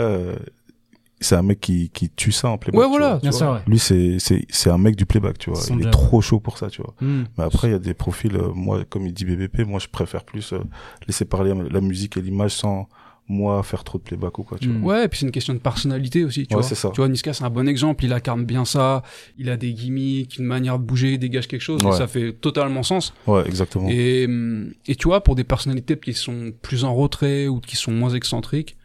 c'est 1.22 1.36
un 1.36 1.42
mec 1.42 1.60
qui, 1.60 1.90
qui 1.90 2.10
tue 2.10 2.32
ça 2.32 2.50
en 2.50 2.58
playback. 2.58 2.80
Ouais, 2.82 2.88
voilà. 2.88 3.10
vois. 3.12 3.20
Bien 3.20 3.32
sûr, 3.32 3.52
ouais. 3.52 3.60
Lui, 3.68 3.80
c'est, 3.80 4.18
c'est, 4.20 4.46
c'est 4.50 4.70
un 4.70 4.78
mec 4.78 4.96
du 4.96 5.06
playback, 5.06 5.38
tu 5.38 5.50
vois. 5.50 5.60
Il 5.70 5.86
est 5.86 5.92
trop 5.92 6.22
chaud 6.22 6.40
pour 6.40 6.58
ça, 6.58 6.70
tu 6.70 6.82
vois. 6.82 6.94
Hmm. 7.02 7.24
Mais 7.38 7.44
après, 7.44 7.68
il 7.70 7.72
y 7.72 7.76
a 7.76 7.80
des 7.80 7.94
profils, 7.94 8.36
euh, 8.36 8.52
moi, 8.54 8.84
comme 8.88 9.06
il 9.06 9.14
dit 9.14 9.26
BBP, 9.26 9.66
moi, 9.68 9.80
je 9.80 9.88
préfère 9.88 10.24
plus 10.24 10.54
euh, 10.54 10.60
laisser 11.08 11.26
parler 11.26 11.54
la 11.70 11.82
musique 11.82 12.18
et 12.18 12.22
l'image 12.22 12.52
sans 12.52 12.88
moi 13.32 13.62
faire 13.62 13.84
trop 13.84 14.00
de 14.00 14.04
playback 14.04 14.40
ou 14.40 14.44
quoi, 14.44 14.58
tu 14.58 14.70
Mm. 14.70 14.82
vois. 14.82 14.94
Ouais, 14.96 15.06
et 15.06 15.08
puis 15.08 15.20
c'est 15.20 15.26
une 15.28 15.32
question 15.32 15.54
de 15.54 15.60
personnalité 15.60 16.24
aussi, 16.26 16.48
tu 16.48 16.56
Ouais, 16.56 16.62
vois. 16.62 16.68
c'est 16.68 16.74
ça. 16.74 16.90
Tu 16.90 16.96
vois, 17.00 17.08
Niska, 17.08 17.32
c'est 17.32 17.44
un 17.44 17.52
bon 17.52 17.68
exemple, 17.68 18.04
il 18.04 18.12
incarne 18.12 18.44
bien 18.44 18.66
ça, 18.66 19.04
il 19.38 19.52
a 19.52 19.58
des 19.58 19.72
gimmicks, 19.72 20.38
une 20.40 20.46
manière 20.46 20.80
de 20.80 20.84
bouger, 20.84 21.14
il 21.14 21.20
dégage 21.20 21.48
quelque 21.48 21.62
chose, 21.62 21.80
et 21.84 21.86
Ouais. 21.86 21.92
ça 21.96 22.08
fait 22.08 22.34
totalement 22.34 22.82
sens. 22.82 23.14
Ouais, 23.28 23.44
exactement. 23.46 23.88
Et, 23.88 24.26
hum, 24.26 24.72
et 24.88 24.96
tu 24.96 25.08
vois, 25.10 25.22
pour 25.22 25.36
des 25.36 25.44
personnalités 25.44 25.96
qui 25.96 26.14
sont 26.16 26.52
plus 26.64 26.84
en 26.86 26.96
retrait 26.96 27.48
ou 27.48 27.60
qui 27.60 27.76
sont 27.76 27.92
moins 27.92 28.10
excentriques, 28.16 28.78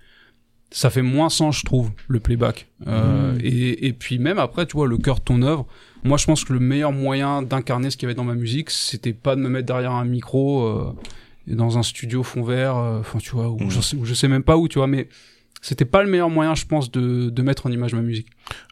ça 0.76 0.90
fait 0.90 1.02
moins 1.02 1.28
sens, 1.28 1.58
je 1.58 1.64
trouve, 1.64 1.90
le 2.08 2.18
playback. 2.20 2.66
Euh, 2.88 3.34
Mm. 3.34 3.38
et, 3.42 3.86
et 3.86 3.92
puis 3.92 4.18
même 4.18 4.38
après, 4.38 4.66
tu 4.66 4.72
vois, 4.76 4.88
le 4.88 4.98
cœur 4.98 5.16
de 5.20 5.24
ton 5.24 5.40
œuvre. 5.42 5.66
Moi, 6.02 6.18
je 6.18 6.26
pense 6.26 6.44
que 6.44 6.52
le 6.52 6.58
meilleur 6.58 6.90
moyen 6.92 7.42
d'incarner 7.42 7.90
ce 7.90 7.96
qu'il 7.96 8.06
y 8.06 8.06
avait 8.08 8.14
dans 8.16 8.24
ma 8.24 8.34
musique, 8.34 8.70
c'était 8.70 9.12
pas 9.12 9.36
de 9.36 9.40
me 9.40 9.48
mettre 9.48 9.66
derrière 9.66 9.92
un 9.92 10.04
micro 10.04 10.64
euh, 10.66 10.92
dans 11.46 11.78
un 11.78 11.82
studio 11.82 12.22
fond 12.22 12.42
vert, 12.42 12.76
euh, 12.76 13.00
enfin, 13.00 13.18
tu 13.20 13.30
vois, 13.30 13.48
où, 13.50 13.58
Mm. 13.62 13.70
je 13.70 13.80
sais, 13.80 13.96
où 13.96 14.04
je 14.04 14.14
sais 14.14 14.28
même 14.28 14.42
pas 14.42 14.56
où, 14.56 14.66
tu 14.68 14.78
vois, 14.78 14.86
mais 14.88 15.08
c'était 15.62 15.84
pas 15.86 16.02
le 16.02 16.10
meilleur 16.10 16.28
moyen, 16.28 16.54
je 16.54 16.66
pense, 16.66 16.90
de, 16.90 17.30
de 17.30 17.42
mettre 17.42 17.66
en 17.66 17.70
image 17.70 17.94
ma 17.94 18.02
musique. 18.02 18.26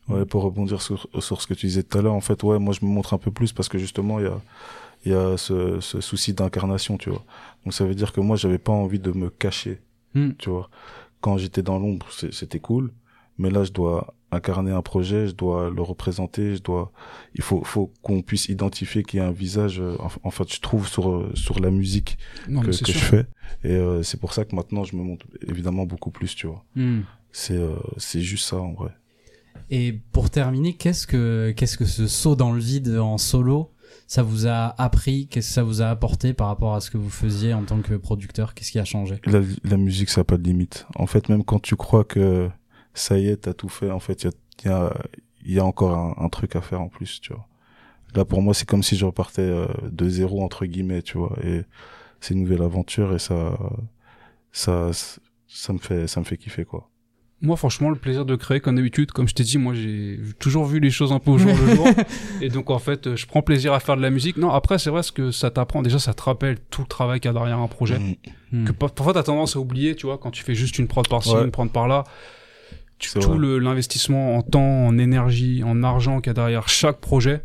Ouais, 0.08 0.26
pour 0.26 0.42
rebondir 0.42 0.82
sur, 0.82 1.06
sur 1.20 1.40
ce 1.40 1.46
que 1.46 1.54
tu 1.54 1.66
disais 1.66 1.84
tout 1.84 1.96
à 1.98 2.02
l'heure, 2.02 2.14
en 2.14 2.20
fait, 2.20 2.42
ouais, 2.42 2.58
moi 2.58 2.74
je 2.78 2.84
me 2.84 2.90
montre 2.90 3.14
un 3.14 3.18
peu 3.18 3.30
plus 3.30 3.52
parce 3.52 3.68
que 3.68 3.78
justement, 3.78 4.18
il 4.18 4.24
y 4.24 4.28
a, 4.28 4.40
il 5.06 5.12
y 5.12 5.14
a 5.14 5.36
ce, 5.38 5.78
ce 5.80 6.00
souci 6.00 6.32
d'incarnation, 6.34 6.98
tu 6.98 7.10
vois. 7.10 7.24
Donc 7.64 7.72
ça 7.74 7.84
veut 7.86 7.94
dire 7.94 8.12
que 8.12 8.20
moi, 8.20 8.36
j'avais 8.36 8.58
pas 8.58 8.72
envie 8.72 8.98
de 8.98 9.12
me 9.12 9.30
cacher, 9.30 9.78
Hmm. 10.14 10.32
tu 10.36 10.50
vois. 10.50 10.68
Quand 11.22 11.38
j'étais 11.38 11.62
dans 11.62 11.78
l'ombre, 11.78 12.06
c'était 12.10 12.58
cool, 12.60 12.92
mais 13.38 13.48
là, 13.48 13.64
je 13.64 13.72
dois 13.72 14.14
incarner 14.30 14.72
un 14.72 14.82
projet, 14.82 15.26
je 15.28 15.32
dois 15.32 15.70
le 15.70 15.82
représenter, 15.82 16.56
je 16.56 16.62
dois, 16.62 16.92
il 17.34 17.42
faut, 17.42 17.62
faut 17.64 17.92
qu'on 18.02 18.22
puisse 18.22 18.48
identifier 18.48 19.02
qu'il 19.02 19.20
y 19.20 19.22
a 19.22 19.26
un 19.26 19.32
visage, 19.32 19.80
euh, 19.80 19.96
en, 20.22 20.30
fait, 20.30 20.52
je 20.52 20.60
trouve 20.60 20.88
sur, 20.88 21.10
euh, 21.10 21.30
sur 21.34 21.60
la 21.60 21.70
musique 21.70 22.18
Non, 22.48 22.60
que, 22.60 22.66
que 22.66 22.92
je 22.92 22.98
fais. 22.98 23.26
Et 23.64 23.72
euh, 23.72 24.02
c'est 24.02 24.18
pour 24.18 24.32
ça 24.32 24.44
que 24.44 24.54
maintenant, 24.54 24.84
je 24.84 24.96
me 24.96 25.02
montre 25.02 25.26
évidemment 25.46 25.86
beaucoup 25.86 26.10
plus, 26.10 26.34
tu 26.34 26.46
vois. 26.46 26.64
Hmm. 26.76 27.00
C'est, 27.32 27.56
euh, 27.56 27.76
c'est 27.96 28.20
juste 28.20 28.48
ça, 28.48 28.56
en 28.56 28.72
vrai. 28.72 28.90
Et 29.70 30.00
pour 30.12 30.30
terminer, 30.30 30.74
qu'est-ce 30.74 31.06
que 31.06 31.52
qu'est-ce 31.56 31.78
que 31.78 31.86
ce 31.86 32.06
saut 32.06 32.36
dans 32.36 32.52
le 32.52 32.60
vide 32.60 32.98
en 32.98 33.16
solo 33.16 33.70
ça 34.12 34.22
vous 34.22 34.46
a 34.46 34.74
appris 34.78 35.26
Qu'est-ce 35.26 35.48
que 35.48 35.54
ça 35.54 35.62
vous 35.62 35.80
a 35.80 35.86
apporté 35.88 36.34
par 36.34 36.48
rapport 36.48 36.74
à 36.74 36.82
ce 36.82 36.90
que 36.90 36.98
vous 36.98 37.08
faisiez 37.08 37.54
en 37.54 37.62
tant 37.62 37.80
que 37.80 37.94
producteur? 37.94 38.52
Qu'est-ce 38.52 38.70
qui 38.70 38.78
a 38.78 38.84
changé? 38.84 39.18
La, 39.24 39.76
musique, 39.78 40.10
ça 40.10 40.20
n'a 40.20 40.24
pas 40.26 40.36
de 40.36 40.42
limite. 40.42 40.86
En 40.96 41.06
fait, 41.06 41.30
même 41.30 41.42
quand 41.44 41.60
tu 41.60 41.76
crois 41.76 42.04
que 42.04 42.50
ça 42.92 43.18
y 43.18 43.28
est, 43.28 43.38
t'as 43.38 43.54
tout 43.54 43.70
fait, 43.70 43.90
en 43.90 44.00
fait, 44.00 44.24
il 44.24 44.30
y 44.66 44.68
a, 44.68 44.92
y, 45.46 45.54
y 45.54 45.58
a 45.58 45.64
encore 45.64 45.96
un, 45.96 46.14
un 46.22 46.28
truc 46.28 46.56
à 46.56 46.60
faire 46.60 46.82
en 46.82 46.88
plus, 46.88 47.22
tu 47.22 47.32
vois. 47.32 47.48
Là, 48.14 48.26
pour 48.26 48.42
moi, 48.42 48.52
c'est 48.52 48.68
comme 48.68 48.82
si 48.82 48.96
je 48.96 49.06
repartais 49.06 49.40
euh, 49.40 49.66
de 49.90 50.06
zéro, 50.10 50.44
entre 50.44 50.66
guillemets, 50.66 51.00
tu 51.00 51.16
vois. 51.16 51.34
Et 51.42 51.62
c'est 52.20 52.34
une 52.34 52.42
nouvelle 52.42 52.60
aventure 52.60 53.14
et 53.14 53.18
ça, 53.18 53.58
ça, 54.52 54.90
ça 55.48 55.72
me 55.72 55.78
fait, 55.78 56.06
ça 56.06 56.20
me 56.20 56.26
fait 56.26 56.36
kiffer, 56.36 56.66
quoi. 56.66 56.90
Moi, 57.42 57.56
franchement, 57.56 57.90
le 57.90 57.96
plaisir 57.96 58.24
de 58.24 58.36
créer, 58.36 58.60
comme 58.60 58.76
d'habitude, 58.76 59.10
comme 59.10 59.26
je 59.26 59.34
t'ai 59.34 59.42
dit, 59.42 59.58
moi, 59.58 59.74
j'ai 59.74 60.20
toujours 60.38 60.64
vu 60.64 60.78
les 60.78 60.90
choses 60.92 61.10
un 61.12 61.18
peu 61.18 61.32
au 61.32 61.38
jour 61.38 61.50
le 61.50 61.74
jour. 61.74 61.86
Et 62.40 62.48
donc, 62.48 62.70
en 62.70 62.78
fait, 62.78 63.16
je 63.16 63.26
prends 63.26 63.42
plaisir 63.42 63.72
à 63.72 63.80
faire 63.80 63.96
de 63.96 64.02
la 64.02 64.10
musique. 64.10 64.36
Non, 64.36 64.50
après, 64.50 64.78
c'est 64.78 64.90
vrai 64.90 65.02
ce 65.02 65.10
que 65.10 65.32
ça 65.32 65.50
t'apprend. 65.50 65.82
Déjà, 65.82 65.98
ça 65.98 66.14
te 66.14 66.22
rappelle 66.22 66.58
tout 66.70 66.82
le 66.82 66.86
travail 66.86 67.18
qu'il 67.18 67.28
y 67.28 67.34
a 67.34 67.34
derrière 67.36 67.58
un 67.58 67.66
projet. 67.66 67.98
Mm. 67.98 68.14
Hmm. 68.52 68.64
Que 68.64 68.72
pa- 68.72 68.88
parfois, 68.88 69.12
t'as 69.12 69.24
tendance 69.24 69.56
à 69.56 69.58
oublier, 69.58 69.96
tu 69.96 70.06
vois, 70.06 70.18
quand 70.18 70.30
tu 70.30 70.44
fais 70.44 70.54
juste 70.54 70.78
une 70.78 70.86
prod 70.86 71.06
par-ci, 71.08 71.34
Ouais. 71.34 71.42
une 71.44 71.50
prod 71.50 71.68
par-là. 71.70 72.04
Tout 73.00 73.20
vrai. 73.20 73.36
le- 73.38 73.58
l'investissement 73.58 74.36
en 74.36 74.42
temps, 74.42 74.86
en 74.86 74.96
énergie, 74.96 75.62
en 75.64 75.82
argent 75.82 76.20
qu'il 76.20 76.28
y 76.28 76.30
a 76.30 76.34
derrière 76.34 76.68
chaque 76.68 77.00
projet. 77.00 77.42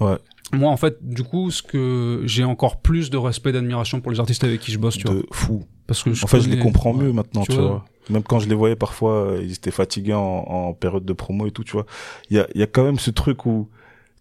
Ouais. 0.00 0.16
Moi, 0.52 0.70
en 0.70 0.76
fait, 0.76 0.98
du 1.00 1.22
coup, 1.22 1.50
ce 1.50 1.62
que 1.62 2.20
j'ai 2.26 2.44
encore 2.44 2.80
plus 2.82 3.08
de 3.08 3.16
respect, 3.16 3.52
d'admiration 3.52 4.02
pour 4.02 4.12
les 4.12 4.20
artistes 4.20 4.44
avec 4.44 4.60
qui 4.60 4.72
je 4.72 4.78
bosse, 4.78 4.98
tu 4.98 5.06
vois. 5.06 5.14
De 5.16 5.26
fou. 5.32 5.64
Parce 5.86 6.02
que 6.02 6.12
je 6.12 6.22
En 6.24 6.26
fait, 6.26 6.40
je 6.42 6.50
les 6.50 6.58
comprends 6.58 6.92
ouais. 6.94 7.04
mieux 7.04 7.12
maintenant, 7.14 7.40
Tu 7.42 7.52
tu, 7.52 7.56
vois. 7.58 7.66
vois. 7.68 7.84
Même 8.10 8.22
quand 8.22 8.38
je 8.40 8.48
les 8.48 8.54
voyais 8.54 8.76
parfois, 8.76 9.12
euh, 9.12 9.40
ils 9.42 9.52
étaient 9.54 9.70
fatigués 9.70 10.14
en, 10.14 10.20
en 10.20 10.72
période 10.74 11.04
de 11.04 11.12
promo 11.12 11.46
et 11.46 11.50
tout, 11.50 11.64
tu 11.64 11.72
vois. 11.72 11.86
Il 12.30 12.36
y 12.36 12.40
a, 12.40 12.46
il 12.54 12.60
y 12.60 12.64
a 12.64 12.66
quand 12.66 12.84
même 12.84 12.98
ce 12.98 13.10
truc 13.10 13.46
où, 13.46 13.68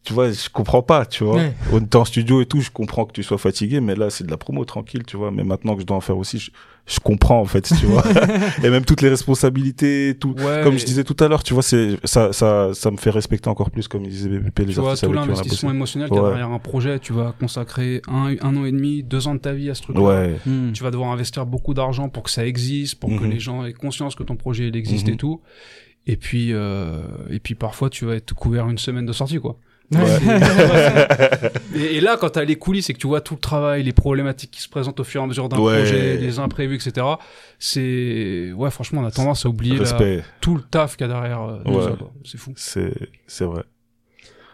tu 0.04 0.14
vois, 0.14 0.32
je 0.32 0.50
comprends 0.50 0.82
pas, 0.82 1.06
tu 1.06 1.24
vois. 1.24 1.36
Ouais. 1.36 1.54
On 1.74 1.98
en 1.98 2.06
studio 2.06 2.42
et 2.42 2.46
tout, 2.46 2.62
je 2.62 2.72
comprends 2.72 3.06
que 3.06 3.12
tu 3.12 3.24
sois 3.24 3.38
fatigué, 3.38 3.82
mais 3.82 3.96
là, 3.96 4.10
c'est 4.10 4.24
de 4.26 4.32
la 4.32 4.38
promo 4.38 4.64
tranquille, 4.66 5.04
tu 5.06 5.18
vois. 5.18 5.32
Mais 5.32 5.44
maintenant 5.44 5.76
que 5.76 5.82
je 5.82 5.86
dois 5.86 5.98
en 5.98 6.02
faire 6.02 6.18
aussi, 6.18 6.40
je, 6.40 6.52
je 6.86 7.00
comprends, 7.02 7.40
en 7.42 7.46
fait, 7.46 7.62
tu 7.80 7.86
vois. 7.88 8.04
et 8.64 8.70
même 8.70 8.86
toutes 8.86 9.02
les 9.02 9.10
responsabilités, 9.10 10.16
tout. 10.20 10.34
Ouais, 10.38 10.62
Comme 10.64 10.78
je 10.78 10.86
disais 10.86 11.04
tout 11.04 11.16
à 11.20 11.28
l'heure, 11.28 11.44
tu 11.44 11.54
vois, 11.54 11.64
c'est, 11.64 11.98
ça, 12.06 12.32
ça, 12.32 12.70
ça 12.74 12.90
me 12.92 12.98
fait 12.98 13.10
respecter 13.10 13.50
encore 13.50 13.70
plus, 13.70 13.88
comme 13.90 14.08
disait 14.08 14.30
BBP, 14.30 14.60
les 14.60 14.66
tu 14.74 14.80
vois, 14.80 14.96
tout 14.96 15.12
l'investissement 15.12 15.72
émotionnel 15.72 16.08
qu'il 16.10 16.16
y 16.18 16.20
a 16.20 16.24
Ouais. 16.24 16.30
derrière 16.30 16.52
un 16.52 16.60
projet, 16.60 17.00
tu 17.00 17.12
vas 17.14 17.34
consacrer 17.40 18.02
un, 18.08 18.36
un 18.42 18.56
an 18.58 18.66
et 18.66 18.72
demi, 18.72 19.04
deux 19.04 19.28
ans 19.28 19.36
de 19.36 19.40
ta 19.40 19.54
vie 19.54 19.70
à 19.70 19.76
ce 19.76 19.82
truc-là. 19.82 20.02
Ouais. 20.02 20.36
Hmm. 20.46 20.72
Tu 20.74 20.84
vas 20.84 20.92
devoir 20.92 21.12
investir 21.12 21.46
beaucoup 21.46 21.74
d'argent 21.74 22.08
pour 22.10 22.24
que 22.24 22.32
ça 22.32 22.46
existe, 22.46 22.96
pour 22.96 23.10
que 23.10 23.24
Mhm. 23.24 23.30
les 23.30 23.40
gens 23.40 23.66
aient 23.66 23.74
conscience 23.74 24.16
que 24.16 24.24
ton 24.24 24.36
projet 24.38 24.68
il 24.70 24.76
existe 24.78 25.08
Mhm. 25.08 25.14
et 25.14 25.18
tout. 25.18 25.42
Et 26.10 26.16
puis, 26.16 26.54
euh, 26.54 27.02
et 27.30 27.40
puis 27.40 27.54
parfois 27.56 27.90
tu 27.90 28.06
vas 28.06 28.16
être 28.16 28.34
couvert 28.34 28.70
une 28.70 28.78
semaine 28.78 29.06
de 29.06 29.12
sortie, 29.12 29.40
quoi. 29.40 29.58
Ouais. 29.92 30.00
Et, 31.76 31.98
et 31.98 32.02
là, 32.02 32.18
quand 32.20 32.30
t'as 32.32 32.44
les 32.44 32.56
coulisses 32.58 32.90
et 32.90 32.94
que 32.94 32.98
tu 33.00 33.08
vois 33.08 33.22
tout 33.22 33.36
le 33.36 33.40
travail, 33.40 33.84
les 33.84 33.94
problématiques 33.94 34.52
qui 34.52 34.62
se 34.62 34.68
présentent 34.70 35.00
au 35.00 35.04
fur 35.04 35.22
et 35.22 35.24
à 35.24 35.28
mesure 35.28 35.48
d'un 35.48 35.60
Ouais. 35.60 35.78
projet, 35.84 36.18
les 36.18 36.40
imprévus, 36.40 36.76
etc. 36.76 37.06
C'est, 37.60 38.52
ouais, 38.54 38.72
franchement, 38.72 39.02
on 39.02 39.06
a 39.06 39.12
tendance 39.12 39.46
à 39.46 39.50
oublier 39.50 39.78
tout 40.42 40.56
le 40.56 40.62
taf 40.62 40.98
qu'il 40.98 41.08
y 41.08 41.10
a 41.10 41.14
derrière. 41.14 41.42
euh, 41.44 41.60
tout 41.66 41.72
Ouais. 41.72 41.84
ça, 41.84 41.92
quoi. 41.92 42.12
C'est 42.26 42.38
fou. 42.38 42.54
C'est, 42.56 42.94
c'est 43.28 43.46
vrai. 43.46 43.64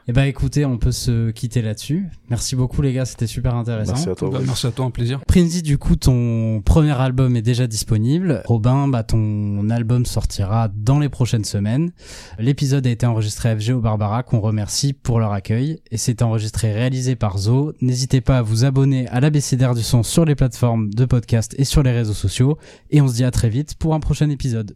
Eh 0.08 0.12
ben 0.12 0.24
écoutez, 0.24 0.66
on 0.66 0.78
peut 0.78 0.92
se 0.92 1.32
quitter 1.32 1.62
là-dessus. 1.62 2.10
Merci 2.30 2.58
beaucoup 2.58 2.82
les 2.82 2.92
gars, 2.92 3.06
c'était 3.06 3.28
super 3.28 3.56
intéressant. 3.56 3.94
Merci 3.94 4.10
à 4.10 4.16
toi. 4.16 4.30
Bah, 4.32 4.40
merci 4.46 4.68
à 4.68 4.72
toi, 4.72 4.86
un 4.86 4.92
plaisir. 4.92 5.22
Prinzy, 5.26 5.62
du 5.62 5.78
coup, 5.78 5.96
ton 5.96 6.62
premier 6.62 6.92
album 6.92 7.38
est 7.38 7.42
déjà 7.42 7.68
disponible. 7.68 8.42
Robin, 8.46 8.90
bah, 8.90 9.04
ton 9.04 9.70
album 9.70 10.06
sortira 10.06 10.68
dans 10.76 11.00
les 11.00 11.08
prochaines 11.08 11.46
semaines. 11.46 11.92
L'épisode 12.38 12.86
a 12.86 12.90
été 12.90 13.06
enregistré 13.06 13.50
à 13.50 13.58
FG 13.58 13.72
au 13.72 13.80
Barbara, 13.80 14.24
qu'on 14.24 14.42
remercie 14.42 14.92
pour 14.92 15.22
leur 15.22 15.32
accueil. 15.32 15.82
Et 15.90 15.98
c'est 15.98 16.22
enregistré 16.22 16.70
et 16.70 16.74
réalisé 16.74 17.16
par 17.16 17.38
Zo. 17.38 17.74
N'hésitez 17.80 18.20
pas 18.20 18.40
à 18.40 18.42
vous 18.42 18.66
abonner 18.66 19.08
à 19.08 19.22
l'ABCDR 19.22 19.74
du 19.74 19.84
son 19.84 20.04
sur 20.04 20.26
les 20.26 20.36
plateformes 20.36 20.94
de 20.94 21.06
podcast 21.06 21.56
et 21.58 21.64
sur 21.64 21.82
les 21.82 21.92
réseaux 21.92 22.14
sociaux. 22.14 22.58
Et 22.92 23.00
on 23.00 23.08
se 23.08 23.16
dit 23.16 23.24
à 23.24 23.32
très 23.32 23.50
vite 23.50 23.76
pour 23.76 23.94
un 23.94 24.02
prochain 24.02 24.30
épisode. 24.30 24.76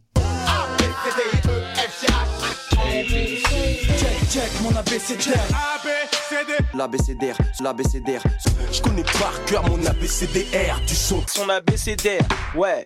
L'ABCDR, 6.73 7.37
l'ABCDR. 7.59 8.23
Je 8.71 8.81
connais 8.81 9.03
par 9.03 9.33
cœur 9.45 9.63
mon 9.69 9.85
ABCDR 9.85 10.81
du 10.87 10.95
son. 10.95 11.23
Son 11.27 11.47
ABCDR, 11.49 12.23
ouais. 12.55 12.83